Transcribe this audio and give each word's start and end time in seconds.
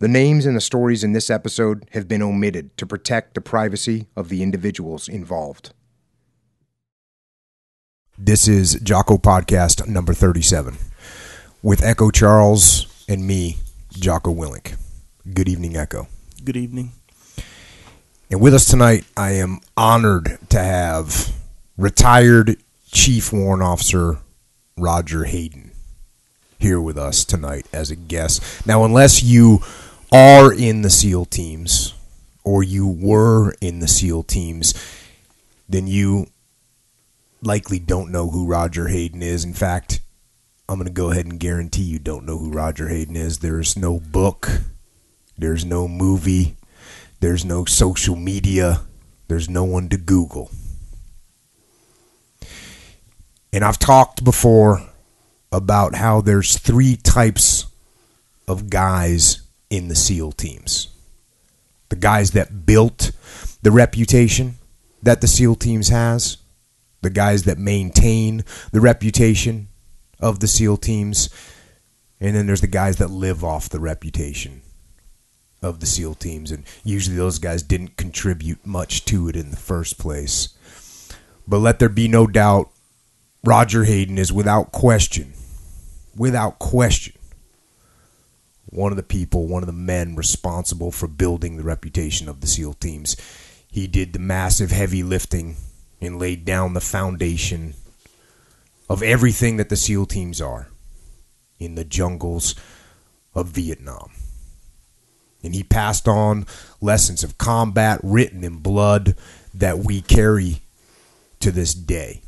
The 0.00 0.06
names 0.06 0.46
and 0.46 0.56
the 0.56 0.60
stories 0.60 1.02
in 1.02 1.12
this 1.12 1.28
episode 1.28 1.84
have 1.90 2.06
been 2.06 2.22
omitted 2.22 2.76
to 2.76 2.86
protect 2.86 3.34
the 3.34 3.40
privacy 3.40 4.06
of 4.14 4.28
the 4.28 4.44
individuals 4.44 5.08
involved. 5.08 5.72
This 8.16 8.46
is 8.46 8.78
Jocko 8.80 9.18
Podcast 9.18 9.88
number 9.88 10.14
37 10.14 10.76
with 11.64 11.82
Echo 11.82 12.12
Charles 12.12 12.86
and 13.08 13.26
me, 13.26 13.56
Jocko 13.90 14.32
Willink. 14.32 14.76
Good 15.34 15.48
evening, 15.48 15.76
Echo. 15.76 16.06
Good 16.44 16.56
evening. 16.56 16.92
And 18.30 18.40
with 18.40 18.54
us 18.54 18.66
tonight, 18.66 19.04
I 19.16 19.32
am 19.32 19.58
honored 19.76 20.38
to 20.50 20.60
have 20.60 21.32
retired 21.76 22.56
Chief 22.92 23.32
Warrant 23.32 23.64
Officer 23.64 24.18
Roger 24.76 25.24
Hayden 25.24 25.72
here 26.60 26.80
with 26.80 26.98
us 26.98 27.24
tonight 27.24 27.66
as 27.72 27.90
a 27.90 27.96
guest. 27.96 28.64
Now, 28.64 28.84
unless 28.84 29.24
you 29.24 29.60
are 30.12 30.52
in 30.52 30.82
the 30.82 30.90
SEAL 30.90 31.26
teams 31.26 31.94
or 32.44 32.62
you 32.62 32.86
were 32.86 33.52
in 33.60 33.80
the 33.80 33.88
SEAL 33.88 34.22
teams, 34.22 34.74
then 35.68 35.86
you 35.86 36.26
likely 37.42 37.78
don't 37.78 38.10
know 38.10 38.30
who 38.30 38.46
Roger 38.46 38.88
Hayden 38.88 39.22
is. 39.22 39.44
In 39.44 39.52
fact, 39.52 40.00
I'm 40.68 40.78
going 40.78 40.86
to 40.86 40.92
go 40.92 41.10
ahead 41.10 41.26
and 41.26 41.38
guarantee 41.38 41.82
you 41.82 41.98
don't 41.98 42.24
know 42.24 42.38
who 42.38 42.50
Roger 42.50 42.88
Hayden 42.88 43.16
is. 43.16 43.38
There's 43.38 43.76
no 43.76 44.00
book, 44.00 44.48
there's 45.36 45.64
no 45.64 45.88
movie, 45.88 46.56
there's 47.20 47.44
no 47.44 47.64
social 47.64 48.16
media, 48.16 48.82
there's 49.28 49.48
no 49.48 49.64
one 49.64 49.88
to 49.90 49.96
Google. 49.96 50.50
And 53.52 53.64
I've 53.64 53.78
talked 53.78 54.24
before 54.24 54.82
about 55.50 55.94
how 55.94 56.20
there's 56.20 56.58
three 56.58 56.96
types 56.96 57.66
of 58.46 58.68
guys 58.68 59.42
in 59.70 59.88
the 59.88 59.96
SEAL 59.96 60.32
teams 60.32 60.88
the 61.88 61.96
guys 61.96 62.32
that 62.32 62.66
built 62.66 63.12
the 63.62 63.70
reputation 63.70 64.56
that 65.02 65.20
the 65.20 65.28
SEAL 65.28 65.56
teams 65.56 65.88
has, 65.88 66.38
the 67.02 67.10
guys 67.10 67.44
that 67.44 67.58
maintain 67.58 68.44
the 68.72 68.80
reputation 68.80 69.68
of 70.20 70.40
the 70.40 70.48
SEAL 70.48 70.76
teams, 70.78 71.30
and 72.20 72.34
then 72.34 72.46
there's 72.46 72.60
the 72.60 72.66
guys 72.66 72.96
that 72.96 73.10
live 73.10 73.44
off 73.44 73.68
the 73.68 73.78
reputation 73.78 74.60
of 75.62 75.80
the 75.80 75.86
SEAL 75.86 76.16
teams. 76.16 76.50
And 76.50 76.64
usually 76.82 77.16
those 77.16 77.38
guys 77.38 77.62
didn't 77.62 77.96
contribute 77.96 78.66
much 78.66 79.04
to 79.06 79.28
it 79.28 79.36
in 79.36 79.50
the 79.50 79.56
first 79.56 79.98
place. 79.98 80.48
But 81.46 81.58
let 81.58 81.78
there 81.78 81.88
be 81.88 82.08
no 82.08 82.26
doubt, 82.26 82.70
Roger 83.44 83.84
Hayden 83.84 84.18
is 84.18 84.32
without 84.32 84.72
question, 84.72 85.32
without 86.16 86.58
question, 86.58 87.14
one 88.70 88.92
of 88.92 88.96
the 88.96 89.02
people, 89.02 89.46
one 89.46 89.62
of 89.62 89.66
the 89.66 89.72
men 89.72 90.14
responsible 90.14 90.90
for 90.90 91.08
building 91.08 91.56
the 91.56 91.62
reputation 91.62 92.28
of 92.28 92.40
the 92.40 92.46
SEAL 92.46 92.74
teams. 92.74 93.16
He 93.70 93.86
did 93.86 94.12
the 94.12 94.18
massive 94.18 94.70
heavy 94.70 95.02
lifting 95.02 95.56
and 96.00 96.18
laid 96.18 96.44
down 96.44 96.74
the 96.74 96.80
foundation 96.80 97.74
of 98.88 99.02
everything 99.02 99.56
that 99.56 99.68
the 99.68 99.76
SEAL 99.76 100.06
teams 100.06 100.40
are 100.40 100.68
in 101.58 101.74
the 101.74 101.84
jungles 101.84 102.54
of 103.34 103.48
Vietnam. 103.48 104.10
And 105.42 105.54
he 105.54 105.62
passed 105.62 106.08
on 106.08 106.46
lessons 106.80 107.22
of 107.22 107.38
combat 107.38 108.00
written 108.02 108.44
in 108.44 108.56
blood 108.58 109.14
that 109.54 109.78
we 109.78 110.00
carry 110.00 110.62
to 111.40 111.50
this 111.50 111.74
day. 111.74 112.22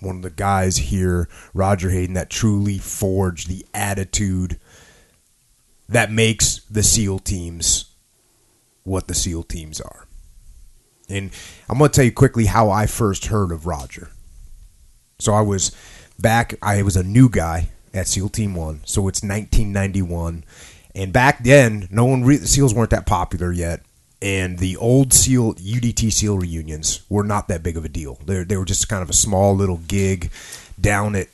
One 0.00 0.16
of 0.16 0.22
the 0.22 0.30
guys 0.30 0.78
here, 0.78 1.28
Roger 1.54 1.90
Hayden, 1.90 2.14
that 2.14 2.30
truly 2.30 2.78
forged 2.78 3.48
the 3.48 3.64
attitude 3.72 4.58
that 5.92 6.10
makes 6.10 6.60
the 6.70 6.82
SEAL 6.82 7.20
teams 7.20 7.86
what 8.84 9.08
the 9.08 9.14
SEAL 9.14 9.44
teams 9.44 9.80
are. 9.80 10.06
And 11.08 11.30
I'm 11.68 11.78
going 11.78 11.90
to 11.90 11.94
tell 11.94 12.04
you 12.04 12.12
quickly 12.12 12.46
how 12.46 12.70
I 12.70 12.86
first 12.86 13.26
heard 13.26 13.52
of 13.52 13.66
Roger. 13.66 14.10
So 15.18 15.34
I 15.34 15.42
was 15.42 15.72
back, 16.18 16.54
I 16.62 16.82
was 16.82 16.96
a 16.96 17.02
new 17.02 17.28
guy 17.28 17.68
at 17.94 18.08
SEAL 18.08 18.30
Team 18.30 18.54
1. 18.54 18.80
So 18.84 19.08
it's 19.08 19.22
1991. 19.22 20.44
And 20.94 21.12
back 21.12 21.44
then, 21.44 21.88
no 21.90 22.04
one, 22.04 22.24
re- 22.24 22.38
SEALs 22.38 22.74
weren't 22.74 22.90
that 22.90 23.06
popular 23.06 23.52
yet. 23.52 23.82
And 24.20 24.58
the 24.58 24.76
old 24.76 25.12
SEAL, 25.12 25.54
UDT 25.54 26.12
SEAL 26.12 26.38
reunions 26.38 27.02
were 27.08 27.24
not 27.24 27.48
that 27.48 27.62
big 27.62 27.76
of 27.76 27.84
a 27.84 27.88
deal. 27.88 28.18
They, 28.24 28.44
they 28.44 28.56
were 28.56 28.64
just 28.64 28.88
kind 28.88 29.02
of 29.02 29.10
a 29.10 29.14
small 29.14 29.54
little 29.54 29.78
gig 29.78 30.30
down 30.80 31.16
at 31.16 31.28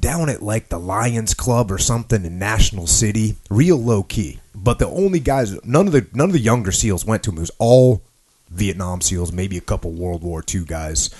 down 0.00 0.28
at 0.28 0.42
like 0.42 0.68
the 0.68 0.78
Lions 0.78 1.34
Club 1.34 1.70
or 1.70 1.78
something 1.78 2.24
in 2.24 2.38
National 2.38 2.86
City, 2.86 3.36
real 3.50 3.76
low 3.76 4.02
key. 4.02 4.40
But 4.54 4.78
the 4.78 4.88
only 4.88 5.20
guys, 5.20 5.58
none 5.64 5.86
of 5.86 5.92
the 5.92 6.06
none 6.12 6.28
of 6.28 6.32
the 6.32 6.40
younger 6.40 6.72
SEALs 6.72 7.04
went 7.04 7.22
to 7.24 7.30
him. 7.30 7.38
It 7.38 7.40
was 7.40 7.50
all 7.58 8.02
Vietnam 8.50 9.00
SEALs, 9.00 9.32
maybe 9.32 9.56
a 9.56 9.62
couple 9.62 9.90
World 9.92 10.22
War 10.22 10.42
II 10.52 10.64
guys. 10.64 11.10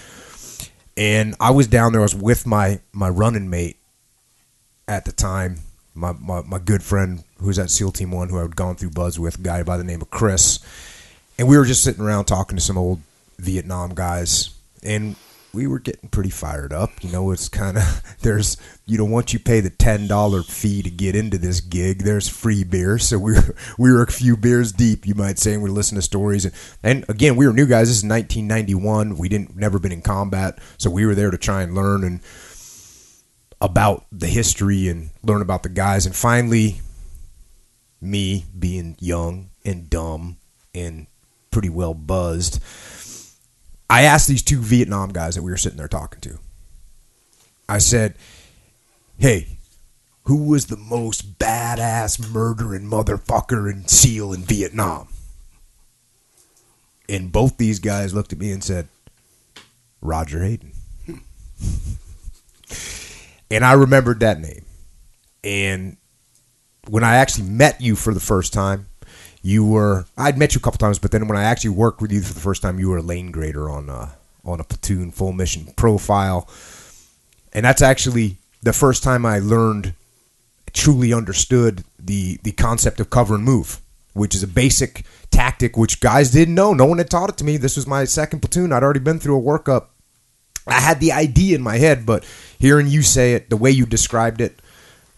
And 0.97 1.35
I 1.41 1.51
was 1.51 1.67
down 1.67 1.93
there. 1.93 2.01
I 2.01 2.05
was 2.05 2.15
with 2.15 2.47
my 2.47 2.81
my 2.93 3.09
running 3.09 3.51
mate 3.51 3.77
at 4.87 5.05
the 5.05 5.13
time, 5.13 5.61
my 5.95 6.13
my, 6.13 6.43
my 6.43 6.59
good 6.59 6.83
friend 6.83 7.25
who's 7.39 7.59
at 7.59 7.71
SEAL 7.71 7.93
Team 7.93 8.11
One, 8.11 8.29
who 8.29 8.39
I 8.39 8.43
had 8.43 8.57
gone 8.57 8.77
through 8.77 8.91
buds 8.91 9.19
with, 9.19 9.43
guy 9.43 9.63
by 9.63 9.77
the 9.77 9.85
name 9.85 10.03
of 10.03 10.11
Chris. 10.11 10.61
And 11.39 11.49
we 11.49 11.59
were 11.59 11.65
just 11.65 11.83
sitting 11.83 12.05
around 12.05 12.27
talking 12.27 12.57
to 12.57 12.63
some 12.63 12.79
old 12.79 13.01
Vietnam 13.39 13.95
guys, 13.95 14.51
and 14.83 15.17
we 15.55 15.67
were 15.67 15.79
getting 15.79 16.09
pretty 16.09 16.31
fired 16.31 16.73
up. 16.73 17.03
You 17.03 17.11
know, 17.11 17.31
it's 17.31 17.49
kind 17.49 17.79
of 17.79 18.03
there's 18.21 18.57
you 18.87 18.99
know 18.99 19.05
once 19.05 19.33
you 19.33 19.39
pay 19.39 19.61
the 19.61 19.71
ten 19.71 20.07
dollar 20.07 20.43
fee 20.43 20.83
to 20.83 20.91
get 20.91 21.17
into 21.17 21.39
this 21.39 21.61
gig, 21.61 22.03
there's 22.03 22.29
free 22.29 22.65
beer. 22.65 22.99
So 22.99 23.19
we 23.19 23.35
were 23.35 23.55
we 23.79 23.93
were 23.93 24.03
a 24.03 24.11
few 24.11 24.37
beers 24.37 24.73
deep, 24.73 25.07
you 25.07 25.15
might 25.15 25.39
say, 25.39 25.55
and 25.55 25.63
we 25.63 25.71
are 25.71 25.73
listening 25.73 26.01
to 26.01 26.03
stories. 26.03 26.45
And, 26.45 26.55
and 26.83 27.05
again, 27.09 27.37
we 27.37 27.47
were 27.47 27.53
new 27.53 27.67
guys. 27.67 27.89
This 27.89 27.99
is 27.99 28.05
1991. 28.05 29.17
We 29.17 29.29
didn't 29.29 29.57
never 29.57 29.79
been 29.79 29.93
in 29.93 30.03
combat, 30.03 30.59
so 30.79 30.91
we 30.91 31.07
were 31.07 31.15
there 31.15 31.31
to 31.31 31.39
try 31.39 31.63
and 31.63 31.75
learn 31.75 32.05
and 32.05 32.21
about 33.61 34.05
the 34.13 34.27
history 34.27 34.89
and 34.89 35.11
learn 35.23 35.41
about 35.41 35.63
the 35.63 35.69
guys. 35.71 36.05
And 36.05 36.15
finally, 36.15 36.81
me 38.01 38.45
being 38.59 38.97
young 39.01 39.51
and 39.65 39.89
dumb 39.89 40.37
and 40.75 41.07
pretty 41.51 41.71
well 41.71 41.95
buzzed 41.95 42.61
I 43.89 44.03
asked 44.03 44.29
these 44.29 44.43
two 44.43 44.61
Vietnam 44.61 45.13
guys 45.13 45.35
that 45.35 45.43
we 45.43 45.51
were 45.51 45.57
sitting 45.57 45.79
there 45.79 45.89
talking 45.89 46.21
to. 46.23 46.39
I 47.69 47.79
said, 47.79 48.17
"Hey, 49.19 49.59
who 50.25 50.45
was 50.45 50.67
the 50.67 50.77
most 50.77 51.39
badass 51.39 52.31
murdering 52.31 52.89
motherfucker 52.89 53.71
and 53.71 53.89
SEAL 53.89 54.33
in 54.33 54.45
Vietnam?" 54.45 55.09
And 57.09 57.31
both 57.33 57.57
these 57.57 57.79
guys 57.79 58.15
looked 58.15 58.33
at 58.33 58.39
me 58.39 58.51
and 58.51 58.65
said, 58.65 58.89
"Roger 60.01 60.43
Hayden." 60.43 60.73
and 63.51 63.65
I 63.65 63.73
remembered 63.73 64.21
that 64.21 64.41
name. 64.41 64.65
And 65.43 65.97
when 66.89 67.05
I 67.05 67.17
actually 67.17 67.49
met 67.49 67.81
you 67.81 67.97
for 67.97 68.15
the 68.15 68.21
first 68.21 68.53
time, 68.53 68.87
you 69.45 69.63
were 69.63 70.07
I'd 70.17 70.39
met 70.39 70.55
you 70.55 70.59
a 70.59 70.63
couple 70.63 70.79
times, 70.79 70.99
but 70.99 71.11
then 71.11 71.29
when 71.29 71.37
I 71.37 71.45
actually 71.45 71.71
worked 71.71 72.01
with 72.01 72.11
you 72.11 72.23
for 72.23 72.33
the 72.33 72.41
first 72.41 72.63
time, 72.63 72.81
you 72.81 72.89
were 72.89 72.97
a 72.97 73.03
lane 73.03 73.31
grader 73.31 73.69
on 73.69 73.91
uh, 73.91 74.09
on 74.43 74.59
a 74.59 74.65
platoon 74.65 75.11
full 75.11 75.33
mission 75.33 75.67
profile, 75.77 76.49
and 77.53 77.65
that's 77.65 77.83
actually 77.83 78.39
the 78.63 78.73
first 78.73 79.03
time 79.03 79.27
I 79.27 79.39
learned 79.39 79.93
truly 80.73 81.13
understood 81.13 81.85
the 81.99 82.39
the 82.43 82.53
concept 82.53 83.01
of 83.01 83.11
cover 83.11 83.35
and 83.35 83.45
move, 83.45 83.81
which 84.15 84.35
is 84.35 84.43
a 84.43 84.49
basic 84.49 85.05
tactic 85.31 85.77
which 85.77 86.01
guys 86.01 86.31
didn't 86.31 86.55
know. 86.55 86.73
No 86.73 86.87
one 86.87 86.97
had 86.97 87.11
taught 87.11 87.29
it 87.29 87.37
to 87.37 87.45
me. 87.45 87.59
This 87.59 87.77
was 87.77 87.87
my 87.87 88.07
second 88.07 88.41
platoon. 88.41 88.73
I'd 88.73 88.83
already 88.83 89.01
been 89.01 89.19
through 89.19 89.39
a 89.39 89.43
workup. 89.43 89.89
I 90.67 90.81
had 90.81 91.01
the 91.01 91.13
idea 91.13 91.55
in 91.55 91.63
my 91.63 91.77
head, 91.77 92.07
but 92.07 92.25
hearing 92.59 92.87
you 92.87 93.03
say 93.03 93.35
it, 93.35 93.51
the 93.51 93.59
way 93.59 93.71
you 93.71 93.85
described 93.85 94.41
it, 94.41 94.59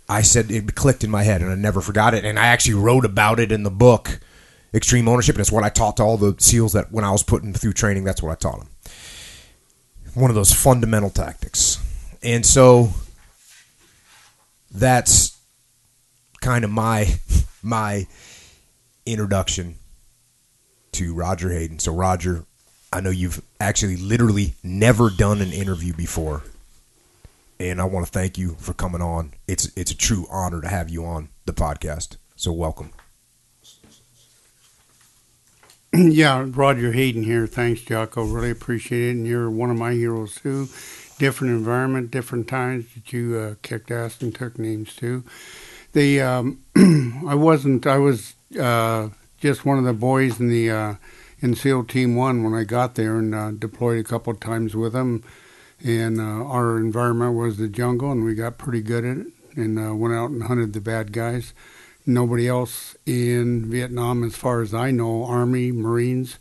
I 0.08 0.22
said 0.22 0.50
it 0.50 0.74
clicked 0.74 1.04
in 1.04 1.10
my 1.10 1.24
head 1.24 1.42
and 1.42 1.50
I 1.50 1.54
never 1.54 1.80
forgot 1.80 2.14
it. 2.14 2.24
And 2.24 2.38
I 2.38 2.46
actually 2.46 2.74
wrote 2.74 3.04
about 3.04 3.40
it 3.40 3.50
in 3.50 3.64
the 3.64 3.70
book, 3.70 4.20
Extreme 4.72 5.08
Ownership. 5.08 5.34
And 5.34 5.40
it's 5.40 5.52
what 5.52 5.64
I 5.64 5.68
taught 5.68 5.96
to 5.96 6.02
all 6.02 6.16
the 6.16 6.36
SEALs 6.38 6.72
that 6.74 6.92
when 6.92 7.04
I 7.04 7.10
was 7.10 7.22
putting 7.22 7.52
through 7.52 7.72
training, 7.72 8.04
that's 8.04 8.22
what 8.22 8.30
I 8.30 8.36
taught 8.36 8.58
them. 8.58 8.68
One 10.14 10.30
of 10.30 10.36
those 10.36 10.52
fundamental 10.52 11.10
tactics. 11.10 11.78
And 12.22 12.46
so 12.46 12.90
that's 14.70 15.38
kind 16.40 16.64
of 16.64 16.70
my 16.70 17.18
my 17.62 18.06
introduction 19.04 19.76
to 20.92 21.14
Roger 21.14 21.52
Hayden. 21.52 21.78
So 21.78 21.92
Roger, 21.92 22.44
I 22.92 23.00
know 23.00 23.10
you've 23.10 23.42
actually 23.60 23.96
literally 23.96 24.54
never 24.62 25.10
done 25.10 25.40
an 25.40 25.52
interview 25.52 25.92
before 25.92 26.42
and 27.58 27.80
I 27.80 27.84
want 27.84 28.06
to 28.06 28.12
thank 28.12 28.38
you 28.38 28.56
for 28.58 28.72
coming 28.72 29.02
on. 29.02 29.32
It's 29.46 29.70
it's 29.76 29.90
a 29.90 29.96
true 29.96 30.26
honor 30.30 30.60
to 30.60 30.68
have 30.68 30.88
you 30.88 31.04
on 31.04 31.28
the 31.44 31.52
podcast. 31.52 32.16
So 32.36 32.52
welcome. 32.52 32.92
Yeah, 35.92 36.44
Roger 36.48 36.92
Hayden 36.92 37.22
here. 37.22 37.46
Thanks, 37.46 37.80
Jocko. 37.80 38.24
Really 38.24 38.50
appreciate 38.50 39.08
it. 39.08 39.10
And 39.12 39.26
you're 39.26 39.48
one 39.48 39.70
of 39.70 39.78
my 39.78 39.92
heroes 39.92 40.34
too. 40.34 40.68
Different 41.18 41.54
environment, 41.54 42.10
different 42.10 42.48
times 42.48 42.92
that 42.94 43.12
you 43.14 43.38
uh, 43.38 43.54
kicked 43.62 43.90
ass 43.90 44.20
and 44.20 44.34
took 44.34 44.58
names 44.58 44.94
too. 44.94 45.24
They, 45.92 46.20
um, 46.20 46.60
I 47.26 47.34
wasn't. 47.34 47.86
I 47.86 47.96
was 47.96 48.34
uh, 48.60 49.08
just 49.40 49.64
one 49.64 49.78
of 49.78 49.84
the 49.84 49.94
boys 49.94 50.38
in 50.38 50.48
the 50.48 50.70
uh, 50.70 50.94
in 51.40 51.54
SEAL 51.54 51.84
Team 51.84 52.14
One 52.14 52.44
when 52.44 52.52
I 52.52 52.64
got 52.64 52.96
there 52.96 53.16
and 53.16 53.34
uh, 53.34 53.52
deployed 53.52 53.98
a 53.98 54.04
couple 54.04 54.34
times 54.34 54.76
with 54.76 54.92
them. 54.92 55.24
And 55.84 56.20
uh, 56.20 56.44
our 56.44 56.78
environment 56.78 57.36
was 57.36 57.58
the 57.58 57.68
jungle, 57.68 58.10
and 58.10 58.24
we 58.24 58.34
got 58.34 58.58
pretty 58.58 58.82
good 58.82 59.04
at 59.04 59.18
it. 59.18 59.26
And 59.56 59.78
uh, 59.78 59.94
went 59.94 60.14
out 60.14 60.30
and 60.30 60.44
hunted 60.44 60.72
the 60.72 60.80
bad 60.80 61.12
guys. 61.12 61.54
Nobody 62.04 62.46
else 62.46 62.96
in 63.06 63.70
Vietnam, 63.70 64.22
as 64.22 64.36
far 64.36 64.60
as 64.60 64.72
I 64.74 64.90
know, 64.90 65.24
Army, 65.24 65.72
Marines, 65.72 66.38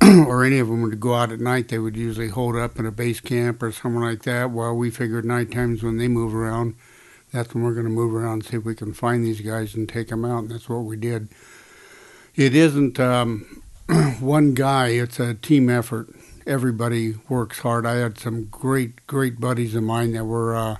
or 0.02 0.44
any 0.44 0.58
of 0.58 0.68
them 0.68 0.82
would 0.82 1.00
go 1.00 1.14
out 1.14 1.32
at 1.32 1.40
night. 1.40 1.68
They 1.68 1.78
would 1.78 1.96
usually 1.96 2.28
hold 2.28 2.56
up 2.56 2.78
in 2.78 2.86
a 2.86 2.92
base 2.92 3.20
camp 3.20 3.62
or 3.62 3.72
somewhere 3.72 4.10
like 4.10 4.22
that. 4.24 4.50
While 4.50 4.76
we 4.76 4.90
figured 4.90 5.24
night 5.24 5.50
times 5.50 5.82
when 5.82 5.96
they 5.96 6.08
move 6.08 6.34
around, 6.34 6.76
that's 7.32 7.54
when 7.54 7.64
we're 7.64 7.74
going 7.74 7.86
to 7.86 7.90
move 7.90 8.14
around 8.14 8.32
and 8.32 8.44
see 8.44 8.56
if 8.58 8.64
we 8.64 8.74
can 8.74 8.92
find 8.92 9.24
these 9.24 9.40
guys 9.40 9.74
and 9.74 9.88
take 9.88 10.08
them 10.08 10.24
out. 10.24 10.44
And 10.44 10.50
that's 10.50 10.68
what 10.68 10.84
we 10.84 10.96
did. 10.96 11.28
It 12.36 12.54
isn't 12.54 13.00
um, 13.00 13.62
one 14.20 14.54
guy; 14.54 14.88
it's 14.88 15.18
a 15.18 15.34
team 15.34 15.68
effort. 15.68 16.08
Everybody 16.46 17.14
works 17.28 17.58
hard. 17.60 17.84
I 17.86 17.94
had 17.96 18.18
some 18.18 18.44
great, 18.44 19.06
great 19.06 19.40
buddies 19.40 19.74
of 19.74 19.82
mine 19.82 20.12
that 20.12 20.24
were. 20.24 20.54
Uh, 20.54 20.76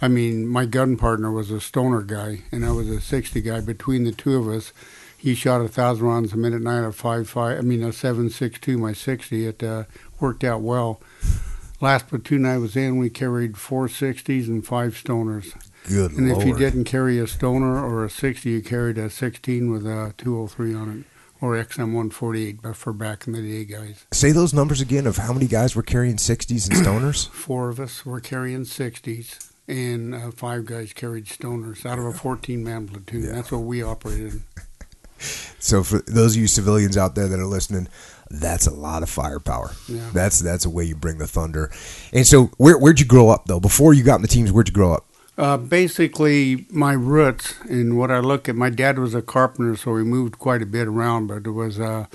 I 0.00 0.08
mean, 0.08 0.46
my 0.48 0.64
gun 0.66 0.96
partner 0.96 1.30
was 1.30 1.50
a 1.50 1.60
stoner 1.60 2.02
guy, 2.02 2.42
and 2.50 2.64
I 2.64 2.72
was 2.72 2.88
a 2.88 3.00
60 3.00 3.40
guy. 3.40 3.60
Between 3.60 4.04
the 4.04 4.12
two 4.12 4.36
of 4.36 4.48
us, 4.48 4.72
he 5.16 5.34
shot 5.34 5.60
a 5.60 5.68
thousand 5.68 6.06
rounds 6.06 6.32
a 6.32 6.36
minute, 6.36 6.56
and 6.56 6.68
I 6.68 6.76
had 6.76 6.84
a 6.84 6.92
five 6.92 7.28
five. 7.28 7.58
I 7.58 7.62
mean, 7.62 7.82
a 7.82 7.92
seven 7.92 8.30
six 8.30 8.58
two. 8.60 8.78
My 8.78 8.92
60. 8.92 9.46
It 9.46 9.62
uh, 9.62 9.84
worked 10.20 10.44
out 10.44 10.60
well. 10.60 11.00
Last 11.80 12.06
platoon 12.08 12.46
I 12.46 12.58
was 12.58 12.76
in, 12.76 12.96
we 12.98 13.10
carried 13.10 13.56
four 13.56 13.88
60s 13.88 14.46
and 14.46 14.64
five 14.64 14.92
stoners. 14.94 15.52
Good 15.88 16.12
And 16.12 16.28
lord. 16.28 16.40
if 16.40 16.46
you 16.46 16.56
didn't 16.56 16.84
carry 16.84 17.18
a 17.18 17.26
stoner 17.26 17.76
or 17.84 18.04
a 18.04 18.10
60, 18.10 18.48
you 18.48 18.62
carried 18.62 18.98
a 18.98 19.10
16 19.10 19.68
with 19.68 19.84
a 19.84 20.14
203 20.16 20.74
on 20.76 20.98
it, 21.00 21.11
or 21.42 21.56
XM 21.56 21.92
148, 21.92 22.62
but 22.62 22.76
for 22.76 22.92
back 22.92 23.26
in 23.26 23.32
the 23.34 23.42
day, 23.42 23.64
guys. 23.64 24.06
Say 24.12 24.30
those 24.30 24.54
numbers 24.54 24.80
again 24.80 25.06
of 25.06 25.16
how 25.18 25.32
many 25.32 25.46
guys 25.48 25.74
were 25.76 25.82
carrying 25.82 26.16
60s 26.16 26.70
and 26.70 26.86
stoners? 26.86 27.28
Four 27.32 27.68
of 27.68 27.80
us 27.80 28.06
were 28.06 28.20
carrying 28.20 28.60
60s, 28.62 29.50
and 29.66 30.14
uh, 30.14 30.30
five 30.30 30.64
guys 30.64 30.92
carried 30.92 31.26
stoners 31.26 31.84
out 31.84 31.98
of 31.98 32.06
a 32.06 32.12
14 32.12 32.62
man 32.62 32.86
platoon. 32.86 33.24
Yeah. 33.24 33.32
That's 33.32 33.50
what 33.52 33.58
we 33.62 33.82
operated. 33.82 34.32
in. 34.34 34.42
So 35.60 35.84
for 35.84 36.00
those 36.08 36.34
of 36.34 36.40
you 36.40 36.48
civilians 36.48 36.96
out 36.96 37.14
there 37.14 37.28
that 37.28 37.38
are 37.38 37.46
listening, 37.46 37.86
that's 38.28 38.66
a 38.66 38.72
lot 38.74 39.04
of 39.04 39.08
firepower. 39.08 39.70
Yeah. 39.86 40.10
That's 40.12 40.40
that's 40.40 40.64
a 40.64 40.70
way 40.70 40.82
you 40.82 40.96
bring 40.96 41.18
the 41.18 41.28
thunder. 41.28 41.70
And 42.12 42.26
so 42.26 42.46
where 42.56 42.76
where'd 42.76 42.98
you 42.98 43.06
grow 43.06 43.28
up 43.28 43.44
though? 43.46 43.60
Before 43.60 43.94
you 43.94 44.02
got 44.02 44.16
in 44.16 44.22
the 44.22 44.28
teams, 44.28 44.50
where'd 44.50 44.66
you 44.66 44.74
grow 44.74 44.92
up? 44.92 45.06
Uh, 45.42 45.56
basically, 45.56 46.66
my 46.70 46.92
roots 46.92 47.54
and 47.68 47.98
what 47.98 48.12
I 48.12 48.20
look 48.20 48.48
at, 48.48 48.54
my 48.54 48.70
dad 48.70 48.96
was 48.96 49.12
a 49.12 49.20
carpenter, 49.20 49.74
so 49.74 49.90
we 49.90 50.04
moved 50.04 50.38
quite 50.38 50.62
a 50.62 50.66
bit 50.66 50.86
around, 50.86 51.26
but 51.26 51.42
there 51.42 51.52
was 51.52 51.80
a 51.80 52.08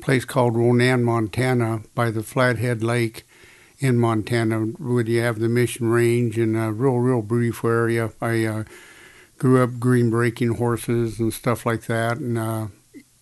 place 0.00 0.24
called 0.24 0.56
Ronan, 0.56 1.04
Montana, 1.04 1.82
by 1.94 2.10
the 2.10 2.24
Flathead 2.24 2.82
Lake 2.82 3.24
in 3.78 3.98
Montana, 3.98 4.58
where 4.58 5.06
you 5.06 5.20
have 5.20 5.38
the 5.38 5.48
Mission 5.48 5.90
Range 5.90 6.36
and 6.36 6.56
a 6.56 6.72
real, 6.72 6.96
real 6.96 7.22
beautiful 7.22 7.70
area. 7.70 8.10
I 8.20 8.44
uh, 8.46 8.64
grew 9.38 9.62
up 9.62 9.78
green 9.78 10.10
breaking 10.10 10.56
horses 10.56 11.20
and 11.20 11.32
stuff 11.32 11.64
like 11.64 11.82
that, 11.82 12.16
and 12.16 12.36
uh, 12.36 12.66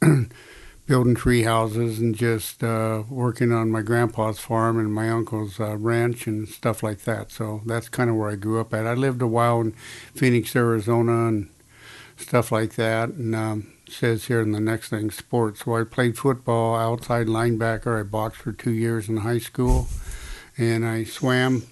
building 0.90 1.14
tree 1.14 1.44
houses 1.44 2.00
and 2.00 2.16
just 2.16 2.64
uh, 2.64 3.04
working 3.08 3.52
on 3.52 3.70
my 3.70 3.80
grandpa's 3.80 4.40
farm 4.40 4.76
and 4.76 4.92
my 4.92 5.08
uncle's 5.08 5.60
uh, 5.60 5.76
ranch 5.76 6.26
and 6.26 6.48
stuff 6.48 6.82
like 6.82 7.02
that. 7.02 7.30
So 7.30 7.62
that's 7.64 7.88
kind 7.88 8.10
of 8.10 8.16
where 8.16 8.28
I 8.28 8.34
grew 8.34 8.60
up 8.60 8.74
at. 8.74 8.88
I 8.88 8.94
lived 8.94 9.22
a 9.22 9.26
while 9.28 9.60
in 9.60 9.70
Phoenix, 10.16 10.56
Arizona, 10.56 11.28
and 11.28 11.48
stuff 12.16 12.50
like 12.50 12.74
that. 12.74 13.10
And 13.10 13.36
um, 13.36 13.72
says 13.88 14.24
here 14.24 14.40
in 14.40 14.50
the 14.50 14.58
next 14.58 14.88
thing, 14.88 15.12
sports. 15.12 15.64
So 15.64 15.76
I 15.76 15.84
played 15.84 16.18
football, 16.18 16.74
outside 16.74 17.28
linebacker. 17.28 18.00
I 18.00 18.02
boxed 18.02 18.40
for 18.40 18.50
two 18.50 18.72
years 18.72 19.08
in 19.08 19.18
high 19.18 19.38
school, 19.38 19.86
and 20.58 20.84
I 20.84 21.04
swam. 21.04 21.68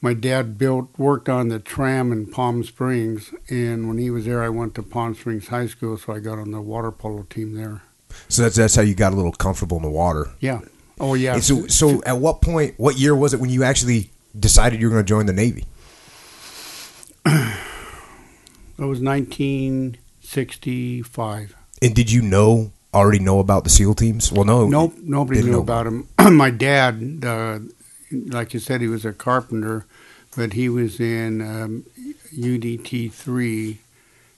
My 0.00 0.14
dad 0.14 0.56
built 0.56 0.88
worked 0.96 1.28
on 1.28 1.48
the 1.48 1.58
tram 1.58 2.12
in 2.12 2.24
Palm 2.24 2.64
Springs, 2.64 3.30
and 3.50 3.88
when 3.88 3.98
he 3.98 4.08
was 4.08 4.24
there, 4.24 4.42
I 4.42 4.48
went 4.48 4.74
to 4.76 4.82
Palm 4.82 5.14
Springs 5.14 5.48
High 5.48 5.66
School, 5.66 5.98
so 5.98 6.14
I 6.14 6.20
got 6.20 6.38
on 6.38 6.50
the 6.50 6.62
water 6.62 6.90
polo 6.90 7.26
team 7.28 7.52
there. 7.52 7.82
So 8.28 8.42
that's 8.42 8.56
that's 8.56 8.74
how 8.74 8.82
you 8.82 8.94
got 8.94 9.12
a 9.12 9.16
little 9.16 9.32
comfortable 9.32 9.76
in 9.76 9.82
the 9.82 9.90
water. 9.90 10.28
Yeah. 10.40 10.60
Oh 11.00 11.14
yeah. 11.14 11.34
And 11.34 11.44
so 11.44 11.66
so 11.66 12.02
at 12.04 12.18
what 12.18 12.42
point 12.42 12.74
what 12.76 12.98
year 12.98 13.14
was 13.14 13.34
it 13.34 13.40
when 13.40 13.50
you 13.50 13.64
actually 13.64 14.10
decided 14.38 14.80
you 14.80 14.88
were 14.88 14.92
going 14.92 15.04
to 15.04 15.08
join 15.08 15.26
the 15.26 15.32
Navy? 15.32 15.64
It 18.78 18.84
was 18.84 19.00
1965. 19.00 21.56
And 21.82 21.94
did 21.96 22.12
you 22.12 22.22
know 22.22 22.70
already 22.94 23.18
know 23.18 23.40
about 23.40 23.64
the 23.64 23.70
SEAL 23.70 23.96
teams? 23.96 24.30
Well, 24.30 24.44
no. 24.44 24.68
Nope, 24.68 24.94
nobody 25.02 25.42
knew 25.42 25.50
know. 25.52 25.60
about 25.60 25.84
them. 25.84 26.08
My 26.36 26.50
dad, 26.50 27.24
uh, 27.24 27.58
like 28.12 28.54
you 28.54 28.60
said, 28.60 28.80
he 28.80 28.86
was 28.86 29.04
a 29.04 29.12
carpenter, 29.12 29.84
but 30.36 30.52
he 30.52 30.68
was 30.68 31.00
in 31.00 31.42
um, 31.42 31.86
UDT 32.32 33.12
three, 33.12 33.78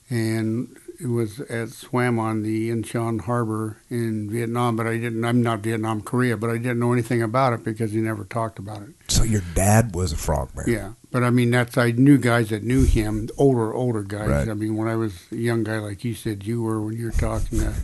and 0.09 0.75
was 1.09 1.41
at 1.41 1.71
swam 1.71 2.19
on 2.19 2.43
the 2.43 2.71
Incheon 2.71 3.23
Harbor 3.23 3.79
in 3.89 4.31
Vietnam. 4.31 4.77
But 4.77 4.87
I 4.87 4.99
didn't. 4.99 5.25
I'm 5.25 5.43
not 5.43 5.61
Vietnam, 5.61 6.03
Korea, 6.03 6.37
but 6.37 6.51
I 6.51 6.59
didn't 6.59 6.79
know 6.79 6.93
anything 6.93 7.23
about 7.23 7.53
it 7.53 7.65
because 7.65 7.93
he 7.93 7.99
never 7.99 8.25
talked 8.25 8.59
about 8.59 8.83
it. 8.83 8.91
So 9.09 9.23
your 9.23 9.43
dad 9.55 9.95
was 9.95 10.13
a 10.13 10.17
frogman. 10.17 10.67
Yeah, 10.69 10.93
but 11.11 11.25
I 11.25 11.31
mean 11.31 11.51
that's 11.51 11.79
I 11.79 11.93
knew 11.93 12.19
guys 12.19 12.51
that 12.51 12.63
knew 12.63 12.85
him, 12.85 13.29
older 13.39 13.73
older 13.73 14.03
guys. 14.03 14.29
Right. 14.29 14.49
I 14.49 14.55
mean 14.55 14.77
when 14.77 14.89
I 14.89 14.97
was 14.97 15.27
a 15.33 15.37
young 15.37 15.65
guy 15.65 15.79
like 15.79 16.05
you 16.05 16.15
said 16.15 16.45
you 16.45 16.63
were 16.63 16.81
when 16.81 16.97
you're 16.97 17.13
talking 17.13 17.61
to, 17.61 17.75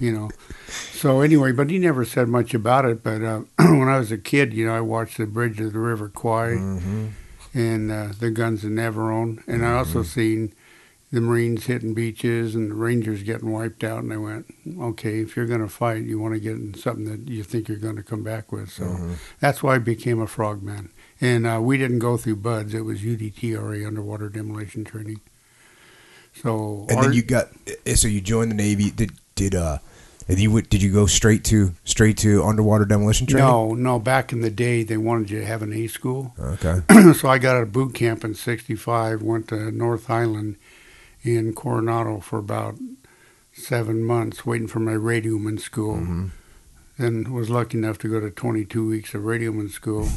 you 0.00 0.12
know. 0.12 0.30
So 0.68 1.20
anyway, 1.20 1.52
but 1.52 1.70
he 1.70 1.78
never 1.78 2.04
said 2.04 2.28
much 2.28 2.54
about 2.54 2.84
it. 2.84 3.02
But 3.02 3.22
uh, 3.22 3.40
when 3.58 3.88
I 3.88 3.98
was 3.98 4.12
a 4.12 4.18
kid, 4.18 4.52
you 4.52 4.66
know, 4.66 4.74
I 4.74 4.80
watched 4.80 5.18
the 5.18 5.26
Bridge 5.26 5.60
of 5.60 5.72
the 5.72 5.78
River 5.78 6.08
Kwai 6.08 6.54
hmm 6.56 7.08
and 7.54 7.90
uh, 7.90 8.08
the 8.18 8.30
Guns 8.30 8.64
of 8.64 8.70
Navarone, 8.70 9.42
and 9.46 9.64
I 9.64 9.74
also 9.74 10.02
seen 10.02 10.54
the 11.12 11.20
Marines 11.20 11.66
hitting 11.66 11.92
beaches 11.92 12.54
and 12.54 12.70
the 12.70 12.74
Rangers 12.74 13.22
getting 13.22 13.52
wiped 13.52 13.84
out. 13.84 14.02
And 14.02 14.12
I 14.12 14.16
went, 14.16 14.46
okay, 14.80 15.20
if 15.20 15.36
you're 15.36 15.46
going 15.46 15.60
to 15.60 15.68
fight, 15.68 16.04
you 16.04 16.18
want 16.18 16.32
to 16.34 16.40
get 16.40 16.52
in 16.56 16.72
something 16.74 17.04
that 17.04 17.30
you 17.30 17.44
think 17.44 17.68
you're 17.68 17.76
going 17.76 17.96
to 17.96 18.02
come 18.02 18.22
back 18.22 18.50
with. 18.50 18.70
So 18.70 18.84
Mhm. 18.84 19.14
that's 19.38 19.62
why 19.62 19.74
I 19.74 19.78
became 19.78 20.20
a 20.20 20.26
frogman. 20.26 20.88
And 21.20 21.46
uh, 21.46 21.60
we 21.62 21.76
didn't 21.76 21.98
go 22.00 22.16
through 22.16 22.36
BUDS; 22.36 22.74
it 22.74 22.84
was 22.84 23.02
UDTRA, 23.04 23.86
underwater 23.86 24.28
demolition 24.30 24.84
training. 24.84 25.20
So 26.34 26.86
And 26.88 26.98
our- 26.98 27.04
then 27.04 27.12
you 27.12 27.22
got 27.22 27.48
eh, 27.86 27.94
so 27.94 28.08
you 28.08 28.20
joined 28.20 28.50
the 28.50 28.54
Navy. 28.56 28.90
Did 28.90 29.12
did 29.34 29.54
uh 29.54 29.78
and 30.28 30.38
you 30.38 30.50
would 30.50 30.68
did 30.70 30.82
you 30.82 30.90
go 30.92 31.06
straight 31.06 31.44
to 31.44 31.74
straight 31.84 32.16
to 32.18 32.42
underwater 32.42 32.84
demolition 32.86 33.26
training? 33.26 33.46
no, 33.46 33.74
no. 33.74 33.98
Back 33.98 34.32
in 34.32 34.40
the 34.40 34.50
day, 34.50 34.82
they 34.82 34.96
wanted 34.96 35.30
you 35.30 35.40
to 35.40 35.44
have 35.46 35.62
an 35.62 35.72
A 35.72 35.86
school. 35.88 36.32
Okay. 36.40 36.80
so 37.12 37.28
I 37.28 37.38
got 37.38 37.56
out 37.56 37.62
of 37.64 37.72
boot 37.72 37.94
camp 37.94 38.24
in 38.24 38.34
'65. 38.34 39.22
Went 39.22 39.48
to 39.48 39.70
North 39.70 40.08
Island 40.10 40.56
in 41.22 41.54
Coronado 41.54 42.20
for 42.20 42.38
about 42.38 42.76
seven 43.52 44.02
months, 44.04 44.46
waiting 44.46 44.66
for 44.68 44.80
my 44.80 44.92
radioman 44.92 45.60
school. 45.60 45.96
hmm 45.96 46.26
Then 46.98 47.32
was 47.32 47.50
lucky 47.50 47.78
enough 47.78 47.98
to 47.98 48.08
go 48.08 48.20
to 48.20 48.30
22 48.30 48.86
weeks 48.86 49.14
of 49.14 49.22
radioman 49.22 49.70
school, 49.70 50.08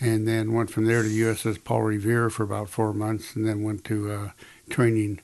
and 0.00 0.26
then 0.28 0.52
went 0.52 0.70
from 0.70 0.84
there 0.86 1.02
to 1.02 1.08
USS 1.08 1.62
Paul 1.62 1.82
Revere 1.82 2.30
for 2.30 2.44
about 2.44 2.68
four 2.68 2.92
months, 2.94 3.34
and 3.36 3.46
then 3.46 3.62
went 3.62 3.84
to 3.84 4.10
uh, 4.12 4.30
training. 4.70 5.20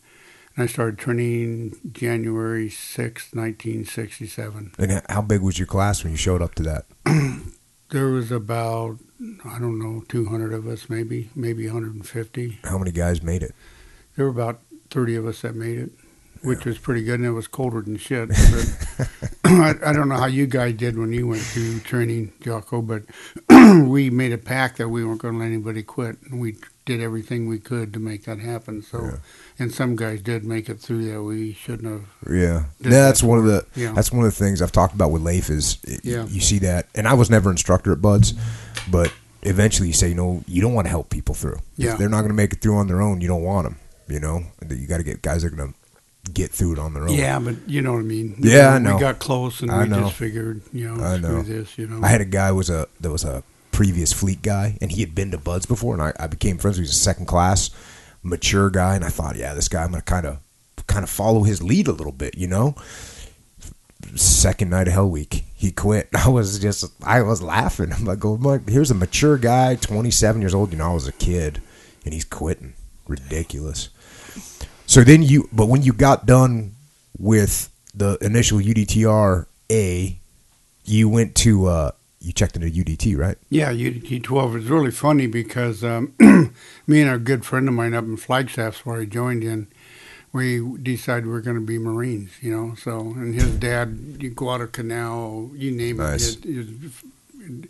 And 0.57 0.65
I 0.65 0.67
started 0.67 0.99
training 0.99 1.77
January 1.93 2.69
6, 2.71 3.35
1967. 3.35 4.73
And 4.79 5.03
how 5.09 5.23
big 5.23 5.41
was 5.41 5.59
your 5.59 5.67
class 5.67 6.03
when 6.05 6.13
you 6.13 6.17
showed 6.17 6.43
up 6.43 6.55
to 6.57 6.63
that? 6.63 6.85
There 7.91 8.09
was 8.09 8.33
about 8.33 8.99
I 9.45 9.59
don't 9.61 9.79
know 9.79 10.03
200 10.09 10.53
of 10.53 10.67
us, 10.67 10.89
maybe 10.91 11.31
maybe 11.37 11.67
150. 11.67 12.59
How 12.65 12.77
many 12.79 12.91
guys 12.91 13.23
made 13.23 13.43
it? 13.45 13.55
There 14.17 14.25
were 14.25 14.33
about 14.33 14.61
30 14.95 15.17
of 15.17 15.27
us 15.27 15.43
that 15.43 15.57
made 15.57 15.79
it, 15.79 15.91
which 16.43 16.65
was 16.65 16.79
pretty 16.79 17.03
good, 17.03 17.19
and 17.19 17.27
it 17.27 17.33
was 17.33 17.49
colder 17.49 17.81
than 17.83 17.97
shit. 17.97 18.29
But 18.29 19.09
I, 19.45 19.75
I 19.87 19.93
don't 19.93 20.09
know 20.09 20.17
how 20.17 20.27
you 20.27 20.47
guys 20.47 20.75
did 20.75 20.97
when 20.97 21.13
you 21.13 21.27
went 21.27 21.43
to 21.55 21.81
training, 21.81 22.33
Jocko, 22.41 22.81
but 22.81 23.03
we 23.87 24.09
made 24.11 24.33
a 24.33 24.39
pact 24.39 24.79
that 24.79 24.89
we 24.89 25.05
weren't 25.05 25.21
going 25.21 25.35
to 25.35 25.41
let 25.41 25.47
anybody 25.47 25.83
quit, 25.83 26.17
and 26.31 26.41
we 26.41 26.57
did 26.85 27.01
everything 27.01 27.49
we 27.49 27.59
could 27.59 27.93
to 27.95 27.99
make 27.99 28.25
that 28.27 28.39
happen. 28.39 28.83
So, 28.83 29.03
Yeah. 29.05 29.17
and 29.59 29.73
some 29.73 29.97
guys 29.97 30.21
did 30.21 30.45
make 30.45 30.69
it 30.69 30.79
through 30.79 31.11
that 31.11 31.23
we 31.23 31.55
shouldn't 31.55 31.91
have. 31.91 32.33
Yeah, 32.33 32.65
that's 32.81 33.21
that 33.23 33.27
one 33.27 33.39
of 33.39 33.47
the 33.47 33.65
Yeah. 33.75 33.93
that's 33.93 34.13
one 34.13 34.25
of 34.25 34.31
the 34.33 34.45
things 34.45 34.61
I've 34.63 34.71
talked 34.73 34.95
about 34.95 35.11
with 35.11 35.23
Leif 35.23 35.51
is 35.51 35.79
Yeah. 36.05 36.27
you 36.27 36.41
see 36.41 36.59
that, 36.61 36.87
and 36.95 37.09
I 37.09 37.15
was 37.15 37.31
never 37.31 37.51
instructor 37.51 37.91
at 37.93 38.01
Buds, 38.03 38.35
but 38.91 39.11
eventually 39.43 39.89
you 39.89 39.95
say, 39.95 40.09
you 40.11 40.15
know, 40.15 40.45
you 40.47 40.61
don't 40.63 40.75
want 40.75 40.85
to 40.87 40.91
help 40.91 41.09
people 41.11 41.35
through. 41.35 41.59
Yeah. 41.77 41.93
If 41.93 41.99
they're 41.99 42.09
not 42.11 42.21
going 42.21 42.29
to 42.31 42.35
make 42.35 42.53
it 42.53 42.61
through 42.61 42.77
on 42.77 42.87
their 42.87 43.01
own, 43.01 43.21
you 43.23 43.29
don't 43.29 43.43
want 43.43 43.65
them. 43.67 43.77
You 44.09 44.21
know, 44.21 44.45
That 44.61 44.77
you 44.77 44.87
got 44.87 44.99
to 44.99 45.03
get 45.03 45.23
guys 45.23 45.43
that 45.43 45.53
are 45.53 45.57
going 45.57 45.73
to 45.73 46.31
get 46.33 46.51
through 46.51 46.75
it 46.75 46.79
on 46.79 46.95
their 46.95 47.05
own. 47.05 47.15
Yeah, 47.15 47.39
but 47.39 47.57
you 47.67 47.83
know 47.83 47.93
what 47.93 48.01
I 48.01 48.03
mean. 48.03 48.37
Yeah, 48.39 48.75
I 48.75 48.79
know. 48.79 48.95
we 48.95 49.01
got 49.01 49.19
close, 49.19 49.61
and 49.61 49.71
I 49.71 49.85
we 49.85 49.89
know. 49.89 50.01
just 50.01 50.15
figured, 50.15 50.63
you 50.73 50.95
know, 50.95 51.03
I 51.05 51.17
know. 51.19 51.43
this, 51.43 51.77
you 51.79 51.87
know. 51.87 52.05
I 52.05 52.09
had 52.09 52.21
a 52.21 52.27
guy 52.27 52.53
was 52.53 52.71
a 52.71 52.87
that 53.01 53.11
was 53.11 53.25
a 53.25 53.43
previous 53.73 54.13
fleet 54.13 54.43
guy, 54.43 54.79
and 54.81 54.91
he 54.93 55.01
had 55.01 55.15
been 55.15 55.31
to 55.33 55.39
Buds 55.39 55.67
before, 55.67 55.95
and 55.95 56.03
I, 56.03 56.13
I 56.19 56.27
became 56.27 56.59
friends. 56.59 56.77
He 56.77 56.83
was 56.83 56.91
a 56.91 56.95
second 56.95 57.27
class, 57.27 57.71
mature 58.23 58.71
guy, 58.71 58.95
and 58.95 59.05
I 59.05 59.09
thought, 59.09 59.37
yeah, 59.37 59.55
this 59.55 59.69
guy, 59.69 59.83
I'm 59.83 59.91
gonna 59.91 60.03
kind 60.03 60.27
of 60.27 60.39
kind 60.87 61.03
of 61.03 61.11
follow 61.11 61.43
his 61.43 61.63
lead 61.63 61.89
a 61.89 61.93
little 61.93 62.13
bit, 62.13 62.37
you 62.37 62.47
know. 62.47 62.75
Second 64.17 64.71
night 64.71 64.87
of 64.87 64.93
Hell 64.95 65.09
Week, 65.11 65.45
he 65.55 65.73
quit. 65.73 66.09
I 66.15 66.29
was 66.29 66.59
just, 66.59 66.85
I 67.03 67.23
was 67.23 67.43
laughing. 67.43 67.93
I'm 67.93 68.05
like, 68.05 68.25
oh 68.25 68.37
my, 68.37 68.61
here's 68.69 68.91
a 68.91 68.95
mature 68.95 69.39
guy, 69.39 69.77
27 69.77 70.41
years 70.43 70.55
old. 70.55 70.73
You 70.73 70.79
know, 70.79 70.91
I 70.91 70.95
was 70.95 71.09
a 71.09 71.13
kid, 71.13 71.61
and 72.05 72.13
he's 72.15 72.25
quitting. 72.25 72.75
Ridiculous. 73.07 73.89
So 74.87 75.03
then 75.03 75.23
you, 75.23 75.49
but 75.53 75.67
when 75.69 75.83
you 75.83 75.93
got 75.93 76.27
done 76.27 76.73
with 77.19 77.71
the 77.95 78.19
initial 78.21 78.59
UDTR 78.59 79.47
A, 79.71 80.19
you 80.85 81.09
went 81.09 81.35
to, 81.37 81.67
uh, 81.67 81.91
you 82.21 82.33
checked 82.33 82.57
into 82.57 82.69
UDT, 82.69 83.17
right? 83.19 83.37
Yeah, 83.51 83.73
UDT 83.73 84.23
12 84.23 84.57
is 84.57 84.65
really 84.67 84.91
funny 84.91 85.27
because 85.27 85.83
um, 85.85 86.15
me 86.87 87.01
and 87.03 87.11
a 87.11 87.19
good 87.19 87.45
friend 87.45 87.69
of 87.69 87.75
mine 87.75 87.95
up 87.95 88.05
in 88.05 88.17
Flagstaff's 88.17 88.85
where 88.87 89.01
I 89.01 89.05
joined 89.05 89.45
in, 89.45 89.67
we 90.33 90.61
decided 90.79 91.27
we 91.27 91.35
are 91.35 91.41
going 91.41 91.57
to 91.57 91.63
be 91.63 91.79
Marines, 91.79 92.33
you 92.41 92.55
know. 92.55 92.75
So, 92.75 93.01
and 93.01 93.35
his 93.35 93.51
dad, 93.57 94.35
Guadalcanal, 94.35 95.53
you 95.55 95.71
name 95.71 95.99
Nice. 95.99 96.37
it, 96.37 96.45
his, 96.45 96.69
his 96.69 97.65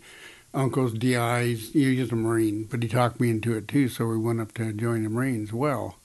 uncle's 0.53 0.93
DIs, 0.93 1.71
he 1.73 1.99
was 1.99 2.11
a 2.11 2.15
Marine, 2.15 2.63
but 2.63 2.81
he 2.81 2.89
talked 2.89 3.19
me 3.19 3.29
into 3.29 3.53
it 3.55 3.67
too. 3.67 3.87
So 3.89 4.07
we 4.07 4.17
went 4.17 4.41
up 4.41 4.53
to 4.55 4.73
join 4.73 5.03
the 5.03 5.09
Marines. 5.09 5.53
Well, 5.53 5.97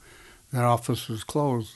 that 0.53 0.65
office 0.65 1.09
was 1.09 1.25
closed, 1.25 1.75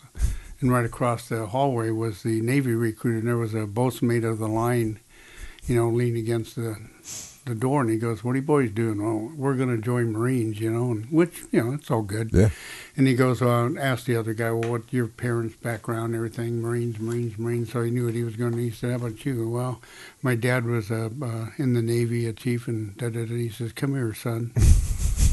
and 0.61 0.71
right 0.73 0.85
across 0.85 1.29
the 1.29 1.47
hallway 1.47 1.91
was 1.91 2.23
the 2.23 2.41
Navy 2.41 2.73
recruit, 2.73 3.19
and 3.19 3.29
there 3.29 3.37
was 3.37 3.55
a 3.55 3.67
boatswain 3.67 4.09
mate 4.09 4.25
of 4.25 4.39
the 4.39 4.49
line, 4.49 5.01
you 5.67 5.77
know, 5.77 5.89
leaning 5.89 6.19
against 6.19 6.57
the 6.57 6.77
the 7.45 7.55
door, 7.55 7.83
and 7.83 7.91
he 7.91 7.99
goes, 7.99 8.25
"What 8.25 8.33
are 8.33 8.37
you 8.37 8.43
boys 8.43 8.71
doing?" 8.71 9.03
Well, 9.03 9.33
we're 9.37 9.55
going 9.55 9.75
to 9.75 9.83
join 9.83 10.13
Marines, 10.13 10.61
you 10.61 10.71
know, 10.71 10.91
and 10.91 11.07
which 11.11 11.43
you 11.53 11.63
know 11.63 11.73
it's 11.73 11.91
all 11.91 12.03
good. 12.03 12.31
Yeah. 12.33 12.51
And 12.97 13.07
he 13.07 13.15
goes 13.15 13.43
on, 13.43 13.77
asked 13.77 14.07
the 14.07 14.17
other 14.17 14.35
guy, 14.35 14.51
"Well, 14.51 14.71
what's 14.71 14.93
your 14.93 15.09
parents' 15.09 15.57
background, 15.57 16.07
and 16.07 16.17
everything? 16.17 16.63
Marines, 16.63 16.99
Marines, 16.99 17.39
Marines." 17.39 17.73
So 17.73 17.83
he 17.83 17.91
knew 17.91 18.07
what 18.07 18.15
he 18.15 18.25
was 18.25 18.37
going 18.37 18.53
to. 18.53 18.59
He 18.59 18.71
said, 18.71 18.91
"How 18.91 19.07
about 19.07 19.25
you?" 19.25 19.49
Well, 19.49 19.81
my 20.23 20.35
dad 20.35 20.65
was 20.65 20.91
uh, 20.91 21.11
uh, 21.23 21.47
in 21.59 21.75
the 21.75 21.83
Navy, 21.83 22.27
a 22.27 22.33
chief, 22.33 22.67
and 22.67 22.97
da 22.97 23.11
da 23.11 23.27
da. 23.27 23.35
He 23.35 23.51
says, 23.51 23.73
"Come 23.73 23.95
here, 23.95 24.15
son." 24.15 24.53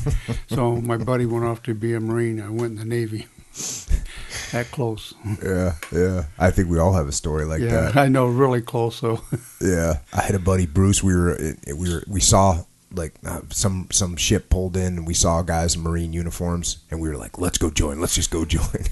so 0.48 0.76
my 0.78 0.98
buddy 0.98 1.26
went 1.26 1.46
off 1.46 1.64
to 1.64 1.74
be 1.74 1.94
a 1.94 2.00
Marine. 2.00 2.42
I 2.42 2.50
went 2.50 2.74
in 2.74 2.76
the 2.76 2.86
Navy. 2.86 3.28
that 4.52 4.72
close. 4.72 5.14
Yeah, 5.44 5.76
yeah. 5.92 6.26
I 6.40 6.52
think 6.52 6.70
we 6.70 6.80
all 6.80 6.94
have 6.94 7.08
a 7.08 7.12
story 7.12 7.46
like 7.46 7.62
yeah, 7.62 7.92
that. 7.92 7.98
I 7.98 8.08
know, 8.08 8.28
really 8.28 8.62
close. 8.62 8.96
So 8.96 9.22
Yeah, 9.62 10.00
I 10.14 10.22
had 10.22 10.36
a 10.36 10.40
buddy 10.40 10.66
Bruce. 10.66 11.04
We 11.04 11.16
were 11.16 11.38
we 11.68 11.90
were 11.90 12.04
we 12.08 12.20
saw 12.20 12.64
like 12.94 13.14
uh, 13.26 13.42
some 13.50 13.88
some 13.92 14.16
ship 14.16 14.50
pulled 14.50 14.76
in, 14.76 14.98
and 14.98 15.08
we 15.08 15.14
saw 15.14 15.42
guys 15.42 15.76
in 15.76 15.82
marine 15.82 16.14
uniforms, 16.14 16.78
and 16.90 17.02
we 17.02 17.10
were 17.10 17.18
like, 17.18 17.38
"Let's 17.38 17.58
go 17.58 17.70
join. 17.70 18.00
Let's 18.00 18.16
just 18.16 18.32
go 18.32 18.46
join." 18.46 18.86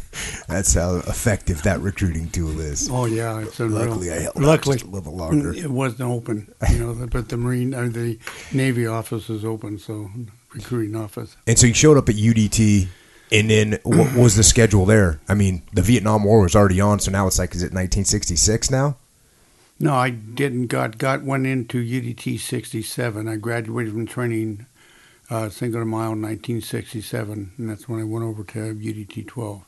That's 0.47 0.73
how 0.73 0.97
effective 0.97 1.63
that 1.63 1.79
recruiting 1.81 2.29
tool 2.29 2.59
is. 2.59 2.89
Oh 2.89 3.05
yeah, 3.05 3.39
it's 3.41 3.59
unreal. 3.59 3.87
Luckily, 3.87 4.11
I 4.11 4.19
held 4.21 4.35
Luckily, 4.37 4.77
just 4.77 4.87
a 4.87 4.89
little 4.89 5.15
longer. 5.15 5.53
it 5.53 5.69
wasn't 5.69 6.09
open. 6.09 6.53
You 6.69 6.79
know, 6.79 7.07
but 7.07 7.29
the 7.29 7.37
Marine 7.37 7.73
or 7.73 7.89
the 7.89 8.17
Navy 8.53 8.87
office 8.87 9.29
is 9.29 9.43
open, 9.43 9.79
so 9.79 10.09
recruiting 10.53 10.95
office. 10.95 11.35
And 11.47 11.57
so 11.57 11.67
you 11.67 11.73
showed 11.73 11.97
up 11.97 12.09
at 12.09 12.15
UDT, 12.15 12.87
and 13.31 13.49
then 13.49 13.79
what 13.83 14.15
was 14.15 14.35
the 14.35 14.43
schedule 14.43 14.85
there? 14.85 15.19
I 15.27 15.33
mean, 15.35 15.61
the 15.73 15.81
Vietnam 15.81 16.23
War 16.23 16.41
was 16.41 16.55
already 16.55 16.81
on, 16.81 16.99
so 16.99 17.11
now 17.11 17.27
it's 17.27 17.39
like, 17.39 17.53
is 17.55 17.61
it 17.61 17.73
1966 17.73 18.69
now? 18.71 18.97
No, 19.79 19.93
I 19.95 20.09
didn't. 20.09 20.67
Got 20.67 20.97
got 20.97 21.23
went 21.23 21.47
into 21.47 21.77
UDT 21.81 22.37
'67. 22.37 23.27
I 23.29 23.37
graduated 23.37 23.93
from 23.93 24.05
training 24.05 24.65
uh, 25.29 25.47
Cinco 25.47 25.85
mile 25.85 26.11
in 26.13 26.21
1967, 26.21 27.51
and 27.57 27.69
that's 27.69 27.87
when 27.87 28.01
I 28.01 28.03
went 28.03 28.25
over 28.25 28.43
to 28.43 28.59
UDT 28.75 29.27
12. 29.27 29.63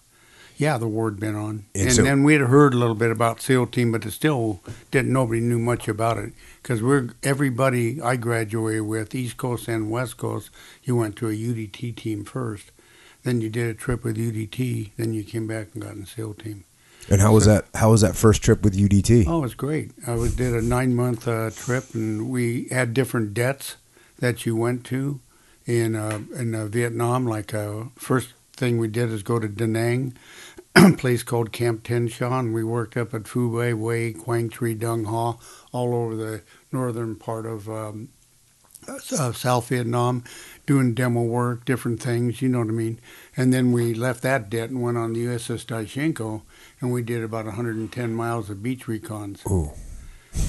Yeah, 0.58 0.78
the 0.78 0.88
war 0.88 1.10
had 1.10 1.20
been 1.20 1.36
on, 1.36 1.64
And 1.74 1.84
and, 1.88 1.94
so- 1.94 2.04
then 2.04 2.24
we 2.24 2.34
had 2.34 2.42
heard 2.44 2.74
a 2.74 2.78
little 2.78 2.94
bit 2.96 3.10
about 3.10 3.42
SEAL 3.42 3.68
Team, 3.68 3.92
but 3.94 4.06
it 4.06 4.12
still 4.12 4.60
didn't. 4.92 5.14
Nobody 5.14 5.40
knew 5.40 5.58
much 5.60 5.88
about 5.88 6.18
it 6.18 6.34
because 6.62 6.82
we're 6.82 7.10
everybody 7.24 8.02
I 8.02 8.16
graduated 8.16 8.84
with, 8.84 9.16
East 9.16 9.38
Coast 9.38 9.68
and 9.68 9.90
West 9.90 10.18
Coast. 10.18 10.50
You 10.84 10.96
went 10.96 11.16
to 11.18 11.30
a 11.30 11.34
UDT 11.34 11.96
team 11.96 12.24
first, 12.24 12.72
then 13.24 13.42
you 13.42 13.50
did 13.50 13.70
a 13.70 13.74
trip 13.74 14.04
with 14.04 14.18
UDT, 14.18 14.92
then 14.98 15.14
you 15.14 15.24
came 15.24 15.48
back 15.48 15.70
and 15.74 15.84
got 15.84 15.94
in 15.94 16.06
SEAL 16.06 16.36
Team. 16.36 16.66
And 17.10 17.20
how 17.20 17.34
was 17.34 17.46
that? 17.46 17.66
How 17.74 17.92
was 17.92 18.02
that 18.02 18.16
first 18.16 18.44
trip 18.44 18.64
with 18.64 18.78
UDT? 18.78 19.26
Oh, 19.28 19.40
it 19.40 19.42
was 19.42 19.56
great. 19.56 19.92
I 20.06 20.16
was, 20.16 20.36
did 20.36 20.54
a 20.54 20.62
nine 20.62 20.96
month 20.96 21.28
uh, 21.28 21.50
trip, 21.50 21.94
and 21.94 22.30
we 22.30 22.68
had 22.70 22.94
different 22.94 23.34
debts 23.34 23.78
that 24.20 24.46
you 24.46 24.56
went 24.56 24.86
to 24.86 25.20
in 25.66 25.96
uh, 25.96 26.22
in 26.36 26.54
uh, 26.54 26.68
Vietnam. 26.68 27.26
Like 27.26 27.54
uh, 27.54 27.86
first 27.96 28.34
thing 28.54 28.78
we 28.78 28.88
did 28.88 29.10
is 29.10 29.24
go 29.24 29.40
to 29.40 29.48
Da 29.48 29.66
Nang, 29.66 30.14
a 30.76 30.92
place 30.98 31.24
called 31.24 31.52
Camp 31.52 31.84
Tien 31.84 32.08
Sha. 32.08 32.42
We 32.42 32.64
worked 32.64 32.96
up 32.96 33.14
at 33.14 33.24
Phu 33.24 33.52
Bai, 33.52 33.76
Hue, 33.76 34.14
Quang 34.14 34.50
Tri, 34.50 34.74
Dong 34.74 35.06
Ha, 35.06 35.36
all 35.72 35.96
over 35.96 36.16
the 36.16 36.42
northern 36.72 37.16
part 37.16 37.46
of 37.46 37.70
um, 37.70 38.10
uh, 38.88 39.32
South 39.32 39.68
Vietnam, 39.68 40.24
doing 40.66 40.94
demo 40.94 41.22
work, 41.22 41.66
different 41.66 42.02
things. 42.02 42.42
You 42.42 42.50
know 42.50 42.60
what 42.60 42.68
I 42.68 42.72
mean. 42.72 43.00
And 43.38 43.54
then 43.54 43.72
we 43.72 43.94
left 43.94 44.22
that 44.24 44.50
debt 44.50 44.70
and 44.70 44.82
went 44.82 44.98
on 44.98 45.14
the 45.14 45.26
USS 45.26 45.66
Diachenko, 45.66 46.42
and 46.80 46.92
we 46.92 47.02
did 47.02 47.24
about 47.24 47.46
110 47.46 48.14
miles 48.14 48.50
of 48.50 48.64
beach 48.64 48.86
recons. 48.86 49.50
Ooh. 49.50 49.72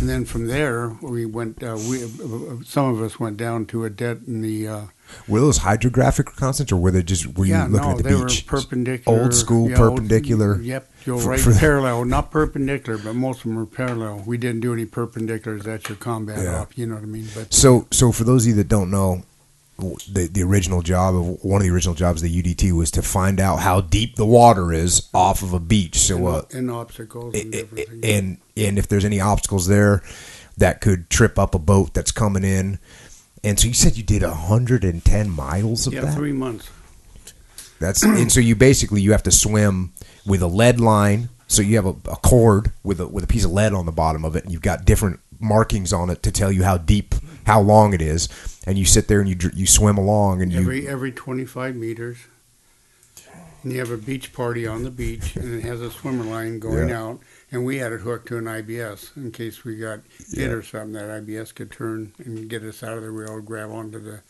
And 0.01 0.09
then 0.09 0.25
from 0.25 0.47
there, 0.47 0.91
we 1.03 1.27
went. 1.27 1.63
Uh, 1.63 1.77
we 1.89 2.05
uh, 2.05 2.63
some 2.65 2.87
of 2.95 3.03
us 3.03 3.19
went 3.19 3.37
down 3.37 3.67
to 3.67 3.85
a 3.85 3.91
debt 3.91 4.19
in 4.27 4.41
the. 4.41 4.69
Uh, 4.69 4.81
Were 5.27 5.41
those 5.41 5.59
hydrographic 5.59 6.29
reconnaissance, 6.31 6.71
or 6.71 6.77
were 6.77 6.93
they 6.93 7.03
just 7.03 7.37
were 7.37 7.45
yeah, 7.47 7.67
you 7.67 7.73
looking 7.73 7.89
no, 7.89 7.93
at 7.93 7.97
the 7.99 8.03
they 8.05 8.25
beach? 8.25 8.45
were 8.51 8.59
perpendicular. 8.61 9.21
Old 9.23 9.35
school 9.35 9.69
yeah, 9.71 9.79
old- 9.81 9.97
perpendicular. 9.97 10.61
yep, 10.61 10.89
you're 11.05 11.19
For- 11.19 11.31
right. 11.31 11.41
for- 11.41 11.53
parallel, 11.55 12.05
not 12.05 12.31
perpendicular, 12.31 12.97
but 12.99 13.15
most 13.15 13.39
of 13.39 13.43
them 13.45 13.59
are 13.59 13.67
parallel. 13.67 14.23
We 14.25 14.39
didn't 14.39 14.61
do 14.61 14.73
any 14.73 14.87
perpendiculars. 14.87 15.65
That's 15.65 15.89
your 15.89 15.97
combat 15.99 16.39
Yeah. 16.39 16.61
op. 16.61 16.79
You 16.79 16.87
know 16.87 16.95
what 16.95 17.03
I 17.03 17.07
mean? 17.07 17.27
But 17.35 17.53
So, 17.53 17.87
so 17.91 18.13
for 18.13 18.23
those 18.25 18.45
of 18.45 18.51
you 18.51 18.55
that 18.55 18.69
don't 18.69 18.91
know, 18.91 19.25
the 20.11 20.29
the 20.31 20.43
original 20.43 20.83
job 20.83 21.15
of 21.15 21.45
one 21.45 21.61
of 21.61 21.67
the 21.67 21.75
original 21.75 21.95
jobs 21.95 22.23
of 22.23 22.31
the 22.31 22.43
UDT 22.43 22.73
was 22.73 22.91
to 22.93 23.03
find 23.03 23.41
out 23.41 23.61
how 23.61 23.81
deep 23.81 24.17
the 24.17 24.27
water 24.27 24.73
is 24.73 25.09
off 25.13 25.43
of 25.43 25.53
a 25.53 25.61
beach. 25.61 25.97
So, 25.97 26.27
uh, 26.27 26.43
and, 26.51 26.61
and 26.61 26.71
obstacles 26.71 27.35
and 27.35 27.53
things. 27.53 28.05
and 28.05 28.39
and 28.57 28.79
if 28.79 28.89
there's 28.89 29.05
any 29.05 29.21
obstacles 29.21 29.67
there 29.67 30.03
that 30.57 30.81
could 30.81 31.11
trip 31.11 31.39
up 31.39 31.55
a 31.55 31.59
boat 31.59 31.95
that's 31.95 32.13
coming 32.13 32.45
in. 32.45 32.79
And 33.45 33.59
so 33.59 33.67
you 33.67 33.75
said 33.75 33.97
you 33.97 34.05
did 34.05 34.23
110 34.23 35.31
miles 35.31 35.87
of 35.87 35.95
yeah, 35.95 36.03
that. 36.03 36.15
three 36.15 36.33
months. 36.33 36.71
That's 37.81 38.05
and 38.05 38.31
so 38.31 38.39
you 38.39 38.55
basically 38.55 39.01
you 39.01 39.11
have 39.11 39.25
to 39.25 39.33
swim 39.33 39.93
with 40.25 40.41
a 40.41 40.47
lead 40.47 40.81
line. 40.81 41.29
So 41.49 41.61
you 41.61 41.77
have 41.77 41.87
a, 41.87 41.97
a 42.11 42.17
cord 42.17 42.71
with 42.85 43.01
a 43.01 43.09
with 43.09 43.25
a 43.25 43.27
piece 43.27 43.45
of 43.45 43.51
lead 43.51 43.75
on 43.75 43.87
the 43.87 43.93
bottom 43.93 44.25
of 44.25 44.37
it, 44.37 44.45
and 44.45 44.53
you've 44.53 44.63
got 44.63 44.85
different 44.85 45.19
markings 45.41 45.93
on 45.93 46.09
it 46.09 46.23
to 46.23 46.31
tell 46.31 46.53
you 46.53 46.63
how 46.63 46.79
deep, 46.79 47.15
how 47.47 47.61
long 47.61 47.95
it 47.95 48.03
is. 48.03 48.29
And 48.67 48.79
you 48.79 48.85
sit 48.85 49.09
there 49.09 49.21
and 49.21 49.29
you 49.29 49.51
you 49.55 49.67
swim 49.67 49.99
along, 49.99 50.43
and 50.43 50.53
you 50.53 50.61
Every 50.61 50.87
every 50.89 51.13
25 51.13 51.75
meters. 51.77 52.19
And 53.63 53.73
you 53.73 53.79
have 53.79 53.91
a 53.93 53.97
beach 53.97 54.33
party 54.33 54.67
on 54.67 54.83
the 54.83 54.91
beach, 54.91 55.37
and 55.37 55.55
it 55.55 55.63
has 55.63 55.81
a 55.81 55.91
swimmer 55.91 56.25
line 56.25 56.59
going 56.59 56.89
Yeah. 56.89 57.01
out. 57.03 57.21
And 57.53 57.65
we 57.65 57.77
had 57.79 57.93
it 57.93 58.01
hooked 58.01 58.27
to 58.29 58.39
an 58.39 58.47
IBS 58.49 59.11
in 59.17 59.31
case 59.31 59.63
we 59.63 59.77
got 59.77 60.01
hit 60.19 60.39
Yeah. 60.39 60.49
or 60.49 60.63
something. 60.63 60.93
That 60.93 61.11
IBS 61.11 61.53
could 61.55 61.71
turn 61.71 62.13
and 62.19 62.49
get 62.49 62.63
us 62.65 62.83
out 62.83 62.95
of 62.97 63.03
there. 63.03 63.13
We 63.13 63.25
all 63.25 63.41
grab 63.41 63.71
onto 63.71 64.01
the. 64.01 64.21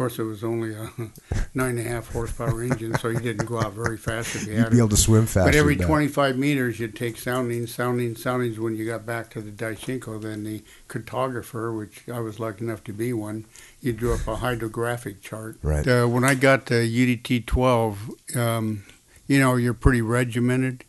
Of 0.00 0.04
course, 0.04 0.18
it 0.18 0.22
was 0.22 0.42
only 0.42 0.72
a 0.72 0.90
nine 1.54 1.76
and 1.76 1.80
a 1.80 1.82
half 1.82 2.10
horsepower 2.10 2.62
engine, 2.62 2.96
so 2.96 3.08
you 3.08 3.20
didn't 3.20 3.44
go 3.44 3.60
out 3.60 3.74
very 3.74 3.98
fast 3.98 4.34
if 4.34 4.46
you 4.46 4.54
you'd 4.54 4.70
be 4.70 4.76
it. 4.76 4.78
able 4.78 4.88
to 4.88 4.96
swim 4.96 5.26
faster. 5.26 5.50
But 5.50 5.54
every 5.54 5.76
25 5.76 6.38
meters, 6.38 6.80
you'd 6.80 6.96
take 6.96 7.18
soundings, 7.18 7.74
soundings, 7.74 8.22
soundings. 8.22 8.58
When 8.58 8.76
you 8.76 8.86
got 8.86 9.04
back 9.04 9.28
to 9.32 9.42
the 9.42 9.50
Diachenko, 9.50 10.22
then 10.22 10.44
the 10.44 10.62
cartographer, 10.88 11.76
which 11.76 12.08
I 12.08 12.18
was 12.20 12.40
lucky 12.40 12.64
enough 12.64 12.82
to 12.84 12.94
be 12.94 13.12
one, 13.12 13.44
you 13.82 13.92
drew 13.92 14.14
up 14.14 14.26
a 14.26 14.36
hydrographic 14.36 15.20
chart. 15.20 15.58
Right. 15.62 15.86
Uh, 15.86 16.06
when 16.06 16.24
I 16.24 16.34
got 16.34 16.64
to 16.68 16.76
UDT 16.76 17.44
12, 17.44 18.10
um, 18.36 18.84
you 19.26 19.38
know, 19.38 19.56
you're 19.56 19.74
pretty 19.74 20.00
regimented. 20.00 20.84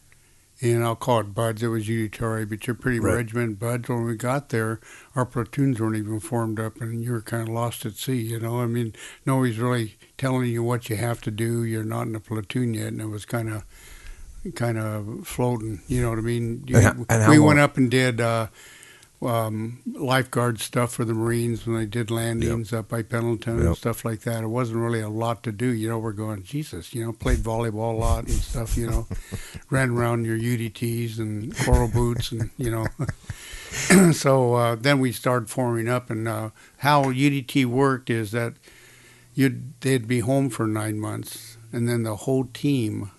And 0.63 0.83
I'll 0.85 0.95
call 0.95 1.19
it 1.21 1.33
buds. 1.33 1.63
It 1.63 1.69
was 1.69 1.87
UDTRA, 1.87 2.47
but 2.47 2.67
you're 2.67 2.75
pretty 2.75 2.99
Right. 2.99 3.15
regimented 3.15 3.59
buds. 3.59 3.89
When 3.89 4.03
we 4.05 4.15
got 4.15 4.49
there, 4.49 4.79
our 5.15 5.25
platoons 5.25 5.79
weren't 5.79 5.95
even 5.97 6.19
formed 6.19 6.59
up, 6.59 6.79
and 6.81 7.03
you 7.03 7.11
were 7.11 7.21
kind 7.21 7.43
of 7.43 7.49
lost 7.49 7.85
at 7.85 7.95
sea. 7.95 8.21
You 8.21 8.39
know, 8.39 8.61
I 8.61 8.65
mean, 8.65 8.93
nobody's 9.25 9.59
really 9.59 9.95
telling 10.17 10.47
you 10.47 10.63
what 10.63 10.89
you 10.89 10.95
have 10.95 11.19
to 11.21 11.31
do. 11.31 11.63
You're 11.63 11.83
not 11.83 12.07
in 12.07 12.15
a 12.15 12.19
platoon 12.19 12.73
yet, 12.73 12.87
and 12.87 13.01
it 13.01 13.07
was 13.07 13.25
kind 13.25 13.49
of, 13.49 13.63
kind 14.55 14.77
of 14.77 15.27
floating. 15.27 15.81
You 15.87 16.01
know 16.01 16.09
what 16.11 16.19
I 16.19 16.21
mean? 16.21 16.63
You- 16.65 16.77
And 16.77 17.05
and 17.09 17.29
we 17.29 17.39
went 17.39 17.59
up 17.59 17.75
and 17.77 17.91
did 17.91 18.21
uh, 18.21 18.47
um, 19.21 19.79
lifeguard 19.85 20.59
stuff 20.59 20.93
for 20.93 21.05
the 21.05 21.13
Marines 21.13 21.67
when 21.67 21.75
they 21.77 21.85
did 21.85 22.09
landings 22.09 22.73
up 22.73 22.87
by 22.89 23.03
Pendleton 23.03 23.57
Yep. 23.57 23.65
and 23.67 23.77
stuff 23.77 24.03
like 24.03 24.21
that. 24.21 24.43
It 24.43 24.47
wasn't 24.47 24.79
really 24.79 25.01
a 25.01 25.09
lot 25.09 25.43
to 25.43 25.51
do. 25.51 25.67
You 25.67 25.89
know, 25.89 25.99
we're 25.99 26.11
going 26.13 26.41
Jesus. 26.43 26.93
You 26.95 27.05
know, 27.05 27.11
played 27.13 27.39
volleyball 27.39 27.93
a 27.93 27.97
lot 27.97 28.23
and 28.23 28.31
stuff. 28.33 28.75
You 28.77 28.87
know, 28.89 29.07
ran 29.69 29.91
around 29.91 30.25
your 30.25 30.37
UDTs 30.39 31.19
and 31.19 31.55
coral 31.65 31.87
boots 31.89 32.31
and 32.31 32.49
you 32.57 32.71
know. 32.71 32.87
so 34.13 34.55
uh, 34.55 34.75
then 34.75 34.99
we 34.99 35.11
started 35.11 35.49
forming 35.49 35.87
up, 35.87 36.09
and 36.09 36.27
uh, 36.27 36.49
how 36.79 37.05
UDT 37.05 37.65
worked 37.65 38.09
is 38.09 38.31
that 38.31 38.55
you'd 39.33 39.79
they'd 39.81 40.07
be 40.07 40.19
home 40.19 40.49
for 40.49 40.67
nine 40.67 40.99
months. 40.99 41.57
and 41.71 41.87
then 41.87 42.03
the 42.03 42.17
whole 42.17 42.45
team 42.45 43.11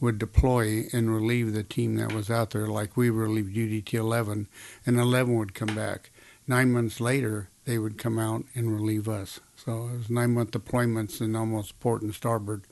would 0.00 0.18
deploy 0.18 0.84
and 0.94 1.14
relieve 1.14 1.52
the 1.52 1.62
team 1.62 1.96
that 1.96 2.12
was 2.12 2.30
out 2.30 2.50
there, 2.50 2.66
like 2.66 2.96
we 2.96 3.10
relieved 3.10 3.54
UDT 3.54 3.92
11, 3.92 4.48
and 4.86 4.98
11 4.98 5.36
would 5.36 5.54
come 5.54 5.74
back. 5.74 6.10
Nine 6.46 6.72
months 6.72 7.00
later, 7.00 7.50
they 7.66 7.78
would 7.78 7.98
come 7.98 8.18
out 8.18 8.44
and 8.54 8.72
relieve 8.74 9.08
us. 9.08 9.40
So 9.54 9.88
it 9.88 9.98
was 9.98 10.10
nine 10.10 10.32
month 10.32 10.52
deployments 10.52 11.20
and 11.20 11.36
almost 11.36 11.78
port 11.80 12.00
and 12.00 12.14
starboard. 12.14 12.64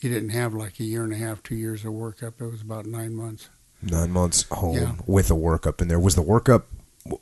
You 0.00 0.10
didn't 0.10 0.30
have 0.30 0.52
like 0.52 0.78
a 0.78 0.84
year 0.84 1.02
and 1.04 1.14
a 1.14 1.16
half, 1.16 1.42
two 1.42 1.56
years 1.56 1.86
of 1.86 1.92
workup. 1.92 2.40
It 2.40 2.50
was 2.50 2.60
about 2.60 2.84
nine 2.84 3.14
months. 3.14 3.48
Nine 3.90 4.10
months 4.10 4.44
home 4.50 4.76
Yeah. 4.76 4.92
with 5.06 5.30
a 5.30 5.34
workup 5.34 5.80
in 5.80 5.88
there. 5.88 5.98
Was 6.00 6.14
the 6.16 6.22
workup? 6.22 6.64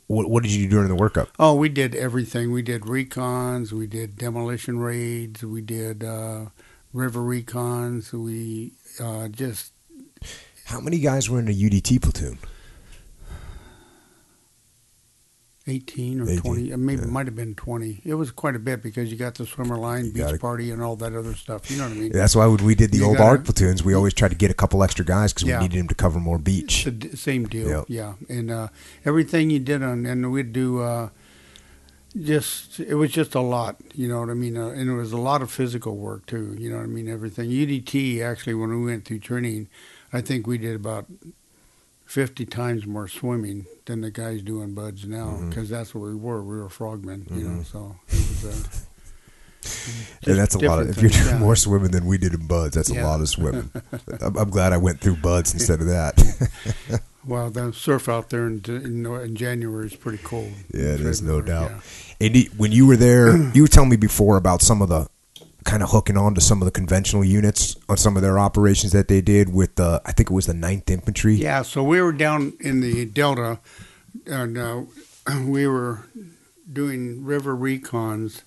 What, 0.07 0.29
what 0.29 0.41
did 0.43 0.51
you 0.51 0.63
do 0.63 0.69
during 0.69 0.89
the 0.89 0.95
workup? 0.95 1.27
Oh, 1.39 1.53
we 1.55 1.69
did 1.69 1.93
everything. 1.95 2.51
We 2.51 2.63
did 2.63 2.81
recons, 2.81 3.71
we 3.71 3.85
did 3.85 4.17
demolition 4.17 4.79
raids, 4.79 5.43
we 5.43 5.61
did 5.61 6.03
uh, 6.03 6.45
river 6.91 7.19
recons. 7.19 8.11
We 8.11 8.73
uh, 8.99 9.27
just 9.27 9.73
How 10.65 10.79
many 10.79 10.99
guys 10.99 11.29
were 11.29 11.39
in 11.39 11.47
a 11.47 11.51
UDT 11.53 12.01
platoon? 12.01 12.39
18 15.67 16.21
or 16.21 16.29
18, 16.29 16.41
20, 16.41 16.73
uh, 16.73 16.77
maybe 16.77 17.01
yeah. 17.01 17.07
it 17.07 17.11
might 17.11 17.25
have 17.25 17.35
been 17.35 17.55
20. 17.55 18.01
It 18.05 18.13
was 18.13 18.29
quite 18.29 18.55
a 18.55 18.59
bit 18.59 18.83
because 18.83 19.09
you 19.11 19.17
got 19.17 19.33
the 19.35 19.45
swimmer 19.47 19.77
line, 19.77 20.05
You 20.05 20.11
beach 20.11 20.39
party, 20.39 20.69
and 20.69 20.81
all 20.81 20.95
that 20.97 21.13
other 21.15 21.33
stuff. 21.33 21.71
You 21.71 21.77
know 21.77 21.83
what 21.85 21.93
I 21.93 21.95
mean? 21.95 22.11
That's 22.11 22.35
why 22.35 22.47
we 22.47 22.75
did 22.75 22.91
the 22.91 22.99
You 22.99 23.05
old 23.05 23.17
gotta- 23.17 23.29
ARC 23.29 23.45
platoons, 23.45 23.83
we 23.83 23.93
always 23.95 24.13
tried 24.13 24.29
to 24.29 24.35
get 24.35 24.51
a 24.51 24.53
couple 24.53 24.83
extra 24.83 25.03
guys 25.03 25.33
because 25.33 25.47
Yeah. 25.47 25.59
we 25.59 25.63
needed 25.67 25.79
them 25.79 25.87
to 25.87 25.95
cover 25.95 26.19
more 26.19 26.37
beach. 26.37 26.87
D- 26.99 27.15
same 27.15 27.47
deal. 27.47 27.67
Yep. 27.67 27.85
Yeah, 27.87 28.13
and 28.29 28.51
uh, 28.51 28.67
everything 29.05 29.49
you 29.49 29.59
did 29.59 29.81
on, 29.81 30.05
and 30.05 30.31
we'd 30.31 30.53
do. 30.53 30.81
Uh, 30.81 31.09
just 32.21 32.79
it 32.79 32.95
was 32.95 33.11
just 33.11 33.35
a 33.35 33.41
lot, 33.41 33.75
you 33.93 34.07
know 34.07 34.21
what 34.21 34.29
I 34.29 34.35
mean, 34.35 34.55
uh, 34.55 34.67
and 34.69 34.89
it 34.89 34.93
was 34.93 35.11
a 35.11 35.17
lot 35.17 35.41
of 35.41 35.51
physical 35.51 35.97
work 35.97 36.25
too. 36.25 36.55
You 36.57 36.69
know 36.69 36.77
what 36.77 36.83
I 36.83 36.87
mean, 36.87 37.09
everything. 37.09 37.49
UDT 37.49 38.21
actually, 38.21 38.53
when 38.53 38.69
we 38.69 38.85
went 38.85 39.03
through 39.03 39.19
training, 39.19 39.67
I 40.13 40.21
think 40.21 40.47
we 40.47 40.57
did 40.57 40.75
about 40.75 41.07
fifty 42.05 42.45
times 42.45 42.85
more 42.85 43.07
swimming 43.07 43.65
than 43.85 44.01
the 44.01 44.11
guys 44.11 44.41
doing 44.41 44.73
buds 44.73 45.05
now, 45.05 45.37
because 45.49 45.69
that's 45.69 45.93
what 45.93 46.01
we 46.03 46.15
were. 46.15 46.43
We 46.43 46.57
were 46.57 46.69
frogmen, 46.69 47.27
you 47.31 47.47
know. 47.47 47.59
Mhm. 47.61 47.65
So 47.65 47.95
it 48.07 48.13
was. 48.43 48.45
Uh, 48.45 48.79
And 50.27 50.37
that's 50.37 50.53
a 50.55 50.59
lot. 50.59 50.79
Of, 50.79 50.89
if 50.89 51.01
you're 51.01 51.09
doing 51.09 51.25
yeah. 51.25 51.37
more 51.39 51.55
swimming 51.55 51.89
than 51.91 52.05
we 52.05 52.17
did 52.19 52.33
in 52.35 52.45
buds, 52.45 52.75
that's 52.75 52.89
a 52.91 53.01
lot 53.03 53.19
of 53.19 53.27
swimming. 53.29 53.71
I'm, 54.21 54.37
I'm 54.37 54.49
glad 54.51 54.73
I 54.73 54.77
went 54.77 54.99
through 55.01 55.15
buds 55.17 55.53
instead 55.53 55.81
of 55.81 55.87
that. 55.87 57.01
Well, 57.27 57.49
the 57.49 57.73
surf 57.73 58.07
out 58.07 58.29
there 58.29 58.45
in, 58.45 58.61
in, 58.67 59.03
in 59.07 59.35
January 59.35 59.87
is 59.87 59.95
pretty 59.95 60.19
cold. 60.19 60.51
Yeah, 60.71 60.93
it 60.93 61.01
is, 61.01 61.23
no 61.23 61.41
doubt. 61.41 61.71
yeah. 61.71 61.79
Andy, 62.27 62.49
when 62.55 62.71
you 62.71 62.85
were 62.85 62.95
there, 62.97 63.35
you 63.55 63.63
were 63.63 63.67
telling 63.67 63.89
me 63.89 63.95
before 63.95 64.37
about 64.37 64.61
some 64.61 64.83
of 64.83 64.89
the 64.89 65.07
kind 65.65 65.81
of 65.83 65.89
hooking 65.89 66.15
on 66.15 66.35
to 66.35 66.41
some 66.41 66.61
of 66.61 66.65
the 66.65 66.71
conventional 66.71 67.25
units 67.25 67.75
on 67.89 67.97
some 67.97 68.15
of 68.15 68.21
their 68.21 68.39
operations 68.39 68.93
that 68.93 69.07
they 69.07 69.19
did 69.19 69.53
with 69.53 69.75
the, 69.75 70.01
I 70.05 70.11
think 70.11 70.29
it 70.29 70.33
was 70.33 70.45
the 70.45 70.53
9th 70.53 70.89
Infantry. 70.89 71.35
Yeah, 71.35 71.63
so 71.63 71.83
we 71.83 71.99
were 72.01 72.13
down 72.13 72.53
in 72.59 72.79
the 72.79 73.05
Delta, 73.05 73.59
and 74.25 74.57
uh, 74.57 74.83
we 75.45 75.67
were 75.67 76.05
doing 76.71 77.25
river 77.25 77.55
recons, 77.55 78.43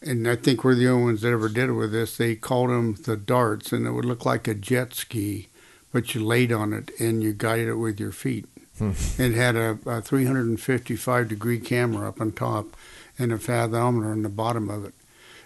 and 0.00 0.26
I 0.26 0.36
think 0.36 0.64
we're 0.64 0.74
the 0.74 0.88
only 0.88 1.04
ones 1.04 1.20
that 1.20 1.32
ever 1.32 1.48
did 1.48 1.68
it 1.68 1.74
with 1.74 1.92
this. 1.92 2.16
They 2.16 2.34
called 2.34 2.70
them 2.70 2.94
the 2.94 3.16
darts, 3.16 3.70
and 3.70 3.86
it 3.86 3.92
would 3.92 4.06
look 4.06 4.24
like 4.24 4.48
a 4.48 4.54
jet 4.54 4.94
ski, 4.94 5.48
but 5.92 6.14
you 6.14 6.24
laid 6.24 6.50
on 6.50 6.72
it 6.72 6.90
and 6.98 7.22
you 7.22 7.34
guided 7.34 7.68
it 7.68 7.76
with 7.76 8.00
your 8.00 8.10
feet. 8.10 8.46
Hmm. 8.78 8.92
It 9.18 9.34
had 9.34 9.54
a, 9.54 9.78
a 9.84 10.00
355 10.00 11.28
degree 11.28 11.60
camera 11.60 12.08
up 12.08 12.20
on 12.20 12.32
top 12.32 12.74
and 13.18 13.32
a 13.32 13.38
fathometer 13.38 14.10
on 14.10 14.22
the 14.22 14.30
bottom 14.30 14.70
of 14.70 14.86
it. 14.86 14.94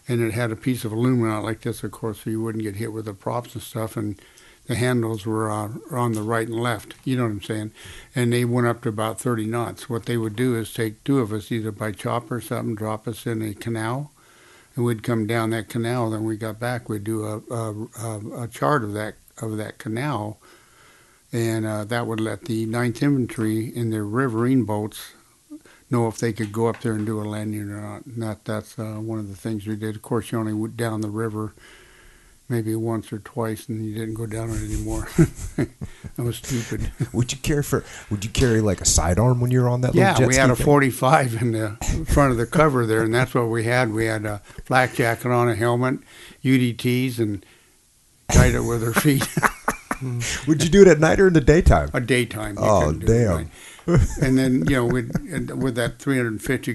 And 0.09 0.21
it 0.21 0.33
had 0.33 0.53
a 0.53 0.57
piece 0.57 0.85
of 0.85 0.93
aluminum 0.93 1.33
on 1.33 1.43
it 1.43 1.47
like 1.47 1.63
this, 1.63 1.83
of 1.83 1.91
course, 1.91 2.21
so 2.21 2.31
you 2.31 2.41
wouldn't 2.41 2.63
get 2.63 2.77
hit 2.77 2.93
with 2.93 3.07
the 3.07 3.15
props 3.15 3.55
and 3.55 3.63
stuff. 3.63 3.97
And 3.97 4.21
the 4.67 4.75
handles 4.75 5.25
were 5.25 5.51
uh, 5.51 5.71
on 5.91 6.13
the 6.13 6.23
right 6.23 6.49
and 6.49 6.61
left. 6.61 6.95
You 7.05 7.17
know 7.17 7.25
what 7.25 7.31
I'm 7.31 7.43
saying? 7.43 7.73
And 8.15 8.33
they 8.33 8.45
went 8.45 8.67
up 8.67 8.83
to 8.83 8.89
about 8.89 9.21
30 9.21 9.47
knots. 9.47 9.89
What 9.89 10.07
they 10.07 10.17
would 10.17 10.37
do 10.37 10.57
is 10.57 10.73
take 10.73 11.03
two 11.05 11.21
of 11.21 11.33
us, 11.33 11.53
either 11.53 11.73
by 11.73 11.93
chopper 11.93 12.37
or 12.37 12.41
something, 12.41 12.75
drop 12.75 13.07
us 13.07 13.27
in 13.27 13.43
a 13.43 13.55
canal, 13.55 14.13
and 14.75 14.85
we'd 14.85 15.03
come 15.03 15.27
down 15.27 15.51
that 15.51 15.69
canal. 15.69 16.11
Then 16.11 16.25
we 16.25 16.37
got 16.37 16.59
back, 16.59 16.89
we'd 16.89 17.05
do 17.05 17.25
a, 17.25 17.55
a, 17.55 18.43
a, 18.43 18.49
chart 18.49 18.83
of 18.83 18.93
that 18.95 19.15
of 19.41 19.57
that 19.59 19.79
canal, 19.79 20.39
and 21.33 21.67
uh, 21.67 21.85
that 21.85 22.07
would 22.07 22.21
let 22.21 22.47
the 22.47 22.67
9th 22.67 23.03
Infantry 23.03 23.67
in 23.67 23.91
their 23.91 24.05
riverine 24.05 24.65
boats 24.65 25.13
know 25.91 26.09
if 26.09 26.19
they 26.19 26.33
could 26.33 26.53
go 26.53 26.67
up 26.69 26.81
there 26.81 26.93
and 26.93 27.07
do 27.07 27.21
a 27.21 27.25
landing 27.25 27.71
or 27.71 27.81
not. 27.81 28.07
And 28.07 28.23
that 28.23 28.45
that's 28.45 28.79
uh, 28.79 28.95
one 28.95 29.19
of 29.19 29.29
the 29.29 29.37
things 29.37 29.67
we 29.67 29.77
did. 29.77 29.97
Of 29.97 30.03
course, 30.03 30.33
you 30.33 30.39
only 30.39 30.53
went 30.53 30.77
down 30.77 31.01
the 31.01 31.11
river 31.11 31.55
maybe 32.49 32.75
once 32.75 33.13
or 33.13 33.19
twice, 33.19 33.69
and 33.69 33.85
you 33.85 33.95
didn't 33.95 34.15
go 34.15 34.27
down 34.27 34.51
it 34.51 34.63
anymore. 34.63 35.09
that 35.57 35.69
was 36.19 36.37
stupid. 36.37 36.93
Would 37.13 37.33
you 37.33 37.39
care 37.39 37.63
for? 37.63 37.85
Would 38.11 38.25
you 38.25 38.31
carry 38.31 38.61
like 38.61 38.81
a 38.81 38.85
sidearm 38.85 39.41
when 39.41 39.51
you 39.51 39.63
were 39.63 39.69
on 39.69 39.81
that? 39.81 39.95
Yeah, 39.95 40.13
little 40.13 40.21
jet 40.21 40.29
we 40.29 40.37
had 40.37 40.51
a 40.51 40.57
thing? 40.57 40.65
45 40.65 41.43
in 41.43 41.53
the 41.53 42.05
front 42.09 42.33
of 42.33 42.37
the 42.37 42.47
cover 42.47 42.87
there, 42.87 43.03
and 43.03 43.15
that's 43.15 43.35
what 43.35 43.49
we 43.49 43.65
had. 43.65 43.93
We 43.93 44.07
had 44.07 44.25
a 44.25 44.39
flak 44.65 44.95
jacket 44.95 45.31
on, 45.31 45.49
a 45.49 45.55
helmet, 45.55 46.01
UDTs, 46.45 47.19
and 47.19 47.45
tied 48.31 48.55
it 48.55 48.61
with 48.61 48.85
our 48.85 48.95
feet. 48.95 49.27
Would 50.47 50.63
you 50.63 50.69
do 50.69 50.83
it 50.83 50.89
at 50.89 51.01
night 51.01 51.19
or 51.19 51.29
in 51.29 51.33
the 51.33 51.41
daytime? 51.41 51.91
a 51.95 52.01
daytime. 52.01 52.57
Oh, 52.59 52.93
damn. 52.93 53.51
And 54.21 54.37
then 54.37 54.67
you 54.67 54.77
know 54.77 54.85
with 54.85 55.13
with 55.53 55.77
that 55.77 55.99
350 56.01 56.75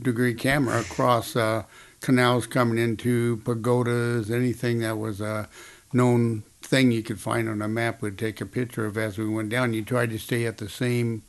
degree 0.00 0.34
camera 0.34 0.80
across 0.80 1.36
uh, 1.36 1.62
canals 2.00 2.46
coming 2.46 2.78
into 2.78 3.36
pagodas, 3.38 4.30
anything 4.30 4.80
that 4.80 4.98
was 4.98 5.20
a 5.20 5.48
known 5.92 6.42
thing 6.60 6.90
you 6.90 7.02
could 7.02 7.20
find 7.20 7.48
on 7.48 7.62
a 7.62 7.68
map, 7.68 8.02
we'd 8.02 8.18
take 8.18 8.40
a 8.40 8.46
picture 8.46 8.86
of 8.86 8.98
as 8.98 9.18
we 9.18 9.28
went 9.28 9.50
down. 9.50 9.72
You 9.72 9.84
tried 9.84 10.10
to 10.10 10.18
stay 10.18 10.46
at 10.46 10.58
the 10.58 10.68
same 10.68 11.22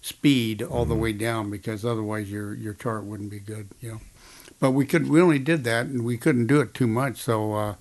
speed 0.00 0.62
all 0.62 0.84
the 0.84 0.94
way 0.94 1.12
down 1.12 1.50
because 1.50 1.84
otherwise 1.84 2.30
your 2.30 2.54
your 2.54 2.72
chart 2.72 3.04
wouldn't 3.04 3.30
be 3.30 3.40
good. 3.40 3.68
You 3.80 3.92
know, 3.92 4.00
but 4.58 4.70
we 4.70 4.86
could 4.86 5.08
we 5.08 5.20
only 5.20 5.38
did 5.38 5.64
that 5.64 5.86
and 5.86 6.02
we 6.02 6.16
couldn't 6.16 6.46
do 6.46 6.60
it 6.60 6.74
too 6.74 6.86
much. 6.86 7.18
So. 7.18 7.54
Uh, 7.54 7.74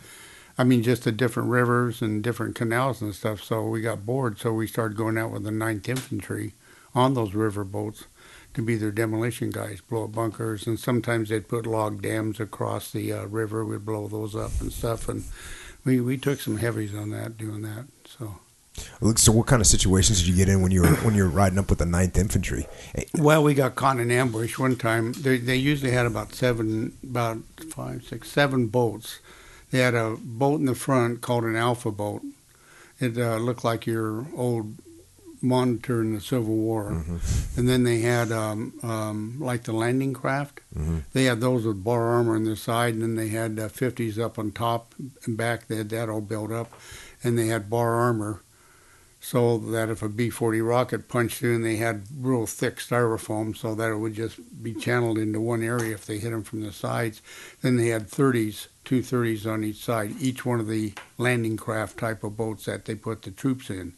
I 0.57 0.63
mean, 0.63 0.83
just 0.83 1.05
the 1.05 1.11
different 1.11 1.49
rivers 1.49 2.03
and 2.03 2.21
different 2.21 2.55
canals 2.55 3.01
and 3.01 3.15
stuff. 3.15 3.41
So 3.41 3.65
we 3.65 3.81
got 3.81 4.05
bored. 4.05 4.37
So 4.37 4.53
we 4.53 4.67
started 4.67 4.95
going 4.95 5.17
out 5.17 5.31
with 5.31 5.43
the 5.43 5.49
9th 5.49 5.89
Infantry 5.89 6.53
on 6.93 7.13
those 7.13 7.33
river 7.33 7.63
boats 7.63 8.05
to 8.53 8.61
be 8.61 8.75
their 8.75 8.91
demolition 8.91 9.49
guys, 9.49 9.81
blow 9.81 10.05
up 10.05 10.11
bunkers. 10.11 10.67
And 10.67 10.79
sometimes 10.79 11.29
they'd 11.29 11.47
put 11.47 11.65
log 11.65 12.01
dams 12.01 12.39
across 12.39 12.91
the 12.91 13.13
uh, 13.13 13.25
river. 13.25 13.63
We'd 13.65 13.85
blow 13.85 14.07
those 14.07 14.35
up 14.35 14.59
and 14.59 14.71
stuff. 14.71 15.07
And 15.07 15.23
we, 15.85 16.01
we 16.01 16.17
took 16.17 16.39
some 16.39 16.57
heavies 16.57 16.93
on 16.93 17.11
that, 17.11 17.37
doing 17.37 17.61
that. 17.61 17.85
So. 18.05 18.39
So, 19.15 19.33
what 19.33 19.47
kind 19.47 19.61
of 19.61 19.67
situations 19.67 20.19
did 20.19 20.29
you 20.29 20.35
get 20.35 20.47
in 20.47 20.61
when 20.61 20.71
you 20.71 20.81
were 20.81 20.95
when 21.03 21.13
you 21.13 21.23
were 21.23 21.29
riding 21.29 21.59
up 21.59 21.69
with 21.69 21.79
the 21.79 21.85
9th 21.85 22.17
Infantry? 22.17 22.67
Well, 23.13 23.43
we 23.43 23.53
got 23.53 23.75
caught 23.75 23.99
in 23.99 24.09
ambush 24.09 24.57
one 24.57 24.77
time. 24.77 25.11
They, 25.11 25.37
they 25.37 25.57
usually 25.57 25.91
had 25.91 26.05
about 26.05 26.33
seven, 26.33 26.97
about 27.03 27.39
five, 27.69 28.05
six, 28.05 28.29
seven 28.29 28.67
boats. 28.67 29.19
They 29.71 29.79
had 29.79 29.93
a 29.93 30.15
boat 30.17 30.61
in 30.61 30.67
the 30.67 30.75
front 30.75 31.19
called 31.19 31.43
an 31.43 31.57
alpha 31.57 31.91
boat. 31.91 32.21
It 32.99 33.17
uh, 33.17 33.37
looked 33.37 33.65
like 33.65 33.85
your 33.85 34.25
old 34.35 34.75
monitor 35.41 36.01
in 36.01 36.13
the 36.13 36.21
Civil 36.21 36.55
War. 36.55 36.91
Mhm. 36.91 37.57
And 37.57 37.67
then 37.69 37.83
they 37.83 37.99
had 38.01 38.31
um, 38.31 38.73
um, 38.83 39.35
like 39.39 39.63
the 39.63 39.73
landing 39.73 40.13
craft. 40.13 40.61
Mhm. 40.77 41.03
They 41.13 41.25
had 41.25 41.41
those 41.41 41.65
with 41.65 41.83
bar 41.83 42.03
armor 42.09 42.35
on 42.35 42.43
the 42.43 42.55
side, 42.55 42.93
and 42.93 43.01
then 43.01 43.15
they 43.15 43.29
had 43.29 43.57
uh, 43.59 43.67
50s 43.69 44.19
up 44.19 44.37
on 44.37 44.51
top 44.51 44.93
and 45.25 45.35
back. 45.37 45.67
They 45.67 45.77
had 45.77 45.89
that 45.89 46.09
all 46.09 46.21
built 46.21 46.51
up, 46.51 46.71
and 47.23 47.37
they 47.37 47.47
had 47.47 47.69
bar 47.69 47.95
armor 47.95 48.41
so 49.23 49.59
that 49.59 49.87
if 49.89 50.01
a 50.01 50.09
B-40 50.09 50.67
rocket 50.67 51.07
punched 51.07 51.43
in, 51.43 51.61
they 51.61 51.75
had 51.75 52.03
real 52.19 52.47
thick 52.47 52.77
styrofoam, 52.77 53.55
so 53.55 53.75
that 53.75 53.91
it 53.91 53.97
would 53.97 54.15
just 54.15 54.39
be 54.63 54.73
channeled 54.73 55.19
into 55.19 55.39
one 55.39 55.61
area 55.61 55.93
if 55.93 56.07
they 56.07 56.17
hit 56.17 56.31
them 56.31 56.41
from 56.43 56.61
the 56.61 56.71
sides. 56.71 57.21
Then 57.61 57.77
they 57.77 57.89
had 57.89 58.09
30s, 58.09 58.67
two 58.83 59.01
30s 59.03 59.45
on 59.45 59.63
each 59.63 59.83
side, 59.83 60.15
each 60.19 60.43
one 60.43 60.59
of 60.59 60.67
the 60.67 60.93
landing 61.19 61.55
craft 61.55 61.97
type 61.99 62.23
of 62.23 62.35
boats 62.35 62.65
that 62.65 62.85
they 62.85 62.95
put 62.95 63.21
the 63.21 63.29
troops 63.31 63.69
in. 63.69 63.93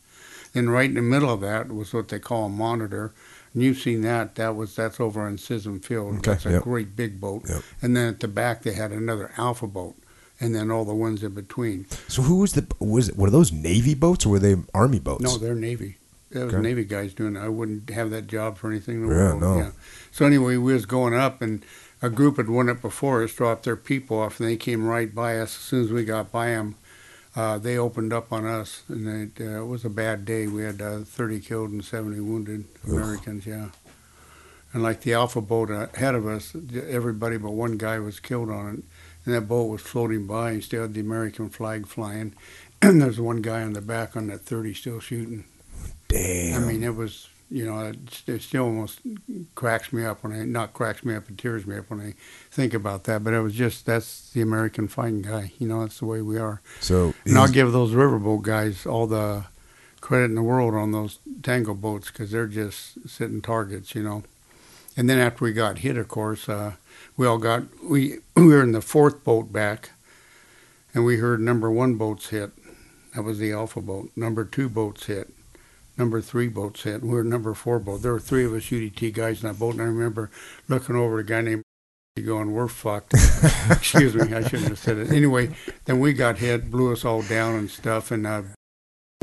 Then 0.54 0.70
right 0.70 0.89
in 0.89 0.96
the 0.96 1.02
middle 1.02 1.30
of 1.32 1.42
that 1.42 1.74
was 1.74 1.94
what 1.94 2.08
they 2.10 2.20
call 2.20 2.46
a 2.46 2.50
monitor. 2.50 3.12
And 3.54 3.62
you've 3.63 3.78
seen 3.80 4.02
that. 4.02 4.36
That 4.36 4.56
was 4.56 4.76
that's 4.76 5.00
over 5.00 5.22
on 5.22 5.38
Sism 5.38 5.84
Field. 5.84 6.18
Okay, 6.18 6.32
That's 6.32 6.46
a 6.46 6.52
yep. 6.54 6.63
great 6.63 6.96
big 6.96 7.20
boat. 7.20 7.44
Yep. 7.48 7.62
And 7.82 7.96
then 7.98 8.08
at 8.10 8.20
the 8.20 8.28
back 8.28 8.63
they 8.63 8.74
had 8.74 8.92
another 8.92 9.32
alpha 9.38 9.68
boat, 9.68 9.96
and 10.39 10.56
then 10.56 10.72
all 10.72 10.86
the 10.86 10.94
ones 10.96 11.24
in 11.24 11.34
between. 11.34 11.86
So, 12.08 12.22
who 12.24 12.38
was 12.38 12.54
the 12.54 12.66
was 12.80 13.12
were 13.13 13.30
those 13.30 13.52
Navy 13.52 13.94
boats 13.96 14.26
or 14.26 14.30
were 14.30 14.39
they 14.39 14.56
Army 14.74 15.00
boats? 15.00 15.24
No, 15.24 15.38
they're 15.38 15.54
Navy. 15.56 15.98
That 16.32 16.46
was 16.46 16.54
Okay. 16.56 16.63
Navy 16.63 16.84
guys 16.84 17.13
doing 17.13 17.36
it. 17.36 17.39
I 17.39 17.50
wouldn't 17.50 17.92
have 17.92 18.10
that 18.10 18.26
job 18.26 18.58
for 18.58 18.70
anything 18.72 18.96
in 19.04 19.08
the 19.08 19.13
Yeah, 19.16 19.36
world. 19.36 19.42
no. 19.42 19.72
So 20.12 20.26
anyway, 20.26 20.58
we 20.58 20.74
was 20.74 20.88
going 20.88 21.13
up, 21.13 21.44
and 21.44 21.63
a 22.02 22.10
group 22.10 22.38
had 22.38 22.50
went 22.50 22.72
up 22.72 22.82
before 22.82 23.24
us, 23.24 23.34
dropped 23.34 23.66
their 23.66 23.76
people 23.76 24.20
off, 24.20 24.39
and 24.39 24.50
they 24.50 24.58
came 24.58 24.88
right 24.88 25.13
by 25.13 25.38
us. 25.38 25.56
As 25.56 25.62
soon 25.62 25.84
as 25.84 25.92
we 25.92 26.04
got 26.06 26.32
by 26.32 26.48
them, 26.48 26.74
uh, 27.36 27.58
they 27.58 27.78
opened 27.78 28.13
up 28.13 28.32
on 28.32 28.46
us, 28.46 28.84
and 28.88 29.08
it, 29.38 29.43
uh, 29.43 29.62
it 29.62 29.65
was 29.65 29.84
a 29.86 29.89
bad 29.89 30.26
day. 30.26 30.48
We 30.48 30.63
had 30.63 30.82
uh, 30.82 31.00
30 31.00 31.39
killed 31.39 31.72
and 31.72 31.84
70 31.84 32.19
wounded 32.19 32.65
Ugh. 32.86 32.93
Americans, 32.93 33.46
yeah. 33.48 33.69
And 34.72 34.82
like 34.84 35.02
the 35.02 35.13
Alpha 35.13 35.41
boat 35.41 35.69
ahead 35.69 36.15
of 36.15 36.26
us, 36.28 36.56
everybody 36.89 37.38
but 37.38 37.52
one 37.52 37.78
guy 37.78 38.00
was 38.00 38.19
killed 38.19 38.50
on 38.50 38.67
it. 38.67 38.84
and 39.26 39.36
that 39.36 39.48
boat 39.48 39.65
was 39.65 39.82
floating 39.82 40.26
by 40.26 40.52
and 40.52 40.63
still 40.63 40.82
had 40.84 40.93
the 40.93 41.00
American 41.02 41.50
flag 41.50 41.88
flying. 41.88 42.34
And 42.82 43.02
there's 43.02 43.19
one 43.19 43.41
guy 43.41 43.62
on 43.62 43.74
the 43.74 43.82
back 43.82 44.15
on 44.15 44.28
that 44.28 44.41
30 44.41 44.74
still 44.74 45.00
shooting. 45.00 45.46
Damn. 46.08 46.63
I 46.63 46.67
mean, 46.67 46.84
it 46.84 46.96
was, 46.96 47.30
you 47.49 47.65
know, 47.65 47.88
it, 47.88 48.23
it 48.27 48.41
still 48.41 48.63
almost 48.65 48.99
cracks 49.56 49.93
me 49.93 50.03
up 50.06 50.23
when 50.23 50.34
I, 50.34 50.45
not 50.45 50.73
cracks 50.73 51.03
me 51.03 51.15
up, 51.15 51.29
it 51.29 51.38
tears 51.38 51.65
me 51.65 51.77
up 51.77 51.89
when 51.89 51.99
I 51.99 52.13
think 52.49 52.73
about 52.73 53.03
that. 53.06 53.23
But 53.23 53.34
it 53.34 53.41
was 53.41 53.53
just, 53.53 53.86
that's 53.86 54.29
the 54.32 54.41
American 54.41 54.88
fighting 54.88 55.21
guy. 55.21 55.53
You 55.60 55.67
know, 55.67 55.82
that's 55.82 55.99
the 55.99 56.06
way 56.06 56.21
we 56.21 56.38
are. 56.38 56.62
so 56.79 57.13
And 57.25 57.38
I'll 57.38 57.47
give 57.47 57.71
those 57.71 57.91
riverboat 57.91 58.41
guys 58.41 58.86
all 58.86 59.08
the 59.08 59.45
credit 60.01 60.25
in 60.25 60.36
the 60.36 60.43
world 60.43 60.73
on 60.73 60.91
those 60.91 61.19
tango 61.43 61.73
boats 61.73 62.12
because 62.12 62.32
they're 62.32 62.47
just 62.47 63.10
sitting 63.10 63.41
targets, 63.41 63.95
you 63.95 64.03
know. 64.03 64.23
And 64.97 65.10
then 65.10 65.17
after 65.17 65.45
we 65.45 65.53
got 65.53 65.79
hit, 65.79 65.97
of 65.97 66.08
course, 66.08 66.47
uh, 66.49 66.73
we 67.17 67.25
all 67.25 67.38
got 67.38 67.63
we 67.84 68.17
we 68.36 68.47
were 68.47 68.62
in 68.62 68.73
the 68.73 68.82
fourth 68.82 69.23
boat 69.23 69.51
back, 69.51 69.91
and 70.93 71.06
we 71.06 71.17
heard 71.17 71.39
number 71.39 71.71
one 71.71 71.95
boats 71.95 72.29
hit. 72.29 72.51
That 73.15 73.23
was 73.23 73.39
the 73.39 73.51
alpha 73.51 73.82
boat. 73.82 74.12
Number 74.15 74.43
two 74.43 74.69
boats 74.69 75.06
hit. 75.06 75.29
Number 75.97 76.21
three 76.21 76.47
boat 76.47 76.77
hit. 76.79 77.03
We 77.03 77.10
were 77.10 77.23
number 77.23 77.53
four 77.53 77.79
boat. 77.79 78.01
There 78.01 78.13
were 78.13 78.19
three 78.19 78.45
of 78.45 78.53
us 78.53 78.63
UDT 78.63 79.13
guys 79.13 79.43
in 79.43 79.47
that 79.47 79.60
boat, 79.60 79.73
and 79.73 79.82
I 79.82 79.86
remember 79.86 80.32
looking 80.67 80.95
over 80.95 81.19
at 81.19 81.25
a 81.25 81.27
guy 81.27 81.41
named 81.41 81.63
going, 82.25 82.51
"We're 82.51 82.67
fucked." 82.67 83.13
Excuse 83.69 84.15
me, 84.15 84.34
I 84.34 84.41
shouldn't 84.41 84.69
have 84.69 84.79
said 84.79 84.97
it. 84.97 85.12
Anyway, 85.12 85.56
then 85.86 85.99
we 85.99 86.13
got 86.13 86.39
hit, 86.39 86.71
blew 86.71 86.91
us 86.91 87.06
all 87.06 87.21
down 87.21 87.56
and 87.56 87.69
stuff, 87.69 88.10
and 88.10 88.25
uh, 88.25 88.41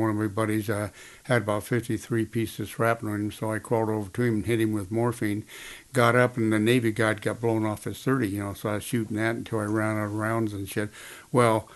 one 0.01 0.11
of 0.11 0.17
my 0.17 0.27
buddies 0.27 0.71
uh, 0.71 0.89
had 1.25 1.43
about 1.43 1.65
53 1.65 2.25
pieces 2.27 2.61
of 2.61 2.69
shrapnel 2.69 3.15
in 3.15 3.21
him, 3.21 3.33
so 3.33 3.53
I 3.53 3.59
crawled 3.59 3.91
over 3.91 4.11
to 4.11 4.23
him 4.23 4.35
and 4.35 4.47
hit 4.47 4.61
him 4.61 4.73
with 4.73 4.91
morphine. 4.91 5.45
Got 5.93 6.17
up, 6.17 6.37
and 6.37 6.53
the 6.53 6.59
Navy 6.59 6.91
guy 6.91 7.15
got 7.15 7.41
blown 7.41 7.67
off 7.67 7.85
his 7.85 8.03
30, 8.03 8.29
you 8.29 8.43
know, 8.43 8.55
so 8.55 8.71
I 8.71 8.75
was 8.75 8.85
shooting 8.85 9.17
that 9.17 9.37
until 9.37 9.61
I 9.61 9.65
ran 9.65 9.99
out 9.99 10.07
of 10.07 10.15
rounds 10.15 10.53
and 10.53 10.69
shit. 10.69 10.91
Well, 11.31 11.69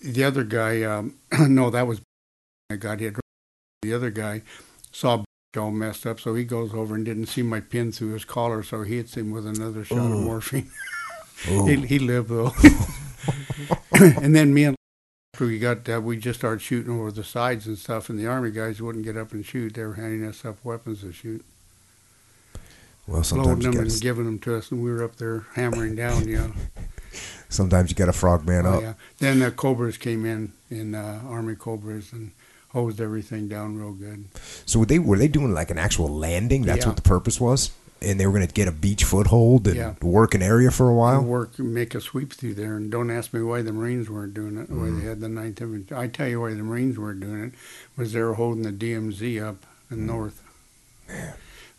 the 0.00 0.24
other 0.24 0.44
guy, 0.44 0.82
um, 0.82 1.14
no, 1.38 1.70
that 1.70 1.86
was 1.86 2.00
I 2.70 2.76
got 2.76 3.00
hit. 3.00 3.21
The 3.82 3.92
other 3.94 4.10
guy 4.10 4.42
saw 4.92 5.24
all 5.56 5.70
messed 5.72 6.06
up, 6.06 6.20
so 6.20 6.34
he 6.36 6.44
goes 6.44 6.72
over 6.72 6.94
and 6.94 7.04
didn't 7.04 7.26
see 7.26 7.42
my 7.42 7.58
pin 7.58 7.90
through 7.90 8.12
his 8.12 8.24
collar, 8.24 8.62
so 8.62 8.84
he 8.84 8.96
hits 8.96 9.16
him 9.16 9.32
with 9.32 9.44
another 9.44 9.84
shot 9.84 9.98
of 9.98 10.20
morphine. 10.20 10.70
He, 11.44 11.74
he 11.74 11.98
lived 11.98 12.28
though. 12.28 12.52
and 14.00 14.32
then 14.32 14.54
me 14.54 14.62
and 14.62 14.76
after 15.34 15.46
we 15.46 15.58
got 15.58 15.88
uh, 15.88 16.00
we 16.00 16.16
just 16.16 16.38
started 16.38 16.60
shooting 16.62 16.92
over 16.92 17.10
the 17.10 17.24
sides 17.24 17.66
and 17.66 17.76
stuff, 17.76 18.08
and 18.08 18.16
the 18.16 18.28
army 18.28 18.52
guys 18.52 18.80
wouldn't 18.80 19.04
get 19.04 19.16
up 19.16 19.32
and 19.32 19.44
shoot. 19.44 19.74
They 19.74 19.84
were 19.84 19.94
handing 19.94 20.24
us 20.24 20.44
up 20.44 20.64
weapons 20.64 21.00
to 21.00 21.12
shoot, 21.12 21.44
well, 23.08 23.24
sometimes 23.24 23.48
loading 23.64 23.72
them 23.72 23.80
and 23.88 24.00
giving 24.00 24.24
them 24.24 24.38
to 24.40 24.54
us, 24.54 24.70
and 24.70 24.84
we 24.84 24.92
were 24.92 25.02
up 25.02 25.16
there 25.16 25.44
hammering 25.56 25.96
down. 25.96 26.28
You 26.28 26.36
know, 26.38 26.52
sometimes 27.48 27.90
you 27.90 27.96
got 27.96 28.08
a 28.08 28.12
frog 28.12 28.46
man 28.46 28.64
Oh, 28.64 28.74
up. 28.74 28.82
yeah. 28.82 28.94
Then 29.18 29.40
the 29.40 29.50
Cobras 29.50 29.98
came 29.98 30.24
in, 30.24 30.52
in 30.70 30.94
uh, 30.94 31.22
Army 31.26 31.56
Cobras, 31.56 32.12
and 32.12 32.30
hosed 32.72 33.00
everything 33.00 33.48
down 33.48 33.76
real 33.78 33.92
good. 33.92 34.24
So 34.66 34.78
were 34.80 34.86
they 34.86 34.98
were 34.98 35.18
they 35.18 35.28
doing 35.28 35.52
like 35.54 35.70
an 35.70 35.78
actual 35.78 36.08
landing? 36.08 36.62
That's 36.62 36.80
Yeah. 36.80 36.88
what 36.88 36.96
the 36.96 37.02
purpose 37.02 37.40
was, 37.40 37.70
and 38.00 38.18
they 38.18 38.26
were 38.26 38.32
going 38.32 38.46
to 38.46 38.52
get 38.52 38.66
a 38.68 38.72
beach 38.72 39.04
foothold 39.04 39.66
and 39.68 39.76
Yeah. 39.76 39.94
work 40.02 40.34
an 40.34 40.42
area 40.42 40.70
for 40.70 40.88
a 40.88 40.94
while. 40.94 41.22
Work, 41.22 41.58
make 41.58 41.94
a 41.94 42.00
sweep 42.00 42.32
through 42.32 42.54
there, 42.54 42.76
and 42.76 42.90
don't 42.90 43.10
ask 43.10 43.32
me 43.34 43.42
why 43.42 43.62
the 43.62 43.72
Marines 43.72 44.08
weren't 44.10 44.34
doing 44.34 44.56
it. 44.56 44.70
Why 44.70 44.88
Mm. 44.88 45.00
they 45.00 45.06
had 45.06 45.20
the 45.20 45.28
Ninth 45.28 45.60
Infantry. 45.60 45.96
I 45.96 46.06
tell 46.08 46.28
you 46.28 46.40
why 46.40 46.54
the 46.54 46.62
Marines 46.62 46.98
weren't 46.98 47.20
doing 47.20 47.44
it 47.44 47.52
was 47.96 48.12
they 48.12 48.22
were 48.22 48.34
holding 48.34 48.62
the 48.62 48.72
DMZ 48.72 49.38
up 49.38 49.64
in 49.90 49.98
Mm. 49.98 50.06
north. 50.06 50.42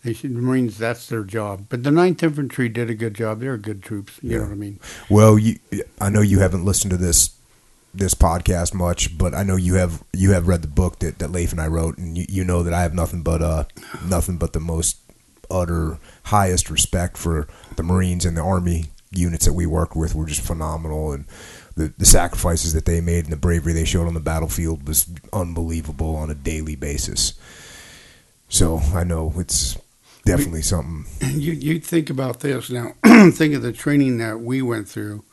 They 0.03 0.12
should, 0.13 0.36
the 0.36 0.41
Marines, 0.41 0.77
that's 0.77 1.08
their 1.08 1.23
job. 1.23 1.67
But 1.69 1.84
the 1.84 1.91
Ninth 1.91 2.21
Infantry 2.21 2.67
did 2.67 2.89
a 2.89 2.93
good 2.93 3.13
job. 3.13 3.39
They're 3.39 3.58
good 3.58 3.82
troops. 3.82 4.13
You 4.21 4.32
Yeah. 4.32 4.38
know 4.39 4.43
what 4.43 4.51
I 4.51 4.56
mean? 4.56 4.79
Well, 5.10 5.39
you, 5.39 5.60
I 5.99 6.10
know 6.10 6.19
you 6.21 6.39
haven't 6.39 6.65
listened 6.65 6.91
to 6.91 6.97
this 6.97 7.29
this 7.93 8.13
podcast 8.13 8.73
much, 8.73 9.17
but 9.17 9.34
I 9.34 9.43
know 9.43 9.56
you 9.56 9.75
have 9.75 10.03
you 10.13 10.32
have 10.32 10.47
read 10.47 10.62
the 10.62 10.67
book 10.67 10.99
that, 10.99 11.19
that 11.19 11.32
Leif 11.32 11.51
and 11.51 11.62
I 11.62 11.67
wrote, 11.67 11.97
and 11.97 12.17
you, 12.17 12.25
you 12.27 12.43
know 12.43 12.63
that 12.63 12.73
I 12.73 12.82
have 12.82 12.93
nothing 12.93 13.21
but 13.21 13.41
uh 13.41 13.65
nothing 14.06 14.38
but 14.38 14.53
the 14.53 14.60
most 14.60 14.97
utter 15.51 15.99
highest 16.25 16.69
respect 16.69 17.17
for 17.17 17.47
the 17.75 17.84
Marines 17.84 18.25
and 18.25 18.36
the 18.36 18.41
Army 18.41 18.86
units 19.12 19.45
that 19.45 19.53
we 19.53 19.65
worked 19.65 19.95
with 19.95 20.15
were 20.15 20.25
just 20.25 20.41
phenomenal, 20.41 21.12
and 21.12 21.25
the 21.75 21.93
the 21.97 22.06
sacrifices 22.06 22.73
that 22.73 22.86
they 22.86 23.01
made 23.01 23.25
and 23.25 23.34
the 23.34 23.38
bravery 23.38 23.73
they 23.73 23.86
showed 23.86 24.08
on 24.08 24.13
the 24.13 24.19
battlefield 24.19 24.88
was 24.88 25.08
unbelievable 25.32 26.15
on 26.15 26.29
a 26.29 26.36
daily 26.36 26.75
basis. 26.75 27.34
So 28.49 28.77
I 28.93 29.03
know 29.03 29.34
it's 29.38 29.77
definitely 30.25 30.62
something. 30.62 31.06
You 31.21 31.53
you 31.53 31.79
think 31.79 32.10
about 32.10 32.39
this 32.39 32.69
now. 32.69 32.93
think 33.32 33.53
of 33.53 33.62
the 33.62 33.71
training 33.71 34.17
that 34.17 34.39
we 34.39 34.62
went 34.62 34.88
through, 34.88 35.23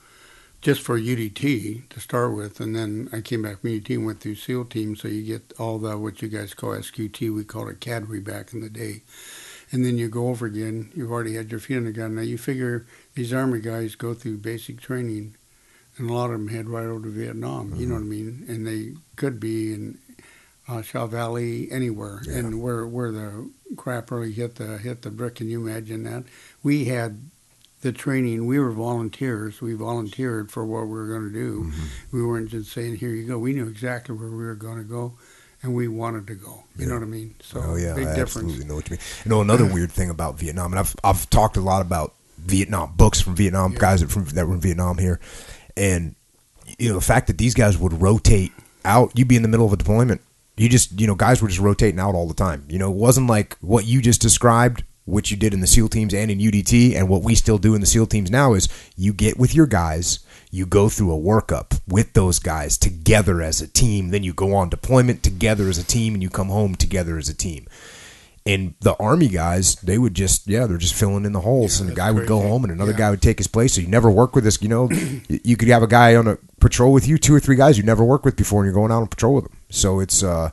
just 0.60 0.82
for 0.82 0.98
UDT 0.98 1.88
to 1.88 2.00
start 2.00 2.34
with, 2.34 2.60
and 2.60 2.76
then 2.76 3.08
I 3.12 3.20
came 3.22 3.42
back 3.42 3.60
from 3.60 3.70
UDT 3.70 3.94
and 3.96 4.06
went 4.06 4.20
through 4.20 4.34
SEAL 4.34 4.66
team. 4.66 4.94
So 4.94 5.08
you 5.08 5.22
get 5.22 5.52
all 5.58 5.78
the 5.78 5.96
what 5.96 6.20
you 6.20 6.28
guys 6.28 6.52
call 6.54 6.70
SQT. 6.70 7.34
We 7.34 7.44
called 7.44 7.68
it 7.70 7.80
cadre 7.80 8.20
back 8.20 8.52
in 8.52 8.60
the 8.60 8.68
day, 8.68 9.02
and 9.72 9.84
then 9.84 9.96
you 9.98 10.08
go 10.08 10.28
over 10.28 10.46
again. 10.46 10.90
You've 10.94 11.10
already 11.10 11.34
had 11.34 11.50
your 11.50 11.60
feet 11.60 11.76
on 11.76 11.84
the 11.84 11.92
gun. 11.92 12.14
Now 12.14 12.22
you 12.22 12.36
figure 12.38 12.86
these 13.14 13.32
army 13.32 13.60
guys 13.60 13.94
go 13.94 14.12
through 14.12 14.38
basic 14.38 14.80
training, 14.80 15.34
and 15.96 16.10
a 16.10 16.12
lot 16.12 16.26
of 16.26 16.32
them 16.32 16.48
head 16.48 16.68
right 16.68 16.84
over 16.86 17.04
to 17.04 17.10
Vietnam. 17.10 17.74
You 17.76 17.86
know 17.86 17.94
what 17.94 18.02
I 18.02 18.04
mean? 18.04 18.44
And 18.48 18.66
they 18.66 18.92
could 19.16 19.40
be 19.40 19.72
in 19.72 19.98
uh, 20.68 20.82
Shau 20.82 21.06
Valley, 21.06 21.68
anywhere, 21.72 22.20
Yeah. 22.26 22.34
and 22.38 22.60
where 22.62 22.86
where 22.86 23.10
the 23.10 23.50
crap 23.76 24.10
really 24.10 24.32
hit 24.32 24.56
the 24.56 24.76
hit 24.76 25.02
the 25.02 25.10
brick. 25.10 25.36
Can 25.36 25.48
you 25.48 25.66
imagine 25.66 26.02
that? 26.04 26.24
We 26.62 26.84
had 26.84 27.30
the 27.82 27.92
training. 27.92 28.46
We 28.46 28.58
were 28.58 28.70
volunteers. 28.70 29.60
We 29.60 29.74
volunteered 29.74 30.50
for 30.50 30.64
what 30.64 30.82
we 30.84 30.92
were 30.92 31.06
going 31.08 31.22
to 31.24 31.32
do. 31.32 31.64
Mhm. 31.72 31.84
We 32.12 32.24
weren't 32.24 32.50
just 32.50 32.72
saying, 32.72 32.96
"Here 32.96 33.10
you 33.10 33.26
go." 33.26 33.38
We 33.38 33.52
knew 33.52 33.66
exactly 33.68 34.14
where 34.14 34.28
we 34.30 34.44
were 34.44 34.54
going 34.54 34.78
to 34.78 34.84
go, 34.84 35.14
and 35.62 35.74
we 35.74 35.88
wanted 35.88 36.26
to 36.28 36.34
go. 36.34 36.64
You 36.76 36.86
know 36.86 36.94
what 36.94 37.02
I 37.02 37.06
mean? 37.06 37.34
So 37.42 37.62
oh 37.64 37.76
yeah, 37.76 37.94
big 37.94 38.06
I 38.08 38.14
difference. 38.14 38.36
absolutely 38.48 38.64
know 38.66 38.74
what 38.76 38.88
you 38.90 38.94
mean. 38.96 39.00
You 39.24 39.28
know 39.30 39.40
another 39.40 39.64
weird 39.72 39.92
thing 39.92 40.10
about 40.10 40.38
Vietnam, 40.38 40.72
and 40.72 40.78
I've 40.80 40.94
I've 41.04 41.28
talked 41.30 41.56
a 41.56 41.60
lot 41.62 41.80
about 41.82 42.14
Vietnam 42.38 42.92
books 42.96 43.20
from 43.20 43.34
Vietnam 43.36 43.72
Yeah. 43.72 43.78
guys 43.78 44.00
that 44.00 44.10
from 44.10 44.24
that 44.26 44.46
were 44.46 44.54
in 44.54 44.60
Vietnam 44.60 44.98
here, 44.98 45.18
and 45.76 46.14
you 46.78 46.88
know 46.88 46.94
the 46.96 47.00
fact 47.00 47.26
that 47.28 47.38
these 47.38 47.54
guys 47.54 47.78
would 47.78 48.00
rotate 48.00 48.52
out. 48.84 49.12
You'd 49.14 49.28
be 49.28 49.36
in 49.36 49.42
the 49.42 49.48
middle 49.48 49.66
of 49.66 49.72
a 49.72 49.76
deployment. 49.76 50.20
You 50.56 50.68
just 50.68 51.00
you 51.00 51.06
know 51.06 51.14
guys 51.14 51.40
were 51.40 51.48
just 51.48 51.60
rotating 51.60 51.98
out 52.00 52.14
all 52.14 52.28
the 52.28 52.34
time. 52.34 52.64
You 52.68 52.78
know 52.78 52.90
it 52.90 52.96
wasn't 52.96 53.26
like 53.28 53.56
what 53.62 53.86
you 53.86 54.02
just 54.02 54.20
described. 54.20 54.84
Which 55.10 55.30
you 55.30 55.36
did 55.36 55.52
in 55.52 55.60
the 55.60 55.66
SEAL 55.66 55.88
teams 55.88 56.14
and 56.14 56.30
in 56.30 56.38
UDT, 56.38 56.94
and 56.96 57.08
what 57.08 57.22
we 57.22 57.34
still 57.34 57.58
do 57.58 57.74
in 57.74 57.80
the 57.80 57.86
SEAL 57.86 58.06
teams 58.06 58.30
now 58.30 58.54
is 58.54 58.68
you 58.96 59.12
get 59.12 59.38
with 59.38 59.54
your 59.54 59.66
guys, 59.66 60.20
you 60.50 60.66
go 60.66 60.88
through 60.88 61.12
a 61.14 61.18
workup 61.18 61.80
with 61.86 62.12
those 62.14 62.38
guys 62.38 62.78
together 62.78 63.42
as 63.42 63.60
a 63.60 63.66
team, 63.68 64.10
then 64.10 64.22
you 64.22 64.32
go 64.32 64.54
on 64.54 64.68
deployment 64.68 65.22
together 65.22 65.68
as 65.68 65.78
a 65.78 65.84
team, 65.84 66.14
and 66.14 66.22
you 66.22 66.30
come 66.30 66.48
home 66.48 66.74
together 66.74 67.18
as 67.18 67.28
a 67.28 67.34
team. 67.34 67.66
And 68.46 68.72
the 68.80 68.94
army 68.94 69.28
guys, 69.28 69.74
they 69.76 69.98
would 69.98 70.14
just 70.14 70.48
yeah, 70.48 70.66
they're 70.66 70.78
just 70.78 70.94
filling 70.94 71.26
in 71.26 71.32
the 71.32 71.40
holes, 71.42 71.78
Yeah, 71.78 71.84
and 71.88 71.92
a 71.92 71.94
guy 71.96 72.10
would 72.10 72.26
go 72.26 72.40
home, 72.40 72.64
and 72.64 72.72
another 72.72 72.92
Yeah. 72.92 72.98
guy 72.98 73.10
would 73.10 73.20
take 73.22 73.36
his 73.38 73.46
place. 73.46 73.74
So 73.74 73.82
you 73.82 73.86
never 73.86 74.10
work 74.10 74.34
with 74.34 74.44
this. 74.44 74.60
You 74.62 74.68
know, 74.68 74.88
you 75.28 75.56
could 75.58 75.68
have 75.68 75.82
a 75.82 75.86
guy 75.86 76.14
on 76.16 76.26
a 76.26 76.38
patrol 76.58 76.92
with 76.92 77.06
you, 77.06 77.18
two 77.18 77.34
or 77.34 77.40
three 77.40 77.56
guys 77.56 77.76
you 77.76 77.84
never 77.84 78.02
worked 78.02 78.24
with 78.24 78.36
before, 78.36 78.60
and 78.62 78.66
you're 78.66 78.74
going 78.74 78.90
out 78.90 79.02
on 79.02 79.08
patrol 79.08 79.34
with 79.34 79.44
them. 79.44 79.56
So 79.68 80.00
it's 80.00 80.22
uh, 80.22 80.50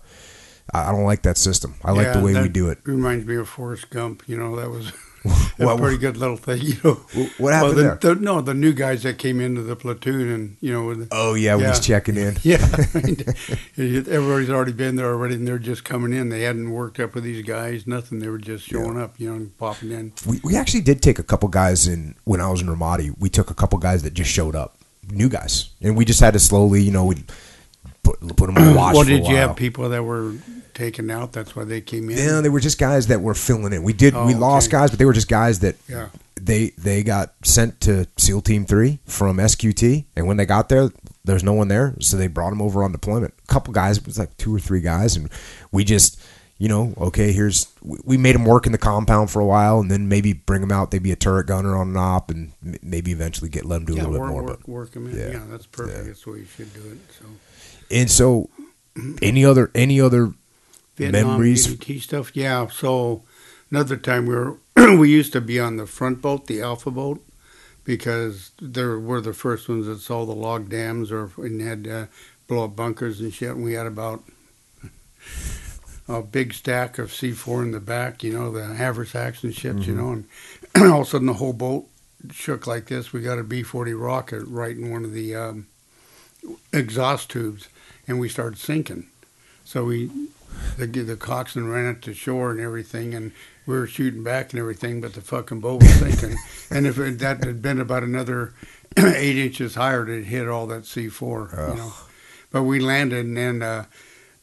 I 0.74 0.92
don't 0.92 1.06
like 1.06 1.22
that 1.24 1.38
system. 1.38 1.76
I 1.84 1.92
like 1.92 2.12
the 2.14 2.20
Yeah, 2.20 2.26
way 2.26 2.42
we 2.42 2.50
do 2.50 2.70
it. 2.70 2.80
Reminds 2.84 3.26
me 3.26 3.36
of 3.36 3.48
Forrest 3.48 3.90
Gump. 3.90 4.24
You 4.28 4.38
know 4.38 4.56
that 4.58 4.70
was. 4.70 4.92
A 5.60 5.78
pretty 5.78 5.98
good 5.98 6.16
little 6.16 6.38
thing, 6.38 6.62
you 6.62 6.76
know. 6.84 6.94
What 7.38 7.52
happened 7.52 7.76
well, 7.76 7.84
there? 7.84 7.96
the, 8.00 8.16
The, 8.16 8.22
no, 8.22 8.40
the 8.40 8.54
new 8.54 8.72
guys 8.72 9.04
that 9.04 9.18
came 9.18 9.42
into 9.42 9.62
the 9.62 9.76
platoon, 9.76 10.30
and 10.30 10.58
you 10.62 10.72
know, 10.72 10.94
the, 10.94 11.08
Oh 11.12 11.34
yeah, 11.34 11.56
when 11.56 11.68
he's 11.68 11.82
checking 11.82 12.16
in. 12.16 12.38
Yeah, 12.44 12.60
everybody's 13.78 14.50
already 14.50 14.72
been 14.72 14.96
there 14.96 15.08
already, 15.08 15.36
and 15.36 15.48
they're 15.48 15.60
just 15.60 15.84
coming 15.84 16.14
in. 16.14 16.30
They 16.30 16.44
hadn't 16.44 16.72
worked 16.72 17.00
up 17.00 17.14
with 17.16 17.24
these 17.26 17.46
guys, 17.46 17.86
nothing. 17.88 18.20
They 18.20 18.30
were 18.30 18.38
just 18.38 18.66
showing 18.66 18.98
up, 18.98 19.20
you 19.20 19.30
know, 19.30 19.36
and 19.36 19.58
popping 19.58 19.92
in. 19.92 20.14
We, 20.26 20.40
we 20.44 20.56
actually 20.56 20.82
did 20.82 21.02
take 21.02 21.20
a 21.20 21.24
couple 21.24 21.50
guys 21.50 21.88
in 21.88 22.16
when 22.24 22.40
I 22.40 22.50
was 22.50 22.62
in 22.62 22.68
Ramadi. 22.68 23.14
We 23.20 23.30
took 23.30 23.50
a 23.50 23.56
couple 23.56 23.80
guys 23.80 24.04
that 24.04 24.14
just 24.14 24.32
showed 24.32 24.56
up, 24.56 24.78
new 25.10 25.28
guys, 25.28 25.70
and 25.82 25.98
we 25.98 26.06
just 26.06 26.20
had 26.22 26.34
to 26.34 26.40
slowly, 26.40 26.82
you 26.84 26.92
know, 26.92 27.06
we 27.06 27.16
put 28.04 28.20
put 28.38 28.46
them 28.48 28.58
on 28.58 28.76
watch. 28.76 28.96
well, 28.96 29.04
did 29.04 29.28
you 29.28 29.36
have 29.36 29.56
people 29.56 29.90
that 29.90 30.04
were 30.04 30.34
taken 30.78 31.10
out? 31.12 31.34
That's 31.34 31.56
why 31.56 31.64
they 31.66 31.82
came 31.82 32.10
in. 32.10 32.18
Yeah, 32.18 32.40
they 32.42 32.50
were 32.50 32.60
just 32.62 32.78
guys 32.78 33.08
that 33.08 33.22
were 33.22 33.34
filling 33.34 33.74
in. 33.74 33.84
We 33.84 33.92
did 33.94 34.14
Oh, 34.16 34.26
we 34.26 34.34
lost 34.36 34.68
okay. 34.70 34.78
guys, 34.78 34.90
but 34.92 35.00
they 35.00 35.06
were 35.06 35.14
just 35.14 35.28
guys 35.28 35.60
that 35.60 35.76
Yeah. 35.90 36.08
they 36.40 36.70
they 36.78 37.04
got 37.04 37.34
sent 37.44 37.82
to 37.82 38.08
SEAL 38.18 38.42
Team 38.44 38.66
Three 38.66 39.00
from 39.06 39.38
SQT, 39.40 40.06
and 40.16 40.28
when 40.28 40.38
they 40.38 40.46
got 40.46 40.70
there, 40.70 40.90
there's 41.26 41.44
no 41.44 41.54
one 41.54 41.68
there, 41.68 41.96
so 42.00 42.16
they 42.16 42.28
brought 42.28 42.52
them 42.52 42.62
over 42.62 42.84
on 42.84 42.92
deployment. 42.94 43.34
A 43.50 43.54
couple 43.54 43.74
guys, 43.74 43.98
it 43.98 44.06
was 44.06 44.18
like 44.18 44.38
two 44.38 44.56
or 44.56 44.60
three 44.60 44.82
guys, 44.82 45.16
and 45.18 45.30
we 45.72 45.84
just. 45.84 46.20
You 46.60 46.68
know, 46.70 46.96
okay. 46.98 47.34
Here's 47.34 47.68
we 47.84 48.18
made 48.18 48.34
them 48.34 48.44
work 48.44 48.66
in 48.66 48.72
the 48.72 48.80
compound 48.80 49.30
for 49.30 49.40
a 49.40 49.46
while, 49.46 49.80
and 49.80 49.92
then 49.92 50.08
maybe 50.10 50.34
bring 50.34 50.62
them 50.62 50.72
out. 50.72 50.90
They'd 50.90 51.04
be 51.04 51.12
a 51.12 51.16
turret 51.16 51.46
gunner 51.46 51.76
on 51.78 51.90
an 51.90 51.98
op, 51.98 52.32
and 52.32 52.52
maybe 52.82 53.12
eventually 53.12 53.48
get 53.48 53.64
let 53.64 53.78
them 53.78 53.86
do 53.86 53.94
a 53.94 53.98
little 54.02 54.14
work, 54.14 54.22
bit 54.22 54.32
more. 54.32 54.44
work, 54.44 54.60
But 54.62 54.68
work 54.68 54.96
'em 54.96 55.06
in. 55.06 55.16
yeah, 55.20 55.30
Yeah, 55.34 55.42
that's 55.52 55.68
perfect. 55.68 55.98
yeah. 56.00 56.04
That's 56.06 56.24
the 56.24 56.32
way 56.32 56.40
you 56.40 56.46
should 56.58 56.74
do 56.74 56.80
it. 56.80 56.98
So 57.20 57.26
and 57.92 58.10
so, 58.10 58.50
any 59.22 59.46
other 59.46 59.70
any 59.76 60.02
other 60.02 60.34
Vietnam 60.98 61.28
memories? 61.28 61.68
UDT 61.68 62.02
stuff. 62.02 62.36
Yeah. 62.36 62.68
So 62.68 63.24
another 63.72 63.98
time 63.98 64.26
we 64.26 64.36
were 64.36 64.58
we 64.98 65.10
used 65.10 65.32
to 65.34 65.42
be 65.42 65.60
on 65.60 65.78
the 65.78 65.88
front 65.88 66.22
boat, 66.22 66.48
the 66.48 66.62
Alpha 66.62 66.92
boat, 66.92 67.24
because 67.84 68.52
they 68.62 68.84
were 68.84 69.22
the 69.22 69.34
first 69.34 69.70
ones 69.70 69.86
that 69.88 70.00
saw 70.00 70.26
the 70.26 70.34
log 70.34 70.70
dams 70.70 71.12
or 71.12 71.30
and 71.38 71.62
had 71.62 71.88
uh, 71.88 72.06
blow 72.48 72.66
up 72.66 72.76
bunkers 72.76 73.20
and 73.22 73.34
shit. 73.34 73.52
And 73.52 73.64
we 73.64 73.74
had 73.74 73.88
about 73.88 74.24
a 76.08 76.22
big 76.22 76.54
stack 76.54 76.98
of 76.98 77.10
C4 77.12 77.64
in 77.64 77.72
the 77.72 77.80
back, 77.80 78.24
you 78.24 78.34
know, 78.34 78.52
the 78.52 78.74
haversacks 78.76 79.44
and 79.44 79.54
shit, 79.54 79.76
you 79.80 79.94
Mhm. 79.94 79.98
know, 79.98 80.12
and 80.12 80.26
all 80.94 81.02
of 81.02 81.08
a 81.08 81.10
sudden 81.10 81.28
the 81.28 81.34
whole 81.34 81.54
boat 81.54 81.86
shook 82.32 82.66
like 82.68 82.86
this. 82.88 83.14
We 83.14 83.22
got 83.22 83.40
a 83.40 83.44
B-40 83.44 83.94
rocket 84.00 84.44
right 84.46 84.76
in 84.76 84.90
one 84.92 85.04
of 85.06 85.14
the 85.14 85.36
um, 85.36 85.68
exhaust 86.74 87.30
tubes, 87.30 87.68
and 88.08 88.20
we 88.20 88.30
started 88.30 88.58
sinking. 88.58 89.08
So 89.66 89.84
we, 89.86 90.10
the 90.78 90.86
the 90.86 91.16
coxswain 91.16 91.68
ran 91.68 91.96
it 91.96 92.02
to 92.04 92.14
shore 92.14 92.52
and 92.52 92.60
everything, 92.60 93.14
and 93.14 93.32
we 93.66 93.76
were 93.76 93.88
shooting 93.88 94.24
back 94.24 94.52
and 94.52 94.60
everything, 94.60 95.02
but 95.02 95.14
the 95.14 95.22
fucking 95.22 95.60
boat 95.60 95.82
was 95.82 95.94
sinking. 95.96 96.38
and 96.72 96.88
if 96.88 96.98
it, 96.98 97.20
that 97.20 97.44
had 97.44 97.62
been 97.62 97.80
about 97.80 98.04
another 98.04 98.54
eight 98.98 99.38
inches 99.38 99.76
higher, 99.76 100.08
it 100.08 100.24
hit 100.24 100.48
all 100.48 100.68
that 100.68 100.84
C4, 100.84 101.54
Ugh. 101.54 101.70
you 101.70 101.76
know. 101.76 101.94
But 102.50 102.64
we 102.64 102.80
landed, 102.80 103.26
and 103.26 103.38
then 103.38 103.62
uh, 103.62 103.86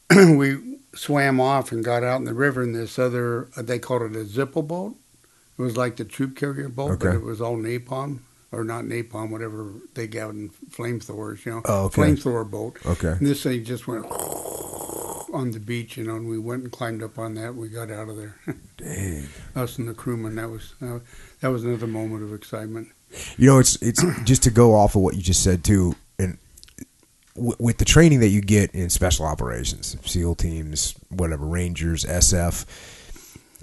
we 0.15 0.77
swam 0.93 1.39
off 1.39 1.71
and 1.71 1.83
got 1.83 2.03
out 2.03 2.17
in 2.17 2.25
the 2.25 2.33
river 2.33 2.63
in 2.63 2.73
this 2.73 2.97
other, 2.97 3.49
uh, 3.57 3.61
they 3.61 3.79
called 3.79 4.03
it 4.03 4.15
a 4.15 4.23
Zippo 4.23 4.65
boat. 4.65 4.95
It 5.57 5.61
was 5.61 5.77
like 5.77 5.95
the 5.95 6.05
troop 6.05 6.35
carrier 6.35 6.69
boat, 6.69 6.99
but 6.99 7.15
it 7.15 7.21
was 7.21 7.41
all 7.41 7.55
napalm, 7.55 8.19
or 8.51 8.63
not 8.65 8.83
napalm, 8.83 9.29
whatever 9.29 9.71
they 9.93 10.05
got 10.05 10.31
in 10.31 10.49
flamethrowers, 10.49 11.45
you 11.45 11.53
know. 11.53 11.61
Oh, 11.63 11.85
okay. 11.85 12.01
Flamethrower 12.01 12.49
boat. 12.49 12.77
Okay. 12.85 13.11
And 13.11 13.25
this 13.25 13.43
thing 13.43 13.63
just 13.63 13.87
went 13.87 14.05
on 15.35 15.51
the 15.51 15.59
beach, 15.59 15.97
you 15.97 16.03
know, 16.03 16.15
and 16.15 16.27
we 16.27 16.39
went 16.39 16.63
and 16.63 16.71
climbed 16.71 17.03
up 17.03 17.19
on 17.19 17.35
that. 17.35 17.55
We 17.55 17.67
got 17.67 17.91
out 17.91 18.09
of 18.09 18.17
there. 18.17 18.35
Dang. 18.77 19.27
Us 19.55 19.77
and 19.77 19.87
the 19.87 19.93
crewman. 19.93 20.35
That 20.35 20.49
was 20.49 20.73
uh, 20.81 20.99
that 21.41 21.49
was 21.49 21.63
another 21.63 21.87
moment 21.87 22.23
of 22.23 22.33
excitement. 22.33 22.89
You 23.37 23.47
know, 23.47 23.59
it's 23.59 23.75
it's 23.81 24.03
just 24.23 24.43
to 24.43 24.51
go 24.51 24.73
off 24.73 24.95
of 24.95 25.01
what 25.01 25.15
you 25.15 25.21
just 25.21 25.43
said 25.43 25.63
too, 25.63 25.95
and 26.17 26.37
w- 27.35 27.55
with 27.59 27.77
the 27.77 27.85
training 27.85 28.21
that 28.21 28.29
you 28.29 28.41
get 28.41 28.73
in 28.73 28.89
special 28.89 29.25
operations, 29.25 29.97
SEAL 30.05 30.35
teams, 30.35 30.95
whatever, 31.09 31.45
Rangers, 31.45 32.05
SF, 32.05 32.65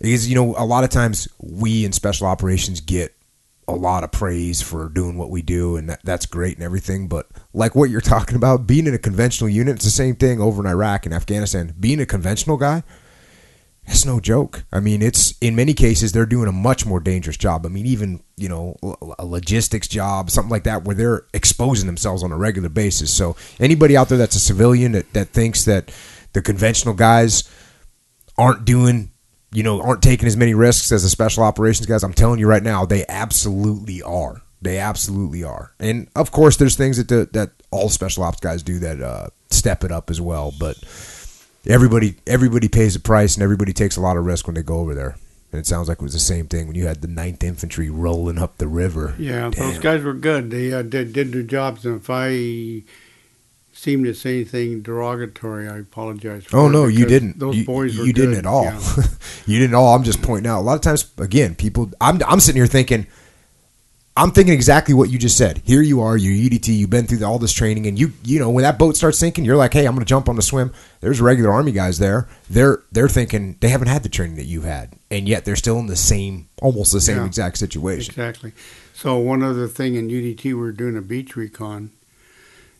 is 0.00 0.28
you 0.28 0.34
know 0.34 0.54
a 0.56 0.64
lot 0.64 0.84
of 0.84 0.90
times 0.90 1.26
we 1.40 1.84
in 1.84 1.92
special 1.92 2.26
operations 2.26 2.80
get 2.80 3.14
a 3.68 3.74
lot 3.74 4.04
of 4.04 4.12
praise 4.12 4.60
for 4.60 4.88
doing 4.88 5.16
what 5.16 5.30
we 5.30 5.42
do, 5.42 5.76
and 5.76 5.88
that, 5.88 6.00
that's 6.04 6.26
great 6.26 6.56
and 6.56 6.64
everything. 6.64 7.08
But 7.08 7.28
like 7.52 7.74
what 7.74 7.90
you're 7.90 8.00
talking 8.02 8.36
about, 8.36 8.66
being 8.66 8.86
in 8.86 8.94
a 8.94 8.98
conventional 8.98 9.50
unit, 9.50 9.76
it's 9.76 9.84
the 9.84 9.90
same 9.90 10.16
thing 10.16 10.40
over 10.40 10.62
in 10.62 10.70
Iraq 10.70 11.06
and 11.06 11.14
Afghanistan. 11.14 11.74
Being 11.78 12.00
a 12.00 12.06
conventional 12.06 12.56
guy, 12.56 12.82
it's 13.84 14.04
no 14.04 14.20
joke. 14.20 14.64
I 14.72 14.80
mean, 14.80 15.02
it's 15.02 15.36
in 15.40 15.56
many 15.56 15.74
cases 15.74 16.12
they're 16.12 16.26
doing 16.26 16.48
a 16.48 16.52
much 16.52 16.86
more 16.86 17.00
dangerous 17.00 17.36
job. 17.36 17.66
I 17.66 17.68
mean, 17.68 17.86
even 17.86 18.22
you 18.36 18.48
know 18.48 18.76
a 19.18 19.26
logistics 19.26 19.88
job, 19.88 20.30
something 20.30 20.50
like 20.50 20.64
that, 20.64 20.84
where 20.84 20.94
they're 20.94 21.26
exposing 21.34 21.86
themselves 21.86 22.22
on 22.22 22.32
a 22.32 22.36
regular 22.36 22.68
basis. 22.68 23.12
So 23.12 23.36
anybody 23.58 23.96
out 23.96 24.08
there 24.08 24.18
that's 24.18 24.36
a 24.36 24.40
civilian 24.40 24.92
that, 24.92 25.12
that 25.14 25.28
thinks 25.28 25.64
that 25.64 25.92
the 26.32 26.42
conventional 26.42 26.94
guys 26.94 27.44
aren't 28.38 28.64
doing, 28.64 29.11
you 29.52 29.62
know, 29.62 29.80
aren't 29.82 30.02
taking 30.02 30.26
as 30.26 30.36
many 30.36 30.54
risks 30.54 30.92
as 30.92 31.02
the 31.02 31.08
special 31.08 31.42
operations 31.42 31.86
guys, 31.86 32.02
I'm 32.02 32.14
telling 32.14 32.38
you 32.38 32.46
right 32.46 32.62
now, 32.62 32.84
they 32.84 33.04
absolutely 33.08 34.02
are. 34.02 34.40
They 34.62 34.78
absolutely 34.78 35.42
are. 35.44 35.72
And 35.78 36.08
of 36.14 36.30
course, 36.30 36.56
there's 36.56 36.76
things 36.76 36.96
that 36.96 37.08
the, 37.08 37.28
that 37.32 37.50
all 37.70 37.88
special 37.88 38.22
ops 38.22 38.40
guys 38.40 38.62
do 38.62 38.78
that 38.78 39.00
uh, 39.00 39.26
step 39.50 39.84
it 39.84 39.90
up 39.90 40.08
as 40.08 40.20
well, 40.20 40.52
but 40.58 40.76
everybody 41.66 42.16
everybody 42.26 42.68
pays 42.68 42.96
a 42.96 43.00
price 43.00 43.34
and 43.34 43.42
everybody 43.42 43.72
takes 43.72 43.96
a 43.96 44.00
lot 44.00 44.16
of 44.16 44.24
risk 44.24 44.46
when 44.46 44.54
they 44.54 44.62
go 44.62 44.78
over 44.78 44.94
there. 44.94 45.16
And 45.50 45.58
it 45.58 45.66
sounds 45.66 45.88
like 45.88 45.98
it 45.98 46.02
was 46.02 46.14
the 46.14 46.18
same 46.18 46.46
thing 46.46 46.66
when 46.66 46.76
you 46.76 46.86
had 46.86 47.02
the 47.02 47.08
Ninth 47.08 47.44
Infantry 47.44 47.90
rolling 47.90 48.38
up 48.38 48.56
the 48.56 48.68
river. 48.68 49.14
Yeah, 49.18 49.50
those 49.50 49.78
guys 49.78 50.02
were 50.02 50.14
good. 50.14 50.50
They 50.50 50.72
uh, 50.72 50.80
did 50.80 51.12
did 51.12 51.32
their 51.32 51.42
jobs, 51.42 51.84
and 51.84 51.96
if 52.00 52.08
I 52.08 52.84
seem 53.72 54.04
to 54.04 54.14
say 54.14 54.36
anything 54.36 54.82
derogatory, 54.82 55.68
I 55.68 55.78
apologize. 55.78 56.44
For 56.44 56.56
Oh 56.58 56.68
no, 56.68 56.86
you 56.86 57.06
didn't. 57.06 57.38
Those 57.38 57.56
you, 57.56 57.64
boys 57.64 57.98
were 57.98 58.04
you 58.04 58.12
didn't 58.12 58.36
at 58.36 58.46
all. 58.46 58.64
Yeah. 58.64 58.80
you 59.46 59.58
didn't 59.58 59.74
at 59.74 59.78
all. 59.78 59.94
I'm 59.94 60.04
just 60.04 60.22
pointing 60.22 60.50
out. 60.50 60.60
A 60.60 60.62
lot 60.62 60.74
of 60.74 60.80
times, 60.82 61.10
again, 61.18 61.54
people. 61.54 61.90
I'm 62.00 62.20
I'm 62.26 62.40
sitting 62.40 62.60
here 62.60 62.66
thinking. 62.66 63.06
I'm 64.14 64.30
thinking 64.30 64.52
exactly 64.52 64.92
what 64.92 65.08
you 65.08 65.18
just 65.18 65.38
said. 65.38 65.62
Here 65.64 65.80
you 65.80 66.02
are, 66.02 66.18
you're 66.18 66.34
UDT. 66.50 66.68
You've 66.68 66.90
been 66.90 67.06
through 67.06 67.24
all 67.24 67.38
this 67.38 67.52
training, 67.54 67.86
and 67.86 67.98
you 67.98 68.12
you 68.22 68.38
know 68.38 68.50
when 68.50 68.62
that 68.62 68.78
boat 68.78 68.94
starts 68.94 69.18
sinking, 69.18 69.46
you're 69.46 69.56
like, 69.56 69.72
hey, 69.72 69.86
I'm 69.86 69.94
going 69.94 70.04
to 70.04 70.08
jump 70.08 70.28
on 70.28 70.36
the 70.36 70.42
swim. 70.42 70.70
There's 71.00 71.18
regular 71.22 71.50
army 71.50 71.72
guys 71.72 71.98
there. 71.98 72.28
They're 72.50 72.82
they're 72.92 73.08
thinking 73.08 73.56
they 73.60 73.70
haven't 73.70 73.88
had 73.88 74.02
the 74.02 74.10
training 74.10 74.36
that 74.36 74.44
you've 74.44 74.64
had, 74.64 74.90
and 75.10 75.26
yet 75.26 75.46
they're 75.46 75.56
still 75.56 75.78
in 75.78 75.86
the 75.86 75.96
same, 75.96 76.48
almost 76.60 76.92
the 76.92 77.00
same 77.00 77.16
Yeah. 77.18 77.24
exact 77.26 77.56
situation. 77.56 78.10
Exactly. 78.10 78.52
So 78.92 79.16
one 79.16 79.42
other 79.42 79.66
thing 79.66 79.94
in 79.94 80.08
UDT, 80.10 80.52
we're 80.52 80.72
doing 80.72 80.94
a 80.98 81.00
beach 81.02 81.34
recon, 81.34 81.90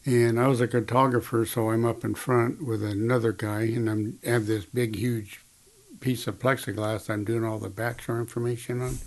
and 0.05 0.41
I 0.41 0.49
was 0.49 0.61
a 0.61 0.69
cartographer, 0.69 1.47
so 1.47 1.71
I'm 1.71 1.85
up 1.85 2.05
in 2.05 2.15
front 2.15 2.65
with 2.65 2.83
another 2.83 3.33
guy, 3.33 3.63
and 3.63 3.89
I'm 3.89 4.19
I 4.27 4.31
have 4.31 4.47
this 4.47 4.65
big, 4.65 4.97
huge 4.97 5.41
piece 6.01 6.27
of 6.27 6.39
plexiglass 6.39 7.09
I'm 7.09 7.25
doing 7.25 7.45
all 7.45 7.59
the 7.59 7.71
backshore 7.71 8.19
information 8.19 8.83
on. 8.83 8.99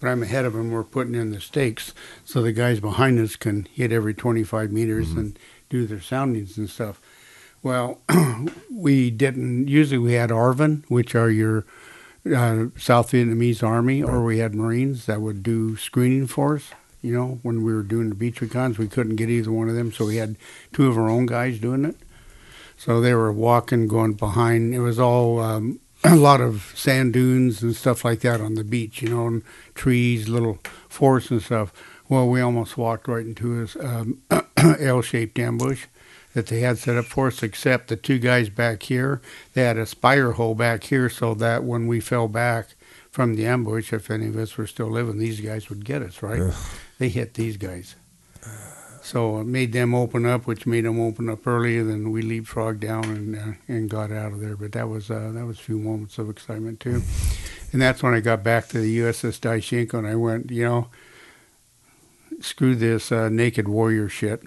But 0.00 0.08
I'm 0.08 0.22
ahead 0.22 0.44
of 0.44 0.54
him. 0.54 0.70
We're 0.70 0.84
putting 0.84 1.14
in 1.14 1.32
the 1.32 1.40
stakes 1.40 1.92
so 2.24 2.40
the 2.40 2.52
guys 2.52 2.80
behind 2.80 3.18
us 3.18 3.36
can 3.36 3.66
hit 3.72 3.92
every 3.92 4.14
25 4.14 4.70
meters 4.70 5.12
and 5.12 5.38
do 5.68 5.86
their 5.86 6.00
soundings 6.00 6.56
and 6.56 6.70
stuff. 6.70 7.00
Well, 7.62 8.00
we 8.70 9.10
didn't. 9.10 9.68
Usually, 9.68 9.98
we 9.98 10.12
had 10.12 10.30
ARVN, 10.30 10.84
which 10.88 11.14
are 11.14 11.30
your 11.30 11.64
uh, 12.26 12.66
South 12.76 13.10
Vietnamese 13.12 13.62
Army, 13.62 14.02
or 14.02 14.22
we 14.22 14.38
had 14.38 14.54
Marines 14.54 15.06
that 15.06 15.20
would 15.20 15.42
do 15.42 15.76
screening 15.76 16.26
for 16.26 16.56
us. 16.56 16.70
You 17.04 17.12
know, 17.12 17.38
when 17.42 17.62
we 17.62 17.74
were 17.74 17.82
doing 17.82 18.08
the 18.08 18.14
beach 18.14 18.40
recons, 18.40 18.78
we 18.78 18.88
couldn't 18.88 19.16
get 19.16 19.28
either 19.28 19.52
one 19.52 19.68
of 19.68 19.74
them, 19.74 19.92
so 19.92 20.06
we 20.06 20.16
had 20.16 20.36
two 20.72 20.88
of 20.88 20.96
our 20.96 21.08
own 21.08 21.26
guys 21.26 21.58
doing 21.58 21.84
it. 21.84 21.96
So 22.78 23.00
they 23.00 23.14
were 23.14 23.30
walking, 23.30 23.88
going 23.88 24.14
behind. 24.14 24.74
It 24.74 24.80
was 24.80 24.98
all 24.98 25.38
um, 25.38 25.80
a 26.04 26.16
lot 26.16 26.40
of 26.40 26.72
sand 26.74 27.12
dunes 27.12 27.62
and 27.62 27.76
stuff 27.76 28.04
like 28.04 28.20
that 28.20 28.40
on 28.40 28.54
the 28.54 28.64
beach, 28.64 29.02
you 29.02 29.10
know, 29.10 29.26
and 29.26 29.42
trees, 29.74 30.28
little 30.28 30.58
forests 30.88 31.30
and 31.30 31.42
stuff. 31.42 31.72
Well, 32.08 32.26
we 32.28 32.40
almost 32.40 32.78
walked 32.78 33.06
right 33.06 33.24
into 33.24 33.60
this 33.60 33.76
um, 33.76 34.22
L-shaped 34.56 35.38
ambush 35.38 35.86
that 36.34 36.46
they 36.46 36.60
had 36.60 36.78
set 36.78 36.96
up 36.96 37.04
for 37.04 37.28
us, 37.28 37.42
except 37.42 37.88
the 37.88 37.96
two 37.96 38.18
guys 38.18 38.48
back 38.48 38.82
here, 38.84 39.22
they 39.52 39.62
had 39.62 39.78
a 39.78 39.86
spider 39.86 40.32
hole 40.32 40.54
back 40.54 40.84
here 40.84 41.08
so 41.08 41.32
that 41.34 41.64
when 41.64 41.86
we 41.86 42.00
fell 42.00 42.28
back 42.28 42.74
from 43.10 43.36
the 43.36 43.46
ambush, 43.46 43.92
if 43.92 44.10
any 44.10 44.26
of 44.26 44.36
us 44.36 44.56
were 44.56 44.66
still 44.66 44.90
living, 44.90 45.18
these 45.18 45.40
guys 45.40 45.68
would 45.68 45.84
get 45.84 46.02
us, 46.02 46.22
right? 46.22 46.40
Ugh. 46.40 46.54
They 46.98 47.08
hit 47.08 47.34
these 47.34 47.56
guys. 47.56 47.96
So 49.02 49.38
it 49.38 49.44
made 49.44 49.72
them 49.72 49.94
open 49.94 50.24
up, 50.24 50.46
which 50.46 50.64
made 50.64 50.86
them 50.86 50.98
open 50.98 51.28
up 51.28 51.46
earlier. 51.46 51.84
Then 51.84 52.10
we 52.10 52.22
leapfrogged 52.22 52.80
down 52.80 53.04
and 53.04 53.36
uh, 53.36 53.52
and 53.68 53.90
got 53.90 54.10
out 54.10 54.32
of 54.32 54.40
there. 54.40 54.56
But 54.56 54.72
that 54.72 54.88
was 54.88 55.10
uh, 55.10 55.30
that 55.34 55.44
was 55.44 55.58
a 55.58 55.62
few 55.62 55.78
moments 55.78 56.16
of 56.16 56.30
excitement 56.30 56.80
too. 56.80 57.02
And 57.72 57.82
that's 57.82 58.02
when 58.02 58.14
I 58.14 58.20
got 58.20 58.42
back 58.42 58.68
to 58.68 58.78
the 58.78 58.98
USS 59.00 59.40
Diachenko 59.40 59.94
and 59.98 60.06
I 60.06 60.14
went, 60.14 60.50
you 60.50 60.64
know, 60.64 60.88
screw 62.40 62.74
this 62.74 63.12
uh, 63.12 63.28
naked 63.28 63.68
warrior 63.68 64.08
shit. 64.08 64.42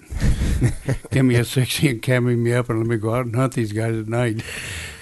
Give 1.10 1.24
me 1.24 1.36
a 1.36 1.44
60 1.44 1.88
and 1.88 2.02
carry 2.02 2.34
me 2.34 2.52
up 2.52 2.68
and 2.68 2.78
let 2.78 2.88
me 2.88 2.96
go 2.96 3.14
out 3.14 3.26
and 3.26 3.36
hunt 3.36 3.52
these 3.52 3.72
guys 3.72 3.96
at 3.96 4.08
night. 4.08 4.42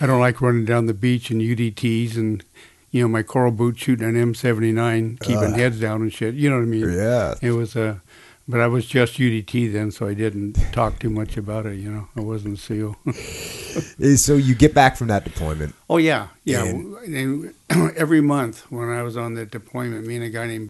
I 0.01 0.07
don't 0.07 0.21
like 0.21 0.41
running 0.41 0.65
down 0.65 0.87
the 0.87 0.93
beach 0.93 1.31
in 1.31 1.39
UDTs 1.39 2.17
and, 2.17 2.45
you 2.97 3.03
know, 3.03 3.09
my 3.09 3.23
coral 3.23 3.53
boot 3.53 3.79
shooting 3.79 4.07
an 4.09 4.33
M79, 4.33 5.21
keeping 5.21 5.37
Ugh. 5.53 5.57
heads 5.57 5.79
down 5.81 6.03
and 6.03 6.13
shit. 6.13 6.35
You 6.35 6.49
know 6.51 6.57
what 6.57 6.63
I 6.63 6.67
mean? 6.67 6.91
Yeah. 6.93 7.35
It 7.43 7.53
was 7.53 7.77
a, 7.77 8.01
but 8.49 8.61
I 8.61 8.67
was 8.69 8.87
just 8.87 9.15
UDT 9.19 9.73
then, 9.73 9.91
so 9.91 10.07
I 10.07 10.15
didn't 10.15 10.55
talk 10.73 10.99
too 10.99 11.11
much 11.11 11.37
about 11.37 11.67
it. 11.67 11.77
You 11.79 11.91
know, 11.93 12.09
I 12.17 12.21
wasn't 12.21 12.59
a 12.59 12.61
SEAL. 12.61 12.97
Eh, 14.01 14.17
So 14.17 14.37
you 14.37 14.55
get 14.55 14.73
back 14.73 14.97
from 14.97 15.09
that 15.09 15.25
deployment. 15.25 15.75
oh 15.91 15.99
yeah, 15.99 16.29
yeah. 16.45 16.65
And- 16.65 16.97
And 16.97 17.55
every 17.97 18.23
month 18.23 18.71
when 18.71 18.89
I 18.89 19.03
was 19.03 19.17
on 19.19 19.35
that 19.35 19.51
deployment, 19.51 20.07
me 20.07 20.17
and 20.17 20.25
a 20.25 20.31
guy 20.31 20.47
named 20.47 20.69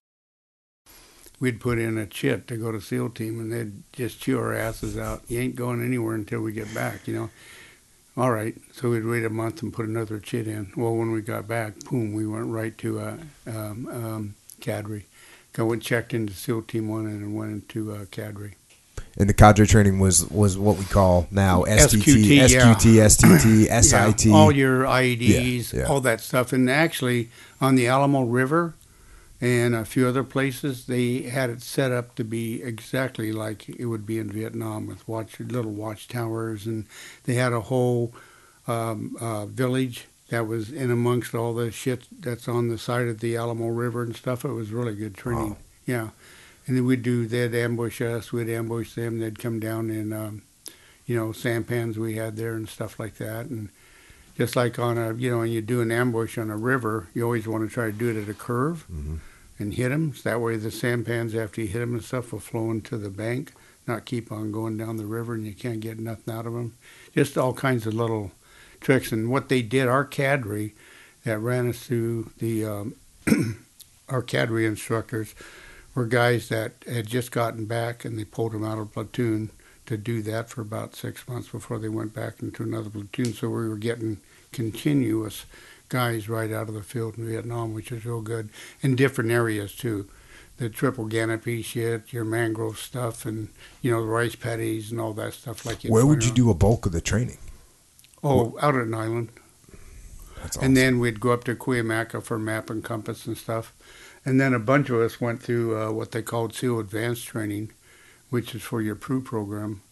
we'd 1.38 1.60
put 1.60 1.78
in 1.78 1.98
a 1.98 2.06
chit 2.06 2.48
to 2.48 2.56
go 2.56 2.72
to 2.72 2.80
SEAL 2.80 3.10
team, 3.10 3.38
and 3.38 3.52
they'd 3.52 3.82
just 3.92 4.20
chew 4.20 4.38
our 4.40 4.54
asses 4.54 4.96
out. 4.98 5.22
You 5.28 5.38
ain't 5.38 5.54
going 5.54 5.84
anywhere 5.84 6.14
until 6.16 6.40
we 6.40 6.52
get 6.52 6.72
back. 6.74 7.06
You 7.06 7.14
know. 7.14 7.30
All 8.16 8.30
right, 8.30 8.54
so 8.72 8.88
we'd 8.90 9.04
wait 9.04 9.26
a 9.26 9.30
month 9.30 9.62
and 9.62 9.70
put 9.70 9.84
another 9.86 10.18
chit 10.18 10.48
in. 10.48 10.72
Well, 10.74 10.94
when 10.94 11.12
we 11.12 11.20
got 11.20 11.46
back, 11.46 11.78
boom, 11.80 12.14
we 12.14 12.26
went 12.26 12.46
right 12.46 12.76
to 12.78 12.98
uh, 12.98 13.16
um, 13.46 13.88
um, 13.88 14.34
Cadre. 14.58 15.04
Go 15.52 15.70
and 15.72 15.82
checked 15.82 16.14
into 16.14 16.32
SEAL 16.32 16.62
Team 16.62 16.88
One 16.88 17.04
and 17.04 17.22
then 17.22 17.34
went 17.34 17.52
into 17.52 17.92
uh, 17.92 18.06
Cadre. 18.10 18.54
And 19.18 19.28
the 19.28 19.34
cadre 19.34 19.66
training 19.66 19.98
was 19.98 20.30
was 20.30 20.56
what 20.58 20.76
we 20.78 20.84
call 20.84 21.26
now 21.30 21.62
STT, 21.64 22.02
SQT, 22.02 22.50
yeah. 22.50 22.74
SQT, 22.74 23.06
STT, 23.06 23.82
SIT. 23.82 24.24
Yeah, 24.26 24.34
all 24.34 24.52
your 24.52 24.84
IEDs, 24.84 25.72
Yeah, 25.72 25.80
yeah. 25.80 25.86
all 25.86 26.00
that 26.00 26.20
stuff. 26.22 26.52
And 26.52 26.70
actually, 26.70 27.30
on 27.60 27.74
the 27.76 27.86
Alamo 27.86 28.22
River 28.24 28.74
and 29.40 29.74
a 29.74 29.84
few 29.84 30.06
other 30.06 30.24
places, 30.24 30.86
they 30.86 31.22
had 31.22 31.50
it 31.50 31.62
set 31.62 31.92
up 31.92 32.14
to 32.14 32.24
be 32.24 32.62
exactly 32.62 33.32
like 33.32 33.68
it 33.68 33.86
would 33.86 34.06
be 34.06 34.18
in 34.18 34.30
Vietnam 34.30 34.86
with 34.86 35.06
watch 35.06 35.38
little 35.40 35.72
watchtowers, 35.72 36.66
and 36.66 36.86
they 37.24 37.34
had 37.34 37.52
a 37.52 37.60
whole 37.60 38.14
um, 38.66 39.16
uh, 39.20 39.46
village 39.46 40.06
that 40.30 40.46
was 40.46 40.72
in 40.72 40.90
amongst 40.90 41.34
all 41.34 41.54
the 41.54 41.70
shit 41.70 42.06
that's 42.20 42.48
on 42.48 42.68
the 42.68 42.78
side 42.78 43.06
of 43.08 43.20
the 43.20 43.36
Alamo 43.36 43.68
River 43.68 44.02
and 44.02 44.16
stuff. 44.16 44.44
It 44.44 44.52
was 44.52 44.72
really 44.72 44.94
good 44.94 45.14
training. 45.14 45.50
Wow. 45.50 45.56
Yeah. 45.86 46.08
and 46.66 46.76
then 46.76 46.84
we'd 46.84 47.02
do. 47.02 47.26
They'd 47.26 47.54
ambush 47.54 48.00
us. 48.00 48.32
We'd 48.32 48.48
ambush 48.48 48.94
them. 48.94 49.20
They'd 49.20 49.38
come 49.38 49.60
down 49.60 49.90
in, 49.90 50.12
um, 50.12 50.42
you 51.06 51.14
know, 51.14 51.30
sampans 51.30 51.96
we 51.98 52.16
had 52.16 52.36
there 52.36 52.54
and 52.54 52.68
stuff 52.68 52.98
like 52.98 53.16
that. 53.18 53.46
And 53.46 53.68
just 54.36 54.54
like 54.56 54.78
on 54.78 54.98
a, 54.98 55.14
you 55.14 55.30
know, 55.30 55.38
when 55.38 55.50
you 55.50 55.60
do 55.60 55.80
an 55.80 55.90
ambush 55.90 56.36
on 56.38 56.50
a 56.50 56.56
river, 56.56 57.08
you 57.14 57.24
always 57.24 57.46
want 57.48 57.68
to 57.68 57.72
try 57.72 57.86
to 57.86 57.92
do 57.92 58.08
it 58.10 58.22
at 58.22 58.28
a 58.28 58.34
curve 58.34 58.84
Mhm. 58.92 59.18
and 59.58 59.74
hit 59.74 59.88
them. 59.90 60.14
So 60.14 60.28
that 60.30 60.40
way 60.40 60.56
the 60.56 60.70
sampans 60.70 61.34
after 61.34 61.60
you 61.62 61.66
hit 61.68 61.78
them 61.80 61.94
and 61.94 62.04
stuff 62.04 62.32
will 62.32 62.40
flow 62.40 62.70
into 62.70 62.98
the 62.98 63.08
bank, 63.10 63.52
not 63.86 64.04
keep 64.04 64.30
on 64.30 64.52
going 64.52 64.76
down 64.76 64.96
the 64.98 65.06
river 65.06 65.34
and 65.34 65.46
you 65.46 65.54
can't 65.54 65.80
get 65.80 65.98
nothing 65.98 66.34
out 66.34 66.46
of 66.46 66.52
them. 66.52 66.74
Just 67.14 67.38
all 67.38 67.54
kinds 67.54 67.86
of 67.86 67.94
little 67.94 68.32
tricks. 68.80 69.10
And 69.12 69.30
what 69.30 69.48
they 69.48 69.62
did, 69.62 69.88
our 69.88 70.04
cadre 70.04 70.74
that 71.24 71.38
ran 71.38 71.68
us 71.68 71.78
through 71.86 72.30
the, 72.38 72.64
um, 72.64 72.94
our 74.08 74.22
cadre 74.22 74.66
instructors 74.66 75.34
were 75.94 76.04
guys 76.06 76.48
that 76.50 76.72
had 76.86 77.06
just 77.06 77.30
gotten 77.32 77.64
back 77.64 78.04
and 78.04 78.18
they 78.18 78.24
pulled 78.24 78.52
them 78.52 78.64
out 78.64 78.78
of 78.78 78.92
platoon 78.92 79.50
to 79.86 79.96
do 79.96 80.22
that 80.22 80.48
for 80.48 80.60
about 80.60 80.94
six 80.94 81.26
months 81.28 81.48
before 81.48 81.78
they 81.78 81.88
went 81.88 82.14
back 82.14 82.42
into 82.42 82.62
another 82.62 82.90
platoon. 82.90 83.32
So 83.32 83.48
we 83.48 83.68
were 83.68 83.76
getting 83.76 84.18
continuous 84.52 85.46
guys 85.88 86.28
right 86.28 86.52
out 86.52 86.68
of 86.68 86.74
the 86.74 86.82
field 86.82 87.18
in 87.18 87.26
Vietnam, 87.26 87.72
which 87.72 87.92
is 87.92 88.04
real 88.04 88.20
good 88.20 88.48
in 88.82 88.96
different 88.96 89.30
areas 89.30 89.74
too. 89.74 90.08
The 90.58 90.70
triple 90.70 91.06
canopy 91.06 91.60
shit, 91.62 92.12
your 92.12 92.24
mangrove 92.24 92.78
stuff, 92.78 93.26
and 93.26 93.48
you 93.82 93.90
know 93.90 94.00
the 94.00 94.08
rice 94.08 94.34
paddies 94.34 94.90
and 94.90 95.00
all 95.00 95.12
that 95.12 95.34
stuff. 95.34 95.66
Like 95.66 95.82
Where 95.82 96.06
would 96.06 96.24
you 96.24 96.32
do 96.32 96.50
a 96.50 96.54
bulk 96.54 96.86
of 96.86 96.92
the 96.92 97.02
training? 97.02 97.38
Oh, 98.24 98.56
out 98.60 98.74
at 98.74 98.86
an 98.86 98.94
island. 98.94 99.28
That's 100.40 100.56
And 100.56 100.76
then 100.76 100.98
we'd 100.98 101.20
go 101.20 101.32
up 101.32 101.44
to 101.44 101.54
Cuyamaca 101.54 102.22
for 102.22 102.38
map 102.38 102.70
and 102.70 102.82
compass 102.82 103.26
and 103.26 103.36
stuff. 103.36 103.72
And 104.24 104.40
then 104.40 104.54
a 104.54 104.58
bunch 104.58 104.90
of 104.90 105.00
us 105.00 105.20
went 105.20 105.42
through 105.42 105.78
uh, 105.78 105.92
what 105.92 106.12
they 106.12 106.22
called 106.22 106.54
SEAL 106.54 106.80
Advanced 106.80 107.26
Training, 107.26 107.70
which 108.30 108.54
is 108.54 108.62
for 108.62 108.80
your 108.80 108.94
PRU 108.94 109.20
program, 109.20 109.82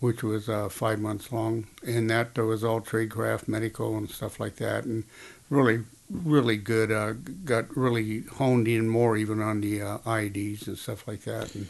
which 0.00 0.22
was 0.22 0.48
uh, 0.48 0.68
five 0.68 0.98
months 0.98 1.32
long. 1.32 1.66
And 1.86 2.10
that 2.10 2.36
was 2.36 2.64
all 2.64 2.80
tradecraft, 2.80 3.48
medical, 3.48 3.96
and 3.96 4.10
stuff 4.10 4.40
like 4.40 4.56
that. 4.56 4.84
And 4.84 5.04
really, 5.48 5.84
really 6.10 6.56
good. 6.56 6.92
Uh, 6.92 7.12
got 7.44 7.76
really 7.76 8.22
honed 8.34 8.68
in 8.68 8.88
more 8.88 9.16
even 9.16 9.40
on 9.40 9.60
the 9.60 9.82
uh, 9.82 9.98
IEDs 9.98 10.66
and 10.66 10.78
stuff 10.78 11.06
like 11.06 11.22
that. 11.22 11.54
And 11.54 11.68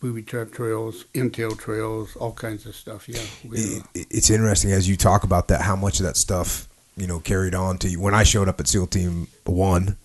booby 0.00 0.22
trap 0.22 0.50
trails, 0.50 1.04
intel 1.14 1.58
trails, 1.58 2.16
all 2.16 2.32
kinds 2.32 2.66
of 2.66 2.74
stuff. 2.74 3.08
Yeah. 3.08 3.22
We, 3.48 3.82
it's 3.94 4.30
interesting 4.30 4.72
as 4.72 4.88
you 4.88 4.96
talk 4.96 5.24
about 5.24 5.48
that 5.48 5.62
how 5.62 5.76
much 5.76 6.00
of 6.00 6.06
that 6.06 6.16
stuff 6.16 6.68
you 6.96 7.06
know 7.06 7.20
carried 7.20 7.54
on 7.54 7.78
to 7.78 7.88
you 7.88 8.00
when 8.00 8.14
i 8.14 8.22
showed 8.22 8.48
up 8.48 8.60
at 8.60 8.68
seal 8.68 8.86
team 8.86 9.28
one 9.44 9.96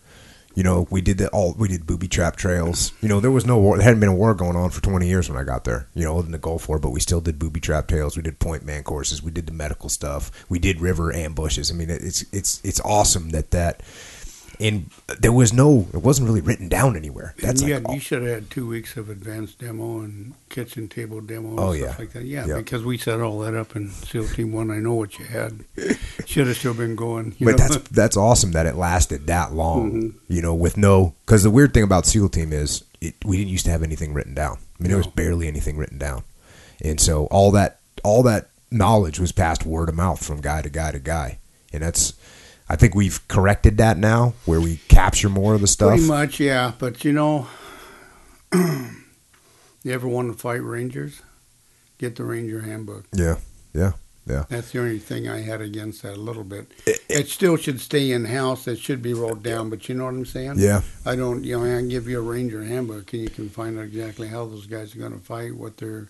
you 0.57 0.63
know 0.63 0.87
we 0.89 1.01
did 1.01 1.19
the 1.19 1.29
all 1.29 1.53
we 1.53 1.67
did 1.67 1.85
booby 1.85 2.07
trap 2.07 2.35
trails. 2.35 2.91
You 2.99 3.07
know 3.07 3.19
there 3.19 3.29
was 3.29 3.45
no 3.45 3.59
war 3.59 3.77
there 3.77 3.83
hadn't 3.83 3.99
been 3.99 4.09
a 4.09 4.15
war 4.15 4.33
going 4.33 4.55
on 4.55 4.71
for 4.71 4.81
20 4.81 5.07
years 5.07 5.29
when 5.29 5.37
i 5.37 5.43
got 5.43 5.65
there 5.65 5.87
you 5.93 6.03
know 6.03 6.19
in 6.19 6.31
the 6.31 6.39
gulf 6.39 6.67
war 6.67 6.79
but 6.79 6.89
we 6.89 6.99
still 6.99 7.21
did 7.21 7.37
booby 7.37 7.59
trap 7.59 7.87
trails. 7.87 8.17
We 8.17 8.23
did 8.23 8.39
point 8.39 8.65
man 8.65 8.81
courses. 8.81 9.21
We 9.21 9.29
did 9.29 9.45
the 9.45 9.53
medical 9.53 9.87
stuff. 9.87 10.31
We 10.49 10.57
did 10.57 10.81
river 10.81 11.13
ambushes. 11.13 11.71
I 11.71 11.75
mean 11.75 11.91
it's 11.91 12.25
it's 12.33 12.59
it's 12.63 12.79
awesome 12.81 13.29
that 13.29 13.51
that 13.51 13.83
and 14.59 14.89
there 15.19 15.31
was 15.31 15.53
no 15.53 15.87
it 15.93 15.97
wasn't 16.01 16.27
really 16.27 16.41
written 16.41 16.67
down 16.67 16.95
anywhere 16.95 17.35
that's 17.39 17.61
and 17.61 17.71
like 17.71 17.83
yeah, 17.83 17.93
you 17.93 17.99
should 17.99 18.21
have 18.23 18.31
had 18.31 18.49
two 18.49 18.67
weeks 18.67 18.97
of 18.97 19.09
advanced 19.09 19.59
demo 19.59 19.99
and 19.99 20.33
kitchen 20.49 20.87
table 20.87 21.21
demo 21.21 21.49
and 21.49 21.59
Oh, 21.59 21.73
stuff 21.75 21.87
yeah. 21.89 21.95
like 21.99 22.13
that. 22.13 22.23
Yeah, 22.25 22.45
Yeah. 22.47 22.57
because 22.57 22.83
we 22.83 22.97
set 22.97 23.19
all 23.21 23.39
that 23.39 23.53
up 23.55 23.75
in 23.75 23.89
SEAL 23.91 24.27
Team 24.29 24.51
One. 24.53 24.71
I 24.71 24.77
know 24.77 24.95
what 24.95 25.19
you 25.19 25.25
had. 25.25 25.63
should 26.25 26.47
have 26.47 26.57
still 26.57 26.73
been 26.73 26.95
going. 26.95 27.35
But 27.39 27.51
know? 27.51 27.57
that's 27.57 27.77
that's 27.89 28.17
awesome 28.17 28.51
that 28.53 28.65
it 28.65 28.75
lasted 28.75 29.27
that 29.27 29.53
long. 29.53 29.91
Mhm. 29.91 30.13
You 30.27 30.41
know, 30.41 30.55
with 30.55 30.77
no 30.77 31.13
because 31.25 31.43
the 31.43 31.51
weird 31.51 31.73
thing 31.73 31.83
about 31.83 32.05
SEAL 32.05 32.29
Team 32.29 32.51
is 32.51 32.83
it, 32.99 33.13
we 33.25 33.37
didn't 33.37 33.49
used 33.51 33.65
to 33.65 33.71
have 33.71 33.83
anything 33.83 34.13
written 34.13 34.33
down. 34.33 34.57
I 34.79 34.83
mean, 34.83 34.89
there 34.89 34.97
was 34.97 35.07
barely 35.07 35.47
anything 35.47 35.77
written 35.77 35.97
down, 35.97 36.23
and 36.81 36.99
so 36.99 37.25
all 37.27 37.51
that 37.51 37.79
all 38.03 38.23
that 38.23 38.49
knowledge 38.71 39.19
was 39.19 39.31
passed 39.31 39.65
word 39.65 39.89
of 39.89 39.95
mouth 39.95 40.25
from 40.25 40.41
guy 40.41 40.61
to 40.61 40.69
guy 40.69 40.91
to 40.91 40.99
guy, 40.99 41.37
and 41.71 41.83
that's. 41.83 42.13
I 42.69 42.75
think 42.75 42.95
we've 42.95 43.25
corrected 43.27 43.77
that 43.77 43.97
now, 43.97 44.33
where 44.45 44.59
we 44.59 44.77
capture 44.89 45.29
more 45.29 45.53
of 45.53 45.61
the 45.61 45.67
stuff. 45.67 45.89
pretty 45.91 46.05
much. 46.07 46.39
Yeah, 46.39 46.73
but 46.77 47.05
you 47.05 47.13
know, 47.13 47.47
you 48.53 49.93
ever 49.93 50.07
want 50.07 50.31
to 50.31 50.37
fight 50.37 50.63
Rangers? 50.63 51.21
Get 51.97 52.15
the 52.15 52.23
Ranger 52.23 52.61
Handbook. 52.61 53.05
Yeah, 53.13 53.37
yeah, 53.73 53.93
yeah. 54.27 54.43
That's 54.49 54.71
the 54.71 54.79
only 54.79 54.99
thing 54.99 55.27
I 55.27 55.41
had 55.41 55.61
against 55.61 56.03
that 56.03 56.13
a 56.17 56.21
little 56.21 56.43
bit. 56.43 56.71
It- 56.85 56.99
It, 57.09 57.27
still 57.29 57.55
should 57.57 57.79
stay 57.81 58.11
in 58.11 58.25
house. 58.25 58.67
It 58.67 58.77
should 58.79 59.01
be 59.01 59.13
rolled 59.13 59.41
down. 59.41 59.69
But 59.69 59.87
you 59.89 59.95
know 59.95 60.03
what 60.05 60.13
I'm 60.13 60.25
saying? 60.25 60.55
yeah. 60.57 60.81
I 61.05 61.15
don't, 61.15 61.43
you 61.43 61.57
know, 61.57 61.63
I 61.65 61.79
can 61.79 61.89
give 61.89 62.07
you 62.07 62.19
a 62.19 62.21
Ranger 62.21 62.63
handbook 62.63 63.11
and 63.13 63.23
you 63.23 63.29
can 63.29 63.49
find 63.49 63.79
out 63.79 63.85
exactly 63.85 64.27
how 64.27 64.45
those 64.45 64.67
guys 64.67 64.93
are 64.95 64.99
going 64.99 65.13
to 65.13 65.19
fight, 65.19 65.55
what 65.55 65.77
their 65.77 66.09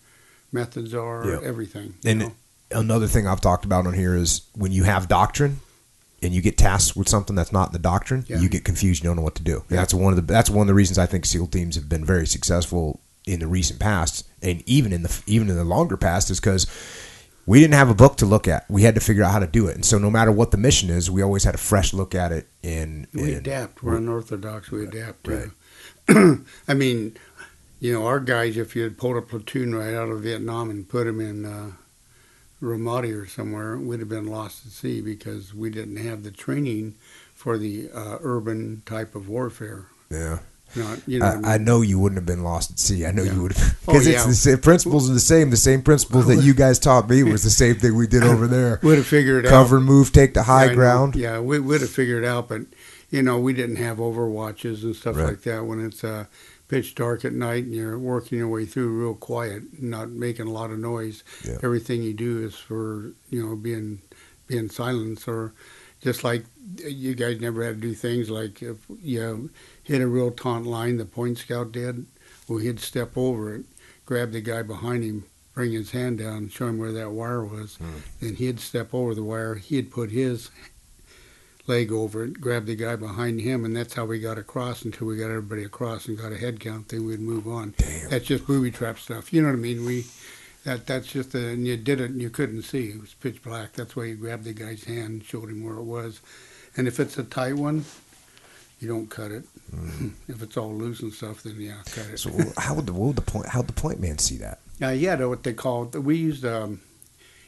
methods 0.52 0.93
are, 0.93 1.26
Yeah. 1.30 1.39
everything. 1.48 1.93
And 2.04 2.20
know? 2.20 2.32
another 2.72 3.08
thing 3.08 3.28
I've 3.28 3.39
talked 3.41 3.63
about 3.63 3.86
on 3.88 3.93
here 3.93 4.15
is 4.15 4.41
when 4.56 4.72
you 4.74 4.84
have 4.84 5.08
doctrine 5.08 5.60
and 6.22 6.34
you 6.34 6.42
get 6.42 6.58
tasked 6.58 6.96
with 6.98 7.08
something 7.08 7.36
that's 7.36 7.52
not 7.52 7.70
in 7.70 7.74
the 7.74 7.80
doctrine, 7.80 8.26
Yeah. 8.28 8.40
you 8.40 8.50
get 8.50 8.64
confused. 8.64 9.04
You 9.04 9.10
don't 9.10 9.16
know 9.18 9.22
what 9.22 9.36
to 9.36 9.44
do. 9.44 9.64
Yeah. 9.70 9.78
That's 9.78 9.94
one 9.94 10.14
of 10.14 10.18
the 10.18 10.34
that's 10.34 10.50
one 10.50 10.62
of 10.62 10.68
the 10.68 10.74
reasons 10.74 10.98
I 10.98 11.06
think 11.06 11.26
SEAL 11.26 11.48
teams 11.48 11.76
have 11.76 11.88
been 11.90 12.04
very 12.06 12.26
successful 12.28 13.00
in 13.26 13.40
the 13.40 13.48
recent 13.48 13.80
past, 13.80 14.26
and 14.42 14.64
even 14.66 14.94
in 14.94 15.04
the 15.04 15.22
even 15.28 15.50
in 15.50 15.56
the 15.56 15.64
longer 15.66 15.98
past, 15.98 16.30
is 16.32 16.40
because 16.40 16.66
we 17.46 17.60
didn't 17.60 17.76
have 17.76 17.90
a 17.90 17.94
book 17.96 18.18
to 18.18 18.26
look 18.26 18.48
at. 18.48 18.66
We 18.70 18.84
had 18.84 18.96
to 18.96 19.02
figure 19.02 19.24
out 19.24 19.32
how 19.32 19.40
to 19.40 19.48
do 19.48 19.68
it, 19.68 19.76
and 19.76 19.86
so 19.86 19.98
no 19.98 20.10
matter 20.10 20.32
what 20.32 20.52
the 20.52 20.58
mission 20.58 20.90
is, 20.90 21.10
we 21.12 21.22
always 21.22 21.44
had 21.44 21.56
a 21.56 21.58
fresh 21.60 21.94
look 21.94 22.14
at 22.16 22.32
it. 22.32 22.48
And, 22.64 23.08
we 23.14 23.24
and- 23.34 23.38
adapt. 23.38 23.84
We're 23.84 23.98
unorthodox. 23.98 24.72
We 24.72 24.86
adapt. 24.86 25.28
Right. 25.28 25.50
I 26.68 26.74
mean, 26.74 27.18
you 27.80 27.94
know, 27.94 28.06
our 28.06 28.20
guys, 28.20 28.58
if 28.58 28.76
you 28.76 28.84
had 28.84 28.98
pulled 28.98 29.18
a 29.18 29.22
platoon 29.22 29.76
right 29.76 29.94
out 29.94 30.10
of 30.10 30.22
Vietnam 30.22 30.70
and 30.70 30.88
put 30.88 31.06
them 31.06 31.20
in 31.22 31.46
uh, 31.46 31.72
Ramadi 32.62 33.13
or 33.15 33.28
somewhere, 33.28 33.78
we'd 33.78 34.00
have 34.00 34.10
been 34.10 34.28
lost 34.28 34.65
at 34.65 34.72
sea 34.72 35.02
because 35.02 35.54
we 35.54 35.70
didn't 35.70 35.98
have 35.98 36.24
the 36.24 36.32
training 36.32 36.96
for 37.36 37.58
the 37.58 37.89
uh, 37.93 38.17
urban 38.22 38.82
type 38.86 39.13
of 39.15 39.30
warfare. 39.30 39.86
Yeah, 40.10 40.39
Not, 40.76 41.00
you 41.08 41.20
know, 41.20 41.26
I, 41.26 41.54
I 41.54 41.58
mean? 41.58 41.65
know 41.65 41.82
you 41.82 42.00
wouldn't 42.00 42.17
have 42.17 42.26
been 42.26 42.43
lost 42.43 42.72
at 42.72 42.80
sea. 42.80 43.06
I 43.06 43.12
know 43.12 43.22
Yeah. 43.24 43.34
you 43.34 43.41
would 43.43 43.54
have 43.54 43.78
Oh, 43.88 43.93
because 43.93 44.08
yeah. 44.08 44.13
it's 44.15 44.26
the 44.26 44.34
same 44.34 44.58
principles 44.58 45.10
are 45.10 45.13
the 45.13 45.20
same. 45.20 45.50
The 45.52 45.58
same 45.58 45.82
principles 45.84 46.26
that 46.28 46.38
you 46.43 46.54
guys 46.54 46.80
taught 46.80 47.08
me 47.10 47.22
was 47.24 47.43
the 47.43 47.50
same 47.52 47.76
thing 47.76 47.96
we 47.96 48.08
did 48.08 48.24
over 48.24 48.48
there. 48.48 48.80
We'd 48.84 48.96
have 48.96 49.06
figured 49.06 49.46
it 49.46 49.48
out. 49.48 49.52
Cover, 49.52 49.80
move, 49.80 50.12
take 50.12 50.34
the 50.34 50.43
high 50.43 50.63
I 50.63 50.67
know. 50.67 50.74
ground. 50.76 51.15
Yeah, 51.15 51.39
we 51.39 51.60
would 51.60 51.82
have 51.82 51.89
figured 51.91 52.24
it 52.24 52.28
out, 52.28 52.50
but 52.50 52.62
you 53.10 53.22
know, 53.24 53.39
we 53.39 53.54
didn't 53.54 53.78
have 53.78 53.98
overwatches 53.98 54.84
and 54.84 54.96
stuff 54.96 55.15
Right. 55.15 55.28
like 55.28 55.41
that 55.43 55.65
when 55.65 55.84
it's 55.84 56.04
uh, 56.04 56.26
pitch 56.67 56.96
dark 56.96 57.24
at 57.24 57.34
night 57.34 57.63
and 57.63 57.74
you're 57.74 57.98
working 57.98 58.38
your 58.38 58.50
way 58.50 58.65
through 58.65 58.89
real 58.89 59.13
quiet, 59.15 59.82
not 59.82 60.10
making 60.10 60.48
a 60.48 60.52
lot 60.52 60.72
of 60.72 60.80
noise. 60.80 61.24
Yeah. 61.46 61.58
Everything 61.63 62.04
you 62.04 62.13
do 62.13 62.43
is 62.46 62.56
for 62.56 63.12
you 63.30 63.46
know 63.46 63.56
being 63.56 64.02
being 64.48 64.70
silent 64.70 65.28
or 65.28 65.54
just 66.02 66.24
like 66.24 66.43
you 66.86 67.15
guys 67.15 67.39
never 67.41 67.63
had 67.63 67.76
to 67.76 67.88
do 67.88 67.93
things 67.93 68.30
like 68.30 68.62
if 68.62 68.78
you 69.02 69.50
hit 69.84 70.02
a 70.02 70.08
real 70.08 70.32
taunt 70.32 70.65
line, 70.65 70.98
the 70.98 71.06
point 71.06 71.38
scout 71.38 71.72
did. 71.72 72.06
Well, 72.48 72.60
he'd 72.60 72.80
step 72.80 73.17
over 73.17 73.54
it, 73.56 73.65
grab 74.06 74.32
the 74.32 74.41
guy 74.41 74.62
behind 74.62 75.04
him, 75.04 75.26
bring 75.54 75.72
his 75.74 75.91
hand 75.91 76.20
down, 76.20 76.50
show 76.50 76.67
him 76.67 76.78
where 76.78 76.91
that 76.93 77.12
wire 77.12 77.43
was, 77.46 77.76
Hmm. 77.78 77.86
then 78.22 78.36
he'd 78.36 78.60
step 78.60 78.93
over 78.93 79.15
the 79.15 79.24
wire. 79.24 79.56
He'd 79.56 79.91
put 79.91 80.12
his 80.12 80.50
leg 81.68 81.92
over 81.92 82.24
it, 82.24 82.40
grab 82.40 82.66
the 82.66 82.76
guy 82.76 82.96
behind 82.96 83.42
him, 83.42 83.66
and 83.66 83.76
that's 83.76 83.94
how 83.94 84.06
we 84.06 84.20
got 84.20 84.38
across 84.38 84.84
until 84.84 85.08
we 85.08 85.18
got 85.18 85.30
everybody 85.30 85.64
across 85.64 86.08
and 86.08 86.18
got 86.18 86.32
a 86.32 86.38
head 86.38 86.60
count. 86.60 86.90
Then 86.90 87.06
we'd 87.06 87.20
move 87.20 87.48
on. 87.48 87.74
Damn. 87.78 88.10
That's 88.10 88.26
just 88.26 88.48
booby 88.48 88.72
trap 88.72 88.98
stuff. 89.00 89.34
You 89.34 89.42
know 89.42 89.50
what 89.50 89.56
I 89.56 89.60
mean? 89.60 89.86
We 89.86 90.06
that 90.64 90.86
that's 90.86 91.08
just 91.08 91.34
a, 91.36 91.50
and 91.50 91.66
you 91.66 91.78
did 91.78 92.02
it 92.02 92.12
and 92.12 92.22
you 92.22 92.30
couldn't 92.30 92.64
see. 92.64 92.90
It 92.90 93.00
was 93.00 93.14
pitch 93.14 93.42
black. 93.44 93.74
That's 93.74 93.96
why 93.96 94.06
you 94.06 94.16
grabbed 94.16 94.44
the 94.44 94.54
guy's 94.54 94.84
hand 94.84 95.08
and 95.08 95.24
showed 95.24 95.50
him 95.50 95.64
where 95.64 95.76
it 95.76 95.84
was. 95.84 96.22
And 96.76 96.88
if 96.88 97.00
it's 97.00 97.18
a 97.18 97.24
tight 97.24 97.54
one, 97.54 97.86
you 98.80 98.88
don't 98.88 99.10
cut 99.10 99.32
it. 99.32 99.44
If 100.28 100.42
it's 100.42 100.58
all 100.58 100.74
loose 100.74 101.02
and 101.02 101.14
stuff, 101.14 101.44
then 101.44 101.56
yeah, 101.58 101.78
cut 101.86 102.08
it. 102.08 102.20
So 102.20 102.32
how 102.58 102.76
would 102.76 102.86
the 102.86 102.94
what 102.94 103.08
would 103.08 103.16
the 103.16 103.22
point? 103.22 103.48
How 103.48 103.60
would 103.60 103.68
the 103.68 103.74
point 103.74 104.00
man 104.00 104.18
see 104.18 104.38
that? 104.38 104.60
Uh, 104.82 104.90
yeah, 104.90 105.15
know 105.15 105.30
what 105.30 105.44
they 105.44 105.54
call 105.54 105.90
it. 105.94 105.98
We 105.98 106.18
used 106.18 106.46
um, 106.46 106.82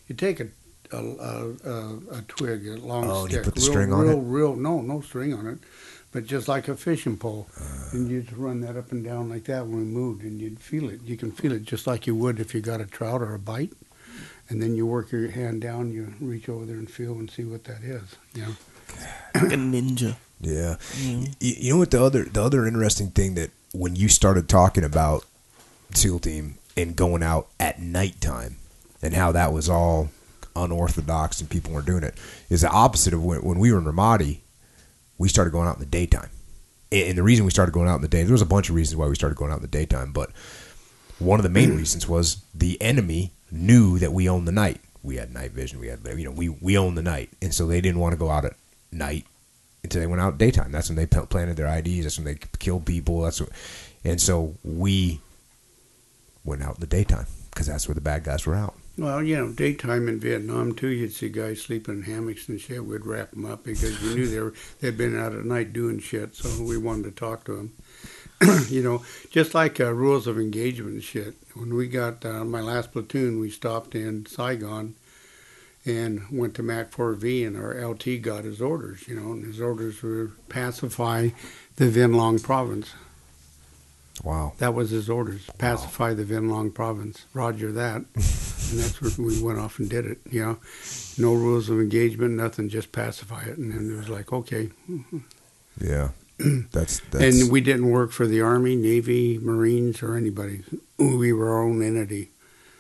you 0.08 0.16
take 0.16 0.40
a 0.40 0.48
a, 0.92 0.98
a, 0.98 1.50
a, 1.72 1.98
a 2.18 2.22
twig, 2.28 2.68
a 2.68 2.78
long 2.78 3.10
Oh, 3.10 3.24
and 3.24 3.32
you 3.34 3.42
stick, 3.42 3.46
put 3.46 3.56
the 3.56 3.62
real, 3.62 3.70
string 3.72 3.94
on 3.94 4.02
real, 4.08 4.18
it? 4.18 4.24
real, 4.24 4.56
no, 4.56 4.82
no 4.82 5.02
string 5.02 5.34
on 5.34 5.46
it, 5.48 5.60
but 6.12 6.26
just 6.26 6.48
like 6.48 6.68
a 6.68 6.76
fishing 6.76 7.18
pole, 7.18 7.48
Uh. 7.60 7.64
and 7.94 8.10
you'd 8.10 8.36
run 8.36 8.62
that 8.62 8.76
up 8.78 8.92
and 8.92 9.04
down 9.04 9.30
like 9.30 9.44
that 9.46 9.68
when 9.68 9.78
we 9.78 9.84
moved, 9.84 10.24
and 10.24 10.40
you'd 10.42 10.60
feel 10.60 10.90
it. 10.90 11.02
You 11.04 11.18
can 11.18 11.32
feel 11.32 11.52
it 11.52 11.64
just 11.64 11.86
like 11.88 12.08
you 12.08 12.16
would 12.16 12.40
if 12.40 12.54
you 12.56 12.62
got 12.62 12.82
a 12.82 12.86
trout 12.86 13.22
or 13.22 13.34
a 13.36 13.40
bite, 13.40 13.74
and 14.50 14.62
then 14.62 14.76
you 14.76 14.86
work 14.88 15.12
your 15.12 15.30
hand 15.32 15.62
down, 15.62 15.92
you 15.92 16.14
reach 16.20 16.50
over 16.50 16.66
there 16.66 16.78
and 16.78 16.90
feel 16.90 17.14
and 17.14 17.30
see 17.30 17.44
what 17.44 17.66
that 17.66 17.84
is. 17.84 18.16
You 18.34 18.42
know, 18.44 18.56
like 19.36 19.44
a 19.54 19.56
ninja. 19.58 20.16
Yeah. 20.42 20.78
Mm. 20.96 21.28
Y- 21.42 21.56
You 21.60 21.74
know 21.74 21.80
what 21.80 21.92
the 21.92 22.02
other 22.04 22.24
the 22.24 22.42
other 22.42 22.66
interesting 22.66 23.12
thing 23.12 23.36
that 23.36 23.52
when 23.74 23.96
you 23.96 24.08
started 24.10 24.50
talking 24.50 24.84
about 24.84 25.24
SEAL 25.94 26.20
team 26.20 26.56
and 26.76 26.96
going 26.96 27.22
out 27.22 27.48
at 27.60 27.80
nighttime 27.80 28.56
and 29.04 29.14
how 29.14 29.32
that 29.34 29.54
was 29.54 29.70
all 29.70 30.10
unorthodox 30.56 31.40
and 31.40 31.50
people 31.50 31.74
weren't 31.74 31.86
doing 31.86 32.04
it 32.04 32.16
is 32.50 32.62
the 32.62 32.70
opposite 32.70 33.14
of 33.14 33.24
when, 33.24 33.42
when 33.42 33.60
we 33.60 33.72
were 33.72 33.80
in 33.80 33.86
Ramadi, 33.86 34.40
we 35.18 35.30
started 35.30 35.52
going 35.52 35.68
out 35.68 35.76
in 35.76 35.82
the 35.82 35.86
daytime. 35.86 36.30
and 36.92 37.18
the 37.18 37.24
reason 37.24 37.46
we 37.46 37.52
started 37.52 37.72
going 37.72 37.88
out 37.88 37.96
in 37.96 38.02
the 38.02 38.08
day, 38.08 38.24
there 38.24 38.32
was 38.32 38.42
a 38.42 38.46
bunch 38.48 38.70
of 38.70 38.76
reasons 38.76 38.96
why 38.96 39.08
we 39.08 39.16
started 39.16 39.38
going 39.38 39.52
out 39.52 39.58
in 39.58 39.62
the 39.62 39.68
daytime, 39.68 40.12
but 40.12 40.32
one 41.20 41.40
of 41.40 41.44
the 41.44 41.50
main 41.50 41.76
reasons 41.76 42.08
was 42.08 42.42
the 42.56 42.82
enemy 42.82 43.32
knew 43.52 44.00
that 44.00 44.14
we 44.14 44.30
owned 44.30 44.48
the 44.48 44.54
night. 44.54 44.80
We 45.04 45.18
had 45.18 45.34
night 45.34 45.52
vision. 45.52 45.80
We 45.80 45.88
had, 45.88 46.00
you 46.06 46.26
know, 46.26 46.32
we 46.32 46.50
we 46.50 46.78
owned 46.78 46.98
the 46.98 47.02
night, 47.02 47.30
and 47.42 47.54
so 47.54 47.68
they 47.68 47.82
didn't 47.82 48.00
want 48.00 48.14
to 48.14 48.18
go 48.18 48.30
out 48.30 48.46
at 48.46 48.54
night 48.92 49.26
until 49.84 50.02
they 50.02 50.08
went 50.08 50.22
out 50.22 50.38
daytime. 50.38 50.72
That's 50.72 50.90
when 50.90 50.96
they 50.96 51.06
planted 51.06 51.58
their 51.58 51.68
IEDs. 51.68 52.04
That's 52.04 52.18
when 52.18 52.26
they 52.26 52.38
killed 52.60 52.86
people. 52.86 53.22
That's 53.22 53.40
what, 53.40 53.50
and 54.04 54.20
so 54.20 54.56
we 54.64 55.20
went 56.44 56.64
out 56.64 56.76
in 56.76 56.82
the 56.82 56.88
daytime 56.88 57.28
because 57.52 57.68
that's 57.68 57.88
where 57.88 57.96
the 57.96 58.02
bad 58.02 58.24
guys 58.24 58.46
were 58.46 58.56
out. 58.56 58.76
Well, 59.00 59.24
you 59.24 59.38
know, 59.38 59.50
daytime 59.54 60.10
in 60.10 60.20
Vietnam 60.20 60.76
too, 60.76 60.90
you'd 60.90 61.14
see 61.14 61.30
guys 61.30 61.62
sleeping 61.62 62.00
in 62.00 62.02
hammocks 62.04 62.50
and 62.50 62.60
shit. 62.60 62.84
We'd 62.84 63.06
wrap 63.06 63.32
them 63.32 63.46
up 63.46 63.64
because 63.64 64.02
we 64.02 64.14
knew 64.14 64.28
they 64.28 64.42
were 64.42 64.54
they'd 64.82 64.98
been 64.98 65.18
out 65.18 65.32
at 65.32 65.46
night 65.46 65.72
doing 65.72 66.00
shit, 66.00 66.36
so 66.36 66.62
we 66.62 66.78
wanted 66.78 67.04
to 67.06 67.12
talk 67.12 67.46
to 67.46 67.56
them. 67.56 67.74
you 68.68 68.84
know, 68.84 69.02
just 69.32 69.54
like 69.54 69.80
uh, 69.80 69.94
rules 69.94 70.28
of 70.28 70.38
engagement 70.38 70.96
and 70.96 71.04
shit. 71.04 71.36
When 71.54 71.76
we 71.76 71.88
got 71.88 72.26
uh, 72.26 72.44
my 72.44 72.60
last 72.60 72.92
platoon, 72.92 73.40
we 73.40 73.50
stopped 73.50 73.96
in 73.96 74.26
Saigon 74.26 74.96
and 75.86 76.26
went 76.30 76.56
to 76.56 76.64
Mac 76.64 76.92
4V, 76.92 77.48
and 77.48 77.56
our 77.56 77.74
LT 77.74 78.22
got 78.22 78.44
his 78.44 78.62
orders. 78.62 79.08
You 79.08 79.16
know, 79.16 79.32
and 79.32 79.46
his 79.46 79.62
orders 79.62 80.04
were 80.04 80.32
pacify 80.50 81.30
the 81.78 81.86
Vinh 81.86 82.16
Long 82.16 82.38
province. 82.38 82.92
Wow. 84.26 84.52
That 84.58 84.74
was 84.74 84.90
his 84.90 85.10
orders. 85.10 85.50
Pacify 85.58 86.16
the 86.16 86.26
Vinh 86.26 86.52
Long 86.52 86.70
province. 86.70 87.26
Roger 87.34 87.72
that. 87.72 88.04
and 88.72 88.80
that's 88.80 89.02
where 89.02 89.12
we 89.18 89.42
went 89.42 89.60
off 89.60 89.80
and 89.80 89.90
did 89.90 90.06
it. 90.06 90.20
You 90.30 90.46
know, 90.46 90.58
no 91.18 91.34
rules 91.34 91.70
of 91.70 91.80
engagement, 91.80 92.36
nothing, 92.36 92.70
just 92.70 92.92
pacify 92.92 93.44
it. 93.44 93.58
And 93.58 93.74
then 93.74 93.94
it 93.94 93.98
was 93.98 94.10
like, 94.10 94.32
okay. 94.32 94.70
Yeah. 95.80 96.10
That's 96.72 97.00
that's 97.12 97.42
And 97.42 97.52
we 97.52 97.62
didn't 97.62 97.90
work 97.90 98.12
for 98.12 98.26
the 98.26 98.42
Army, 98.42 98.76
Navy, 98.76 99.38
Marines, 99.38 100.02
or 100.02 100.16
anybody. 100.16 100.64
We 100.98 101.34
were 101.34 101.50
our 101.50 101.64
own 101.64 101.82
entity. 101.84 102.32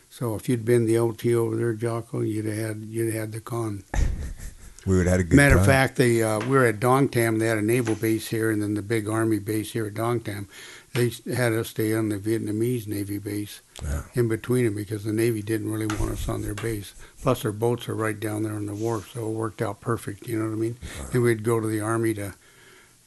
So 0.09 0.35
if 0.35 0.49
you'd 0.49 0.65
been 0.65 0.85
the 0.85 0.99
LT 0.99 1.27
over 1.27 1.55
there, 1.55 1.73
Jocko, 1.73 2.21
you'd 2.21 2.45
have 2.45 2.57
had 2.57 2.77
you'd 2.83 3.13
have 3.13 3.21
had 3.21 3.31
the 3.31 3.41
con. 3.41 3.83
we 4.85 4.97
would 4.97 5.05
have 5.05 5.11
had 5.11 5.19
a 5.19 5.23
good 5.23 5.35
Matter 5.35 5.57
of 5.57 5.65
fact, 5.65 5.97
they 5.97 6.23
uh, 6.23 6.39
we 6.39 6.57
were 6.57 6.65
at 6.65 6.79
Dong 6.79 7.09
Tam. 7.09 7.37
They 7.37 7.45
had 7.47 7.59
a 7.59 7.63
naval 7.63 7.95
base 7.95 8.27
here, 8.27 8.49
and 8.49 8.61
then 8.61 8.73
the 8.73 8.81
big 8.81 9.07
army 9.07 9.39
base 9.39 9.71
here 9.71 9.85
at 9.85 9.93
Dong 9.93 10.19
Tam. 10.19 10.47
They 10.93 11.11
had 11.33 11.53
us 11.53 11.69
stay 11.69 11.93
on 11.93 12.09
the 12.09 12.17
Vietnamese 12.17 12.87
Navy 12.87 13.19
base 13.19 13.61
Yeah. 13.83 14.03
in 14.15 14.27
between 14.27 14.65
them 14.65 14.75
because 14.75 15.03
the 15.03 15.13
Navy 15.13 15.41
didn't 15.41 15.71
really 15.71 15.85
want 15.85 16.11
us 16.11 16.27
on 16.27 16.41
their 16.41 16.55
base. 16.55 16.93
Plus, 17.21 17.43
their 17.43 17.51
boats 17.51 17.87
are 17.87 17.95
right 17.95 18.19
down 18.19 18.43
there 18.43 18.53
on 18.53 18.65
the 18.65 18.73
wharf, 18.73 19.11
so 19.13 19.27
it 19.27 19.33
worked 19.33 19.61
out 19.61 19.81
perfect. 19.81 20.27
You 20.27 20.39
know 20.39 20.45
what 20.45 20.53
I 20.53 20.57
mean? 20.57 20.77
And 21.13 21.21
we'd 21.21 21.43
go 21.43 21.59
to 21.59 21.67
the 21.67 21.81
army 21.81 22.13
to, 22.15 22.33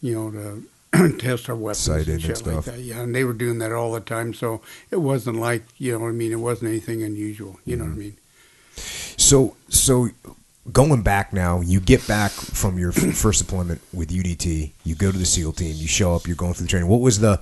you 0.00 0.14
know, 0.14 0.30
to 0.30 0.62
test 1.18 1.48
our 1.48 1.56
weapons 1.56 1.78
Sight 1.78 2.06
in 2.06 2.14
and 2.14 2.24
and 2.24 2.36
shit 2.38 2.46
like 2.46 2.64
that. 2.64 2.78
Yeah, 2.78 3.00
and 3.00 3.14
they 3.14 3.24
were 3.24 3.32
doing 3.32 3.58
that 3.58 3.72
all 3.72 3.92
the 3.92 4.00
time, 4.00 4.34
so 4.34 4.60
it 4.90 4.96
wasn't 4.96 5.38
like 5.38 5.64
you 5.78 5.92
know 5.92 6.00
what 6.00 6.08
I 6.08 6.12
mean. 6.12 6.32
It 6.32 6.36
wasn't 6.36 6.70
anything 6.70 7.02
unusual. 7.02 7.58
You 7.64 7.76
know 7.76 7.84
what 7.84 7.90
I 7.90 7.92
mm-hmm. 7.92 8.00
mean? 8.00 8.16
So 9.16 9.56
so 9.68 10.10
going 10.70 11.02
back 11.02 11.32
now, 11.32 11.60
you 11.60 11.80
get 11.80 12.06
back 12.06 12.30
from 12.30 12.78
your 12.78 12.92
first 12.92 13.44
deployment 13.44 13.80
with 13.92 14.10
UDT. 14.10 14.72
You 14.84 14.94
go 14.94 15.10
to 15.10 15.18
the 15.18 15.26
SEAL 15.26 15.52
team. 15.52 15.74
You 15.76 15.88
show 15.88 16.14
up. 16.14 16.26
You're 16.26 16.36
going 16.36 16.54
through 16.54 16.66
the 16.66 16.70
training. 16.70 16.88
What 16.88 17.00
was 17.00 17.20
the 17.20 17.40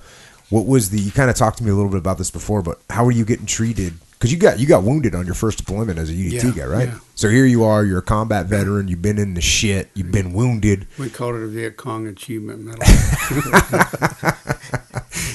what 0.51 0.67
was 0.67 0.91
the? 0.91 0.99
You 0.99 1.09
kind 1.11 1.31
of 1.31 1.35
talked 1.35 1.57
to 1.57 1.63
me 1.63 1.71
a 1.71 1.73
little 1.73 1.89
bit 1.89 1.97
about 1.97 2.19
this 2.19 2.29
before, 2.29 2.61
but 2.61 2.79
how 2.91 3.03
were 3.03 3.11
you 3.11 3.25
getting 3.25 3.47
treated? 3.47 3.93
Because 4.11 4.31
you 4.31 4.37
got 4.37 4.59
you 4.59 4.67
got 4.67 4.83
wounded 4.83 5.15
on 5.15 5.25
your 5.25 5.33
first 5.33 5.57
deployment 5.57 5.97
as 5.97 6.11
a 6.11 6.13
UDT 6.13 6.43
Yeah, 6.43 6.51
guy, 6.51 6.65
right? 6.65 6.87
yeah. 6.89 6.99
So 7.15 7.27
here 7.29 7.45
you 7.47 7.63
are. 7.63 7.83
You're 7.83 7.97
a 7.99 8.03
combat 8.03 8.45
veteran. 8.45 8.87
You've 8.87 9.01
been 9.01 9.17
in 9.17 9.33
the 9.33 9.41
shit. 9.41 9.89
You've 9.95 10.11
been 10.11 10.33
wounded. 10.33 10.85
We 10.99 11.09
called 11.09 11.33
it 11.35 11.41
a 11.41 11.47
Viet 11.47 11.77
Cong 11.77 12.05
Achievement 12.05 12.61
Medal. 12.61 12.83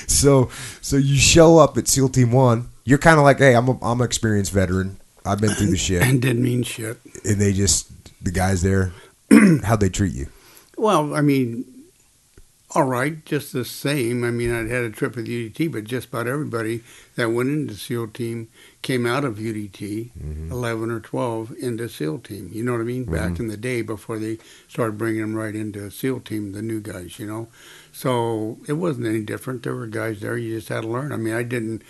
So 0.09 0.49
so 0.81 0.97
you 0.97 1.17
show 1.17 1.59
up 1.59 1.77
at 1.77 1.89
SEAL 1.89 2.09
Team 2.11 2.33
One. 2.33 2.71
You're 2.85 2.97
kind 2.99 3.19
of 3.19 3.25
like, 3.25 3.39
hey, 3.39 3.55
I'm 3.55 3.69
a, 3.69 3.79
I'm 3.83 4.01
an 4.01 4.05
experienced 4.07 4.51
veteran. 4.53 4.99
I've 5.27 5.41
been 5.41 5.51
through 5.51 5.67
the 5.71 5.77
shit, 5.77 6.03
and 6.03 6.23
didn't 6.23 6.43
mean 6.43 6.63
shit. 6.63 6.99
and 7.25 7.39
they 7.41 7.53
just 7.53 7.91
the 8.25 8.31
guys 8.31 8.63
there. 8.63 8.93
How'd 9.65 9.81
they 9.81 9.89
treat 9.91 10.15
you? 10.15 10.29
Well, 10.79 11.15
I 11.15 11.21
mean, 11.21 11.65
all 12.77 12.85
right, 12.85 13.25
just 13.25 13.55
the 13.55 13.65
same. 13.65 14.23
I 14.23 14.31
mean, 14.31 14.53
I'd 14.53 14.71
had 14.71 14.85
a 14.85 14.91
trip 14.91 15.17
with 15.17 15.27
UDT, 15.27 15.73
but 15.73 15.85
just 15.85 16.09
about 16.09 16.27
everybody 16.27 16.83
that 17.15 17.31
went 17.31 17.49
into 17.49 17.73
SEAL 17.75 18.09
team 18.09 18.49
came 18.83 19.07
out 19.07 19.25
of 19.25 19.37
UDT, 19.37 20.11
11 20.51 20.91
or 20.91 21.01
12, 21.01 21.55
into 21.59 21.89
SEAL 21.89 22.19
team. 22.19 22.51
You 22.53 22.63
know 22.63 22.73
what 22.73 22.83
I 22.83 22.85
mean? 22.85 23.05
Back 23.05 23.39
in 23.41 23.49
the 23.49 23.57
day 23.57 23.81
before 23.81 24.19
they 24.19 24.37
started 24.69 24.99
bringing 24.99 25.23
them 25.23 25.35
right 25.35 25.55
into 25.55 25.91
SEAL 25.91 26.21
team, 26.21 26.53
the 26.53 26.61
new 26.61 26.81
guys, 26.81 27.19
you 27.19 27.27
know? 27.27 27.49
So 27.93 28.59
it 28.69 28.75
wasn't 28.75 29.07
any 29.07 29.23
different. 29.23 29.63
There 29.63 29.75
were 29.75 29.87
guys 29.87 30.21
there, 30.21 30.37
you 30.37 30.57
just 30.57 30.69
had 30.69 30.83
to 30.83 30.89
learn. 30.89 31.13
I 31.13 31.17
mean, 31.17 31.33
I 31.33 31.45
didn't, 31.45 31.81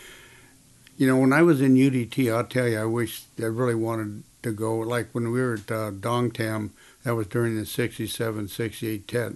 you 0.97 1.09
know, 1.09 1.16
when 1.16 1.32
I 1.32 1.43
was 1.43 1.61
in 1.61 1.74
UDT, 1.74 2.32
I'll 2.32 2.45
tell 2.45 2.68
you, 2.68 2.78
I 2.78 2.84
wish 2.84 3.24
I 3.41 3.47
really 3.47 3.74
wanted 3.74 4.22
to 4.45 4.53
go. 4.53 4.76
Like 4.76 5.09
when 5.11 5.32
we 5.32 5.41
were 5.41 5.55
at 5.55 5.68
uh, 5.72 5.91
Dong 5.91 6.30
Tam, 6.30 6.70
that 7.03 7.16
was 7.16 7.26
during 7.26 7.57
the 7.57 7.66
67, 7.66 8.47
68 8.47 9.09
Tet 9.09 9.32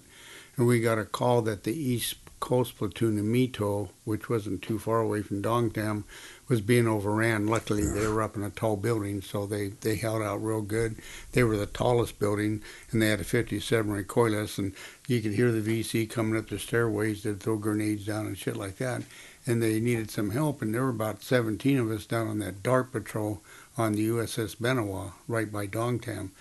and 0.60 0.68
we 0.68 0.78
got 0.78 0.98
a 0.98 1.06
call 1.06 1.40
that 1.40 1.64
the 1.64 1.72
East 1.72 2.16
Coast 2.38 2.76
platoon 2.76 3.16
in 3.16 3.32
My 3.32 3.50
Tho, 3.50 3.88
which 4.04 4.28
wasn't 4.28 4.60
too 4.60 4.78
far 4.78 5.00
away 5.00 5.22
from 5.22 5.40
Dong 5.40 5.70
Tam, 5.70 6.04
was 6.48 6.60
being 6.60 6.86
overran. 6.86 7.46
Luckily, 7.46 7.86
they 7.86 8.06
were 8.06 8.20
up 8.20 8.36
in 8.36 8.42
a 8.42 8.50
tall 8.50 8.76
building, 8.76 9.22
so 9.22 9.46
they, 9.46 9.68
they 9.68 9.96
held 9.96 10.20
out 10.20 10.44
real 10.44 10.60
good. 10.60 10.96
They 11.32 11.44
were 11.44 11.56
the 11.56 11.64
tallest 11.64 12.18
building, 12.18 12.60
and 12.90 13.00
they 13.00 13.08
had 13.08 13.22
a 13.22 13.24
57 13.24 13.90
recoilless, 13.90 14.58
and 14.58 14.74
you 15.08 15.22
could 15.22 15.32
hear 15.32 15.50
the 15.50 15.82
VC 15.82 16.10
coming 16.10 16.38
up 16.38 16.50
the 16.50 16.58
stairways. 16.58 17.22
They'd 17.22 17.40
throw 17.40 17.56
grenades 17.56 18.04
down 18.04 18.26
and 18.26 18.36
shit 18.36 18.56
like 18.56 18.76
that. 18.76 19.00
And 19.46 19.62
they 19.62 19.80
needed 19.80 20.10
some 20.10 20.28
help, 20.28 20.60
and 20.60 20.74
there 20.74 20.82
were 20.82 20.90
about 20.90 21.22
17 21.22 21.78
of 21.78 21.90
us 21.90 22.04
down 22.04 22.28
on 22.28 22.38
that 22.40 22.62
DART 22.62 22.92
patrol 22.92 23.40
on 23.78 23.92
the 23.92 24.06
USS 24.10 24.56
Benewah, 24.56 25.12
right 25.26 25.50
by 25.50 25.64
Dong 25.64 26.00
Tam. 26.00 26.32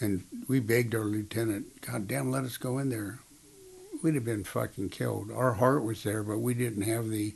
And 0.00 0.24
we 0.48 0.58
begged 0.58 0.92
our 0.92 1.04
lieutenant, 1.04 1.82
God 1.82 2.08
damn, 2.08 2.32
let 2.32 2.42
us 2.42 2.56
go 2.56 2.76
in 2.78 2.88
there 2.88 3.20
we'd 4.02 4.14
have 4.14 4.24
been 4.24 4.44
fucking 4.44 4.90
killed. 4.90 5.30
Our 5.30 5.54
heart 5.54 5.84
was 5.84 6.02
there, 6.02 6.22
but 6.22 6.38
we 6.38 6.54
didn't 6.54 6.82
have 6.82 7.08
the 7.08 7.34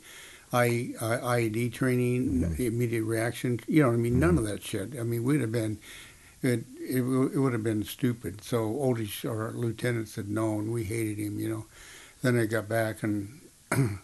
I, 0.53 0.93
I, 1.01 1.39
IED 1.41 1.73
training, 1.73 2.55
the 2.55 2.67
immediate 2.67 3.03
reaction. 3.03 3.59
You 3.67 3.81
know, 3.81 3.89
what 3.89 3.95
I 3.95 3.97
mean, 3.97 4.19
none 4.19 4.37
of 4.37 4.45
that 4.45 4.63
shit. 4.63 4.97
I 4.99 5.03
mean, 5.03 5.23
we'd 5.23 5.41
have 5.41 5.51
been, 5.51 5.79
it, 6.41 6.65
it, 6.79 7.01
it 7.01 7.39
would 7.39 7.53
have 7.53 7.63
been 7.63 7.83
stupid. 7.83 8.43
So 8.43 8.69
Oldie, 8.69 9.29
our 9.29 9.51
lieutenant, 9.51 10.07
said 10.07 10.29
no, 10.29 10.59
and 10.59 10.71
we 10.71 10.83
hated 10.83 11.17
him. 11.17 11.39
You 11.39 11.49
know. 11.49 11.65
Then 12.21 12.39
I 12.39 12.45
got 12.45 12.67
back 12.67 13.03
and 13.03 13.41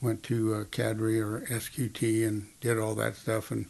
went 0.00 0.22
to 0.24 0.54
uh, 0.54 0.64
Cadre 0.64 1.20
or 1.20 1.42
SQT 1.42 2.26
and 2.26 2.48
did 2.60 2.78
all 2.78 2.94
that 2.96 3.16
stuff, 3.16 3.50
and 3.50 3.66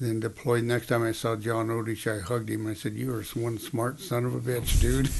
then 0.00 0.20
deployed. 0.20 0.64
Next 0.64 0.86
time 0.86 1.02
I 1.02 1.12
saw 1.12 1.36
John 1.36 1.68
Odish, 1.68 2.06
I 2.06 2.20
hugged 2.20 2.50
him. 2.50 2.66
I 2.66 2.74
said, 2.74 2.94
"You 2.94 3.14
are 3.14 3.22
one 3.34 3.58
smart 3.58 4.00
son 4.00 4.24
of 4.24 4.34
a 4.34 4.40
bitch, 4.40 4.80
dude." 4.80 5.10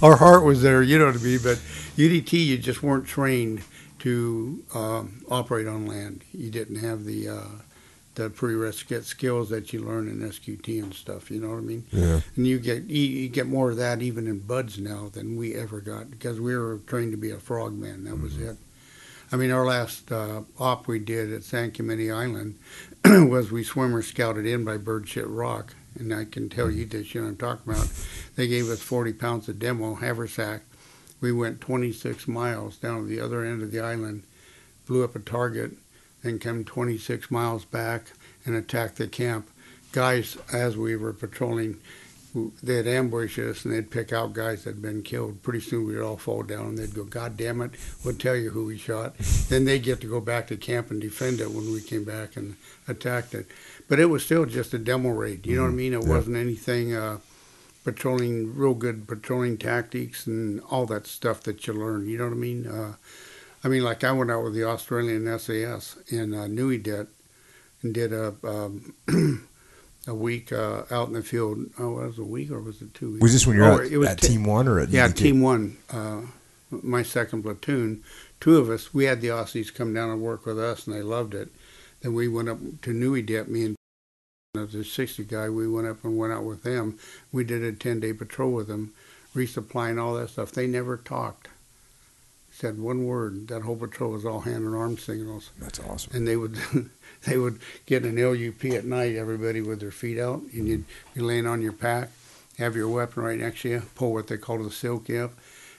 Our 0.02 0.16
heart 0.16 0.44
was 0.44 0.62
there, 0.62 0.82
you 0.82 0.98
know 0.98 1.06
what 1.06 1.16
I 1.16 1.18
mean. 1.18 1.40
But 1.42 1.58
UDT, 1.96 2.32
you 2.32 2.58
just 2.58 2.82
weren't 2.82 3.06
trained 3.06 3.62
to 4.00 4.62
um, 4.74 5.24
operate 5.28 5.66
on 5.66 5.86
land. 5.86 6.22
You 6.32 6.50
didn't 6.50 6.76
have 6.76 7.04
the 7.04 7.28
uh, 7.28 7.48
the 8.14 8.30
prerequisite 8.30 9.04
skills 9.04 9.48
that 9.50 9.72
you 9.72 9.82
learn 9.82 10.08
in 10.08 10.20
SQT 10.20 10.82
and 10.82 10.94
stuff. 10.94 11.30
You 11.30 11.40
know 11.40 11.50
what 11.50 11.58
I 11.58 11.60
mean? 11.60 11.84
Yeah. 11.90 12.20
And 12.36 12.46
you 12.46 12.58
get 12.58 12.84
you, 12.84 13.02
you 13.02 13.28
get 13.28 13.46
more 13.46 13.70
of 13.70 13.76
that 13.78 14.02
even 14.02 14.26
in 14.26 14.40
BUD/S 14.40 14.78
now 14.78 15.08
than 15.08 15.36
we 15.36 15.54
ever 15.54 15.80
got 15.80 16.10
because 16.10 16.40
we 16.40 16.56
were 16.56 16.78
trained 16.86 17.12
to 17.12 17.18
be 17.18 17.30
a 17.30 17.38
frogman. 17.38 18.04
That 18.04 18.20
was 18.20 18.38
it. 18.38 18.56
I 19.30 19.36
mean, 19.36 19.50
our 19.50 19.64
last 19.64 20.10
uh, 20.10 20.42
op 20.58 20.88
we 20.88 20.98
did 20.98 21.32
at 21.32 21.44
San 21.44 21.70
Clemente 21.70 22.10
Island 22.10 22.58
was 23.28 23.50
we 23.50 23.64
swimmers 23.64 24.06
scouted 24.06 24.44
in 24.44 24.64
by 24.64 24.76
Birdshit 24.76 25.26
Rock, 25.28 25.72
and 25.98 26.12
I 26.12 26.26
can 26.26 26.50
tell 26.50 26.70
you 26.70 26.84
this, 26.84 27.14
you 27.14 27.22
know 27.22 27.28
I'm 27.28 27.36
talking 27.36 27.72
about. 27.72 27.90
They 28.36 28.46
gave 28.46 28.68
us 28.68 28.82
40 28.82 29.14
pounds 29.14 29.48
of 29.48 29.58
demo 29.58 29.94
haversack. 29.94 30.60
We 31.18 31.32
went 31.32 31.62
26 31.62 32.28
miles 32.28 32.76
down 32.76 33.00
to 33.00 33.06
the 33.06 33.18
other 33.18 33.46
end 33.46 33.62
of 33.62 33.72
the 33.72 33.80
island, 33.80 34.24
blew 34.86 35.04
up 35.04 35.16
a 35.16 35.20
target, 35.20 35.72
then 36.22 36.38
come 36.38 36.64
26 36.64 37.30
miles 37.30 37.64
back 37.64 38.12
and 38.44 38.54
attacked 38.54 38.96
the 38.96 39.08
camp. 39.08 39.48
Guys, 39.92 40.36
as 40.52 40.76
we 40.76 40.94
were 40.94 41.14
patrolling, 41.14 41.80
they'd 42.62 42.86
ambush 42.86 43.38
us 43.38 43.64
and 43.64 43.72
they'd 43.74 43.90
pick 43.90 44.12
out 44.12 44.32
guys 44.32 44.64
that 44.64 44.74
had 44.74 44.82
been 44.82 45.02
killed. 45.02 45.42
Pretty 45.42 45.60
soon 45.60 45.86
we'd 45.86 46.00
all 46.00 46.16
fall 46.16 46.42
down 46.42 46.66
and 46.66 46.78
they'd 46.78 46.94
go, 46.94 47.04
God 47.04 47.36
damn 47.36 47.60
it, 47.60 47.72
we'll 48.04 48.14
tell 48.14 48.36
you 48.36 48.50
who 48.50 48.64
we 48.66 48.78
shot. 48.78 49.16
then 49.48 49.64
they'd 49.64 49.82
get 49.82 50.00
to 50.02 50.06
go 50.08 50.20
back 50.20 50.46
to 50.48 50.56
camp 50.56 50.90
and 50.90 51.00
defend 51.00 51.40
it 51.40 51.50
when 51.50 51.72
we 51.72 51.80
came 51.80 52.04
back 52.04 52.36
and 52.36 52.56
attacked 52.86 53.34
it. 53.34 53.46
But 53.88 53.98
it 54.00 54.06
was 54.06 54.24
still 54.24 54.44
just 54.46 54.74
a 54.74 54.78
demo 54.78 55.10
raid. 55.10 55.46
You 55.46 55.56
know 55.56 55.62
what 55.62 55.68
I 55.70 55.74
mean? 55.74 55.92
It 55.94 56.02
Yeah. 56.02 56.08
wasn't 56.08 56.36
anything 56.36 56.94
uh, 56.94 57.18
patrolling, 57.84 58.54
real 58.54 58.74
good 58.74 59.06
patrolling 59.08 59.56
tactics 59.56 60.26
and 60.26 60.60
all 60.70 60.84
that 60.86 61.06
stuff 61.06 61.42
that 61.44 61.66
you 61.66 61.72
learn. 61.72 62.06
You 62.08 62.18
know 62.18 62.24
what 62.24 62.34
I 62.34 62.36
mean? 62.36 62.66
Uh, 62.66 62.94
I 63.64 63.68
mean, 63.68 63.82
like 63.82 64.04
I 64.04 64.12
went 64.12 64.30
out 64.30 64.44
with 64.44 64.54
the 64.54 64.64
Australian 64.64 65.26
SAS 65.38 65.96
in 66.08 66.34
uh, 66.34 66.46
Nui 66.46 66.78
Dat 66.78 67.06
and 67.82 67.94
did 67.94 68.12
a 68.12 68.34
um, 68.44 68.94
a 70.08 70.14
week 70.14 70.52
uh, 70.52 70.82
out 70.90 71.08
in 71.08 71.14
the 71.14 71.22
field. 71.22 71.58
Oh, 71.78 71.90
was 71.92 72.18
it 72.18 72.22
a 72.22 72.24
week 72.24 72.50
or 72.50 72.60
was 72.60 72.80
it 72.82 72.94
two 72.94 73.10
weeks? 73.12 73.22
Was 73.22 73.32
this 73.32 73.46
when 73.46 73.56
you're 73.56 73.66
Oh, 73.72 73.78
at, 73.84 73.92
it 73.92 73.98
was 73.98 74.08
at 74.08 74.18
ti- 74.20 74.28
Team 74.28 74.44
One 74.44 74.66
or 74.66 74.80
at 74.80 74.88
Yeah, 74.88 75.08
UDT? 75.08 75.16
Team 75.16 75.40
One. 75.40 75.76
Uh, 75.90 76.22
my 76.70 77.02
second 77.02 77.42
platoon, 77.42 78.02
two 78.40 78.56
of 78.58 78.68
us, 78.70 78.92
we 78.92 79.04
had 79.04 79.20
the 79.20 79.28
Aussies 79.28 79.72
come 79.72 79.94
down 79.94 80.10
and 80.10 80.20
work 80.20 80.44
with 80.46 80.58
us, 80.58 80.86
and 80.86 80.94
they 80.96 81.02
loved 81.02 81.34
it. 81.34 81.50
Then 82.00 82.14
we 82.14 82.26
went 82.28 82.48
up 82.48 82.58
to 82.82 82.92
Nui 82.92 83.22
Dat, 83.22 83.48
me 83.48 83.64
and 83.64 83.76
the 84.54 84.84
60 84.84 85.24
guy, 85.24 85.48
we 85.50 85.68
went 85.68 85.86
up 85.86 86.02
and 86.04 86.16
went 86.18 86.32
out 86.32 86.44
with 86.44 86.62
them. 86.62 86.98
We 87.32 87.44
did 87.44 87.62
a 87.62 87.72
10 87.72 88.00
day 88.00 88.12
patrol 88.12 88.50
with 88.52 88.66
them, 88.68 88.92
resupplying 89.34 90.00
all 90.02 90.14
that 90.14 90.30
stuff. 90.30 90.52
They 90.52 90.66
never 90.66 90.96
talked. 90.96 91.48
Said 92.58 92.80
one 92.80 93.04
word. 93.04 93.46
That 93.46 93.62
whole 93.62 93.76
patrol 93.76 94.10
was 94.10 94.24
all 94.24 94.40
hand 94.40 94.66
and 94.66 94.74
arm 94.74 94.98
signals. 94.98 95.50
That's 95.60 95.78
awesome. 95.78 96.16
And 96.16 96.26
they 96.26 96.36
would 96.36 96.58
they 97.24 97.38
would 97.38 97.60
get 97.86 98.02
an 98.02 98.16
LUP 98.16 98.64
at 98.74 98.84
night, 98.84 99.14
everybody 99.14 99.60
with 99.60 99.78
their 99.78 99.92
feet 99.92 100.18
out, 100.18 100.42
and 100.52 100.66
you'd 100.66 100.84
be 101.14 101.20
laying 101.20 101.46
on 101.46 101.62
your 101.62 101.72
pack, 101.72 102.10
have 102.58 102.74
your 102.74 102.88
weapon 102.88 103.22
right 103.22 103.38
next 103.38 103.62
to 103.62 103.68
you, 103.68 103.82
pull 103.94 104.12
what 104.12 104.26
they 104.26 104.36
call 104.36 104.58
the 104.58 104.72
silk 104.72 105.08
up, 105.08 105.34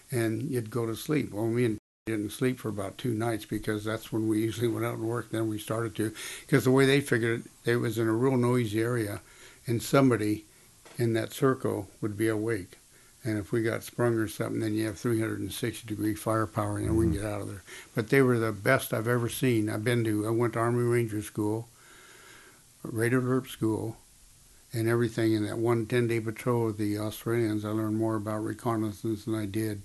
and 0.09 0.43
you'd 0.43 0.69
go 0.69 0.85
to 0.85 0.95
sleep. 0.95 1.33
Well, 1.33 1.47
me 1.47 1.65
and 1.65 1.79
didn't 2.05 2.31
sleep 2.31 2.61
for 2.61 2.69
about 2.69 2.97
two 2.97 3.13
nights 3.13 3.43
because 3.43 3.83
that's 3.83 4.13
when 4.13 4.29
we 4.29 4.39
usually 4.39 4.69
went 4.69 4.85
out 4.85 4.99
and 4.99 5.03
worked. 5.03 5.33
Then 5.33 5.49
we 5.49 5.59
started 5.59 5.97
to, 5.97 6.13
because 6.45 6.63
the 6.63 6.71
way 6.71 6.85
they 6.85 7.01
figured 7.01 7.43
it, 7.65 7.71
it 7.71 7.75
was 7.75 7.97
in 7.97 8.07
a 8.07 8.13
real 8.13 8.37
noisy 8.37 8.81
area, 8.81 9.19
and 9.67 9.83
somebody 9.83 10.45
in 10.97 11.11
that 11.11 11.33
circle 11.33 11.89
would 11.99 12.15
be 12.15 12.29
awake. 12.29 12.78
And 13.23 13.37
if 13.37 13.51
we 13.51 13.61
got 13.61 13.83
sprung 13.83 14.13
or 14.13 14.29
something, 14.29 14.61
then 14.61 14.73
you 14.73 14.85
have 14.85 14.97
360 14.97 15.87
degree 15.87 16.15
firepower, 16.15 16.77
and 16.77 16.87
then 16.87 16.95
we 16.95 17.05
can 17.05 17.13
get 17.13 17.25
out 17.25 17.41
of 17.41 17.49
there. 17.49 17.63
But 17.93 18.09
they 18.09 18.21
were 18.21 18.39
the 18.39 18.53
best 18.53 18.93
I've 18.93 19.09
ever 19.09 19.27
seen. 19.27 19.69
I've 19.69 19.83
been 19.83 20.05
to. 20.05 20.25
I 20.25 20.29
went 20.29 20.53
to 20.53 20.59
Army 20.59 20.83
Ranger 20.83 21.21
School, 21.21 21.67
Radio 22.81 23.19
Alert 23.19 23.49
School, 23.49 23.97
and 24.71 24.87
everything 24.87 25.33
in 25.33 25.45
that 25.45 25.57
one 25.57 25.85
10 25.85 26.07
day 26.07 26.21
patrol 26.21 26.65
with 26.65 26.77
the 26.77 26.97
Australians. 26.97 27.65
I 27.65 27.69
learned 27.69 27.97
more 27.97 28.15
about 28.15 28.43
reconnaissance 28.43 29.25
than 29.25 29.35
I 29.35 29.45
did 29.45 29.81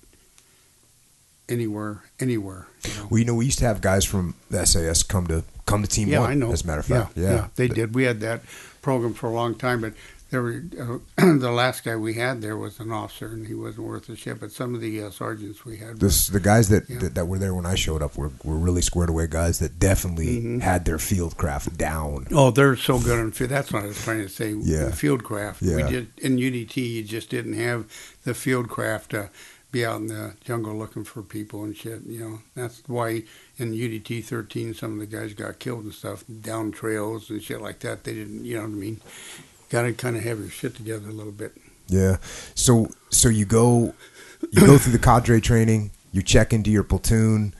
anywhere, 1.48 2.02
anywhere. 2.20 2.66
You 2.84 2.94
know? 2.94 3.08
Well, 3.10 3.18
you 3.18 3.24
know, 3.24 3.34
we 3.34 3.46
used 3.46 3.58
to 3.58 3.64
have 3.64 3.80
guys 3.80 4.04
from 4.04 4.34
the 4.50 4.64
SAS 4.64 5.02
come 5.02 5.26
to 5.26 5.44
come 5.66 5.82
to 5.82 5.88
Team 5.88 6.08
yeah, 6.08 6.20
One. 6.20 6.30
I 6.30 6.34
know. 6.34 6.52
As 6.52 6.62
a 6.62 6.66
matter 6.66 6.80
of 6.80 6.88
yeah, 6.88 7.04
fact, 7.04 7.16
yeah, 7.16 7.48
they 7.56 7.68
did. 7.68 7.94
We 7.94 8.04
had 8.04 8.20
that 8.20 8.42
program 8.82 9.14
for 9.14 9.26
a 9.26 9.32
long 9.32 9.54
time, 9.54 9.80
but 9.80 9.94
there 10.30 10.42
were 10.42 10.62
uh, 10.80 10.98
the 11.38 11.50
last 11.52 11.84
guy 11.84 11.94
we 11.96 12.14
had 12.14 12.40
there 12.42 12.56
was 12.56 12.80
an 12.80 12.90
officer, 12.90 13.26
and 13.28 13.46
he 13.46 13.54
wasn't 13.54 13.86
worth 13.86 14.08
a 14.08 14.16
shit. 14.16 14.40
But 14.40 14.50
some 14.52 14.74
of 14.74 14.80
the 14.80 15.02
uh, 15.04 15.10
sergeants 15.10 15.64
we 15.64 15.76
had, 15.76 16.00
This, 16.00 16.26
the 16.26 16.40
guys 16.40 16.68
that, 16.70 16.88
Yeah. 16.90 16.98
that 16.98 17.14
that 17.14 17.26
were 17.26 17.38
there 17.38 17.54
when 17.54 17.66
I 17.66 17.74
showed 17.76 18.02
up 18.02 18.16
were, 18.16 18.32
were 18.42 18.56
really 18.56 18.82
squared 18.82 19.10
away 19.10 19.26
guys 19.28 19.58
that 19.60 19.78
definitely 19.78 20.40
Mhm. 20.40 20.60
had 20.62 20.84
their 20.86 20.98
field 20.98 21.36
craft 21.36 21.76
down. 21.78 22.26
Oh, 22.32 22.50
they're 22.50 22.76
so 22.76 22.98
good 22.98 23.18
on 23.18 23.30
field. 23.32 23.50
That's 23.50 23.72
what 23.72 23.84
I 23.84 23.86
was 23.86 24.02
trying 24.02 24.22
to 24.22 24.28
say. 24.28 24.52
Yeah. 24.54 24.90
Field 24.90 25.22
craft. 25.24 25.62
Yeah. 25.62 25.76
We 25.76 25.82
did 25.84 26.08
in 26.18 26.38
UDT. 26.38 26.76
You 26.96 27.02
just 27.04 27.30
didn't 27.30 27.54
have 27.54 27.86
the 28.24 28.34
field 28.34 28.68
craft 28.68 29.10
to 29.10 29.30
be 29.70 29.84
out 29.84 30.00
in 30.00 30.06
the 30.06 30.34
jungle 30.44 30.74
looking 30.76 31.02
for 31.04 31.20
people 31.22 31.64
and 31.64 31.76
shit. 31.76 32.02
You 32.06 32.20
know, 32.20 32.38
that's 32.54 32.82
why 32.86 33.24
in 33.58 33.72
UDT 33.74 34.20
13, 34.24 34.72
some 34.72 34.94
of 34.94 34.98
the 35.00 35.06
guys 35.16 35.34
got 35.34 35.58
killed 35.58 35.84
and 35.84 35.92
stuff 35.92 36.22
down 36.40 36.70
trails 36.72 37.28
and 37.28 37.42
shit 37.42 37.60
like 37.60 37.80
that. 37.80 38.04
They 38.04 38.14
didn't. 38.14 38.44
You 38.44 38.56
know 38.56 38.62
what 38.62 38.68
I 38.70 38.72
mean? 38.74 39.00
Got 39.74 39.82
to 39.82 39.92
kind 39.92 40.16
of 40.16 40.22
have 40.22 40.38
your 40.38 40.50
shit 40.50 40.76
together 40.76 41.08
a 41.08 41.12
little 41.12 41.32
bit. 41.32 41.52
Yeah. 41.88 42.18
So 42.54 42.90
so 43.10 43.28
you 43.28 43.44
go 43.44 43.92
you 44.52 44.60
go 44.60 44.78
through 44.78 44.92
the 44.92 45.00
cadre 45.00 45.40
training, 45.40 45.90
you 46.12 46.22
check 46.22 46.52
into 46.52 46.70
your 46.70 46.84
platoon, 46.84 47.56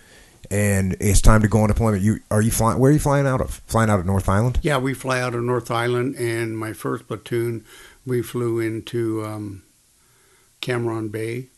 and 0.49 0.97
it's 1.01 1.21
time 1.21 1.43
to 1.43 1.49
go 1.49 1.63
on 1.63 1.71
deployment. 1.71 2.05
You 2.05 2.21
are 2.31 2.41
you 2.41 2.53
flying? 2.53 2.79
Where 2.79 2.91
are 2.91 2.93
you 2.93 3.01
flying 3.01 3.27
out 3.27 3.41
of? 3.41 3.63
Flying 3.67 3.91
out 3.91 3.99
of 3.99 4.07
North 4.07 4.29
Island? 4.29 4.61
Yeah, 4.63 4.79
we 4.79 4.95
fly 4.95 5.21
out 5.21 5.35
of 5.35 5.43
North 5.43 5.73
Island, 5.73 6.15
and 6.15 6.57
my 6.57 6.73
first 6.73 7.09
platoon, 7.09 7.65
we 8.07 8.23
flew 8.23 8.61
into 8.61 9.25
um, 9.25 9.65
Cam 10.61 10.87
Ranh 10.87 11.11
Bay, 11.11 11.49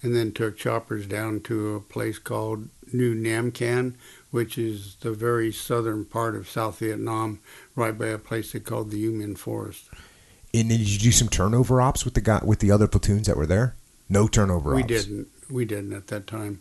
and 0.00 0.16
then 0.16 0.32
took 0.32 0.56
choppers 0.56 1.06
down 1.06 1.40
to 1.40 1.74
a 1.74 1.80
place 1.80 2.18
called 2.18 2.70
New 2.90 3.14
Namcan, 3.14 3.96
which 4.30 4.56
is 4.56 4.96
the 5.00 5.12
very 5.12 5.52
southern 5.52 6.06
part 6.06 6.34
of 6.34 6.48
South 6.48 6.78
Vietnam, 6.78 7.40
right 7.74 7.98
by 7.98 8.06
a 8.06 8.18
place 8.18 8.52
they 8.52 8.60
called 8.60 8.90
the 8.90 8.98
U 9.00 9.12
Minh 9.12 9.36
Forest. 9.36 9.90
And 10.56 10.70
then 10.70 10.78
did 10.78 10.88
you 10.88 10.98
do 10.98 11.12
some 11.12 11.28
turnover 11.28 11.82
ops 11.82 12.06
with 12.06 12.14
the 12.14 12.22
guy 12.22 12.40
with 12.42 12.60
the 12.60 12.70
other 12.70 12.88
platoons 12.88 13.26
that 13.26 13.36
were 13.36 13.46
there? 13.46 13.76
No 14.08 14.26
turnover 14.26 14.74
We 14.74 14.82
ops. 14.82 14.90
We 14.90 14.96
didn't. 14.96 15.28
We 15.50 15.64
didn't 15.66 15.92
at 15.92 16.06
that 16.06 16.26
time. 16.26 16.60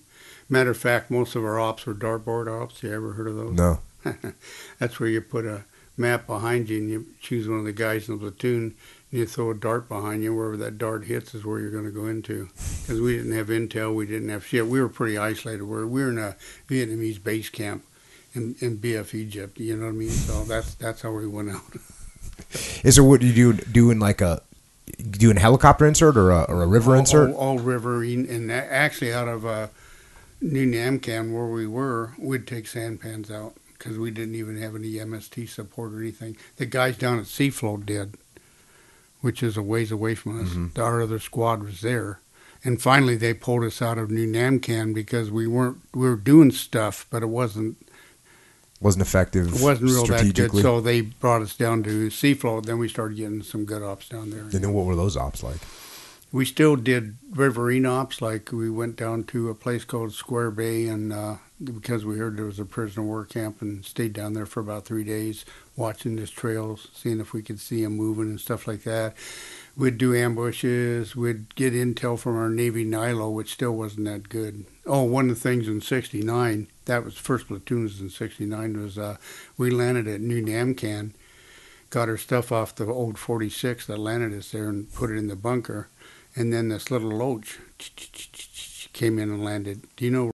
Matter 0.49 0.71
of 0.71 0.77
fact, 0.77 1.09
most 1.09 1.35
of 1.35 1.45
our 1.45 1.59
ops 1.59 1.85
were 1.85 1.93
dartboard 1.93 2.47
ops. 2.47 2.83
You 2.83 2.91
ever 2.91 3.13
heard 3.13 3.27
of 3.27 3.35
those? 3.35 3.53
No. 3.53 3.79
That's 4.79 4.99
where 4.99 5.09
you 5.09 5.21
put 5.21 5.45
a 5.45 5.63
map 5.97 6.27
behind 6.27 6.69
you 6.69 6.77
and 6.77 6.89
you 6.89 7.05
choose 7.21 7.47
one 7.47 7.59
of 7.59 7.65
the 7.65 7.71
guys 7.71 8.09
in 8.09 8.15
the 8.15 8.19
platoon 8.19 8.75
and 9.11 9.19
you 9.19 9.25
throw 9.25 9.51
a 9.51 9.55
dart 9.55 9.87
behind 9.87 10.23
you. 10.23 10.35
Wherever 10.35 10.57
that 10.57 10.77
dart 10.77 11.05
hits 11.05 11.33
is 11.33 11.45
where 11.45 11.59
you're 11.59 11.71
going 11.71 11.85
to 11.85 11.91
go 11.91 12.05
into. 12.05 12.49
Because 12.81 12.99
we 12.99 13.15
didn't 13.15 13.31
have 13.31 13.47
intel, 13.47 13.95
we 13.95 14.05
didn't 14.05 14.29
have 14.29 14.45
shit. 14.45 14.67
We 14.67 14.81
were 14.81 14.89
pretty 14.89 15.17
isolated. 15.17 15.63
We're, 15.63 15.87
we 15.87 16.03
were 16.03 16.09
in 16.09 16.19
a 16.19 16.35
Vietnamese 16.67 17.23
base 17.23 17.49
camp 17.49 17.85
in, 18.33 18.55
in 18.59 18.77
BF 18.77 19.15
Egypt. 19.15 19.57
You 19.57 19.77
know 19.77 19.85
what 19.85 19.91
I 19.91 19.93
mean? 19.93 20.09
So 20.09 20.43
that's 20.43 20.75
that's 20.75 21.01
how 21.01 21.11
we 21.11 21.27
went 21.27 21.51
out. 21.51 21.61
Is 22.83 22.95
there 22.95 23.03
what 23.03 23.21
you 23.21 23.33
do 23.33 23.53
doing 23.53 23.99
like 23.99 24.21
a 24.21 24.41
doing 25.09 25.37
a 25.37 25.39
helicopter 25.39 25.85
insert 25.85 26.15
or 26.15 26.31
a, 26.31 26.43
or 26.43 26.63
a 26.63 26.67
river 26.67 26.93
all, 26.93 26.99
insert? 26.99 27.29
All, 27.31 27.35
all 27.35 27.59
riverine, 27.59 28.25
and 28.29 28.51
actually 28.51 29.13
out 29.13 29.27
of 29.27 29.45
uh, 29.45 29.67
New 30.41 30.65
Namcan 30.65 31.33
where 31.33 31.47
we 31.47 31.67
were, 31.67 32.11
we'd 32.17 32.47
take 32.47 32.67
sampans 32.67 33.29
out 33.31 33.55
because 33.77 33.97
we 33.97 34.11
didn't 34.11 34.35
even 34.35 34.61
have 34.61 34.75
any 34.75 34.93
MST 34.93 35.49
support 35.49 35.93
or 35.93 35.99
anything. 35.99 36.37
The 36.57 36.65
guys 36.65 36.97
down 36.97 37.19
at 37.19 37.25
Seafloat 37.25 37.85
did, 37.85 38.15
which 39.21 39.43
is 39.43 39.57
a 39.57 39.61
ways 39.61 39.91
away 39.91 40.15
from 40.15 40.41
us. 40.41 40.49
Mhm. 40.49 40.77
Our 40.79 41.01
other 41.01 41.19
squad 41.19 41.63
was 41.63 41.81
there. 41.81 42.19
And 42.63 42.81
finally, 42.81 43.15
they 43.15 43.33
pulled 43.35 43.63
us 43.63 43.81
out 43.81 43.99
of 43.99 44.09
New 44.09 44.25
Namcan 44.27 44.93
because 44.93 45.29
we 45.29 45.45
weren't 45.45 45.77
we 45.93 46.07
were 46.09 46.15
doing 46.15 46.51
stuff, 46.51 47.05
but 47.11 47.21
it 47.21 47.27
wasn't 47.27 47.77
Wasn't 48.82 49.01
effective. 49.01 49.47
it 49.55 49.61
wasn't 49.61 49.91
real 49.91 50.05
that 50.05 50.34
good. 50.36 50.61
So 50.61 50.82
they 50.82 51.01
brought 51.01 51.41
us 51.41 51.55
down 51.55 51.84
to 51.84 52.09
Seafloat. 52.09 52.65
Then 52.65 52.78
we 52.78 52.89
started 52.89 53.17
getting 53.17 53.41
some 53.41 53.65
good 53.65 53.82
ops 53.82 54.09
down 54.09 54.32
there. 54.32 54.41
and 54.41 54.51
then 54.51 54.73
what 54.73 54.86
were 54.86 54.95
those 54.95 55.15
ops 55.15 55.43
like? 55.43 55.61
We 56.32 56.43
still 56.43 56.76
did 56.76 57.15
riverine 57.32 57.86
ops, 57.86 58.21
like 58.21 58.51
we 58.51 58.69
went 58.69 58.97
down 58.97 59.23
to 59.26 59.49
a 59.49 59.55
place 59.55 59.86
called 59.86 60.11
Square 60.13 60.51
Bay, 60.51 60.88
and 60.88 61.13
uh, 61.13 61.36
because 61.63 62.03
we 62.03 62.17
heard 62.17 62.36
there 62.36 62.45
was 62.45 62.59
a 62.59 62.65
prisoner 62.65 63.05
war 63.05 63.23
camp, 63.23 63.61
and 63.61 63.86
stayed 63.86 64.11
down 64.11 64.34
there 64.34 64.45
for 64.45 64.59
about 64.59 64.84
three 64.84 65.05
days, 65.05 65.45
watching 65.78 66.17
his 66.17 66.30
trails, 66.30 66.89
seeing 66.93 67.21
if 67.21 67.32
we 67.32 67.41
could 67.41 67.61
see 67.61 67.84
him 67.84 67.95
moving 67.95 68.26
and 68.26 68.41
stuff 68.41 68.67
like 68.67 68.84
that. 68.84 69.15
We'd 69.78 69.97
do 69.97 70.15
ambushes. 70.15 71.15
We'd 71.15 71.53
get 71.55 71.73
intel 71.73 72.17
from 72.17 72.38
our 72.38 72.49
Navy 72.49 72.86
NILO, 72.86 73.30
which 73.34 73.53
still 73.53 73.73
wasn't 73.73 74.05
that 74.05 74.30
good. 74.30 74.65
Oh, 74.86 75.03
one 75.03 75.30
of 75.30 75.36
the 75.36 75.41
things 75.41 75.67
in 75.67 75.82
'69, 75.82 76.67
that 76.86 77.03
was 77.03 77.17
first 77.17 77.47
platoons 77.47 77.99
in 77.99 78.09
'69, 78.09 78.82
was 78.82 78.97
uh, 78.97 79.17
we 79.57 79.69
landed 79.69 80.07
at 80.07 80.21
New 80.21 80.41
Namcan, 80.43 81.11
got 81.89 82.07
our 82.09 82.17
stuff 82.17 82.51
off 82.51 82.76
the 82.76 82.86
old 82.86 83.17
46 83.17 83.88
that 83.88 83.97
landed 83.97 84.38
us 84.38 84.51
there, 84.51 84.69
and 84.69 84.93
put 84.93 85.09
it 85.11 85.17
in 85.17 85.28
the 85.28 85.36
bunker 85.36 85.89
and 86.36 86.51
then 86.51 86.67
this 86.69 86.91
little 86.91 87.09
loach 87.09 87.59
came 88.93 89.17
in 89.17 89.30
and 89.30 89.43
landed. 89.43 89.84
Do 89.95 90.05
you 90.05 90.11
know? 90.11 90.32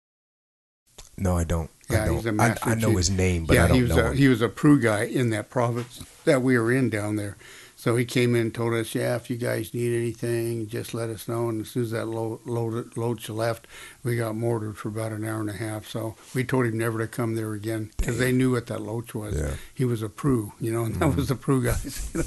No, 1.18 1.38
I 1.38 1.46
don't. 1.46 1.70
I 1.90 1.94
Yeah, 1.94 2.06
don't. 2.06 2.16
he's 2.16 2.26
a 2.26 2.30
I, 2.30 2.32
master 2.34 2.70
I 2.70 2.76
know 2.76 2.98
his 2.98 3.10
name, 3.10 3.46
but 3.46 3.54
yeah, 3.56 3.66
I 3.66 3.68
don't 3.70 3.78
he 3.78 3.84
was 3.84 3.92
know 3.92 4.06
a, 4.08 4.12
him. 4.12 4.18
he 4.18 4.28
was 4.28 4.42
a 4.42 4.50
PRU 4.50 4.80
guy 4.80 5.04
in 5.04 5.30
that 5.30 5.50
province 5.50 6.04
that 6.26 6.42
we 6.42 6.58
were 6.60 6.72
in 6.72 6.90
down 6.90 7.16
there. 7.16 7.38
So 7.86 7.96
he 7.96 8.04
came 8.04 8.34
in 8.34 8.42
and 8.42 8.56
told 8.56 8.74
us, 8.74 8.96
yeah, 8.96 9.16
if 9.16 9.30
you 9.30 9.38
guys 9.38 9.72
need 9.72 9.96
anything, 9.96 10.68
just 10.68 10.96
let 10.96 11.12
us 11.12 11.28
know. 11.28 11.50
And 11.50 11.62
as 11.62 11.70
soon 11.70 11.84
as 11.84 11.92
that 11.92 12.08
lo- 12.08 12.42
lo- 12.44 12.84
loach 12.96 13.30
left, 13.30 13.68
we 14.04 14.16
got 14.16 14.36
mortared 14.36 14.76
for 14.76 14.88
about 14.88 15.12
an 15.12 15.24
hour 15.24 15.40
and 15.40 15.52
a 15.52 15.54
half. 15.54 15.88
So 15.88 16.16
we 16.34 16.44
told 16.44 16.66
him 16.66 16.80
never 16.80 16.98
to 16.98 17.06
come 17.06 17.36
there 17.36 17.54
again 17.54 17.92
because 17.96 18.18
they 18.18 18.32
knew 18.32 18.54
what 18.54 18.66
that 18.66 18.82
loach 18.82 19.14
was. 19.14 19.36
Yeah. 19.36 19.44
Mm-hmm. 19.44 19.56
He 19.76 19.86
was 19.86 20.02
a 20.02 20.10
PRU, 20.10 20.54
you 20.60 20.74
know, 20.74 20.86
and 20.86 20.96
that 20.96 21.16
was 21.16 21.28
the 21.28 21.36
PRU 21.36 21.64
guys, 21.64 22.10
you 22.16 22.24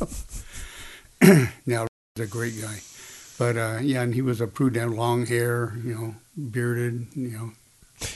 know. 1.26 1.46
now 1.66 1.88
he's 2.14 2.26
a 2.26 2.28
great 2.28 2.54
guy. 2.62 2.78
But 3.36 3.56
uh, 3.56 3.78
yeah, 3.82 4.02
and 4.02 4.14
he 4.14 4.22
was 4.22 4.40
a 4.40 4.46
PRU 4.46 4.70
down, 4.70 4.94
long 4.94 5.26
hair, 5.26 5.76
you 5.82 5.92
know, 5.92 6.14
bearded, 6.52 7.08
you 7.16 7.30
know. 7.30 7.50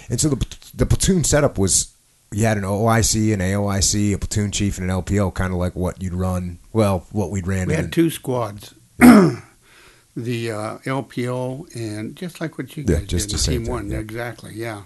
And 0.09 0.21
so 0.21 0.29
the 0.29 0.47
the 0.77 0.87
platoon 0.87 1.25
setup 1.25 1.59
was 1.59 1.92
you 2.33 2.45
had 2.47 2.57
an 2.57 2.65
OIC, 2.65 3.33
an 3.35 3.41
AOIC, 3.41 4.15
a 4.15 4.19
platoon 4.19 4.51
chief, 4.51 4.79
and 4.79 4.91
an 4.91 5.03
LPO, 5.03 5.35
kind 5.35 5.53
of 5.53 5.59
like 5.59 5.75
what 5.77 6.03
you'd 6.03 6.15
run. 6.15 6.59
Well, 6.73 7.07
what 7.13 7.31
we'd 7.31 7.47
ran. 7.47 7.67
We 7.69 7.75
in 7.75 7.81
had 7.85 7.93
two 7.93 8.11
squads. 8.11 8.75
the 8.99 10.51
uh, 10.51 10.79
LPO 10.85 11.75
and 11.75 12.15
just 12.17 12.41
like 12.41 12.59
what 12.59 12.77
you 12.77 12.85
Yeah, 12.87 12.99
guys 12.99 13.07
just 13.09 13.29
did, 13.31 13.39
the 13.39 13.43
Team 13.43 13.65
thing, 13.65 13.73
One, 13.73 13.91
yeah. 13.91 13.99
exactly, 13.99 14.53
yeah. 14.55 14.83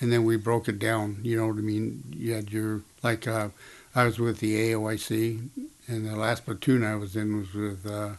And 0.00 0.12
then 0.12 0.24
we 0.24 0.36
broke 0.36 0.68
it 0.68 0.78
down. 0.78 1.18
You 1.22 1.36
know 1.36 1.46
what 1.46 1.56
I 1.56 1.60
mean? 1.60 2.02
You 2.16 2.32
had 2.32 2.50
your 2.50 2.82
like 3.02 3.26
uh, 3.28 3.48
I 3.94 4.04
was 4.04 4.18
with 4.18 4.38
the 4.40 4.72
AOIC, 4.72 5.48
and 5.86 6.06
the 6.08 6.16
last 6.16 6.44
platoon 6.44 6.82
I 6.84 6.96
was 6.96 7.14
in 7.14 7.36
was 7.36 7.52
with 7.54 7.86
uh, 7.86 8.10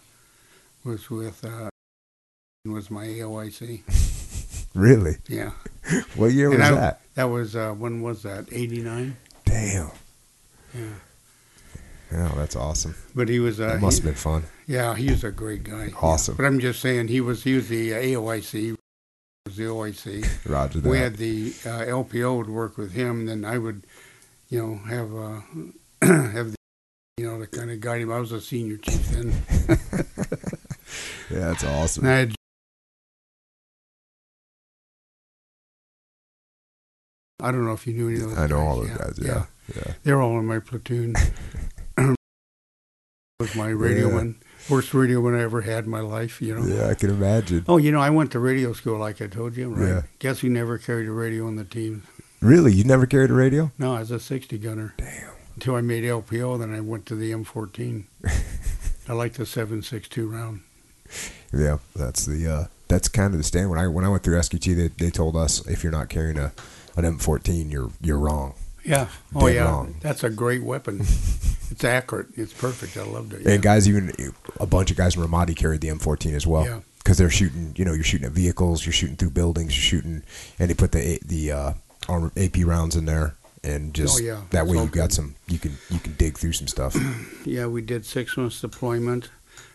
was 0.84 1.10
with 1.10 1.44
uh, 1.44 1.70
was 2.66 2.90
my 2.90 3.06
AOIC. 3.08 3.82
really. 4.74 5.18
Yeah, 5.28 5.52
What 6.16 6.32
year 6.32 6.50
was 6.50 6.60
I- 6.62 6.72
that? 6.72 7.00
that 7.16 7.26
was 7.26 7.56
uh, 7.56 7.72
when 7.74 8.02
was 8.02 8.24
that? 8.24 8.48
Eighty 8.52 8.82
nine. 8.82 9.18
Damn. 9.46 9.92
Yeah. 10.74 10.82
Yeah, 12.12 12.32
that's 12.36 12.56
awesome. 12.56 12.96
But 13.16 13.28
he 13.28 13.40
was 13.40 13.60
uh, 13.60 13.68
That 13.68 13.82
must 13.82 13.98
he- 14.00 14.02
have 14.08 14.14
been 14.14 14.20
fun. 14.20 14.44
Yeah, 14.68 14.96
he 14.96 15.10
was 15.12 15.24
a 15.24 15.32
great 15.32 15.64
guy. 15.64 15.86
Yeah. 15.88 15.96
Awesome. 16.02 16.36
But 16.36 16.46
I'm 16.46 16.60
just 16.60 16.80
saying 16.82 17.08
he 17.10 17.22
was 17.22 17.44
he 17.44 17.56
was 17.56 17.68
the 17.70 17.92
AOIC 17.92 18.76
was 19.46 19.58
the 19.58 19.64
OIC. 19.64 20.26
Roger 20.50 20.80
that. 20.80 20.90
We 20.90 20.98
had 21.00 21.18
the 21.18 21.48
uh, 21.66 21.84
LPO 21.86 22.38
would 22.38 22.50
work 22.50 22.78
with 22.78 22.94
him, 22.94 23.22
and 23.22 23.30
then 23.30 23.46
I 23.46 23.58
would, 23.58 23.84
you 24.50 24.62
know, 24.62 24.76
have 24.88 25.14
uh, 25.14 25.42
have 26.32 26.52
the, 26.52 26.56
you 27.18 27.26
know, 27.30 27.40
to 27.40 27.48
kind 27.48 27.72
of 27.72 27.80
guide 27.82 28.02
him. 28.02 28.12
I 28.12 28.20
was 28.20 28.32
a 28.32 28.40
senior 28.42 28.78
chief 28.78 29.06
then. 29.10 29.34
yeah, 31.30 31.40
that's 31.52 31.64
awesome. 31.66 32.06
I 37.44 37.52
don't 37.52 37.66
know 37.66 37.74
if 37.74 37.86
you 37.86 37.94
knew 37.94 38.08
any 38.10 38.22
of 38.22 38.30
those. 38.30 38.38
I 38.40 38.48
know 38.48 38.60
all 38.60 38.86
guys. 38.86 38.98
those 38.98 39.20
guys. 39.20 39.26
Yeah, 39.28 39.46
yeah. 39.76 39.94
They're 40.04 40.22
all 40.22 40.40
in 40.40 40.46
my 40.46 40.60
platoon. 40.60 41.14
was 43.40 43.56
my 43.56 43.70
radio 43.70 44.08
Yeah. 44.10 44.16
man. 44.16 44.36
Worst 44.70 44.94
radio 44.94 45.22
man 45.22 45.38
I 45.38 45.44
ever 45.44 45.62
had 45.62 45.84
in 45.84 45.90
my 45.90 46.00
life, 46.00 46.42
you 46.42 46.56
know. 46.56 46.66
Yeah, 46.66 46.88
I 46.88 46.94
can 46.94 47.10
imagine. 47.10 47.66
Oh, 47.68 47.76
you 47.78 47.92
know, 47.92 48.00
I 48.00 48.10
went 48.10 48.32
to 48.32 48.40
radio 48.40 48.72
school 48.72 48.98
like 48.98 49.22
I 49.22 49.28
told 49.28 49.58
you, 49.58 49.70
right? 49.70 49.88
Yeah. 49.88 50.02
Guess 50.20 50.40
who 50.40 50.48
never 50.50 50.78
carried 50.78 51.08
a 51.08 51.12
radio 51.12 51.48
on 51.48 51.58
the 51.58 51.66
team? 51.66 52.04
Really, 52.42 52.72
you 52.74 52.86
never 52.86 53.06
carried 53.06 53.30
a 53.30 53.34
radio? 53.34 53.72
No, 53.78 53.96
I 53.96 54.00
was 54.00 54.12
a 54.12 54.20
60 54.22 54.58
gunner. 54.60 54.94
Damn. 54.98 55.32
Until 55.56 55.76
I 55.76 55.82
made 55.82 56.04
LPO, 56.06 56.60
then 56.60 56.74
I 56.74 56.80
went 56.80 57.06
to 57.08 57.16
the 57.16 57.32
M14. 57.32 58.06
I 59.10 59.14
like 59.14 59.34
the 59.34 59.46
762 59.46 60.28
round. 60.30 60.62
Yeah, 61.52 61.78
that's 61.96 62.26
the 62.26 62.48
uh, 62.48 62.66
that's 62.88 63.08
kind 63.10 63.34
of 63.34 63.38
the 63.38 63.44
standard. 63.44 63.70
When 63.70 63.80
I 63.80 63.88
when 63.88 64.06
I 64.06 64.10
went 64.10 64.24
through 64.24 64.40
SQT, 64.40 64.76
they, 64.76 64.88
they 64.88 65.12
told 65.12 65.36
us 65.36 65.66
if 65.68 65.84
you're 65.84 65.92
not 65.92 66.10
carrying 66.10 66.38
a 66.40 66.54
an 66.96 67.04
M14, 67.18 67.72
you're 67.72 67.92
you're 68.02 68.20
wrong. 68.20 68.54
Yeah. 68.86 69.08
Oh, 69.34 69.48
Dead 69.48 69.56
yeah. 69.56 69.64
wrong. 69.66 69.96
That's 70.02 70.24
a 70.24 70.30
great 70.30 70.62
weapon. 70.64 71.00
it's 71.72 71.84
accurate. 71.84 72.28
It's 72.36 72.52
perfect. 72.54 72.98
I 72.98 73.04
loved 73.04 73.34
it. 73.34 73.42
Yeah. 73.44 73.52
And 73.54 73.64
guys, 73.64 73.88
even 73.88 74.14
a 74.60 74.66
bunch 74.66 74.92
of 74.92 74.98
guys 74.98 75.16
in 75.16 75.22
Ramadi 75.24 75.56
carried 75.56 75.80
the 75.82 75.88
M14 75.88 76.34
as 76.34 76.46
well. 76.46 76.66
Yeah. 76.66 76.80
Because 76.98 77.18
they're 77.18 77.30
shooting, 77.30 77.74
you 77.78 77.84
know, 77.86 77.94
you're 77.94 78.04
shooting 78.04 78.28
at 78.28 78.32
vehicles, 78.34 78.86
you're 78.86 78.94
shooting 78.94 79.16
through 79.18 79.32
buildings, 79.32 79.76
you're 79.76 79.82
shooting, 80.02 80.24
and 80.60 80.70
they 80.70 80.74
put 80.74 80.92
the 80.94 81.20
the 81.26 81.52
uh, 81.52 81.74
AP 82.38 82.58
rounds 82.66 82.96
in 82.96 83.06
there, 83.06 83.36
and 83.64 83.94
just 83.94 84.20
Oh, 84.20 84.24
yeah. 84.24 84.42
that 84.52 84.68
way 84.68 84.78
all 84.78 84.86
you 84.86 84.90
got 84.92 85.12
some, 85.12 85.36
you 85.48 85.60
can 85.60 85.78
you 85.90 86.00
can 86.00 86.14
dig 86.16 86.38
through 86.38 86.54
some 86.54 86.68
stuff. 86.68 86.96
Yeah, 87.46 87.68
we 87.68 87.82
did 87.82 88.06
six 88.06 88.38
months 88.38 88.62
deployment, 88.62 89.30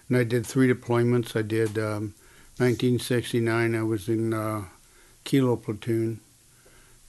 and 0.09 0.17
I 0.17 0.25
did 0.25 0.47
three 0.47 0.73
deployments. 0.73 1.37
I 1.37 1.43
did 1.43 1.77
um, 1.79 2.15
1969. 2.57 3.75
I 3.75 3.83
was 3.83 4.09
in 4.09 4.33
uh, 4.33 4.65
Kilo 5.25 5.57
platoon, 5.57 6.21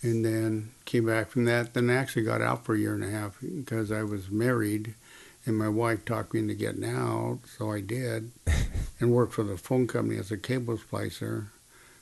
and 0.01 0.23
then 0.23 0.71
came 0.85 1.05
back 1.05 1.29
from 1.29 1.45
that. 1.45 1.73
Then 1.73 1.89
I 1.89 1.95
actually 1.95 2.23
got 2.23 2.41
out 2.41 2.65
for 2.65 2.75
a 2.75 2.79
year 2.79 2.93
and 2.93 3.03
a 3.03 3.09
half 3.09 3.37
because 3.41 3.91
I 3.91 4.03
was 4.03 4.29
married, 4.29 4.95
and 5.45 5.57
my 5.57 5.69
wife 5.69 6.05
talked 6.05 6.33
me 6.33 6.39
into 6.39 6.53
getting 6.53 6.85
out, 6.85 7.39
so 7.57 7.71
I 7.71 7.81
did, 7.81 8.31
and 8.99 9.11
worked 9.11 9.33
for 9.33 9.43
the 9.43 9.57
phone 9.57 9.87
company 9.87 10.17
as 10.17 10.31
a 10.31 10.37
cable 10.37 10.77
splicer. 10.77 11.47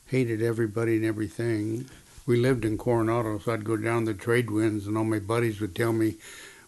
Hated 0.05 0.41
everybody 0.41 0.95
and 0.95 1.05
everything. 1.05 1.89
We 2.25 2.37
lived 2.37 2.65
in 2.65 2.77
Coronado, 2.77 3.39
so 3.39 3.53
I'd 3.53 3.63
go 3.63 3.77
down 3.77 4.05
the 4.05 4.13
trade 4.13 4.49
winds, 4.51 4.87
and 4.87 4.97
all 4.97 5.03
my 5.03 5.19
buddies 5.19 5.59
would 5.59 5.75
tell 5.75 5.93
me 5.93 6.15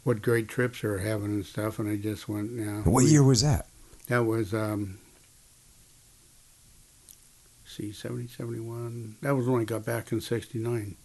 what 0.04 0.22
great 0.22 0.48
trips 0.48 0.82
they 0.82 0.88
were 0.88 1.00
having 1.00 1.28
and 1.28 1.46
stuff, 1.46 1.80
and 1.80 1.90
I 1.90 1.96
just 1.96 2.28
went, 2.28 2.52
yeah. 2.52 2.82
what 2.82 3.04
we- 3.04 3.12
year 3.12 3.24
was 3.24 3.42
that? 3.42 3.68
That 4.08 4.26
was, 4.26 4.54
um, 4.56 4.98
see, 7.66 7.92
70, 7.92 8.28
71. 8.28 9.18
That 9.22 9.36
was 9.36 9.48
when 9.48 9.62
I 9.62 9.66
got 9.66 9.86
back 9.86 10.12
in 10.12 10.20
69. 10.20 10.96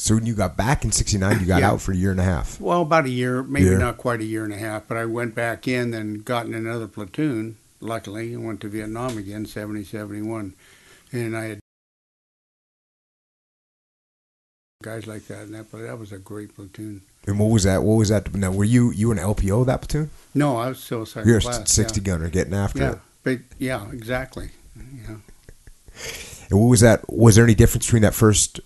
So 0.00 0.14
when 0.14 0.26
you 0.26 0.34
got 0.34 0.56
back 0.56 0.84
in 0.84 0.92
'69, 0.92 1.40
you 1.40 1.46
got 1.46 1.60
Yeah. 1.60 1.70
out 1.72 1.82
for 1.82 1.90
a 1.92 1.96
year 1.96 2.12
and 2.12 2.20
a 2.20 2.24
half. 2.24 2.60
Well, 2.60 2.82
about 2.82 3.06
a 3.06 3.10
year, 3.10 3.42
maybe 3.42 3.66
Yeah. 3.70 3.78
not 3.78 3.98
quite 3.98 4.20
a 4.20 4.24
year 4.24 4.44
and 4.44 4.52
a 4.52 4.58
half, 4.58 4.86
but 4.86 4.96
I 4.96 5.04
went 5.04 5.34
back 5.34 5.66
in 5.66 5.92
and 5.92 6.24
got 6.24 6.46
in 6.46 6.54
another 6.54 6.86
platoon, 6.86 7.56
luckily, 7.80 8.32
and 8.32 8.44
went 8.46 8.60
to 8.60 8.68
Vietnam 8.68 9.18
again, 9.18 9.44
70, 9.44 9.82
71. 9.84 10.54
And 11.10 11.36
I 11.36 11.44
had 11.46 11.60
guys 14.84 15.06
like 15.08 15.26
that, 15.26 15.42
and 15.42 15.54
that, 15.54 15.70
but 15.72 15.82
that 15.82 15.98
was 15.98 16.12
a 16.12 16.18
great 16.18 16.54
platoon. 16.54 17.02
And 17.26 17.38
what 17.38 17.50
was 17.50 17.64
that? 17.64 17.82
What 17.82 17.94
was 17.94 18.08
that? 18.10 18.32
Now, 18.34 18.52
were 18.52 18.64
you 18.64 18.92
you 18.92 19.10
an 19.10 19.18
LPO 19.18 19.62
of 19.62 19.66
that 19.66 19.80
platoon? 19.80 20.10
No, 20.34 20.56
I 20.56 20.68
was 20.68 20.78
still 20.78 21.04
second 21.06 21.28
You're 21.28 21.38
a 21.38 21.42
class. 21.42 21.72
60 21.72 22.00
gunner 22.00 22.28
getting 22.28 22.54
after 22.54 22.78
yeah. 22.78 22.90
it. 22.90 22.92
yeah, 22.94 22.98
but 23.24 23.38
yeah, 23.58 23.90
exactly. 23.90 24.50
Yeah. 24.76 25.16
And 26.50 26.60
what 26.60 26.66
was 26.68 26.80
that? 26.80 27.12
Was 27.12 27.34
there 27.34 27.44
any 27.44 27.56
difference 27.56 27.86
between 27.86 28.02
that 28.02 28.14
first 28.14 28.60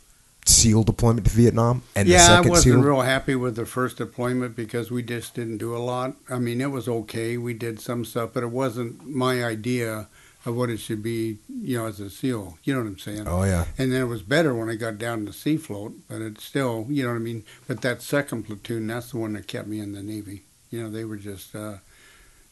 SEAL 0.45 0.83
deployment 0.83 1.27
to 1.27 1.33
Vietnam 1.33 1.83
and 1.95 2.09
the 2.09 2.13
yeah, 2.13 2.23
I 2.25 2.27
second 2.37 2.51
wasn't 2.51 2.75
SEAL? 2.75 2.83
real 2.83 3.01
happy 3.03 3.35
with 3.37 3.55
the 3.57 3.67
first 3.67 3.97
deployment 3.99 4.57
because 4.57 4.91
we 4.91 5.03
just 5.03 5.35
didn't 5.35 5.59
do 5.59 5.75
a 5.77 5.79
lot. 5.79 6.15
I 6.29 6.39
mean, 6.39 6.61
it 6.61 6.71
was 6.71 6.89
okay. 6.89 7.37
We 7.37 7.55
did 7.55 7.81
some 7.81 8.05
stuff, 8.05 8.31
but 8.35 8.43
it 8.43 8.51
wasn't 8.51 9.07
my 9.07 9.45
idea 9.45 10.09
of 10.45 10.57
what 10.57 10.69
it 10.71 10.79
should 10.79 11.01
be, 11.03 11.39
you 11.49 11.79
know, 11.79 11.87
as 11.87 12.01
a 12.01 12.11
SEAL. 12.11 12.59
You 12.65 12.75
know 12.75 12.81
what 12.81 12.89
I'm 12.89 12.99
saying? 12.99 13.29
oh 13.29 13.45
yeah, 13.45 13.67
And 13.79 13.93
then 13.93 14.03
it 14.03 14.07
was 14.07 14.23
better 14.23 14.53
when 14.53 14.69
I 14.69 14.75
got 14.75 14.99
down 14.99 15.25
to 15.27 15.33
sea 15.33 15.57
float, 15.57 15.95
but 16.09 16.21
it's 16.21 16.43
still, 16.45 16.87
you 16.89 17.05
know 17.05 17.11
what 17.11 17.17
I 17.17 17.21
mean? 17.21 17.45
But 17.69 17.83
that 17.83 18.03
second 18.03 18.43
platoon, 18.45 18.89
that's 18.89 19.13
the 19.13 19.19
one 19.19 19.35
that 19.35 19.47
kept 19.47 19.69
me 19.69 19.79
in 19.79 19.93
the 19.93 20.03
Navy. 20.03 20.43
You 20.71 20.83
know, 20.83 20.91
they 20.91 21.05
were 21.05 21.17
just, 21.19 21.55
uh, 21.55 21.75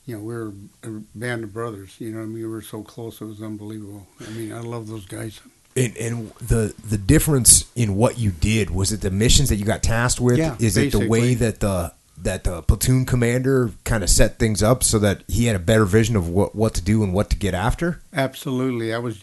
you 0.07 0.17
know, 0.17 0.23
we 0.23 0.35
were 0.35 0.53
a 0.85 0.89
band 1.17 1.43
of 1.43 1.53
brothers. 1.53 1.97
You 1.99 2.13
know 2.13 2.19
what 2.19 2.25
I 2.25 2.27
mean? 2.27 2.35
We 2.45 2.47
were 2.47 2.63
so 2.63 2.83
close, 2.83 3.21
it 3.21 3.25
was 3.25 3.43
unbelievable. 3.43 4.07
I 4.25 4.31
mean, 4.31 4.53
I 4.53 4.61
love 4.61 4.87
those 4.87 5.07
guys. 5.07 5.41
And, 5.77 5.97
and 5.97 6.31
the 6.35 6.75
the 6.89 6.99
difference 6.99 7.71
in 7.75 7.97
what 7.97 8.19
you 8.19 8.31
did 8.31 8.71
was 8.71 8.93
it 8.93 9.01
the 9.01 9.11
missions 9.11 9.49
that 9.49 9.57
you 9.57 9.65
got 9.65 9.83
tasked 9.83 10.21
with? 10.21 10.39
Yeah, 10.39 10.57
Is 10.59 10.77
it 10.77 10.93
the 10.93 11.09
way 11.09 11.35
that 11.35 11.61
the 11.61 11.93
that 12.19 12.45
the 12.45 12.63
platoon 12.63 13.07
commander 13.07 13.71
kind 13.85 14.03
of 14.03 14.11
set 14.11 14.39
things 14.39 14.63
up 14.63 14.85
so 14.85 14.99
that 14.99 15.23
he 15.27 15.47
had 15.47 15.57
a 15.57 15.61
better 15.61 15.85
vision 15.85 16.17
of 16.17 16.29
what 16.29 16.55
what 16.55 16.75
to 16.75 16.83
do 16.83 17.03
and 17.03 17.15
what 17.15 17.31
to 17.31 17.37
get 17.37 17.55
after? 17.55 18.03
Absolutely. 18.13 18.93
I 18.93 18.99
was 18.99 19.23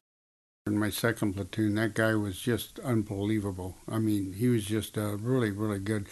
in 0.65 0.77
my 0.77 0.89
second 0.89 1.33
platoon. 1.33 1.75
That 1.75 1.93
guy 1.93 2.15
was 2.15 2.39
just 2.39 2.79
unbelievable. 2.79 3.77
I 3.89 3.99
mean, 3.99 4.33
he 4.33 4.47
was 4.47 4.65
just 4.65 4.97
uh, 4.97 5.17
really, 5.17 5.51
really 5.51 5.79
good. 5.79 6.07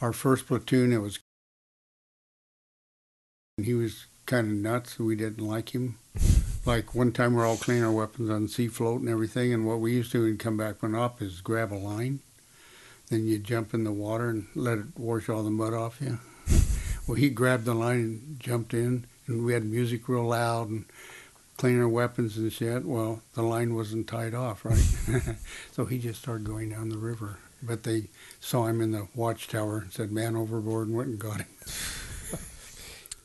Our 0.00 0.12
first 0.12 0.46
platoon, 0.46 0.92
it 0.92 0.98
was. 0.98 1.18
He 3.60 3.74
was 3.74 4.06
kind 4.26 4.46
of 4.46 4.52
nuts. 4.52 4.98
We 4.98 5.16
didn't 5.16 5.46
like 5.46 5.74
him. 5.74 5.98
Like 6.68 6.94
one 6.94 7.12
time, 7.12 7.32
we're 7.32 7.46
all 7.46 7.56
cleaning 7.56 7.82
our 7.82 7.90
weapons 7.90 8.28
on 8.28 8.46
sea 8.46 8.68
float 8.68 9.00
and 9.00 9.08
everything, 9.08 9.54
and 9.54 9.66
what 9.66 9.80
we 9.80 9.94
used 9.94 10.12
to 10.12 10.20
when 10.20 10.32
we 10.32 10.36
come 10.36 10.58
back 10.58 10.76
from 10.76 10.94
up 10.94 11.22
is 11.22 11.40
grab 11.40 11.72
a 11.72 11.74
line. 11.74 12.20
Then 13.08 13.24
you 13.24 13.38
jump 13.38 13.72
in 13.72 13.84
the 13.84 13.90
water 13.90 14.28
and 14.28 14.48
let 14.54 14.76
it 14.76 14.84
wash 14.94 15.30
all 15.30 15.42
the 15.42 15.48
mud 15.48 15.72
off 15.72 15.98
you. 15.98 16.18
well, 17.06 17.14
he 17.14 17.30
grabbed 17.30 17.64
the 17.64 17.72
line 17.72 18.00
and 18.00 18.36
jumped 18.38 18.74
in, 18.74 19.06
and 19.26 19.46
we 19.46 19.54
had 19.54 19.64
music 19.64 20.10
real 20.10 20.26
loud 20.26 20.68
and 20.68 20.84
cleaning 21.56 21.80
our 21.80 21.88
weapons 21.88 22.36
and 22.36 22.52
shit. 22.52 22.84
Well, 22.84 23.22
the 23.32 23.40
line 23.40 23.74
wasn't 23.74 24.06
tied 24.06 24.34
off, 24.34 24.66
right? 24.66 25.38
so 25.72 25.86
he 25.86 25.98
just 25.98 26.20
started 26.20 26.44
going 26.44 26.68
down 26.68 26.90
the 26.90 26.98
river. 26.98 27.38
But 27.62 27.84
they 27.84 28.08
saw 28.40 28.66
him 28.66 28.82
in 28.82 28.92
the 28.92 29.08
watchtower 29.14 29.78
and 29.78 29.90
said, 29.90 30.12
"Man 30.12 30.36
overboard," 30.36 30.88
and 30.88 30.96
went 30.98 31.08
and 31.08 31.18
got 31.18 31.38
him. 31.38 31.48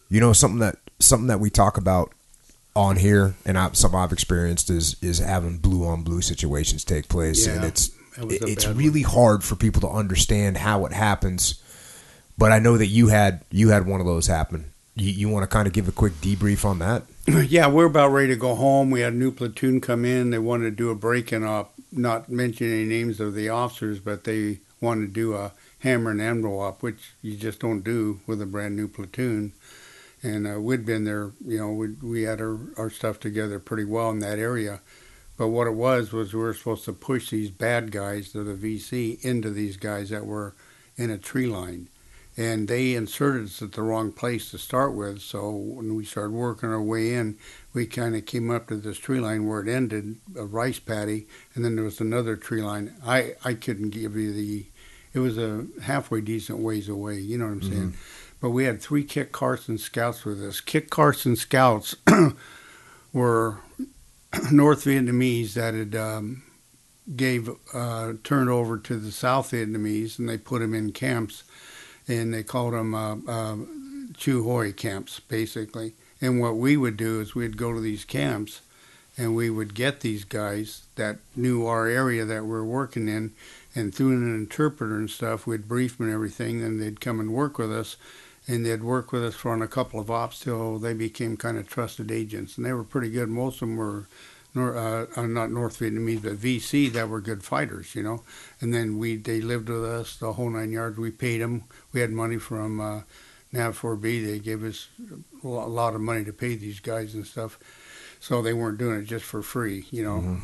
You 0.09 0.19
know 0.19 0.31
something 0.31 0.59
that 0.59 0.77
something 0.99 1.27
that 1.27 1.39
we 1.39 1.49
talk 1.49 1.75
about 1.75 2.13
on 2.75 2.95
here, 2.97 3.35
and 3.45 3.57
I, 3.57 3.71
something 3.73 3.99
I've 3.99 4.11
experienced 4.11 4.69
is 4.69 4.95
is 5.01 5.19
having 5.19 5.57
blue 5.57 5.85
on 5.85 6.03
blue 6.03 6.21
situations 6.21 6.83
take 6.83 7.07
place, 7.07 7.47
and 7.47 7.63
it's 7.63 7.91
it's 8.17 8.67
really 8.67 9.01
hard 9.01 9.43
for 9.43 9.55
people 9.55 9.81
to 9.81 9.89
understand 9.89 10.57
how 10.57 10.85
it 10.85 10.93
happens. 10.93 11.61
But 12.37 12.51
I 12.51 12.59
know 12.59 12.77
that 12.77 12.87
you 12.87 13.07
had 13.07 13.41
you 13.51 13.69
had 13.69 13.85
one 13.85 13.99
of 13.99 14.05
those 14.05 14.27
happen. 14.27 14.65
You, 14.95 15.11
you 15.11 15.29
want 15.29 15.43
to 15.43 15.47
kind 15.47 15.67
of 15.67 15.73
give 15.73 15.87
a 15.87 15.91
quick 15.91 16.13
debrief 16.13 16.65
on 16.65 16.79
that? 16.79 17.03
yeah, 17.49 17.67
we're 17.67 17.85
about 17.85 18.09
ready 18.09 18.27
to 18.29 18.35
go 18.35 18.55
home. 18.55 18.91
We 18.91 19.01
had 19.01 19.13
a 19.13 19.15
new 19.15 19.31
platoon 19.31 19.81
come 19.81 20.05
in. 20.05 20.29
They 20.29 20.39
wanted 20.39 20.65
to 20.65 20.71
do 20.71 20.89
a 20.89 20.95
break-in 20.95 21.43
up, 21.43 21.73
uh, 21.77 21.81
not 21.91 22.29
mention 22.29 22.67
any 22.67 22.85
names 22.85 23.19
of 23.19 23.33
the 23.33 23.49
officers, 23.49 23.99
but 23.99 24.23
they 24.23 24.59
wanted 24.81 25.07
to 25.07 25.13
do 25.13 25.35
a 25.35 25.53
hammer 25.79 26.11
and 26.11 26.21
anvil 26.21 26.61
up, 26.61 26.83
which 26.83 27.13
you 27.21 27.35
just 27.35 27.59
don't 27.59 27.83
do 27.83 28.19
with 28.27 28.41
a 28.41 28.45
brand 28.45 28.75
new 28.75 28.87
platoon. 28.87 29.53
And 30.23 30.47
uh, 30.47 30.59
we'd 30.59 30.85
been 30.85 31.03
there, 31.03 31.31
you 31.45 31.57
know, 31.57 31.71
we, 31.71 31.89
we 32.01 32.23
had 32.23 32.39
our, 32.39 32.57
our 32.77 32.89
stuff 32.89 33.19
together 33.19 33.59
pretty 33.59 33.83
well 33.83 34.09
in 34.09 34.19
that 34.19 34.39
area. 34.39 34.79
But 35.37 35.49
what 35.49 35.67
it 35.67 35.73
was 35.73 36.13
was 36.13 36.33
we 36.33 36.39
were 36.39 36.53
supposed 36.53 36.85
to 36.85 36.93
push 36.93 37.29
these 37.29 37.49
bad 37.49 37.91
guys 37.91 38.31
to 38.31 38.43
the 38.43 38.53
VC 38.53 39.23
into 39.23 39.49
these 39.49 39.77
guys 39.77 40.09
that 40.09 40.25
were 40.25 40.55
in 40.95 41.09
a 41.09 41.17
tree 41.17 41.47
line 41.47 41.89
and 42.35 42.67
they 42.67 42.95
inserted 42.95 43.45
us 43.45 43.61
at 43.61 43.73
the 43.73 43.81
wrong 43.81 44.11
place 44.11 44.49
to 44.51 44.57
start 44.57 44.93
with. 44.93 45.21
So 45.21 45.51
when 45.51 45.95
we 45.95 46.03
started 46.03 46.33
working 46.33 46.69
our 46.69 46.81
way 46.81 47.13
in, 47.13 47.37
we 47.73 47.85
kind 47.85 48.15
of 48.15 48.25
came 48.25 48.49
up 48.49 48.67
to 48.67 48.77
this 48.77 48.97
tree 48.97 49.19
line 49.19 49.47
where 49.47 49.61
it 49.61 49.67
ended, 49.69 50.15
a 50.35 50.43
rice 50.43 50.79
paddy, 50.79 51.27
and 51.53 51.63
then 51.63 51.75
there 51.75 51.85
was 51.85 52.01
another 52.01 52.35
tree 52.35 52.61
line. 52.61 52.95
I 53.05 53.35
I 53.45 53.53
couldn't 53.53 53.91
give 53.91 54.15
you 54.15 54.33
the, 54.33 54.65
it 55.13 55.19
was 55.19 55.37
a 55.37 55.67
halfway 55.83 56.21
decent 56.21 56.59
ways 56.59 56.89
away. 56.89 57.19
You 57.19 57.37
know 57.37 57.45
what 57.45 57.51
I'm 57.51 57.61
saying? 57.61 57.93
But 58.43 58.49
we 58.49 58.65
had 58.65 58.81
three 58.81 59.05
Kit 59.05 59.31
Carson 59.31 59.77
scouts 59.77 60.25
with 60.25 60.43
us. 60.43 60.59
Kit 60.59 60.89
Carson 60.89 61.37
scouts 61.37 61.95
were 63.13 63.59
North 64.51 64.83
Vietnamese 64.83 65.53
that 65.53 65.73
had. 65.73 65.95
Um, 65.95 66.43
gave 67.17 67.49
uh, 67.73 68.13
turned 68.23 68.49
over 68.49 68.77
to 68.77 68.95
the 68.95 69.11
South 69.11 69.51
Vietnamese, 69.51 70.17
and 70.17 70.29
they 70.29 70.37
put 70.37 70.59
them 70.59 70.73
in 70.73 70.93
camps 70.93 71.43
and 72.07 72.33
they 72.33 72.43
called 72.43 72.73
them 72.73 72.93
uh, 72.93 73.15
uh, 73.27 73.57
Chieu 74.15 74.43
Hoi 74.43 74.71
camps, 74.71 75.19
basically. 75.19 75.93
And 76.21 76.39
what 76.39 76.57
we 76.57 76.77
would 76.77 76.97
do 76.97 77.21
is 77.21 77.35
we'd 77.35 77.57
go 77.57 77.73
to 77.73 77.79
these 77.79 78.05
camps, 78.05 78.61
and 79.17 79.35
we 79.35 79.49
would 79.49 79.73
get 79.73 80.01
these 80.01 80.23
guys 80.23 80.83
that 80.95 81.17
knew 81.35 81.65
our 81.65 81.87
area 81.87 82.25
that 82.25 82.45
we're 82.45 82.63
working 82.63 83.07
in, 83.07 83.31
and 83.75 83.93
through 83.93 84.11
an 84.11 84.35
interpreter 84.35 84.95
and 84.95 85.09
stuff, 85.09 85.47
we'd 85.47 85.67
brief 85.67 85.97
them 85.97 86.07
and 86.07 86.15
everything, 86.15 86.61
and 86.63 86.81
they'd 86.81 87.01
come 87.01 87.19
and 87.19 87.33
work 87.33 87.57
with 87.57 87.71
us, 87.71 87.97
and 88.47 88.65
they'd 88.65 88.83
work 88.83 89.11
with 89.11 89.23
us 89.23 89.35
for 89.35 89.51
on 89.51 89.61
a 89.61 89.67
couple 89.67 89.99
of 89.99 90.11
ops 90.11 90.39
till 90.39 90.79
they 90.79 90.93
became 90.93 91.37
kind 91.37 91.57
of 91.57 91.67
trusted 91.67 92.11
agents, 92.11 92.57
and 92.57 92.65
they 92.65 92.73
were 92.73 92.83
pretty 92.83 93.09
good. 93.09 93.29
Most 93.29 93.55
of 93.55 93.59
them 93.61 93.77
were. 93.77 94.07
Nor, 94.55 94.77
uh, 94.77 95.07
uh, 95.15 95.25
not 95.25 95.49
North 95.49 95.79
Vietnamese, 95.79 96.21
but 96.21 96.33
VC 96.33 96.93
that 96.93 97.09
were 97.09 97.19
good 97.19 97.43
fighters, 97.43 97.95
you 97.95 98.03
know. 98.03 98.21
And 98.61 98.71
then 98.71 98.99
we 98.99 99.15
they 99.15 99.41
lived 99.41 99.67
with 99.67 99.83
us 99.83 100.15
the 100.15 100.33
whole 100.33 100.51
nine 100.51 100.71
yards. 100.71 100.99
We 100.99 101.09
paid 101.09 101.41
them. 101.41 101.63
We 101.91 102.01
had 102.01 102.11
money 102.11 102.37
from 102.37 102.79
uh, 102.79 103.01
NAVFORV. 103.53 104.01
They 104.01 104.37
gave 104.37 104.63
us 104.63 104.89
a 105.43 105.47
lot 105.47 105.95
of 105.95 106.01
money 106.01 106.23
to 106.25 106.33
pay 106.33 106.55
these 106.55 106.79
guys 106.79 107.13
and 107.13 107.25
stuff. 107.25 107.59
So 108.19 108.41
they 108.41 108.53
weren't 108.53 108.77
doing 108.77 109.01
it 109.01 109.05
just 109.05 109.25
for 109.25 109.41
free, 109.41 109.85
you 109.91 110.03
know, 110.03 110.39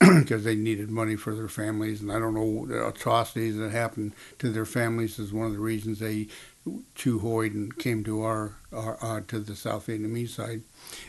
because 0.20 0.44
they 0.44 0.54
needed 0.54 0.90
money 0.90 1.16
for 1.16 1.34
their 1.34 1.48
families. 1.48 2.00
And 2.00 2.12
I 2.12 2.18
don't 2.18 2.34
know 2.34 2.66
the 2.66 2.86
atrocities 2.86 3.56
that 3.56 3.70
happened 3.70 4.12
to 4.38 4.50
their 4.50 4.64
families 4.64 5.18
is 5.18 5.32
one 5.32 5.46
of 5.46 5.52
the 5.52 5.58
reasons 5.58 5.98
they 5.98 6.28
Chieu 6.94 7.18
Hoi'd 7.18 7.52
and 7.52 7.76
came 7.76 8.04
to 8.04 8.22
our, 8.22 8.56
our 8.72 8.98
uh, 9.02 9.20
to 9.28 9.38
the 9.38 9.56
South 9.56 9.86
Vietnamese 9.86 10.30
side. 10.30 10.62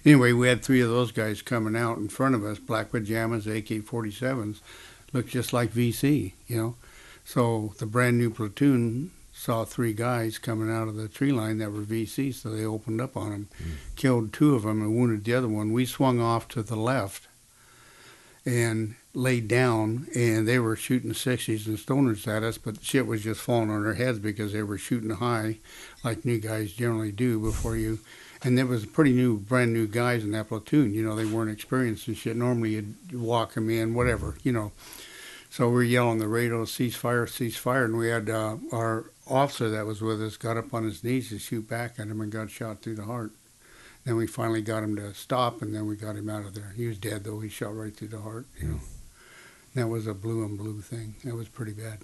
Anyway, 0.04 0.34
we 0.34 0.48
had 0.48 0.64
three 0.64 0.82
of 0.82 0.90
those 0.90 1.12
guys 1.12 1.42
coming 1.42 1.76
out 1.76 1.98
in 1.98 2.10
front 2.10 2.36
of 2.36 2.44
us, 2.44 2.60
black 2.60 2.92
pajamas, 2.92 3.48
AK-47s, 3.48 4.60
looked 5.14 5.30
just 5.30 5.54
like 5.54 5.72
VC, 5.72 6.34
you 6.48 6.58
know. 6.58 6.76
So 7.24 7.74
the 7.80 7.86
brand 7.86 8.18
new 8.18 8.30
platoon 8.30 9.12
saw 9.32 9.66
three 9.66 9.94
guys 9.94 10.38
coming 10.38 10.72
out 10.72 10.88
of 10.88 10.96
the 10.96 11.08
tree 11.08 11.32
line 11.32 11.58
that 11.58 11.72
were 11.72 11.82
VC, 11.82 12.34
so 12.34 12.50
they 12.50 12.66
opened 12.66 13.02
up 13.02 13.18
on 13.18 13.32
them, 13.32 13.50
killed 13.96 14.34
two 14.34 14.56
of 14.56 14.64
them 14.64 14.82
and 14.82 14.96
wounded 14.96 15.24
the 15.24 15.34
other 15.34 15.50
one. 15.50 15.72
We 15.72 15.86
swung 15.86 16.20
off 16.20 16.48
to 16.50 16.64
the 16.64 16.76
left 16.76 17.28
and 18.46 18.96
laid 19.16 19.48
down, 19.48 20.08
and 20.16 20.48
they 20.48 20.60
were 20.60 20.76
shooting 20.76 21.12
60s 21.12 21.66
and 21.66 21.78
stoners 21.78 22.28
at 22.28 22.44
us, 22.44 22.58
but 22.58 22.84
shit 22.84 23.08
was 23.08 23.24
just 23.24 23.42
falling 23.42 23.70
on 23.70 23.84
their 23.84 23.94
heads 23.94 24.20
because 24.20 24.54
they 24.54 24.64
were 24.64 24.78
shooting 24.78 25.10
high, 25.10 25.58
like 26.04 26.26
new 26.26 26.40
guys 26.40 26.74
generally 26.74 27.12
do 27.12 27.40
before 27.40 27.78
you. 27.78 28.00
And 28.44 28.58
there 28.58 28.66
was 28.66 28.86
pretty 28.86 29.14
new, 29.14 29.38
brand 29.38 29.74
new 29.74 29.88
guys 29.88 30.24
in 30.24 30.32
that 30.32 30.50
platoon. 30.50 30.94
You 30.94 31.04
know, 31.04 31.16
they 31.16 31.26
weren't 31.26 31.52
experienced 31.52 32.08
and 32.08 32.18
shit. 32.18 32.36
Normally, 32.36 32.72
you'd 32.72 32.96
walk 33.14 33.54
them 33.54 33.70
in, 33.70 33.94
whatever, 33.96 34.36
you 34.44 34.52
know. 34.52 34.72
So 35.50 35.70
we 35.70 35.82
are 35.82 35.84
yelling 35.84 36.20
the 36.20 36.28
radio, 36.28 36.66
ceasefire, 36.66 37.26
ceasefire, 37.28 37.86
and 37.86 37.98
we 37.98 38.10
had 38.10 38.30
uh, 38.30 38.58
our 38.74 39.06
officer 39.26 39.70
that 39.70 39.86
was 39.86 40.02
with 40.02 40.22
us 40.22 40.38
got 40.38 40.58
up 40.58 40.74
on 40.74 40.84
his 40.84 41.04
knees 41.04 41.30
to 41.30 41.40
shoot 41.40 41.68
back 41.68 41.98
at 41.98 42.08
him 42.08 42.22
and 42.22 42.32
got 42.32 42.52
shot 42.52 42.82
through 42.82 42.96
the 42.96 43.06
heart. 43.06 43.32
Then 44.04 44.18
we 44.18 44.28
finally 44.28 44.62
got 44.62 44.84
him 44.84 44.96
to 44.98 45.14
stop, 45.14 45.62
and 45.62 45.74
then 45.74 45.88
we 45.88 45.96
got 45.96 46.16
him 46.16 46.30
out 46.30 46.46
of 46.46 46.54
there. 46.54 46.74
He 46.76 46.88
was 46.88 46.98
dead 46.98 47.24
though; 47.24 47.40
he 47.40 47.50
shot 47.50 47.76
right 47.76 47.96
through 47.96 48.10
the 48.10 48.22
heart. 48.22 48.46
You 48.62 48.68
know, 48.68 48.80
that 49.76 49.88
was 49.88 50.08
a 50.08 50.14
blue 50.14 50.44
and 50.44 50.58
blue 50.58 50.82
thing. 50.82 51.16
That 51.24 51.36
was 51.36 51.48
pretty 51.48 51.74
bad. 51.74 52.00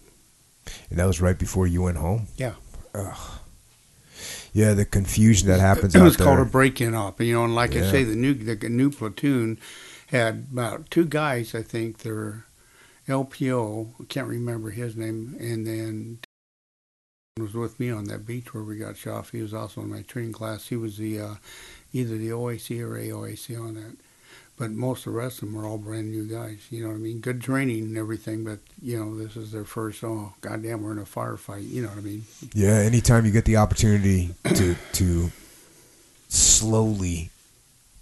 And 0.90 1.00
that 1.00 1.06
was 1.06 1.20
right 1.20 1.38
before 1.38 1.68
you 1.68 1.82
went 1.82 1.98
home. 1.98 2.28
Yeah. 2.38 2.54
Ugh. 2.94 3.40
Yeah, 4.54 4.74
the 4.74 4.86
confusion 4.86 5.48
that 5.48 5.60
happens. 5.60 5.96
It 5.96 6.02
was 6.02 6.18
called 6.18 6.40
a 6.40 6.46
break-in 6.46 6.94
op, 6.94 7.20
you 7.22 7.34
know. 7.34 7.46
And 7.46 7.56
like 7.56 7.76
I 7.76 7.90
say, 7.90 8.04
the 8.04 8.16
new 8.16 8.34
the 8.34 8.70
new 8.70 8.92
platoon 8.92 9.58
had 10.08 10.48
about 10.52 10.92
two 10.92 11.06
guys. 11.06 11.56
I 11.56 11.64
think 11.64 12.00
they're 12.00 12.46
LPO. 13.08 13.94
I 14.02 14.04
can't 14.10 14.28
remember 14.28 14.72
his 14.72 14.96
name, 14.96 15.38
and 15.40 15.66
then 15.66 16.20
was 17.40 17.54
with 17.54 17.80
me 17.80 17.90
on 17.90 18.04
that 18.06 18.26
beach 18.26 18.54
where 18.54 18.64
we 18.64 18.78
got 18.78 18.98
shot. 18.98 19.30
He 19.32 19.42
was 19.42 19.54
also 19.54 19.82
in 19.82 19.90
my 19.90 20.02
training 20.02 20.34
class. 20.34 20.68
He 20.68 20.76
was 20.76 20.98
the 20.98 21.20
uh, 21.20 21.36
either 21.94 22.18
the 22.18 22.30
OIC 22.30 22.82
or 22.82 22.98
AOIC 22.98 23.60
on 23.60 23.76
that. 23.76 23.98
But 24.62 24.70
most 24.70 25.08
of 25.08 25.14
the 25.14 25.18
rest 25.18 25.42
of 25.42 25.48
them 25.48 25.56
were 25.56 25.66
all 25.66 25.80
brand 25.80 26.12
new 26.12 26.24
guys. 26.24 26.68
You 26.70 26.84
know 26.84 26.90
what 26.90 26.98
I 26.98 27.00
mean? 27.00 27.20
Good 27.20 27.42
training 27.42 27.86
and 27.86 27.98
everything, 27.98 28.44
but 28.44 28.60
you 28.80 28.96
know 28.96 29.18
this 29.18 29.36
is 29.36 29.52
their 29.52 29.64
first. 29.64 30.04
Oh 30.04 30.34
goddamn, 30.42 30.84
we're 30.84 30.92
in 30.92 31.00
a 31.00 31.02
firefight. 31.02 31.68
You 31.68 31.82
know 31.82 31.88
what 31.88 31.98
I 31.98 32.02
mean? 32.02 32.26
Yeah, 32.54 32.74
anytime 32.74 33.26
you 33.26 33.32
get 33.32 33.46
the 33.46 33.58
opportunity 33.58 34.36
to 34.46 34.76
to 34.76 35.32
slowly 36.30 37.31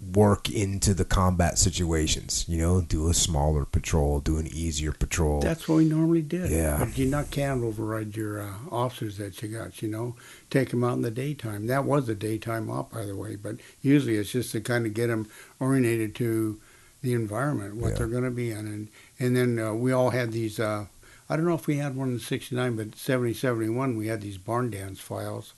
work 0.00 0.48
into 0.48 0.94
the 0.94 1.04
combat 1.04 1.58
situations, 1.58 2.46
you 2.48 2.56
know, 2.56 2.80
do 2.80 3.08
a 3.08 3.14
smaller 3.14 3.66
patrol, 3.66 4.18
do 4.20 4.38
an 4.38 4.46
easier 4.46 4.92
patrol. 4.92 5.40
That's 5.40 5.68
what 5.68 5.76
we 5.76 5.84
normally 5.84 6.22
did. 6.22 6.50
Yeah. 6.50 6.78
But 6.78 6.96
you 6.96 7.06
not 7.06 7.30
can't 7.30 7.62
override 7.62 8.16
your 8.16 8.40
uh, 8.40 8.52
officers 8.70 9.18
that 9.18 9.42
you 9.42 9.48
got, 9.48 9.82
you 9.82 9.88
know. 9.88 10.16
Take 10.48 10.70
them 10.70 10.82
out 10.84 10.94
in 10.94 11.02
the 11.02 11.10
daytime. 11.10 11.66
That 11.66 11.84
was 11.84 12.08
a 12.08 12.14
daytime 12.14 12.70
op, 12.70 12.92
by 12.92 13.04
the 13.04 13.14
way. 13.14 13.36
But 13.36 13.56
usually 13.82 14.16
it's 14.16 14.32
just 14.32 14.52
to 14.52 14.60
kind 14.62 14.86
of 14.86 14.94
get 14.94 15.08
them 15.08 15.28
oriented 15.60 16.14
to 16.16 16.58
the 17.02 17.12
environment, 17.12 17.76
what 17.76 17.90
Yeah. 17.90 17.98
they're 17.98 18.06
going 18.06 18.24
to 18.24 18.30
be 18.30 18.50
in. 18.50 18.58
And, 18.66 18.88
and 19.18 19.36
then 19.36 19.58
uh, 19.58 19.74
we 19.74 19.92
all 19.92 20.10
had 20.10 20.32
these, 20.32 20.58
uh, 20.58 20.86
I 21.28 21.36
don't 21.36 21.44
know 21.46 21.54
if 21.54 21.66
we 21.66 21.76
had 21.76 21.94
one 21.94 22.08
in 22.12 22.18
69, 22.18 22.76
but 22.76 22.96
70, 22.96 23.34
71, 23.34 23.96
we 23.96 24.06
had 24.06 24.22
these 24.22 24.38
barn 24.38 24.70
dance 24.70 24.98
files. 24.98 25.52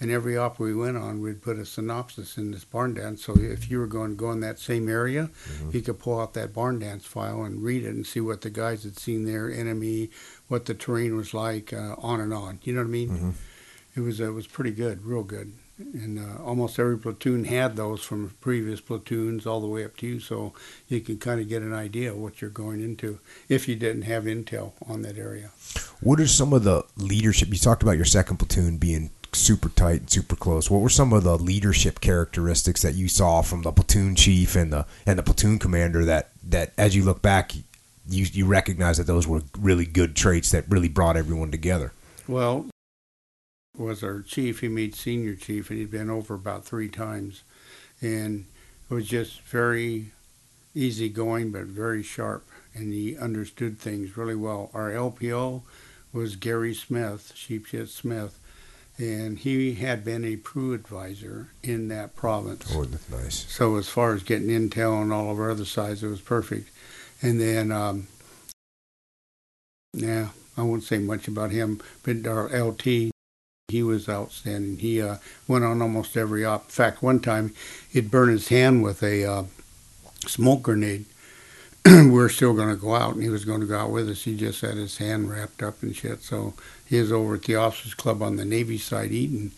And 0.00 0.12
every 0.12 0.36
op 0.36 0.60
we 0.60 0.74
went 0.74 0.96
on, 0.96 1.20
we'd 1.20 1.42
put 1.42 1.58
a 1.58 1.66
synopsis 1.66 2.38
in 2.38 2.52
this 2.52 2.64
barn 2.64 2.94
dance. 2.94 3.24
So 3.24 3.34
if 3.36 3.68
you 3.68 3.78
were 3.80 3.88
going 3.88 4.10
to 4.10 4.16
go 4.16 4.30
in 4.30 4.38
that 4.40 4.60
same 4.60 4.88
area, 4.88 5.30
you 5.72 5.80
could 5.82 5.98
pull 5.98 6.20
out 6.20 6.34
that 6.34 6.54
barn 6.54 6.78
dance 6.78 7.04
file 7.04 7.42
and 7.42 7.62
read 7.64 7.84
it 7.84 7.88
and 7.94 8.06
see 8.06 8.20
what 8.20 8.42
the 8.42 8.50
guys 8.50 8.84
had 8.84 8.96
seen 8.96 9.24
there, 9.24 9.50
enemy, 9.50 10.10
what 10.46 10.66
the 10.66 10.74
terrain 10.74 11.16
was 11.16 11.34
like, 11.34 11.72
uh, 11.72 11.96
on 11.98 12.20
and 12.20 12.32
on. 12.32 12.60
You 12.62 12.74
know 12.74 12.80
what 12.82 12.86
I 12.86 12.90
mean? 12.90 13.08
Mhm. 13.10 13.32
It 13.96 14.00
was 14.02 14.20
it 14.20 14.28
was 14.32 14.46
pretty 14.46 14.70
good, 14.70 15.04
real 15.04 15.24
good. 15.24 15.52
And 15.78 16.18
uh, 16.18 16.42
almost 16.44 16.78
every 16.78 16.98
platoon 16.98 17.44
had 17.44 17.74
those 17.76 18.02
from 18.02 18.32
previous 18.40 18.80
platoons 18.80 19.46
all 19.46 19.60
the 19.60 19.66
way 19.68 19.84
up 19.84 19.96
to 19.98 20.06
you, 20.06 20.20
so 20.20 20.52
you 20.88 21.00
could 21.00 21.20
kind 21.20 21.40
of 21.40 21.48
get 21.48 21.62
an 21.62 21.72
idea 21.72 22.12
of 22.12 22.18
what 22.18 22.40
you're 22.40 22.50
going 22.50 22.80
into 22.80 23.18
if 23.48 23.68
you 23.68 23.74
didn't 23.76 24.02
have 24.02 24.24
intel 24.24 24.72
on 24.88 25.02
that 25.02 25.18
area. 25.18 25.50
What 26.00 26.20
are 26.20 26.26
some 26.28 26.52
of 26.52 26.62
the 26.64 26.84
leadership? 26.96 27.48
You 27.48 27.58
talked 27.58 27.82
about 27.82 27.96
your 27.96 28.04
second 28.04 28.36
platoon 28.38 28.76
being 28.78 29.10
super 29.32 29.68
tight 29.68 30.00
and 30.00 30.10
super 30.10 30.36
close. 30.36 30.70
What 30.70 30.80
were 30.80 30.88
some 30.88 31.12
of 31.12 31.24
the 31.24 31.36
leadership 31.36 32.00
characteristics 32.00 32.82
that 32.82 32.94
you 32.94 33.08
saw 33.08 33.42
from 33.42 33.62
the 33.62 33.72
platoon 33.72 34.14
chief 34.14 34.56
and 34.56 34.72
the 34.72 34.86
and 35.06 35.18
the 35.18 35.22
platoon 35.22 35.58
commander 35.58 36.04
that 36.04 36.30
that 36.42 36.72
as 36.78 36.96
you 36.96 37.04
look 37.04 37.22
back 37.22 37.52
you 38.08 38.26
you 38.32 38.46
recognize 38.46 38.96
that 38.96 39.06
those 39.06 39.26
were 39.26 39.42
really 39.58 39.84
good 39.84 40.16
traits 40.16 40.50
that 40.50 40.64
really 40.68 40.88
brought 40.88 41.16
everyone 41.16 41.50
together. 41.50 41.92
Well, 42.26 42.66
was 43.76 44.02
our 44.02 44.22
chief. 44.22 44.60
He 44.60 44.68
made 44.68 44.94
senior 44.94 45.34
chief, 45.34 45.70
and 45.70 45.78
he'd 45.78 45.90
been 45.90 46.10
over 46.10 46.34
about 46.34 46.64
three 46.64 46.88
times, 46.88 47.42
and 48.00 48.46
it 48.90 48.94
was 48.94 49.06
just 49.06 49.40
very 49.42 50.12
easygoing, 50.74 51.52
but 51.52 51.64
very 51.64 52.02
sharp, 52.02 52.46
and 52.74 52.92
he 52.92 53.16
understood 53.16 53.78
things 53.78 54.16
really 54.16 54.34
well. 54.34 54.70
Our 54.74 54.90
LPO 54.90 55.62
was 56.12 56.36
Gary 56.36 56.74
Smith, 56.74 57.32
Sheepshit 57.36 57.88
Smith, 57.88 58.38
and 58.98 59.38
he 59.38 59.74
had 59.74 60.04
been 60.04 60.24
a 60.24 60.36
PRU 60.36 60.74
advisor 60.74 61.48
in 61.62 61.88
that 61.88 62.16
province. 62.16 62.70
Oh, 62.74 62.84
that's 62.84 63.08
nice. 63.08 63.46
So 63.48 63.76
as 63.76 63.88
far 63.88 64.12
as 64.12 64.24
getting 64.24 64.48
intel 64.48 64.96
on 64.96 65.12
all 65.12 65.30
of 65.30 65.38
our 65.38 65.50
other 65.50 65.64
sides, 65.64 66.02
it 66.02 66.08
was 66.08 66.20
perfect. 66.20 66.70
And 67.22 67.40
then, 67.40 67.70
um, 67.70 68.08
yeah, 69.92 70.28
I 70.56 70.62
won't 70.62 70.82
say 70.82 70.98
much 70.98 71.28
about 71.28 71.52
him, 71.52 71.80
but 72.02 72.26
our 72.26 72.48
LT, 72.48 73.12
he 73.68 73.82
was 73.82 74.08
outstanding. 74.08 74.78
He 74.78 75.00
uh, 75.00 75.16
went 75.46 75.64
on 75.64 75.80
almost 75.80 76.16
every 76.16 76.44
op. 76.44 76.64
In 76.64 76.70
fact, 76.70 77.02
one 77.02 77.20
time 77.20 77.54
he'd 77.88 78.10
burn 78.10 78.30
his 78.30 78.48
hand 78.48 78.82
with 78.82 79.02
a 79.02 79.24
uh, 79.24 79.44
smoke 80.26 80.62
grenade. 80.62 81.04
We 81.88 82.10
were 82.10 82.28
still 82.28 82.54
going 82.54 82.68
to 82.68 82.76
go 82.76 82.94
out, 82.94 83.14
and 83.14 83.22
he 83.22 83.30
was 83.30 83.44
going 83.44 83.60
to 83.60 83.66
go 83.66 83.78
out 83.78 83.90
with 83.90 84.08
us. 84.08 84.24
He 84.24 84.36
just 84.36 84.60
had 84.60 84.74
his 84.74 84.98
hand 84.98 85.30
wrapped 85.30 85.62
up 85.62 85.82
and 85.82 85.94
shit. 85.94 86.22
So 86.22 86.54
he 86.86 87.00
was 87.00 87.12
over 87.12 87.34
at 87.36 87.44
the 87.44 87.56
officers' 87.56 87.94
club 87.94 88.22
on 88.22 88.36
the 88.36 88.44
Navy 88.44 88.78
side 88.78 89.12
eating, 89.12 89.52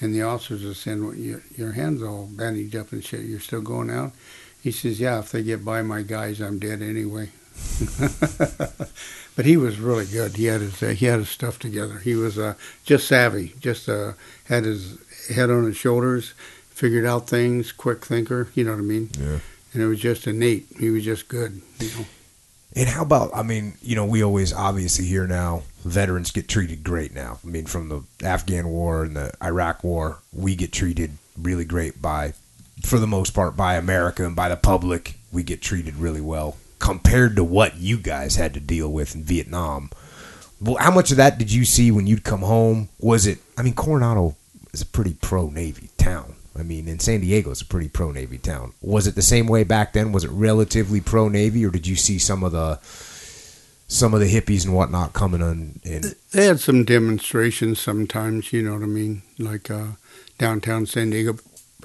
and 0.00 0.14
the 0.14 0.22
officers 0.22 0.64
are 0.64 0.74
saying, 0.74 1.04
well, 1.04 1.14
your, 1.14 1.42
your 1.56 1.72
hand's 1.72 2.02
all 2.02 2.28
bandaged 2.30 2.76
up 2.76 2.92
and 2.92 3.04
shit. 3.04 3.22
You're 3.22 3.40
still 3.40 3.60
going 3.60 3.90
out? 3.90 4.12
He 4.62 4.70
says, 4.70 4.98
yeah, 4.98 5.18
if 5.18 5.30
they 5.30 5.42
get 5.42 5.64
by 5.64 5.82
my 5.82 6.02
guys, 6.02 6.40
I'm 6.40 6.58
dead 6.58 6.80
anyway. 6.80 7.30
but 9.36 9.44
he 9.44 9.56
was 9.56 9.78
really 9.78 10.06
good. 10.06 10.36
He 10.36 10.46
had 10.46 10.60
his 10.60 10.82
uh, 10.82 10.88
he 10.88 11.06
had 11.06 11.20
his 11.20 11.28
stuff 11.28 11.58
together. 11.58 11.98
He 11.98 12.14
was 12.16 12.36
uh, 12.36 12.54
just 12.84 13.06
savvy. 13.06 13.54
Just 13.60 13.88
uh, 13.88 14.12
had 14.46 14.64
his 14.64 14.98
head 15.28 15.50
on 15.50 15.64
his 15.64 15.76
shoulders, 15.76 16.34
figured 16.70 17.04
out 17.04 17.28
things, 17.28 17.70
quick 17.70 18.04
thinker. 18.04 18.48
You 18.54 18.64
know 18.64 18.72
what 18.72 18.78
I 18.78 18.82
mean? 18.82 19.10
Yeah. 19.16 19.38
And 19.74 19.82
it 19.82 19.86
was 19.86 20.00
just 20.00 20.26
innate. 20.26 20.66
He 20.78 20.88
was 20.88 21.04
just 21.04 21.28
good. 21.28 21.60
You 21.80 21.88
know. 21.90 22.06
And 22.76 22.88
how 22.88 23.02
about, 23.02 23.30
I 23.34 23.42
mean, 23.42 23.74
you 23.82 23.94
know, 23.94 24.04
we 24.04 24.22
always 24.22 24.52
obviously 24.52 25.04
hear 25.04 25.26
now 25.26 25.62
veterans 25.84 26.30
get 26.30 26.48
treated 26.48 26.82
great 26.82 27.14
now. 27.14 27.38
I 27.44 27.46
mean, 27.46 27.66
from 27.66 27.88
the 27.88 28.02
Afghan 28.26 28.68
war 28.68 29.04
and 29.04 29.14
the 29.14 29.32
Iraq 29.42 29.84
war, 29.84 30.18
we 30.32 30.56
get 30.56 30.72
treated 30.72 31.12
really 31.40 31.64
great 31.64 32.00
by, 32.00 32.34
for 32.82 32.98
the 32.98 33.06
most 33.06 33.32
part, 33.32 33.56
by 33.56 33.74
America 33.74 34.24
and 34.24 34.34
by 34.34 34.48
the 34.48 34.56
public. 34.56 35.16
We 35.32 35.42
get 35.42 35.62
treated 35.62 35.96
really 35.96 36.20
well 36.20 36.56
compared 36.78 37.36
to 37.36 37.44
what 37.44 37.76
you 37.76 37.96
guys 37.96 38.36
had 38.36 38.54
to 38.54 38.60
deal 38.60 38.92
with 38.92 39.14
in 39.14 39.22
Vietnam. 39.22 39.90
Well, 40.60 40.76
how 40.76 40.90
much 40.90 41.10
of 41.10 41.16
that 41.16 41.38
did 41.38 41.52
you 41.52 41.64
see 41.64 41.90
when 41.90 42.06
you'd 42.06 42.24
come 42.24 42.42
home? 42.42 42.88
Was 42.98 43.26
it, 43.26 43.38
I 43.56 43.62
mean, 43.62 43.74
Coronado 43.74 44.36
is 44.72 44.82
a 44.82 44.86
pretty 44.86 45.14
pro 45.14 45.48
Navy 45.48 45.90
town. 45.96 46.33
I 46.56 46.62
mean, 46.62 46.86
in 46.86 46.98
San 47.00 47.20
Diego, 47.20 47.50
it's 47.50 47.62
a 47.62 47.66
pretty 47.66 47.88
pro 47.88 48.12
Navy 48.12 48.38
town. 48.38 48.74
Was 48.80 49.06
it 49.06 49.14
the 49.14 49.22
same 49.22 49.46
way 49.46 49.64
back 49.64 49.92
then? 49.92 50.12
Was 50.12 50.24
it 50.24 50.30
relatively 50.30 51.00
pro 51.00 51.28
Navy, 51.28 51.64
or 51.64 51.70
did 51.70 51.86
you 51.86 51.96
see 51.96 52.18
some 52.18 52.44
of 52.44 52.52
the 52.52 52.78
some 53.88 54.14
of 54.14 54.20
the 54.20 54.32
hippies 54.32 54.64
and 54.64 54.74
whatnot 54.74 55.12
coming 55.12 55.42
on 55.42 55.80
in? 55.82 56.14
They 56.32 56.46
had 56.46 56.60
some 56.60 56.84
demonstrations 56.84 57.80
sometimes, 57.80 58.52
you 58.52 58.62
know 58.62 58.74
what 58.74 58.82
I 58.82 58.86
mean, 58.86 59.22
like 59.38 59.70
uh, 59.70 59.92
downtown 60.38 60.86
San 60.86 61.10
Diego, 61.10 61.38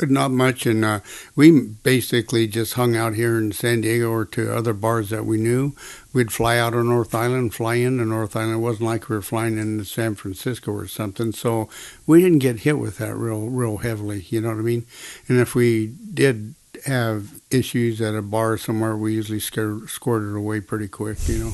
not 0.08 0.32
much. 0.32 0.66
And 0.66 0.86
uh, 0.86 1.00
we 1.36 1.60
basically 1.60 2.48
just 2.48 2.76
hung 2.76 2.96
out 2.96 3.16
here 3.16 3.38
in 3.38 3.52
San 3.52 3.82
Diego 3.82 4.12
or 4.12 4.26
to 4.26 4.56
other 4.56 4.74
bars 4.74 5.10
that 5.10 5.26
we 5.26 5.38
knew. 5.38 5.74
We'd 6.14 6.32
fly 6.32 6.58
out 6.58 6.74
on 6.74 6.88
North 6.88 7.14
Island, 7.14 7.54
fly 7.54 7.76
into 7.76 8.06
North 8.06 8.36
Island. 8.36 8.56
It 8.56 8.58
wasn't 8.58 8.86
like 8.86 9.10
we 9.10 9.16
were 9.16 9.22
flying 9.22 9.58
into 9.58 9.86
San 9.86 10.16
Francisco 10.16 10.72
or 10.72 10.88
something. 10.88 11.32
So 11.32 11.70
we 12.08 12.22
didn't 12.22 12.40
get 12.40 12.62
hit 12.62 12.80
with 12.80 12.98
that 12.98 13.16
real, 13.16 13.48
real 13.48 13.78
heavily. 13.78 14.26
You 14.30 14.42
know 14.42 14.50
what 14.50 14.58
I 14.58 14.62
mean? 14.62 14.86
And 15.28 15.40
if 15.40 15.56
we 15.56 15.94
did 16.14 16.56
have 16.86 17.42
issues 17.52 18.00
at 18.02 18.16
a 18.16 18.22
bar 18.22 18.58
somewhere, 18.58 18.96
we 18.96 19.14
usually 19.14 19.40
scared, 19.40 19.84
it 19.84 20.36
away 20.36 20.62
pretty 20.62 20.88
quick. 20.88 21.18
You 21.28 21.40
know. 21.40 21.54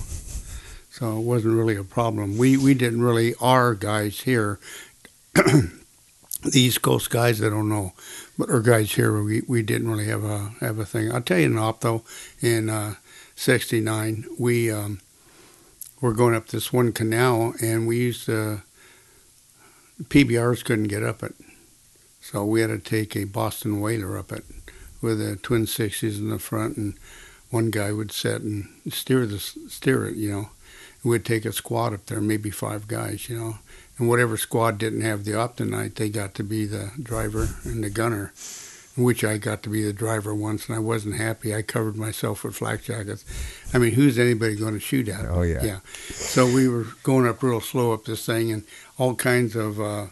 So 0.96 1.18
it 1.18 1.24
wasn't 1.24 1.56
really 1.56 1.76
a 1.76 1.84
problem. 1.84 2.38
We 2.38 2.56
we 2.56 2.74
didn't 2.74 3.02
really 3.02 3.36
our 3.42 3.76
guys 3.76 4.22
here, 4.22 4.60
the 5.34 5.72
East 6.54 6.82
Coast 6.82 7.10
guys. 7.10 7.44
I 7.44 7.50
don't 7.50 7.68
know, 7.68 7.92
but 8.38 8.50
our 8.50 8.62
guys 8.62 8.94
here 8.94 9.22
we, 9.22 9.42
we 9.48 9.62
didn't 9.62 9.90
really 9.90 10.08
have 10.08 10.24
a 10.24 10.54
have 10.60 10.80
a 10.80 10.86
thing. 10.86 11.12
I'll 11.12 11.22
tell 11.22 11.40
you 11.40 11.48
an 11.48 11.58
op 11.58 11.82
though. 11.82 12.04
In 12.42 12.96
'69, 13.36 14.26
uh, 14.28 14.34
we 14.40 14.72
um, 14.72 15.02
were 16.02 16.14
going 16.14 16.36
up 16.36 16.48
this 16.48 16.72
one 16.72 16.92
canal, 16.92 17.54
and 17.62 17.88
we 17.88 17.98
used 17.98 18.26
to 18.26 18.62
PBRs 20.04 20.64
couldn't 20.64 20.88
get 20.88 21.04
up 21.04 21.24
it, 21.24 21.36
so 22.22 22.46
we 22.46 22.62
had 22.62 22.68
to 22.68 22.80
take 22.80 23.16
a 23.16 23.26
Boston 23.26 23.80
Whaler 23.80 24.18
up 24.18 24.32
it 24.32 24.44
with 25.02 25.20
the 25.20 25.36
twin 25.38 25.68
sixties 25.68 26.20
in 26.20 26.30
the 26.30 26.40
front, 26.40 26.78
and 26.78 26.96
one 27.50 27.72
guy 27.72 27.92
would 27.92 28.12
sit 28.12 28.42
and 28.42 28.68
steer 28.90 29.26
the 29.26 29.40
steer 29.40 30.06
it, 30.06 30.16
you 30.16 30.32
know 30.32 30.50
we'd 31.06 31.24
take 31.24 31.46
a 31.46 31.54
squad 31.54 31.94
up 31.94 32.06
there, 32.08 32.20
maybe 32.20 32.50
five 32.50 32.88
guys, 32.88 33.30
you 33.30 33.38
know. 33.38 33.60
And 33.98 34.10
whatever 34.10 34.36
squad 34.36 34.78
didn't 34.78 35.02
have 35.02 35.24
the 35.24 35.32
optonite, 35.32 35.96
they 35.96 36.10
got 36.10 36.36
to 36.36 36.44
be 36.44 36.66
the 36.66 36.92
driver 37.02 37.48
and 37.64 37.84
the 37.84 37.90
gunner, 37.90 38.34
which 38.98 39.24
I 39.24 39.38
got 39.38 39.64
to 39.64 39.70
be 39.70 39.84
the 39.84 39.94
driver 39.94 40.36
once, 40.36 40.68
and 40.68 40.76
I 40.76 40.80
wasn't 40.80 41.16
happy. 41.16 41.56
I 41.56 41.62
covered 41.62 41.96
myself 41.96 42.44
with 42.44 42.58
flak 42.58 42.84
jackets. 42.84 43.24
I 43.74 43.78
mean, 43.78 43.94
who's 43.94 44.20
anybody 44.20 44.56
going 44.56 44.74
to 44.74 44.82
shoot 44.82 45.08
at? 45.08 45.26
Oh, 45.26 45.44
yeah. 45.44 45.64
Yeah. 45.64 45.80
So 46.10 46.46
we 46.46 46.68
were 46.68 46.88
going 47.04 47.26
up 47.26 47.42
real 47.42 47.62
slow 47.62 47.94
up 47.94 48.04
this 48.04 48.26
thing, 48.26 48.52
and 48.52 48.64
all 48.98 49.16
kinds 49.16 49.56
of 49.56 49.80
uh, 49.80 50.08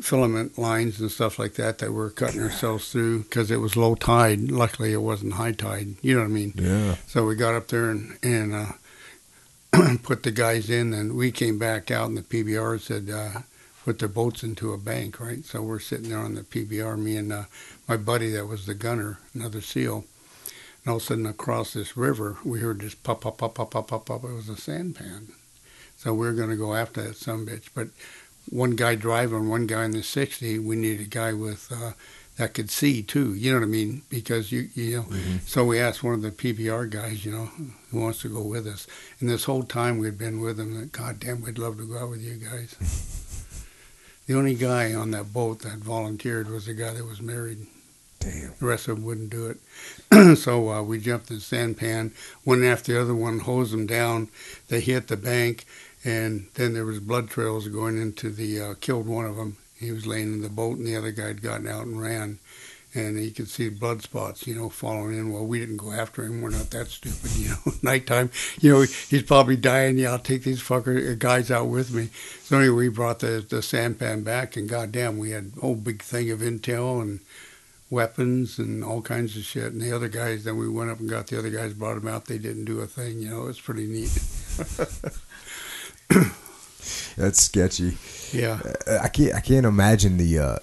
filament 0.00 0.58
lines 0.58 1.00
and 1.00 1.10
stuff 1.10 1.38
like 1.38 1.54
that 1.54 1.78
that 1.78 1.92
we're 1.92 2.10
cutting 2.10 2.42
ourselves 2.42 2.90
through 2.90 3.24
because 3.24 3.50
it 3.50 3.58
was 3.58 3.76
low 3.76 3.94
tide. 3.94 4.50
Luckily, 4.50 4.92
it 4.92 5.02
wasn't 5.02 5.34
high 5.34 5.52
tide. 5.52 5.94
You 6.02 6.14
know 6.14 6.20
what 6.20 6.26
I 6.26 6.30
mean? 6.30 6.52
Yeah. 6.56 6.96
So 7.06 7.26
we 7.26 7.36
got 7.36 7.54
up 7.54 7.68
there 7.68 7.90
and, 7.90 8.18
and 8.22 8.54
uh, 8.54 8.72
put 10.02 10.22
the 10.22 10.30
guys 10.30 10.70
in, 10.70 10.92
and 10.92 11.16
we 11.16 11.30
came 11.30 11.58
back 11.58 11.90
out, 11.90 12.08
and 12.08 12.16
the 12.16 12.22
PBR 12.22 12.80
said 12.80 13.10
uh, 13.10 13.40
put 13.84 13.98
their 13.98 14.08
boats 14.08 14.42
into 14.42 14.72
a 14.72 14.78
bank, 14.78 15.18
right? 15.18 15.44
So 15.44 15.62
we're 15.62 15.80
sitting 15.80 16.10
there 16.10 16.18
on 16.18 16.34
the 16.34 16.42
PBR, 16.42 16.98
me 16.98 17.16
and 17.16 17.32
uh, 17.32 17.44
my 17.88 17.96
buddy 17.96 18.30
that 18.30 18.46
was 18.46 18.66
the 18.66 18.74
gunner, 18.74 19.18
another 19.34 19.60
SEAL, 19.60 20.04
and 20.84 20.90
all 20.90 20.96
of 20.96 21.02
a 21.02 21.04
sudden 21.04 21.26
across 21.26 21.72
this 21.72 21.96
river, 21.96 22.36
we 22.44 22.60
heard 22.60 22.80
this 22.80 22.94
pop, 22.94 23.22
pop, 23.22 23.38
pop, 23.38 23.54
pop, 23.54 23.70
pop, 23.70 23.88
pop, 23.88 24.06
pop. 24.06 24.24
It 24.24 24.32
was 24.32 24.48
a 24.48 24.56
sampan. 24.56 25.32
So 25.96 26.12
we 26.12 26.26
are 26.26 26.32
going 26.32 26.50
to 26.50 26.56
go 26.56 26.74
after 26.74 27.02
that 27.02 27.16
some 27.16 27.46
bitch, 27.46 27.68
but 27.74 27.88
one 28.50 28.72
guy 28.72 28.94
driving, 28.94 29.48
one 29.48 29.66
guy 29.66 29.84
in 29.84 29.92
the 29.92 30.02
60, 30.02 30.58
we 30.58 30.76
need 30.76 31.00
a 31.00 31.04
guy 31.04 31.32
with 31.32 31.72
uh, 31.72 31.92
that 32.36 32.54
could 32.54 32.70
see 32.70 33.02
too. 33.02 33.34
You 33.34 33.52
know 33.52 33.58
what 33.58 33.64
I 33.64 33.68
mean? 33.68 34.02
Because 34.08 34.50
you 34.50 34.68
you 34.74 34.96
know. 34.96 35.02
Mm-hmm. 35.02 35.36
So 35.46 35.64
we 35.64 35.78
asked 35.78 36.02
one 36.02 36.14
of 36.14 36.22
the 36.22 36.30
PBR 36.30 36.90
guys, 36.90 37.24
you 37.24 37.32
know, 37.32 37.50
who 37.90 38.00
wants 38.00 38.22
to 38.22 38.28
go 38.28 38.42
with 38.42 38.66
us. 38.66 38.86
And 39.20 39.28
this 39.28 39.44
whole 39.44 39.62
time 39.62 39.98
we'd 39.98 40.18
been 40.18 40.40
with 40.40 40.58
him. 40.58 40.78
That 40.78 40.92
God 40.92 41.20
damn, 41.20 41.42
we'd 41.42 41.58
love 41.58 41.76
to 41.78 41.86
go 41.86 41.98
out 41.98 42.10
with 42.10 42.22
you 42.22 42.34
guys. 42.34 42.74
the 44.26 44.34
only 44.34 44.54
guy 44.54 44.94
on 44.94 45.12
that 45.12 45.32
boat 45.32 45.60
that 45.60 45.78
volunteered 45.78 46.50
was 46.50 46.66
the 46.66 46.74
guy 46.74 46.92
that 46.92 47.06
was 47.06 47.22
married. 47.22 47.66
Damn. 48.18 48.54
The 48.58 48.66
rest 48.66 48.88
of 48.88 48.96
them 48.96 49.04
wouldn't 49.04 49.30
do 49.30 49.46
it. 49.46 50.36
so 50.38 50.70
uh, 50.70 50.82
we 50.82 50.98
jumped 50.98 51.30
in 51.30 51.36
the 51.36 51.42
sampan. 51.42 52.12
One 52.42 52.64
after 52.64 52.94
the 52.94 53.00
other 53.00 53.14
one 53.14 53.40
hosed 53.40 53.72
them 53.72 53.86
down. 53.86 54.28
They 54.68 54.80
hit 54.80 55.08
the 55.08 55.16
bank, 55.16 55.66
and 56.04 56.48
then 56.54 56.72
there 56.72 56.86
was 56.86 57.00
blood 57.00 57.28
trails 57.28 57.68
going 57.68 58.00
into 58.00 58.30
the 58.30 58.60
uh, 58.60 58.74
killed 58.80 59.06
one 59.06 59.26
of 59.26 59.36
them 59.36 59.58
he 59.84 59.92
was 59.92 60.06
laying 60.06 60.32
in 60.32 60.42
the 60.42 60.48
boat, 60.48 60.78
and 60.78 60.86
the 60.86 60.96
other 60.96 61.12
guy 61.12 61.28
had 61.28 61.42
gotten 61.42 61.68
out 61.68 61.86
and 61.86 62.00
ran. 62.00 62.38
And 62.96 63.18
he 63.18 63.32
could 63.32 63.48
see 63.48 63.70
blood 63.70 64.02
spots, 64.02 64.46
you 64.46 64.54
know, 64.54 64.68
falling 64.68 65.18
in. 65.18 65.32
Well, 65.32 65.44
we 65.44 65.58
didn't 65.58 65.78
go 65.78 65.90
after 65.90 66.22
him. 66.22 66.42
We're 66.42 66.50
not 66.50 66.70
that 66.70 66.86
stupid, 66.86 67.30
you 67.36 67.48
know. 67.48 67.72
Nighttime, 67.82 68.30
you 68.60 68.72
know, 68.72 68.82
he's 68.82 69.24
probably 69.24 69.56
dying. 69.56 69.98
Yeah, 69.98 70.12
I'll 70.12 70.18
take 70.20 70.44
these 70.44 70.62
fucker 70.62 71.12
uh, 71.12 71.16
guys 71.18 71.50
out 71.50 71.66
with 71.66 71.92
me. 71.92 72.10
So 72.42 72.58
anyway, 72.58 72.74
we 72.74 72.88
brought 72.88 73.18
the 73.18 73.44
the 73.48 73.62
sampan 73.62 74.22
back, 74.22 74.56
and 74.56 74.68
goddamn, 74.68 75.18
we 75.18 75.30
had 75.30 75.52
a 75.56 75.60
whole 75.60 75.74
big 75.74 76.02
thing 76.02 76.30
of 76.30 76.38
intel 76.38 77.02
and 77.02 77.18
weapons 77.90 78.58
and 78.58 78.84
all 78.84 79.02
kinds 79.02 79.36
of 79.36 79.44
shit. 79.44 79.72
And 79.72 79.80
the 79.80 79.92
other 79.92 80.08
guys, 80.08 80.44
then 80.44 80.56
we 80.56 80.68
went 80.68 80.90
up 80.90 81.00
and 81.00 81.08
got 81.08 81.28
the 81.28 81.38
other 81.38 81.50
guys, 81.50 81.72
brought 81.72 81.94
them 81.94 82.08
out. 82.08 82.26
They 82.26 82.38
didn't 82.38 82.64
do 82.64 82.80
a 82.80 82.86
thing, 82.86 83.20
you 83.20 83.30
know. 83.30 83.46
It's 83.48 83.60
pretty 83.60 83.86
neat. 83.86 84.10
That's 87.16 87.42
sketchy. 87.42 87.96
Yeah, 88.32 88.60
uh, 88.86 88.98
I 89.02 89.08
can't. 89.08 89.34
I 89.34 89.40
can't 89.40 89.66
imagine 89.66 90.16
the 90.16 90.38
uh, 90.38 90.58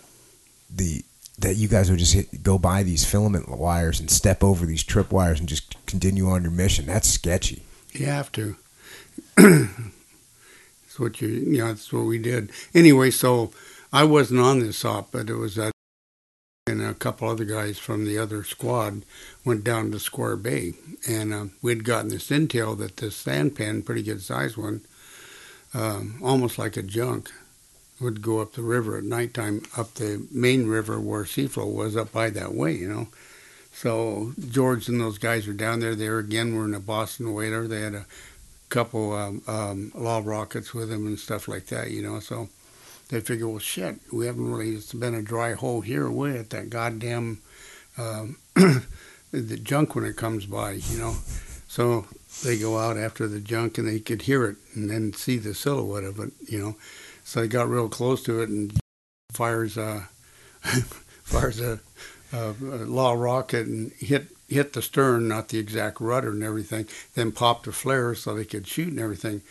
the 0.69 1.03
that 1.41 1.55
you 1.55 1.67
guys 1.67 1.89
would 1.89 1.99
just 1.99 2.13
hit, 2.13 2.43
go 2.43 2.57
by 2.57 2.83
these 2.83 3.03
filament 3.03 3.49
wires 3.49 3.99
and 3.99 4.09
step 4.09 4.43
over 4.43 4.65
these 4.65 4.83
trip 4.83 5.11
wires 5.11 5.39
and 5.39 5.49
just 5.49 5.75
continue 5.85 6.29
on 6.29 6.43
your 6.43 6.51
mission. 6.51 6.85
That's 6.85 7.07
sketchy. 7.07 7.63
You 7.91 8.05
have 8.05 8.31
to. 8.33 8.55
that's 9.35 10.99
what 10.99 11.21
you. 11.21 11.27
You 11.27 11.57
know, 11.59 11.67
that's 11.67 11.91
what 11.91 12.05
we 12.05 12.17
did. 12.19 12.51
Anyway, 12.73 13.11
so 13.11 13.51
I 13.91 14.03
wasn't 14.03 14.39
on 14.39 14.59
this 14.59 14.85
op, 14.85 15.11
but 15.11 15.29
it 15.29 15.35
was 15.35 15.55
that. 15.55 15.71
And 16.67 16.81
a 16.81 16.93
couple 16.93 17.27
other 17.27 17.43
guys 17.43 17.79
from 17.79 18.05
the 18.05 18.19
other 18.19 18.43
squad 18.43 19.01
went 19.43 19.63
down 19.63 19.91
to 19.91 19.99
Square 19.99 20.37
Bay, 20.37 20.73
and 21.09 21.33
uh, 21.33 21.45
we'd 21.63 21.83
gotten 21.83 22.09
this 22.09 22.29
intel 22.29 22.77
that 22.77 22.97
this 22.97 23.15
sampan, 23.15 23.81
pretty 23.81 24.03
good 24.03 24.21
size 24.21 24.55
one, 24.55 24.81
um, 25.73 26.19
almost 26.23 26.57
like 26.57 26.77
a 26.77 26.83
junk, 26.83 27.31
would 27.99 28.21
go 28.21 28.39
up 28.39 28.53
the 28.53 28.63
river 28.63 28.97
at 28.97 29.03
nighttime, 29.03 29.61
up 29.77 29.93
the 29.93 30.25
main 30.31 30.67
river 30.67 30.99
where 30.99 31.25
Sea 31.25 31.47
Float 31.47 31.73
was, 31.73 31.95
up 31.95 32.11
by 32.11 32.29
that 32.31 32.53
way, 32.53 32.73
you 32.73 32.89
know. 32.89 33.07
So 33.73 34.33
George 34.49 34.89
and 34.89 34.99
those 34.99 35.17
guys 35.17 35.47
were 35.47 35.53
down 35.53 35.79
there. 35.79 35.95
There 35.95 36.19
again 36.19 36.55
were 36.55 36.65
in 36.65 36.73
a 36.73 36.79
Boston 36.79 37.33
Whaler. 37.33 37.67
They 37.67 37.81
had 37.81 37.93
a 37.93 38.05
couple 38.69 39.13
um, 39.13 39.41
um, 39.47 39.91
LAW 39.95 40.21
rockets 40.23 40.73
with 40.73 40.89
them 40.89 41.05
and 41.05 41.19
stuff 41.19 41.47
like 41.47 41.67
that, 41.67 41.91
you 41.91 42.01
know. 42.01 42.19
So 42.19 42.49
they 43.09 43.21
figured, 43.21 43.49
well, 43.49 43.59
shit, 43.59 43.99
we 44.11 44.25
haven't 44.25 44.51
really. 44.51 44.71
It's 44.75 44.93
been 44.93 45.15
a 45.15 45.21
dry 45.21 45.53
hole 45.53 45.81
here. 45.81 46.09
We're 46.09 46.37
at 46.37 46.49
that 46.49 46.69
goddamn 46.69 47.39
um, 47.97 48.37
the 49.31 49.59
junk 49.61 49.95
when 49.95 50.05
it 50.05 50.15
comes 50.15 50.45
by, 50.45 50.71
you 50.71 50.97
know. 50.97 51.15
So 51.67 52.07
they 52.43 52.57
go 52.57 52.77
out 52.77 52.97
after 52.97 53.27
the 53.27 53.39
junk 53.39 53.77
and 53.77 53.87
they 53.87 53.99
could 53.99 54.23
hear 54.23 54.45
it 54.45 54.57
and 54.73 54.89
then 54.89 55.13
see 55.13 55.37
the 55.37 55.53
silhouette 55.53 56.03
of 56.03 56.19
it, 56.19 56.31
you 56.47 56.59
know. 56.59 56.75
So 57.23 57.41
they 57.41 57.47
got 57.47 57.69
real 57.69 57.89
close 57.89 58.23
to 58.23 58.41
it 58.41 58.49
and 58.49 58.77
fires 59.31 59.77
uh, 59.77 60.05
fires 60.61 61.59
a, 61.59 61.79
a, 62.33 62.49
a 62.49 62.85
LAW 62.85 63.13
rocket 63.13 63.67
and 63.67 63.91
hit 63.93 64.27
hit 64.47 64.73
the 64.73 64.81
stern, 64.81 65.27
not 65.27 65.49
the 65.49 65.59
exact 65.59 66.01
rudder 66.01 66.31
and 66.31 66.43
everything. 66.43 66.87
Then 67.15 67.31
popped 67.31 67.67
a 67.67 67.71
flare 67.71 68.15
so 68.15 68.33
they 68.33 68.45
could 68.45 68.67
shoot 68.67 68.89
and 68.89 68.99
everything. 68.99 69.41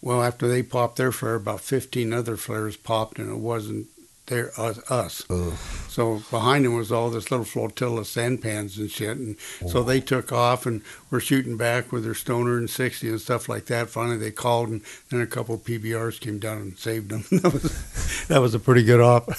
Well, 0.00 0.22
after 0.22 0.46
they 0.46 0.62
popped 0.62 0.96
their 0.96 1.12
flare, 1.12 1.36
about 1.36 1.60
15 1.60 2.12
other 2.12 2.36
flares 2.36 2.76
popped, 2.76 3.18
and 3.18 3.30
it 3.30 3.38
wasn't 3.38 3.88
there 4.26 4.52
uh, 4.58 4.74
us. 4.88 5.28
us. 5.30 5.58
So 5.88 6.22
behind 6.30 6.64
them 6.64 6.74
was 6.74 6.92
all 6.92 7.10
this 7.10 7.30
little 7.30 7.46
flotilla 7.46 8.00
of 8.00 8.06
sampans 8.06 8.78
and 8.78 8.90
shit, 8.90 9.16
and 9.16 9.36
so 9.66 9.82
they 9.82 10.00
took 10.00 10.32
off 10.32 10.66
and 10.66 10.82
were 11.10 11.20
shooting 11.20 11.56
back 11.56 11.92
with 11.92 12.04
their 12.04 12.14
stoner 12.14 12.58
and 12.58 12.68
sixty 12.68 13.08
and 13.08 13.20
stuff 13.20 13.48
like 13.48 13.66
that. 13.66 13.88
Finally, 13.88 14.18
they 14.18 14.30
called, 14.30 14.68
and 14.68 14.82
then 15.10 15.20
a 15.20 15.26
couple 15.26 15.54
of 15.54 15.62
PBRs 15.62 16.20
came 16.20 16.38
down 16.38 16.58
and 16.58 16.78
saved 16.78 17.10
them. 17.10 17.24
that 17.42 17.52
was 17.52 18.26
that 18.26 18.40
was 18.40 18.54
a 18.54 18.58
pretty 18.58 18.82
good 18.82 19.00
op. 19.00 19.30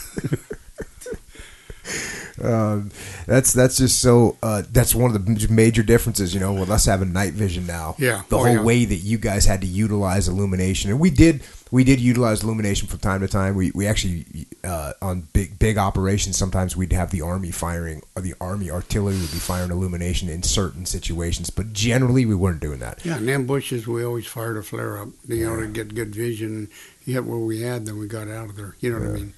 Um, 2.42 2.92
that's 3.26 3.54
that's 3.54 3.78
just 3.78 4.00
so. 4.02 4.38
Uh, 4.44 4.64
that's 4.72 4.94
one 4.94 5.14
of 5.16 5.26
the 5.26 5.48
major 5.50 5.84
differences, 5.84 6.34
you 6.34 6.40
know, 6.40 6.54
with 6.54 6.70
us 6.70 6.86
having 6.86 7.12
night 7.14 7.34
vision 7.34 7.66
now. 7.66 7.96
Yeah. 7.98 8.24
the 8.30 8.36
Oh, 8.38 8.44
whole 8.44 8.54
yeah. 8.56 8.64
way 8.64 8.86
that 8.86 8.96
you 8.98 9.18
guys 9.18 9.46
had 9.46 9.62
to 9.62 9.68
utilize 9.68 10.28
illumination, 10.28 10.90
and 10.92 11.00
we 11.00 11.10
did. 11.10 11.42
We 11.70 11.84
did 11.84 12.00
utilize 12.00 12.44
illumination 12.44 12.88
from 12.88 13.00
time 13.00 13.20
to 13.22 13.28
time. 13.28 13.56
We 13.56 13.72
we 13.76 13.88
actually 13.88 14.48
uh, 14.64 14.94
on 15.02 15.28
big 15.34 15.60
big 15.60 15.78
operations. 15.78 16.38
Sometimes 16.38 16.78
we'd 16.78 16.94
have 16.94 17.12
the 17.12 17.22
army 17.22 17.52
firing, 17.52 18.04
or 18.16 18.22
the 18.22 18.36
army 18.40 18.72
artillery 18.72 19.16
would 19.18 19.32
be 19.32 19.38
firing 19.40 19.72
illumination 19.72 20.30
in 20.30 20.44
certain 20.44 20.86
situations, 20.86 21.50
but 21.50 21.74
generally 21.74 22.26
we 22.26 22.36
weren't 22.36 22.62
doing 22.62 22.80
that. 22.80 23.04
Yeah, 23.06 23.18
in 23.18 23.28
ambushes, 23.28 23.86
we 23.86 24.06
always 24.06 24.28
fired 24.28 24.56
a 24.58 24.64
flare 24.64 24.98
up, 25.02 25.10
you 25.28 25.46
know, 25.46 25.60
to 25.60 25.68
get 25.68 25.94
good 25.94 26.16
vision. 26.16 26.70
Hit 27.06 27.26
where 27.26 27.38
we 27.40 27.62
had, 27.62 27.86
then 27.86 27.98
we 27.98 28.08
got 28.08 28.28
out 28.30 28.50
of 28.50 28.56
there. 28.58 28.76
You 28.80 28.92
know 28.94 29.00
what 29.00 29.08
I 29.10 29.12
mean? 29.14 29.34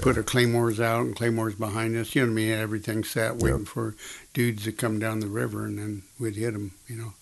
Put 0.00 0.16
our 0.16 0.22
claymores 0.22 0.78
out 0.80 1.06
and 1.06 1.16
claymores 1.16 1.54
behind 1.54 1.96
us. 1.96 2.14
You 2.14 2.22
know 2.22 2.28
what 2.28 2.32
I 2.32 2.34
mean? 2.34 2.52
Everything 2.52 3.02
set, 3.04 3.36
waiting 3.36 3.60
Yep. 3.60 3.68
for 3.68 3.94
dudes 4.34 4.64
to 4.64 4.72
come 4.72 4.98
down 4.98 5.20
the 5.20 5.26
river, 5.26 5.64
and 5.64 5.78
then 5.78 6.02
we'd 6.18 6.36
hit 6.36 6.52
them. 6.52 6.72
You 6.88 6.96
know. 6.96 7.12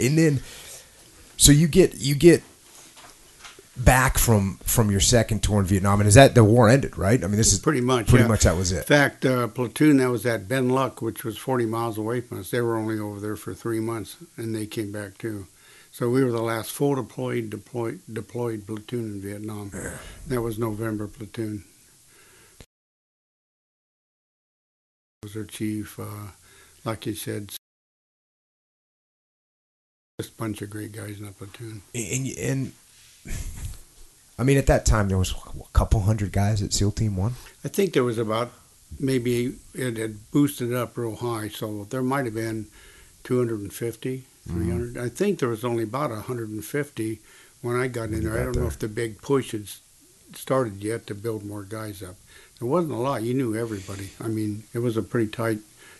and 0.00 0.18
then 0.18 0.40
so 1.36 1.52
you 1.52 1.68
get 1.68 1.94
you 1.96 2.14
get 2.14 2.42
back 3.76 4.18
from 4.18 4.56
from 4.64 4.90
your 4.90 5.00
second 5.00 5.42
tour 5.42 5.60
in 5.60 5.66
Vietnam, 5.66 6.00
and 6.00 6.08
is 6.08 6.14
that 6.14 6.34
the 6.34 6.44
war 6.44 6.68
ended, 6.68 6.96
right? 6.96 7.22
I 7.22 7.26
mean, 7.26 7.36
this 7.36 7.52
is 7.52 7.58
Pretty 7.58 7.80
much. 7.80 8.08
pretty 8.08 8.24
yeah. 8.24 8.28
much 8.28 8.42
that 8.42 8.56
was 8.56 8.72
it. 8.72 8.78
In 8.78 8.82
fact, 8.84 9.24
uh, 9.24 9.46
platoon 9.48 9.98
that 9.98 10.10
was 10.10 10.24
at 10.26 10.48
Ben 10.48 10.68
Luc, 10.68 11.02
which 11.02 11.24
was 11.24 11.36
40 11.38 11.66
miles 11.66 11.98
away 11.98 12.20
from 12.20 12.40
us. 12.40 12.50
They 12.50 12.60
were 12.60 12.76
only 12.76 12.98
over 12.98 13.20
there 13.20 13.36
for 13.36 13.52
three 13.54 13.80
months, 13.80 14.16
and 14.36 14.54
they 14.54 14.66
came 14.66 14.90
back 14.92 15.18
too. 15.18 15.46
So 15.94 16.10
we 16.10 16.24
were 16.24 16.32
the 16.32 16.42
last 16.42 16.72
full 16.72 16.96
deployed 16.96 17.50
deployed 17.50 18.00
deployed 18.12 18.66
platoon 18.66 19.12
in 19.12 19.20
Vietnam. 19.20 19.70
That 20.26 20.42
was 20.42 20.58
November 20.58 21.06
platoon. 21.06 21.62
Was 25.22 25.36
our 25.36 25.44
chief, 25.44 26.00
uh, 26.00 26.32
like 26.84 27.06
you 27.06 27.14
said, 27.14 27.50
just 30.18 30.32
a 30.32 30.36
bunch 30.36 30.62
of 30.62 30.70
great 30.70 30.90
guys 30.90 31.20
in 31.20 31.26
the 31.26 31.30
platoon. 31.30 31.82
And, 31.94 32.26
and 32.38 32.72
I 34.36 34.42
mean, 34.42 34.58
at 34.58 34.66
that 34.66 34.84
time 34.84 35.06
there 35.06 35.18
was 35.18 35.30
a 35.30 35.72
couple 35.72 36.00
hundred 36.00 36.32
guys 36.32 36.60
at 36.60 36.72
SEAL 36.72 36.90
Team 36.90 37.16
One. 37.16 37.34
I 37.64 37.68
think 37.68 37.92
there 37.92 38.02
was 38.02 38.18
about 38.18 38.50
maybe 38.98 39.54
it 39.74 39.96
had 39.96 40.28
boosted 40.32 40.74
up 40.74 40.98
real 40.98 41.14
high, 41.14 41.46
so 41.46 41.86
there 41.90 42.02
might 42.02 42.24
have 42.24 42.34
been 42.34 42.66
250, 43.22 44.24
300. 44.48 44.98
I 44.98 45.08
think 45.08 45.38
there 45.38 45.48
was 45.48 45.64
only 45.64 45.84
about 45.84 46.10
150 46.10 47.20
when 47.62 47.76
I 47.76 47.88
got 47.88 48.10
in 48.10 48.22
there. 48.22 48.34
I 48.34 48.44
don't 48.44 48.52
there. 48.52 48.62
know 48.62 48.68
if 48.68 48.78
the 48.78 48.88
big 48.88 49.22
push 49.22 49.52
had 49.52 49.68
started 50.34 50.82
yet 50.82 51.06
to 51.06 51.14
build 51.14 51.44
more 51.44 51.62
guys 51.62 52.02
up. 52.02 52.16
There 52.58 52.68
wasn't 52.68 52.92
a 52.92 52.96
lot. 52.96 53.22
You 53.22 53.34
knew 53.34 53.56
everybody. 53.56 54.10
I 54.20 54.28
mean, 54.28 54.64
it 54.72 54.78
was 54.78 54.96
a 54.96 55.02
pretty 55.02 55.30
tight, 55.30 55.58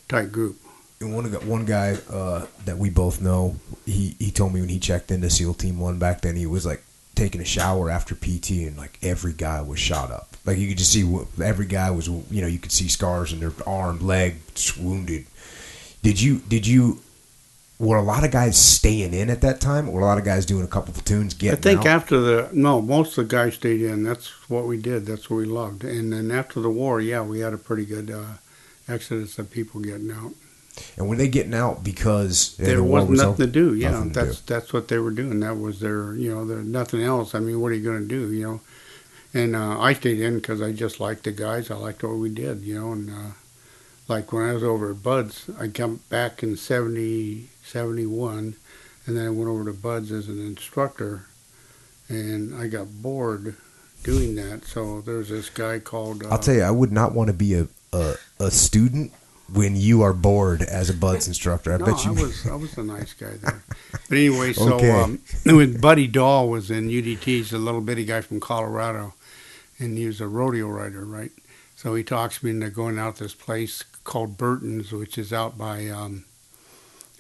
tight 0.09 0.31
group. 0.31 0.57
And 1.01 1.15
one 1.15 1.25
one 1.47 1.65
guy 1.65 1.97
uh, 2.11 2.47
that 2.65 2.79
we 2.79 2.91
both 2.91 3.21
know, 3.21 3.57
he 3.85 4.15
he 4.19 4.31
told 4.31 4.55
me 4.55 4.61
when 4.61 4.69
he 4.69 4.79
checked 4.79 5.11
into 5.11 5.29
SEAL 5.29 5.55
Team 5.55 5.79
One 5.81 5.99
back 5.99 6.21
then, 6.21 6.37
he 6.37 6.47
was 6.47 6.65
like 6.65 6.83
taking 7.15 7.41
a 7.41 7.45
shower 7.45 7.91
after 7.91 8.15
PT, 8.15 8.51
and 8.51 8.77
like 8.77 8.99
every 9.03 9.33
guy 9.33 9.61
was 9.61 9.79
shot 9.79 10.11
up. 10.11 10.37
Like 10.47 10.59
you 10.59 10.69
could 10.69 10.79
just 10.79 10.93
see 10.93 11.19
every 11.43 11.67
guy 11.67 11.91
was, 11.91 12.09
you 12.09 12.41
know, 12.41 12.47
you 12.47 12.59
could 12.59 12.73
see 12.73 12.89
scars 12.89 13.33
in 13.33 13.41
their 13.41 13.53
arm, 13.67 14.07
leg, 14.07 14.37
wounded. 14.79 15.27
Did 16.03 16.21
you 16.21 16.39
did 16.39 16.67
you? 16.67 17.01
Were 17.79 17.97
a 17.97 18.03
lot 18.03 18.23
of 18.25 18.31
guys 18.31 18.57
staying 18.57 19.15
in 19.15 19.29
at 19.31 19.41
that 19.41 19.61
time? 19.61 19.89
Or 19.89 19.93
were 19.95 20.01
a 20.01 20.05
lot 20.05 20.19
of 20.19 20.25
guys 20.25 20.47
doing 20.47 20.65
a 20.65 20.69
couple 20.69 20.93
platoons 20.95 21.35
getting 21.35 21.59
I 21.59 21.61
think 21.61 21.81
out? 21.81 21.87
after 21.87 22.21
the 22.21 22.49
no, 22.53 22.81
most 22.81 23.19
of 23.19 23.29
the 23.29 23.37
guys 23.37 23.55
stayed 23.55 23.83
in. 23.83 24.05
That's 24.05 24.29
what 24.49 24.67
we 24.67 24.77
did. 24.77 25.07
That's 25.07 25.29
what 25.29 25.39
we 25.39 25.45
loved. 25.47 25.83
And 25.85 26.13
then 26.13 26.31
after 26.31 26.61
the 26.61 26.71
war, 26.71 27.01
yeah, 27.01 27.23
we 27.23 27.41
had 27.41 27.53
a 27.53 27.59
pretty 27.59 27.85
good 27.85 28.11
uh, 28.11 28.25
exodus 28.89 29.39
of 29.41 29.51
people 29.51 29.81
getting 29.81 30.11
out. 30.13 30.33
and 30.97 31.09
were 31.09 31.17
they 31.17 31.27
getting 31.29 31.55
out 31.55 31.83
because 31.83 32.57
there 32.59 32.77
the 32.77 32.85
wasn't 32.85 33.11
was 33.11 33.21
nothing 33.21 33.33
over? 33.33 33.47
to 33.47 33.51
do. 33.53 33.75
Yeah, 33.75 33.91
Nothing 33.91 34.13
to 34.13 34.21
that's 34.21 34.41
that's 34.43 34.73
what 34.73 34.87
they 34.87 34.99
were 34.99 35.11
doing. 35.11 35.41
That 35.41 35.59
was 35.59 35.81
their, 35.81 36.15
you 36.15 36.33
know, 36.33 36.47
there 36.47 36.59
nothing 36.59 37.03
else. 37.03 37.35
I 37.35 37.41
mean, 37.41 37.61
what 37.61 37.73
are 37.73 37.75
you 37.75 37.83
going 37.85 38.03
to 38.03 38.09
do? 38.09 38.33
You 38.33 38.43
know, 38.45 38.61
and 39.35 39.57
uh, 39.57 39.81
I 39.81 39.95
stayed 39.95 40.21
in 40.21 40.37
because 40.37 40.63
I 40.63 40.71
just 40.71 41.01
liked 41.01 41.25
the 41.25 41.33
guys. 41.33 41.73
I 41.73 41.75
liked 41.75 42.05
what 42.05 42.19
we 42.19 42.29
did. 42.31 42.63
You 42.63 42.79
know, 42.81 42.93
and 42.93 43.11
uh, 43.11 43.31
like 44.07 44.33
when 44.33 44.45
I 44.49 44.53
was 44.53 44.63
over 44.63 44.93
at 44.93 45.03
BUD/S, 45.03 45.51
I 45.59 45.67
come 45.69 46.01
back 46.09 46.43
in 46.45 46.57
70, 46.57 47.49
71, 47.65 48.55
and 49.07 49.17
then 49.17 49.27
I 49.27 49.31
went 49.31 49.49
over 49.49 49.65
to 49.65 49.73
BUD/S 49.73 50.11
as 50.11 50.29
an 50.29 50.45
instructor, 50.45 51.27
and 52.09 52.55
I 52.55 52.69
got 52.69 53.03
bored 53.03 53.57
doing 54.03 54.37
that. 54.37 54.65
So 54.65 55.01
there's 55.01 55.29
this 55.31 55.51
guy 55.51 55.79
called. 55.79 56.25
Uh, 56.25 56.29
I'll 56.29 56.39
tell 56.39 56.55
you, 56.55 56.63
I 56.63 56.71
would 56.71 56.93
not 56.93 57.13
want 57.13 57.29
to 57.29 57.35
be 57.35 57.55
a, 57.55 57.67
a, 57.93 58.15
a 58.39 58.51
student 58.51 59.13
when 59.53 59.77
you 59.77 60.03
are 60.03 60.13
bored 60.13 60.63
as 60.63 60.89
a 60.91 60.95
BUD/S 60.95 61.27
instructor. 61.27 61.73
I 61.73 61.79
no, 61.79 61.87
bet 61.87 62.05
you. 62.05 62.11
I 62.11 62.23
was 62.23 62.47
I 62.47 62.55
was 62.55 62.77
a 62.79 62.85
nice 62.85 63.13
guy 63.13 63.33
there. 63.41 63.63
But 64.09 64.19
anyway, 64.19 64.53
so 64.53 64.75
Okay. 64.75 64.91
um, 64.91 65.19
when 65.45 65.81
Buddy 65.81 66.07
Dahl 66.07 66.49
was 66.49 66.71
in 66.71 66.89
UDT, 66.89 67.23
he's 67.25 67.53
a 67.53 67.59
little 67.59 67.81
bitty 67.81 68.05
guy 68.05 68.21
from 68.21 68.41
Colorado, 68.41 69.15
and 69.79 69.97
he 69.99 70.07
was 70.07 70.21
a 70.21 70.29
rodeo 70.29 70.69
rider, 70.69 71.05
right? 71.05 71.33
So 71.77 71.95
he 71.95 72.05
talks 72.05 72.43
me 72.43 72.51
into 72.51 72.71
going 72.71 72.99
out 72.99 73.17
this 73.17 73.35
place 73.35 73.83
called 74.05 74.39
Burton's, 74.39 74.93
which 74.93 75.19
is 75.19 75.33
out 75.33 75.59
by 75.59 75.89
um, 75.89 76.25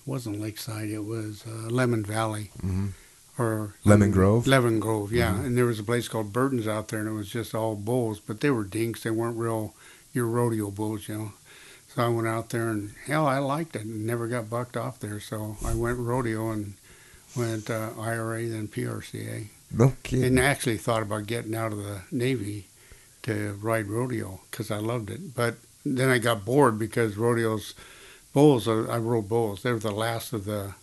wasn't 0.07 0.41
Lakeside, 0.41 0.89
it 0.91 1.05
was 1.05 1.45
uh, 1.47 1.69
Lemon 1.71 2.05
Valley 2.05 2.51
Mhm. 2.65 2.91
or 3.39 3.75
Lemon 3.85 4.11
Grove? 4.11 4.47
Lemon 4.47 4.81
Grove, 4.81 5.13
yeah. 5.13 5.35
Mhm. 5.35 5.47
And 5.47 5.57
there 5.59 5.65
was 5.67 5.79
a 5.79 5.85
place 5.85 6.09
called 6.09 6.33
Burton's 6.33 6.67
out 6.69 6.89
there, 6.89 7.01
and 7.01 7.09
it 7.09 7.13
was 7.13 7.29
just 7.29 7.55
all 7.55 7.75
bulls, 7.75 8.21
but 8.21 8.41
they 8.41 8.51
were 8.51 8.65
dinks. 8.65 9.03
They 9.03 9.11
weren't 9.11 9.39
real 9.39 9.75
your 10.13 10.27
rodeo 10.27 10.71
bulls, 10.71 11.09
you 11.09 11.17
know. 11.17 11.33
So 11.95 12.03
I 12.05 12.09
went 12.09 12.29
out 12.29 12.51
there, 12.51 12.69
and 12.71 12.93
hell, 13.07 13.27
I 13.27 13.39
liked 13.39 13.77
it, 13.77 13.83
and 13.83 14.07
never 14.07 14.27
got 14.29 14.51
bucked 14.51 14.77
off 14.77 14.99
there. 15.01 15.21
So 15.21 15.57
I 15.65 15.75
went 15.75 15.99
rodeo 15.99 16.51
and 16.51 16.75
went 17.37 17.71
uh, 17.71 17.91
IRA, 17.99 18.47
then 18.49 18.69
PRCA, 18.69 19.49
No 19.73 19.95
kidding. 20.03 20.25
and 20.25 20.39
actually 20.41 20.77
thought 20.77 21.03
about 21.03 21.27
getting 21.27 21.55
out 21.55 21.73
of 21.73 21.79
the 21.79 22.03
Navy 22.13 22.67
to 23.23 23.59
ride 23.61 23.89
rodeo 23.89 24.41
because 24.51 24.71
I 24.71 24.79
loved 24.79 25.09
it. 25.11 25.35
But 25.35 25.57
then 25.85 26.11
I 26.11 26.19
got 26.19 26.45
bored 26.45 26.79
because 26.79 27.17
rodeos, 27.17 27.75
bulls, 28.35 28.69
are, 28.69 28.91
I 28.91 28.99
rode 28.99 29.29
bulls. 29.31 29.63
They 29.63 29.73
were 29.73 29.79
the 29.79 29.91
last 29.91 30.35
of 30.35 30.45
the 30.45 30.75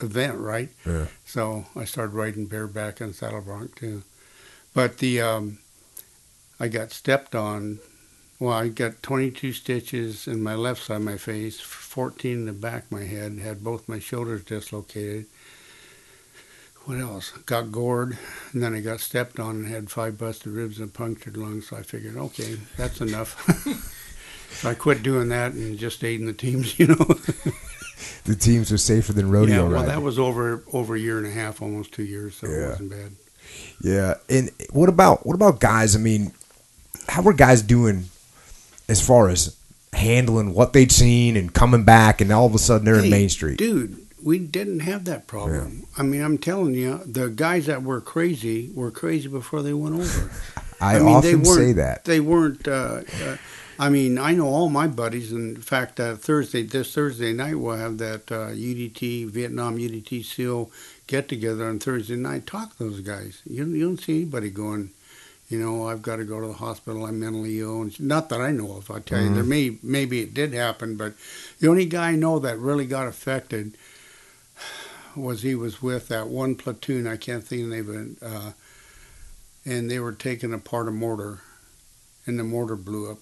event, 0.00 0.38
right? 0.38 0.68
Yeah. 0.86 1.06
So 1.24 1.66
I 1.74 1.84
started 1.84 2.14
riding 2.14 2.46
bareback 2.46 3.00
and 3.00 3.14
saddle 3.14 3.40
bronc 3.40 3.74
too. 3.74 4.04
But 4.72 4.98
the 4.98 5.20
um, 5.20 5.58
I 6.60 6.68
got 6.68 6.92
stepped 6.92 7.34
on. 7.34 7.80
Well, 8.38 8.52
I 8.52 8.68
got 8.68 9.02
22 9.02 9.52
stitches 9.52 10.26
in 10.26 10.42
my 10.42 10.54
left 10.54 10.82
side 10.82 10.96
of 10.96 11.02
my 11.02 11.16
face, 11.16 11.60
14 11.60 12.32
in 12.32 12.46
the 12.46 12.52
back 12.52 12.84
of 12.84 12.92
my 12.92 13.04
head, 13.04 13.38
had 13.38 13.62
both 13.62 13.88
my 13.88 14.00
shoulders 14.00 14.44
dislocated. 14.44 15.26
What 16.84 16.98
else? 16.98 17.30
Got 17.46 17.72
gored, 17.72 18.18
and 18.52 18.62
then 18.62 18.74
I 18.74 18.80
got 18.80 19.00
stepped 19.00 19.38
on 19.38 19.56
and 19.56 19.68
had 19.68 19.90
five 19.90 20.18
busted 20.18 20.52
ribs 20.52 20.80
and 20.80 20.92
punctured 20.92 21.36
lungs. 21.36 21.68
So 21.68 21.76
I 21.76 21.82
figured, 21.82 22.16
okay, 22.16 22.58
that's 22.76 23.00
enough. 23.00 23.40
so 24.60 24.70
I 24.70 24.74
quit 24.74 25.02
doing 25.02 25.28
that 25.28 25.52
and 25.52 25.78
just 25.78 25.96
stayed 25.96 26.20
in 26.20 26.26
the 26.26 26.32
teams, 26.32 26.78
you 26.78 26.88
know. 26.88 27.18
The 28.24 28.34
teams 28.34 28.72
are 28.72 28.78
safer 28.78 29.12
than 29.12 29.30
rodeo 29.30 29.54
yeah, 29.54 29.62
well, 29.62 29.70
riding. 29.72 29.88
that 29.88 30.02
was 30.02 30.18
over 30.18 30.62
over 30.72 30.94
a 30.94 30.98
year 30.98 31.18
and 31.18 31.26
a 31.26 31.30
half, 31.30 31.60
almost 31.62 31.92
two 31.92 32.04
years, 32.04 32.34
so 32.34 32.46
Yeah. 32.48 32.54
it 32.54 32.68
wasn't 32.70 32.90
bad. 32.90 33.12
Yeah, 33.80 34.14
and 34.28 34.50
what 34.72 34.88
about 34.88 35.26
what 35.26 35.34
about 35.34 35.60
guys? 35.60 35.94
I 35.94 35.98
mean, 35.98 36.32
how 37.08 37.22
were 37.22 37.32
guys 37.34 37.62
doing 37.62 38.04
as 38.88 39.06
far 39.06 39.28
as 39.28 39.56
handling 39.92 40.54
what 40.54 40.72
they'd 40.72 40.90
seen 40.90 41.36
and 41.36 41.52
coming 41.52 41.84
back, 41.84 42.20
and 42.20 42.32
all 42.32 42.46
of 42.46 42.54
a 42.54 42.58
sudden 42.58 42.84
they're 42.84 43.02
in 43.02 43.10
Main 43.10 43.28
Street? 43.28 43.58
Dude, 43.58 44.06
we 44.22 44.38
didn't 44.38 44.80
have 44.80 45.04
that 45.04 45.26
problem. 45.26 45.86
I 45.98 46.02
mean, 46.02 46.22
I'm 46.22 46.38
telling 46.38 46.74
you, 46.74 47.00
the 47.04 47.28
guys 47.28 47.66
that 47.66 47.82
were 47.82 48.00
crazy 48.00 48.70
were 48.74 48.90
crazy 48.90 49.28
before 49.28 49.62
they 49.62 49.74
went 49.74 49.96
over. 49.96 50.30
I, 50.80 50.94
mean, 50.98 51.04
they 51.20 51.34
often 51.34 51.44
say 51.44 51.72
that. 51.74 52.04
They 52.04 52.20
weren't. 52.20 52.66
Uh, 52.66 53.02
uh, 53.22 53.36
I 53.78 53.88
mean, 53.88 54.18
I 54.18 54.32
know 54.32 54.46
all 54.46 54.68
my 54.68 54.86
buddies. 54.86 55.32
In 55.32 55.56
fact, 55.56 55.98
uh, 55.98 56.16
Thursday, 56.16 56.62
this 56.62 56.94
Thursday 56.94 57.32
night, 57.32 57.56
we'll 57.56 57.76
have 57.76 57.98
that 57.98 58.30
uh, 58.30 58.48
UDT 58.48 59.28
Vietnam 59.28 59.78
UDT 59.78 60.24
SEAL 60.24 60.70
get 61.06 61.28
together 61.28 61.66
on 61.66 61.78
Thursday 61.78 62.16
night. 62.16 62.46
Talk 62.46 62.76
to 62.76 62.84
those 62.84 63.00
guys. 63.00 63.42
You, 63.44 63.66
you 63.66 63.86
don't 63.86 64.00
see 64.00 64.22
anybody 64.22 64.50
going. 64.50 64.90
You 65.48 65.58
know, 65.58 65.88
I've 65.88 66.02
got 66.02 66.16
to 66.16 66.24
go 66.24 66.40
to 66.40 66.46
the 66.46 66.54
hospital. 66.54 67.04
I'm 67.04 67.20
mentally 67.20 67.60
ill. 67.60 67.82
And 67.82 68.00
not 68.00 68.28
that 68.30 68.40
I 68.40 68.50
know 68.50 68.76
of. 68.76 68.90
I 68.90 69.00
tell 69.00 69.20
you, 69.20 69.34
there 69.34 69.44
may 69.44 69.76
maybe 69.82 70.20
it 70.20 70.34
did 70.34 70.54
happen, 70.54 70.96
but 70.96 71.14
the 71.60 71.68
only 71.68 71.84
guy 71.84 72.10
I 72.10 72.16
know 72.16 72.38
that 72.38 72.58
really 72.58 72.86
got 72.86 73.06
affected 73.06 73.76
was 75.14 75.42
he 75.42 75.54
was 75.54 75.82
with 75.82 76.08
that 76.08 76.28
one 76.28 76.54
platoon. 76.54 77.06
I 77.06 77.16
can't 77.16 77.44
think 77.44 77.62
of 77.62 77.68
the 77.70 77.76
name 77.76 77.88
of 77.88 77.94
it. 77.94 78.22
Uh, 78.22 78.52
and 79.64 79.90
they 79.90 79.98
were 79.98 80.12
taking 80.12 80.52
apart 80.52 80.88
a 80.88 80.90
mortar, 80.90 81.40
and 82.26 82.38
the 82.38 82.44
mortar 82.44 82.76
blew 82.76 83.10
up. 83.10 83.18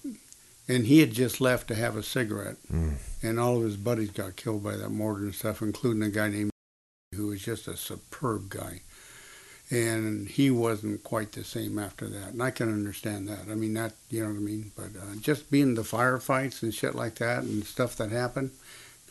And 0.67 0.85
he 0.87 0.99
had 0.99 1.11
just 1.11 1.41
left 1.41 1.67
to 1.67 1.75
have 1.75 1.97
a 1.97 2.03
cigarette, 2.03 2.55
Mm. 2.71 2.93
and 3.21 3.39
all 3.39 3.57
of 3.57 3.63
his 3.63 3.75
buddies 3.75 4.11
got 4.11 4.35
killed 4.37 4.63
by 4.63 4.77
that 4.77 4.89
mortar 4.89 5.23
and 5.23 5.35
stuff, 5.35 5.61
including 5.61 6.01
a 6.03 6.09
guy 6.09 6.29
named 6.29 6.51
who 7.15 7.27
was 7.27 7.41
just 7.41 7.67
a 7.67 7.75
superb 7.75 8.49
guy. 8.49 8.81
And 9.71 10.27
he 10.27 10.51
wasn't 10.51 11.03
quite 11.03 11.31
the 11.31 11.43
same 11.43 11.79
after 11.79 12.07
that, 12.07 12.33
and 12.33 12.43
I 12.43 12.51
can 12.51 12.71
understand 12.71 13.27
that. 13.29 13.49
I 13.49 13.55
mean, 13.55 13.73
that 13.73 13.93
you 14.09 14.21
know 14.21 14.27
what 14.29 14.35
I 14.35 14.39
mean. 14.39 14.71
But 14.75 14.89
uh, 14.99 15.15
just 15.19 15.49
being 15.49 15.73
the 15.75 15.81
firefights 15.81 16.61
and 16.61 16.73
shit 16.73 16.93
like 16.95 17.15
that, 17.15 17.43
and 17.43 17.65
stuff 17.65 17.95
that 17.95 18.11
happened, 18.11 18.51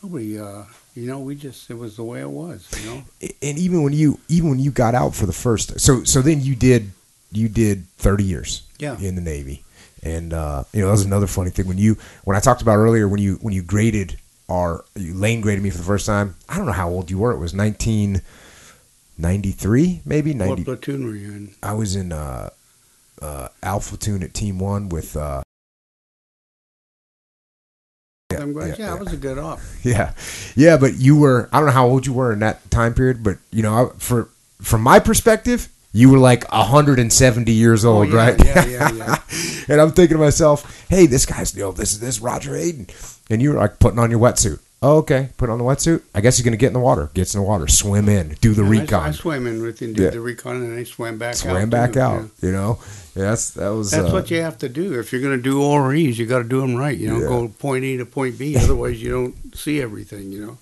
nobody, 0.02 0.38
uh, 0.38 0.64
you 0.94 1.06
know, 1.06 1.18
we 1.20 1.34
just 1.34 1.68
it 1.70 1.74
was 1.78 1.96
the 1.96 2.04
way 2.04 2.20
it 2.20 2.30
was, 2.30 2.68
you 2.80 2.86
know. 2.90 3.02
And 3.42 3.58
even 3.58 3.82
when 3.82 3.92
you 3.92 4.20
even 4.28 4.50
when 4.50 4.58
you 4.60 4.70
got 4.70 4.94
out 4.94 5.14
for 5.16 5.26
the 5.26 5.32
first, 5.32 5.80
so 5.80 6.04
so 6.04 6.22
then 6.22 6.40
you 6.42 6.54
did 6.54 6.92
you 7.32 7.48
did 7.48 7.88
thirty 7.96 8.24
years 8.24 8.62
Yeah. 8.78 8.98
in 9.00 9.16
the 9.16 9.22
Navy, 9.22 9.64
and 10.02 10.32
uh, 10.32 10.64
you 10.72 10.80
know 10.80 10.86
that 10.86 10.92
was 10.92 11.04
another 11.04 11.26
funny 11.26 11.50
thing 11.50 11.66
when 11.68 11.78
you 11.78 11.96
when 12.24 12.36
I 12.36 12.40
talked 12.40 12.62
about 12.62 12.76
earlier 12.76 13.08
when 13.08 13.20
you 13.20 13.36
when 13.42 13.54
you 13.54 13.62
graded 13.62 14.18
our 14.48 14.84
you 14.96 15.14
lane 15.14 15.40
graded 15.40 15.62
me 15.62 15.70
for 15.70 15.78
the 15.78 15.84
first 15.84 16.06
time. 16.06 16.34
I 16.48 16.56
don't 16.56 16.66
know 16.66 16.72
how 16.72 16.88
old 16.88 17.10
you 17.10 17.18
were. 17.18 17.32
It 17.32 17.38
was 17.38 17.54
nineteen 17.54 18.22
ninety 19.16 19.52
three, 19.52 20.00
maybe 20.04 20.34
ninety. 20.34 20.62
What 20.62 20.80
platoon 20.80 21.06
were 21.06 21.14
you 21.14 21.32
in? 21.32 21.54
I 21.62 21.74
was 21.74 21.94
in 21.96 22.12
uh, 22.12 22.50
uh, 23.20 23.48
Alpha 23.62 23.90
Platoon 23.90 24.22
at 24.22 24.34
Team 24.34 24.58
One 24.58 24.88
with. 24.88 25.16
Uh, 25.16 25.42
I'm 28.38 28.52
glad. 28.54 28.68
yeah, 28.70 28.74
Yeah, 28.78 28.84
yeah. 28.86 28.94
it 28.94 29.00
was 29.00 29.12
a 29.12 29.16
good 29.18 29.38
op. 29.38 29.60
yeah, 29.82 30.14
yeah, 30.56 30.76
but 30.78 30.94
you 30.94 31.18
were. 31.18 31.48
I 31.52 31.58
don't 31.58 31.66
know 31.66 31.72
how 31.72 31.86
old 31.86 32.06
you 32.06 32.12
were 32.14 32.32
in 32.32 32.38
that 32.40 32.70
time 32.70 32.94
period, 32.94 33.22
but 33.22 33.36
you 33.50 33.62
know, 33.62 33.74
I- 33.90 33.98
for 33.98 34.28
from 34.60 34.80
my 34.82 34.98
perspective, 34.98 35.68
you 35.92 36.10
were 36.10 36.18
like 36.18 36.50
170 36.52 37.52
years 37.52 37.84
old, 37.84 38.08
Oh, 38.08 38.10
yeah, 38.10 38.16
right? 38.16 38.44
yeah, 38.44 38.66
yeah, 38.66 38.92
yeah. 38.94 39.16
and 39.68 39.80
I'm 39.80 39.90
thinking 39.92 40.16
to 40.16 40.22
myself, 40.22 40.86
hey, 40.88 41.06
this 41.06 41.26
guy's, 41.26 41.54
you 41.54 41.62
know, 41.62 41.72
this 41.72 41.92
is 41.92 42.00
this 42.00 42.20
Roger 42.20 42.56
Hayden. 42.56 42.86
And 43.30 43.40
you're 43.42 43.54
like 43.54 43.78
putting 43.78 43.98
on 43.98 44.10
your 44.10 44.20
wetsuit. 44.20 44.60
Oh, 44.84 44.96
okay. 44.98 45.28
Put 45.36 45.48
on 45.48 45.58
the 45.58 45.64
wetsuit. 45.64 46.02
I 46.12 46.20
guess 46.20 46.36
he's 46.36 46.44
going 46.44 46.54
to 46.54 46.58
get 46.58 46.66
in 46.68 46.72
the 46.72 46.80
water. 46.80 47.08
Gets 47.14 47.34
in 47.36 47.40
the 47.40 47.46
water. 47.46 47.68
Swim 47.68 48.08
in. 48.08 48.30
Do 48.40 48.52
the 48.52 48.62
And 48.62 48.70
recon. 48.70 49.08
I, 49.08 49.10
swam 49.12 49.46
in 49.46 49.62
with 49.62 49.80
him, 49.80 49.92
did 49.92 50.02
Yeah. 50.02 50.10
the 50.10 50.20
recon, 50.20 50.56
and 50.56 50.76
I 50.76 50.82
swam 50.82 51.18
back 51.18 51.34
out. 51.34 51.36
swam 51.36 51.70
back 51.70 51.92
too, 51.92 52.00
out. 52.00 52.22
yeah. 52.40 52.46
You 52.48 52.52
know? 52.52 52.78
Yeah, 53.14 53.22
that's, 53.30 53.50
that 53.50 53.68
was. 53.68 53.92
That's 53.92 54.08
uh, 54.08 54.12
what 54.12 54.28
you 54.32 54.40
have 54.40 54.58
to 54.58 54.68
do. 54.68 54.98
If 54.98 55.12
you're 55.12 55.20
going 55.20 55.36
to 55.36 55.42
do 55.42 55.62
OREs, 55.62 56.18
you 56.18 56.26
got 56.26 56.38
to 56.38 56.44
do 56.48 56.60
them 56.62 56.74
right. 56.74 56.98
You 56.98 57.10
know, 57.10 57.20
Yeah. 57.20 57.28
go 57.28 57.48
point 57.48 57.84
A 57.84 57.96
to 57.98 58.06
point 58.06 58.38
B. 58.38 58.56
Otherwise, 58.60 59.00
you 59.00 59.10
don't 59.12 59.56
see 59.56 59.80
everything. 59.80 60.32
You 60.32 60.46
know, 60.46 60.58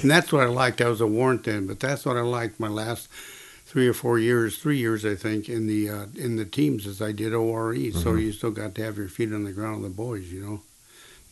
and 0.00 0.10
that's 0.10 0.32
what 0.32 0.42
I 0.44 0.46
liked. 0.46 0.80
I 0.80 0.88
was 0.88 1.02
a 1.02 1.06
warrant 1.06 1.44
then, 1.44 1.66
but 1.66 1.78
that's 1.78 2.06
what 2.06 2.16
I 2.16 2.22
liked. 2.22 2.58
My 2.58 2.68
last 2.68 3.08
three 3.68 3.86
or 3.86 3.92
four 3.92 4.18
years, 4.18 4.56
three 4.56 4.78
years, 4.78 5.04
I 5.04 5.14
think, 5.14 5.48
in 5.48 5.66
the 5.66 5.90
uh, 5.90 6.06
in 6.16 6.36
the 6.36 6.44
teams 6.46 6.86
as 6.86 7.00
I 7.02 7.12
did 7.12 7.34
ORE. 7.34 7.74
So 7.74 7.80
Mm-hmm. 7.80 8.18
you 8.18 8.32
still 8.32 8.50
got 8.50 8.74
to 8.76 8.82
have 8.84 8.96
your 8.96 9.08
feet 9.08 9.32
on 9.32 9.44
the 9.44 9.52
ground 9.52 9.82
with 9.82 9.90
the 9.92 9.96
boys. 9.96 10.32
You 10.32 10.40
know, 10.44 10.60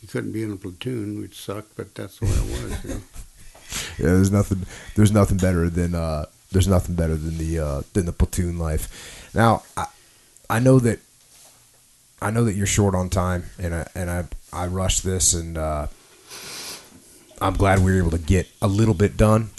you 0.03 0.09
couldn't 0.09 0.32
be 0.32 0.43
in 0.43 0.53
a 0.53 0.57
platoon, 0.57 1.20
which 1.20 1.41
sucked, 1.41 1.74
but 1.76 1.95
that's 1.95 2.18
the 2.18 2.26
way 2.26 2.32
it 2.32 2.62
was. 2.62 2.84
You 2.84 2.91
know. 2.91 3.01
yeah, 3.99 4.14
there's 4.14 4.30
nothing. 4.30 4.66
There's 4.95 5.12
nothing 5.12 5.39
better 5.39 5.70
than. 5.70 5.95
Uh, 5.95 6.26
there's 6.53 6.68
nothing 6.68 6.95
better 6.95 7.16
than 7.16 7.39
the 7.39 7.59
uh, 7.59 7.82
than 7.95 8.05
the 8.07 8.12
platoon 8.12 8.59
life. 8.59 9.32
Now, 9.34 9.62
I, 9.76 9.87
I 10.51 10.59
know 10.61 10.78
that. 10.80 11.01
I 12.22 12.30
know 12.30 12.45
that 12.45 12.55
you're 12.55 12.66
short 12.66 12.95
on 12.95 13.09
time, 13.11 13.45
and 13.59 13.74
I 13.74 13.89
and 13.95 14.11
I 14.11 14.24
I 14.53 14.66
rushed 14.68 15.03
this, 15.05 15.34
and 15.34 15.59
uh, 15.59 15.87
I'm 17.41 17.55
glad 17.55 17.80
we 17.80 17.93
were 17.93 17.99
able 17.99 18.11
to 18.12 18.18
get 18.18 18.49
a 18.62 18.68
little 18.68 18.95
bit 18.95 19.16
done. 19.16 19.51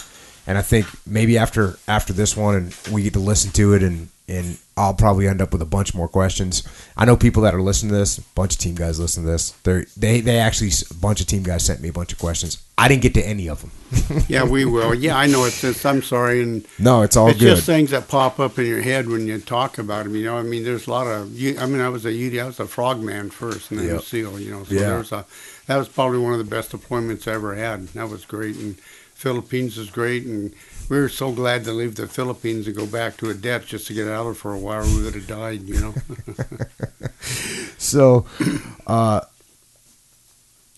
And 0.47 0.57
I 0.57 0.61
think 0.61 0.87
maybe 1.05 1.37
after 1.37 1.77
after 1.87 2.13
this 2.13 2.35
one, 2.37 2.55
and 2.55 2.77
we 2.91 3.03
get 3.03 3.13
to 3.13 3.19
listen 3.19 3.51
to 3.51 3.73
it, 3.73 3.83
and 3.83 4.07
and 4.29 4.57
I'll 4.75 4.93
probably 4.93 5.25
end 5.27 5.41
up 5.41 5.51
with 5.53 5.61
a 5.61 5.65
bunch 5.65 5.93
more 5.95 6.07
questions. 6.07 6.63
I 6.97 7.05
know 7.05 7.15
people 7.17 7.41
that 7.43 7.53
are 7.55 7.61
listening 7.61 7.91
to 7.91 7.97
this. 7.97 8.17
A 8.17 8.23
bunch 8.35 8.53
of 8.53 8.59
team 8.59 8.75
guys 8.75 8.99
listen 8.99 9.23
to 9.23 9.29
this. 9.29 9.51
They 9.63 9.85
they 9.97 10.21
they 10.21 10.39
actually 10.39 10.69
a 10.89 10.93
bunch 10.93 11.19
of 11.21 11.27
team 11.27 11.43
guys 11.43 11.65
sent 11.65 11.81
me 11.81 11.89
a 11.89 11.93
bunch 11.93 12.13
of 12.13 12.19
questions. 12.19 12.63
I 12.77 12.87
didn't 12.87 13.01
get 13.01 13.13
to 13.15 13.21
any 13.27 13.49
of 13.49 13.61
them. 13.61 13.71
Yeah, 14.29 14.43
we 14.45 14.65
will. 14.65 14.93
Yeah, 14.95 15.17
I 15.17 15.27
know 15.27 15.45
it's. 15.45 15.63
it's 15.63 15.85
I'm 15.85 16.01
sorry, 16.01 16.41
and 16.43 16.65
no, 16.79 17.01
it's 17.01 17.15
all 17.17 17.27
it's 17.29 17.39
good. 17.39 17.55
just 17.55 17.65
things 17.65 17.91
that 17.91 18.07
pop 18.07 18.39
up 18.39 18.57
in 18.59 18.65
your 18.65 18.81
head 18.81 19.07
when 19.09 19.27
you 19.27 19.39
talk 19.39 19.77
about 19.77 20.03
them. 20.05 20.15
You 20.15 20.25
know, 20.25 20.37
I 20.37 20.43
mean, 20.43 20.63
there's 20.63 20.87
a 20.87 20.91
lot 20.91 21.07
of. 21.07 21.27
I 21.33 21.65
mean, 21.65 21.81
I 21.81 21.89
was 21.89 22.05
a 22.05 22.09
UD, 22.27 22.39
I 22.39 22.45
was 22.47 22.59
a 22.59 22.67
frogman 22.67 23.29
first, 23.29 23.71
and 23.71 23.79
then 23.79 23.87
Yep. 23.87 23.99
a 23.99 24.03
SEAL. 24.03 24.39
You 24.39 24.51
know, 24.51 24.63
so 24.63 24.73
Yeah. 24.73 24.79
there 24.81 24.97
was 24.99 25.11
a. 25.11 25.25
That 25.67 25.75
was 25.77 25.87
probably 25.89 26.19
one 26.19 26.31
of 26.33 26.39
the 26.39 26.45
best 26.45 26.71
deployments 26.71 27.27
I 27.27 27.33
ever 27.33 27.55
had. 27.55 27.87
That 27.89 28.09
was 28.09 28.23
great, 28.25 28.55
and 28.57 28.75
Philippines 29.17 29.77
was 29.77 29.89
great, 29.89 30.25
and 30.25 30.53
we 30.89 30.97
were 30.99 31.09
so 31.09 31.31
glad 31.31 31.63
to 31.63 31.73
leave 31.73 31.95
the 31.95 32.07
Philippines 32.07 32.67
and 32.67 32.75
go 32.75 32.85
back 32.85 33.17
to 33.17 33.31
a 33.31 33.33
just 33.33 33.87
to 33.87 33.93
get 33.93 34.07
out 34.07 34.27
of 34.27 34.37
for 34.37 34.53
a 34.53 34.59
while. 34.59 34.83
We 34.83 35.03
would 35.05 35.15
have 35.15 35.27
died. 35.27 35.61
You 35.63 35.79
know. 35.79 35.93
So, 37.79 38.25
uh, 38.87 39.21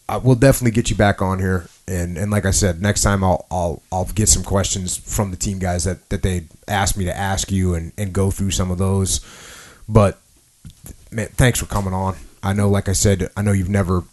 I 0.08 0.18
will 0.18 0.36
definitely 0.36 0.72
get 0.72 0.90
you 0.90 0.96
back 0.96 1.22
on 1.22 1.40
here, 1.40 1.68
and 1.88 2.18
and 2.18 2.30
like 2.30 2.46
I 2.46 2.52
said, 2.52 2.82
next 2.82 3.02
time 3.02 3.24
I'll 3.24 3.46
I'll 3.50 3.82
I'll 3.92 4.06
get 4.06 4.30
some 4.30 4.44
questions 4.44 4.98
from 4.98 5.32
the 5.32 5.38
team 5.38 5.60
guys 5.60 5.86
that 5.86 6.10
that 6.10 6.24
they 6.24 6.44
asked 6.68 6.98
me 6.98 7.06
to 7.06 7.16
ask 7.16 7.52
you, 7.52 7.74
and 7.74 7.94
and 7.98 8.14
go 8.14 8.32
through 8.32 8.52
some 8.52 8.70
of 8.72 8.78
those. 8.78 9.22
But 9.88 10.20
man, 11.12 11.30
thanks 11.30 11.60
for 11.60 11.66
coming 11.66 11.94
on. 11.94 12.16
I 12.44 12.54
know, 12.54 12.70
like 12.70 12.90
I 12.90 12.94
said, 12.94 13.30
I 13.36 13.42
know 13.42 13.52
you've 13.52 13.70
never 13.70 14.04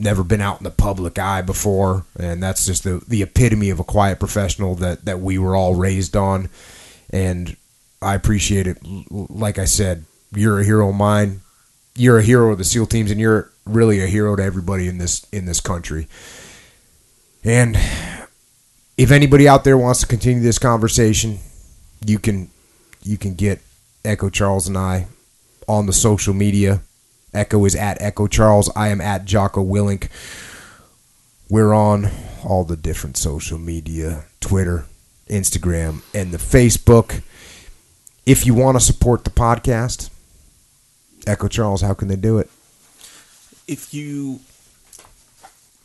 never 0.00 0.24
been 0.24 0.40
out 0.40 0.58
in 0.58 0.64
the 0.64 0.70
public 0.70 1.18
eye 1.18 1.42
before, 1.42 2.04
and 2.18 2.42
that's 2.42 2.66
just 2.66 2.84
the 2.84 3.02
the 3.06 3.22
epitome 3.22 3.70
of 3.70 3.80
a 3.80 3.84
quiet 3.84 4.18
professional 4.18 4.74
that 4.76 5.04
that 5.04 5.20
we 5.20 5.38
were 5.38 5.54
all 5.54 5.74
raised 5.74 6.16
on, 6.16 6.48
and 7.10 7.56
I 8.02 8.14
appreciate 8.14 8.66
it. 8.66 8.78
Like 9.10 9.58
I 9.58 9.64
said, 9.66 10.04
you're 10.34 10.60
a 10.60 10.64
hero 10.64 10.88
of 10.90 10.94
mine. 10.94 11.42
You're 11.96 12.18
a 12.18 12.22
hero 12.22 12.52
of 12.52 12.58
the 12.58 12.64
SEAL 12.64 12.86
teams, 12.86 13.10
and 13.10 13.20
you're 13.20 13.50
really 13.66 14.02
a 14.02 14.06
hero 14.06 14.36
to 14.36 14.42
everybody 14.42 14.88
in 14.88 14.98
this 14.98 15.26
in 15.32 15.44
this 15.44 15.60
country. 15.60 16.08
And 17.44 17.76
if 18.96 19.10
anybody 19.10 19.48
out 19.48 19.64
there 19.64 19.78
wants 19.78 20.00
to 20.00 20.06
continue 20.06 20.42
this 20.42 20.58
conversation, 20.58 21.38
you 22.04 22.18
can 22.18 22.50
you 23.02 23.16
can 23.16 23.34
get 23.34 23.60
Echo 24.04 24.30
Charles 24.30 24.68
and 24.68 24.76
I 24.76 25.06
on 25.66 25.86
the 25.86 25.92
social 25.92 26.34
media. 26.34 26.80
Echo 27.32 27.64
is 27.64 27.74
at 27.76 28.00
Echo 28.00 28.26
Charles. 28.26 28.70
I 28.74 28.88
am 28.88 29.00
at 29.00 29.24
Jocko 29.24 29.64
Willink. 29.64 30.08
We're 31.48 31.72
on 31.72 32.10
all 32.44 32.64
the 32.64 32.76
different 32.76 33.16
social 33.16 33.58
media 33.58 34.24
Twitter, 34.40 34.86
Instagram, 35.28 36.02
and 36.14 36.32
the 36.32 36.38
Facebook. 36.38 37.22
If 38.26 38.46
you 38.46 38.54
want 38.54 38.78
to 38.78 38.84
support 38.84 39.24
the 39.24 39.30
podcast, 39.30 40.10
Echo 41.26 41.48
Charles, 41.48 41.82
how 41.82 41.94
can 41.94 42.08
they 42.08 42.16
do 42.16 42.38
it? 42.38 42.50
if 43.70 43.94
you 43.94 44.40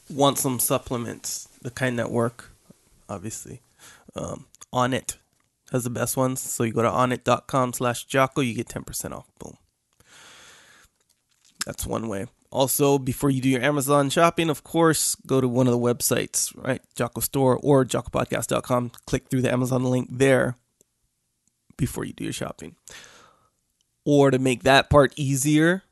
want 0.09 0.39
some 0.39 0.57
supplements, 0.59 1.47
the 1.61 1.69
kind 1.69 1.99
that 1.99 2.09
work, 2.09 2.49
obviously, 3.07 3.61
um, 4.15 4.47
Onnit 4.73 5.17
has 5.71 5.83
the 5.83 5.91
best 5.91 6.17
ones. 6.17 6.41
So 6.41 6.63
you 6.63 6.73
go 6.73 6.81
to 6.81 6.89
onnit.com 6.89 7.73
slash 7.73 8.05
Jocko, 8.05 8.41
you 8.41 8.55
get 8.55 8.67
10% 8.67 9.11
off. 9.11 9.27
Boom. 9.37 9.57
That's 11.65 11.85
one 11.85 12.07
way. 12.07 12.27
Also, 12.51 12.97
before 12.97 13.29
you 13.29 13.41
do 13.41 13.49
your 13.49 13.61
Amazon 13.61 14.09
shopping, 14.09 14.49
of 14.49 14.63
course, 14.63 15.15
go 15.27 15.41
to 15.41 15.47
one 15.47 15.67
of 15.67 15.73
the 15.73 15.79
websites, 15.79 16.55
right? 16.55 16.81
Jocko 16.95 17.19
Store 17.19 17.59
or 17.61 17.83
JockoPodcast.com. 17.83 18.91
Click 19.05 19.27
through 19.27 19.41
the 19.41 19.51
Amazon 19.51 19.83
link 19.83 20.07
there 20.11 20.55
before 21.75 22.05
you 22.05 22.13
do 22.13 22.23
your 22.23 22.33
shopping. 22.33 22.75
Or 24.05 24.31
to 24.31 24.39
make 24.39 24.63
that 24.63 24.89
part 24.89 25.13
easier, 25.17 25.83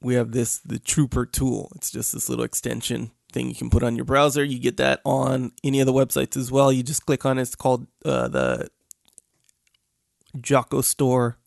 we 0.00 0.14
have 0.14 0.32
this 0.32 0.58
the 0.58 0.78
Trooper 0.78 1.26
tool. 1.26 1.70
It's 1.76 1.90
just 1.90 2.12
this 2.12 2.28
little 2.28 2.44
extension 2.44 3.12
thing 3.30 3.48
you 3.48 3.54
can 3.54 3.70
put 3.70 3.82
on 3.82 3.96
your 3.96 4.04
browser. 4.04 4.42
You 4.42 4.58
get 4.58 4.78
that 4.78 5.00
on 5.04 5.52
any 5.62 5.80
of 5.80 5.86
the 5.86 5.92
websites 5.92 6.36
as 6.36 6.50
well. 6.50 6.72
You 6.72 6.82
just 6.82 7.06
click 7.06 7.24
on 7.24 7.38
it. 7.38 7.42
It's 7.42 7.54
called 7.54 7.86
uh, 8.04 8.28
the 8.28 8.68
Jocko 10.40 10.80
Store 10.80 11.38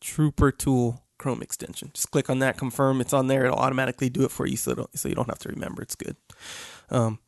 Trooper 0.00 0.52
tool 0.52 1.01
Chrome 1.22 1.40
extension. 1.40 1.92
Just 1.94 2.10
click 2.10 2.28
on 2.28 2.40
that, 2.40 2.58
confirm 2.58 3.00
it's 3.00 3.12
on 3.12 3.28
there. 3.28 3.44
It'll 3.44 3.56
automatically 3.56 4.10
do 4.10 4.24
it 4.24 4.32
for 4.32 4.44
you, 4.44 4.56
so 4.56 4.88
so 4.92 5.08
you 5.08 5.14
don't 5.14 5.28
have 5.28 5.38
to 5.38 5.50
remember. 5.50 5.80
It's 5.80 5.94
good. 5.94 6.16
Um, 6.90 7.20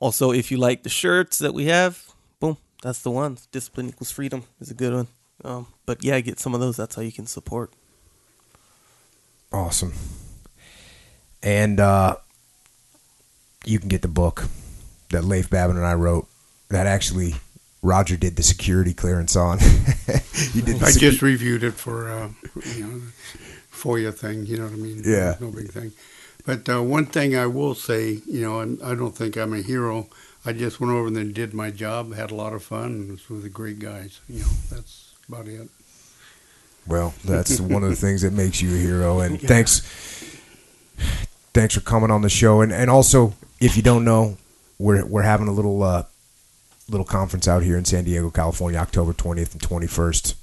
also, 0.00 0.30
if 0.30 0.52
you 0.52 0.58
like 0.58 0.84
the 0.84 0.88
shirts 0.88 1.40
that 1.40 1.52
we 1.52 1.64
have, 1.64 2.00
boom, 2.38 2.56
that's 2.82 3.02
the 3.02 3.10
one. 3.10 3.38
Discipline 3.50 3.88
equals 3.88 4.12
freedom 4.12 4.44
is 4.60 4.70
a 4.70 4.74
good 4.74 4.94
one. 4.94 5.08
Um, 5.44 5.66
but 5.86 6.04
yeah, 6.04 6.20
get 6.20 6.38
some 6.38 6.54
of 6.54 6.60
those. 6.60 6.76
That's 6.76 6.94
how 6.94 7.02
you 7.02 7.10
can 7.10 7.26
support. 7.26 7.72
Awesome. 9.52 9.92
And 11.42 11.80
uh, 11.80 12.18
you 13.64 13.80
can 13.80 13.88
get 13.88 14.02
the 14.02 14.08
book 14.08 14.44
that 15.10 15.24
Leif 15.24 15.50
Babin 15.50 15.76
and 15.76 15.84
I 15.84 15.94
wrote. 15.94 16.28
That 16.68 16.86
actually 16.86 17.34
Roger 17.82 18.16
did 18.16 18.36
the 18.36 18.42
security 18.42 18.94
clearance 18.94 19.34
on. 19.34 19.58
you 20.54 20.62
did. 20.62 20.76
I 20.82 20.90
secu- 20.90 20.98
just 21.00 21.22
reviewed 21.22 21.64
it 21.64 21.72
for 21.74 22.08
uh, 22.10 22.28
you 22.76 22.86
know 22.86 23.00
FOIA 23.72 24.14
thing. 24.14 24.46
You 24.46 24.58
know 24.58 24.64
what 24.64 24.72
I 24.72 24.76
mean? 24.76 25.02
Yeah. 25.04 25.34
no 25.40 25.50
big 25.50 25.70
thing. 25.70 25.92
But 26.46 26.68
uh, 26.68 26.82
one 26.82 27.06
thing 27.06 27.36
I 27.36 27.46
will 27.46 27.74
say, 27.74 28.18
you 28.26 28.40
know, 28.42 28.60
and 28.60 28.80
I 28.82 28.94
don't 28.94 29.14
think 29.16 29.36
I'm 29.36 29.52
a 29.52 29.62
hero. 29.62 30.08
I 30.44 30.52
just 30.52 30.80
went 30.80 30.92
over 30.92 31.06
and 31.06 31.34
did 31.34 31.54
my 31.54 31.70
job, 31.70 32.14
had 32.14 32.32
a 32.32 32.34
lot 32.34 32.52
of 32.52 32.64
fun, 32.64 32.86
and 32.86 33.10
was 33.12 33.28
with 33.30 33.42
the 33.44 33.48
great 33.48 33.78
guys. 33.78 34.20
You 34.28 34.40
know, 34.40 34.48
that's 34.70 35.14
about 35.28 35.46
it. 35.46 35.68
Well, 36.86 37.14
that's 37.24 37.60
one 37.60 37.84
of 37.84 37.90
the 37.90 37.96
things 37.96 38.22
that 38.22 38.32
makes 38.32 38.60
you 38.60 38.74
a 38.74 38.78
hero. 38.78 39.20
And 39.20 39.40
Yeah. 39.42 39.48
thanks, 39.48 39.82
thanks 41.54 41.74
for 41.74 41.80
coming 41.80 42.10
on 42.10 42.22
the 42.22 42.28
show. 42.28 42.60
And 42.60 42.72
and 42.72 42.90
also, 42.90 43.34
if 43.60 43.76
you 43.76 43.82
don't 43.82 44.04
know, 44.04 44.36
we're 44.78 45.04
we're 45.06 45.22
having 45.22 45.46
a 45.46 45.52
little 45.52 45.80
uh, 45.82 46.04
little 46.88 47.06
conference 47.06 47.48
out 47.48 47.62
here 47.62 47.76
in 47.76 47.84
San 47.84 48.04
Diego, 48.04 48.30
California, 48.30 48.78
October 48.78 49.12
twentieth 49.12 49.52
and 49.52 49.62
twenty 49.62 49.86
first. 49.86 50.36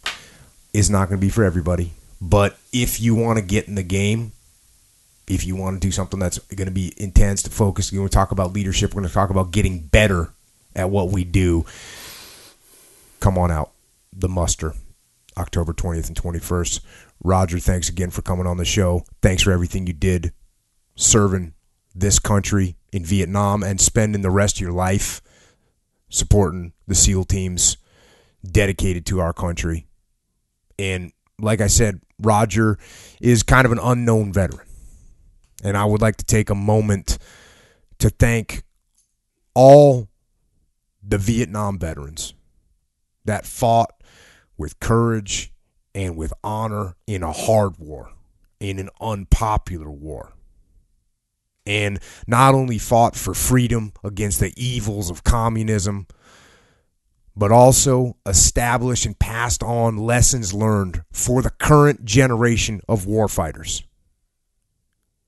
Is 0.71 0.89
not 0.89 1.09
going 1.09 1.19
to 1.19 1.25
be 1.25 1.31
for 1.31 1.43
everybody, 1.43 1.93
but 2.21 2.57
if 2.71 3.01
you 3.01 3.15
want 3.15 3.39
to 3.39 3.43
get 3.43 3.67
in 3.67 3.73
the 3.73 3.83
game, 3.83 4.33
if 5.27 5.45
you 5.45 5.55
want 5.55 5.81
to 5.81 5.87
do 5.87 5.91
something 5.91 6.19
that's 6.19 6.37
going 6.37 6.67
to 6.67 6.73
be 6.73 6.93
intense, 6.97 7.41
to 7.43 7.49
focus, 7.49 7.91
we're 7.91 7.97
going 7.97 8.09
to 8.09 8.13
talk 8.13 8.31
about 8.31 8.53
leadership. 8.53 8.93
We're 8.93 9.01
going 9.01 9.09
to 9.09 9.13
talk 9.13 9.31
about 9.31 9.49
getting 9.51 9.79
better 9.79 10.29
at 10.75 10.91
what 10.91 11.09
we 11.09 11.23
do. 11.23 11.65
Come 13.19 13.37
on 13.37 13.49
out, 13.49 13.71
the 14.13 14.29
muster. 14.29 14.73
October 15.37 15.73
20th 15.73 16.07
and 16.07 16.15
21st. 16.17 16.81
Roger, 17.23 17.59
thanks 17.59 17.89
again 17.89 18.11
for 18.11 18.21
coming 18.21 18.45
on 18.45 18.57
the 18.57 18.65
show. 18.65 19.05
Thanks 19.21 19.43
for 19.43 19.51
everything 19.51 19.87
you 19.87 19.93
did 19.93 20.33
serving 20.95 21.53
this 21.95 22.19
country 22.19 22.75
in 22.91 23.05
Vietnam 23.05 23.63
and 23.63 23.79
spending 23.79 24.21
the 24.21 24.29
rest 24.29 24.57
of 24.57 24.61
your 24.61 24.71
life 24.71 25.21
supporting 26.09 26.73
the 26.87 26.95
SEAL 26.95 27.25
teams 27.25 27.77
dedicated 28.49 29.05
to 29.07 29.19
our 29.19 29.33
country. 29.33 29.87
And 30.77 31.11
like 31.39 31.61
I 31.61 31.67
said, 31.67 32.01
Roger 32.21 32.77
is 33.21 33.43
kind 33.43 33.65
of 33.65 33.71
an 33.71 33.79
unknown 33.81 34.33
veteran. 34.33 34.67
And 35.63 35.77
I 35.77 35.85
would 35.85 36.01
like 36.01 36.17
to 36.17 36.25
take 36.25 36.49
a 36.49 36.55
moment 36.55 37.17
to 37.99 38.09
thank 38.09 38.63
all 39.53 40.07
the 41.03 41.17
Vietnam 41.17 41.77
veterans 41.77 42.33
that 43.25 43.45
fought 43.45 43.93
with 44.57 44.79
courage 44.79 45.51
and 45.93 46.15
with 46.15 46.33
honor 46.43 46.95
in 47.07 47.23
a 47.23 47.31
hard 47.31 47.77
war, 47.77 48.11
in 48.59 48.79
an 48.79 48.89
unpopular 49.01 49.91
war. 49.91 50.33
And 51.69 51.99
not 52.25 52.55
only 52.55 52.79
fought 52.79 53.15
for 53.15 53.35
freedom 53.35 53.93
against 54.03 54.39
the 54.39 54.51
evils 54.57 55.11
of 55.11 55.23
communism, 55.23 56.07
but 57.35 57.51
also 57.51 58.17
established 58.25 59.05
and 59.05 59.17
passed 59.19 59.61
on 59.61 59.95
lessons 59.95 60.51
learned 60.51 61.03
for 61.11 61.43
the 61.43 61.51
current 61.51 62.05
generation 62.05 62.81
of 62.89 63.05
warfighters. 63.05 63.83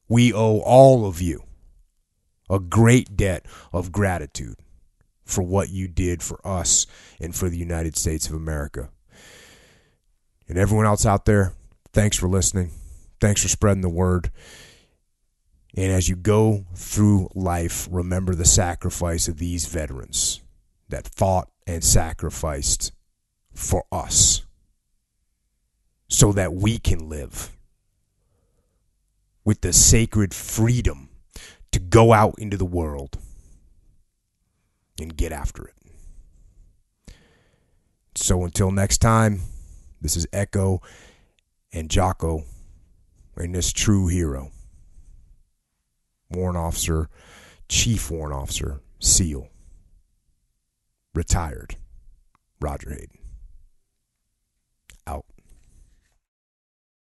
We 0.09 0.33
owe 0.33 0.61
all 0.61 1.05
of 1.05 1.21
you 1.21 1.43
a 2.49 2.59
great 2.59 3.15
debt 3.15 3.45
of 3.71 3.91
gratitude 3.91 4.55
for 5.23 5.43
what 5.43 5.69
you 5.69 5.87
did 5.87 6.23
for 6.23 6.45
us 6.45 6.87
and 7.19 7.35
for 7.35 7.49
the 7.49 7.57
United 7.57 7.95
States 7.95 8.27
of 8.27 8.33
America. 8.33 8.89
And 10.49 10.57
everyone 10.57 10.87
else 10.87 11.05
out 11.05 11.25
there, 11.25 11.53
thanks 11.93 12.17
for 12.17 12.27
listening. 12.27 12.71
Thanks 13.19 13.43
for 13.43 13.47
spreading 13.47 13.81
the 13.81 13.89
word. 13.89 14.31
And 15.75 15.91
as 15.91 16.09
you 16.09 16.15
go 16.15 16.65
through 16.75 17.29
life, 17.33 17.87
remember 17.89 18.35
the 18.35 18.45
sacrifice 18.45 19.27
of 19.27 19.37
these 19.37 19.65
veterans 19.65 20.41
that 20.89 21.07
fought 21.07 21.49
and 21.65 21.83
sacrificed 21.83 22.91
for 23.53 23.85
us 23.91 24.45
so 26.09 26.33
that 26.33 26.53
we 26.53 26.77
can 26.77 27.07
live 27.07 27.55
with 29.45 29.61
the 29.61 29.71
sacred 29.71 30.33
freedom 30.33 31.09
to 31.71 31.79
go 31.79 32.11
out 32.11 32.35
into 32.37 32.57
the 32.57 32.65
world 32.65 33.17
and 34.99 35.15
get 35.15 35.31
after 35.31 35.65
it. 35.65 35.75
So 38.15 38.43
until 38.43 38.71
next 38.71 38.97
time, 38.99 39.41
this 40.01 40.17
is 40.17 40.27
Echo 40.33 40.81
and 41.71 41.89
Jocko 41.89 42.43
and 43.37 43.55
this 43.55 43.71
true 43.71 44.07
hero, 44.07 44.51
warrant 46.31 46.57
officer, 46.57 47.09
chief 47.67 48.09
warrant 48.11 48.33
officer, 48.33 48.81
SEAL, 48.99 49.47
retired, 51.13 51.75
Roger 52.59 52.91
Hayden. 52.91 53.17
Out. 55.07 55.25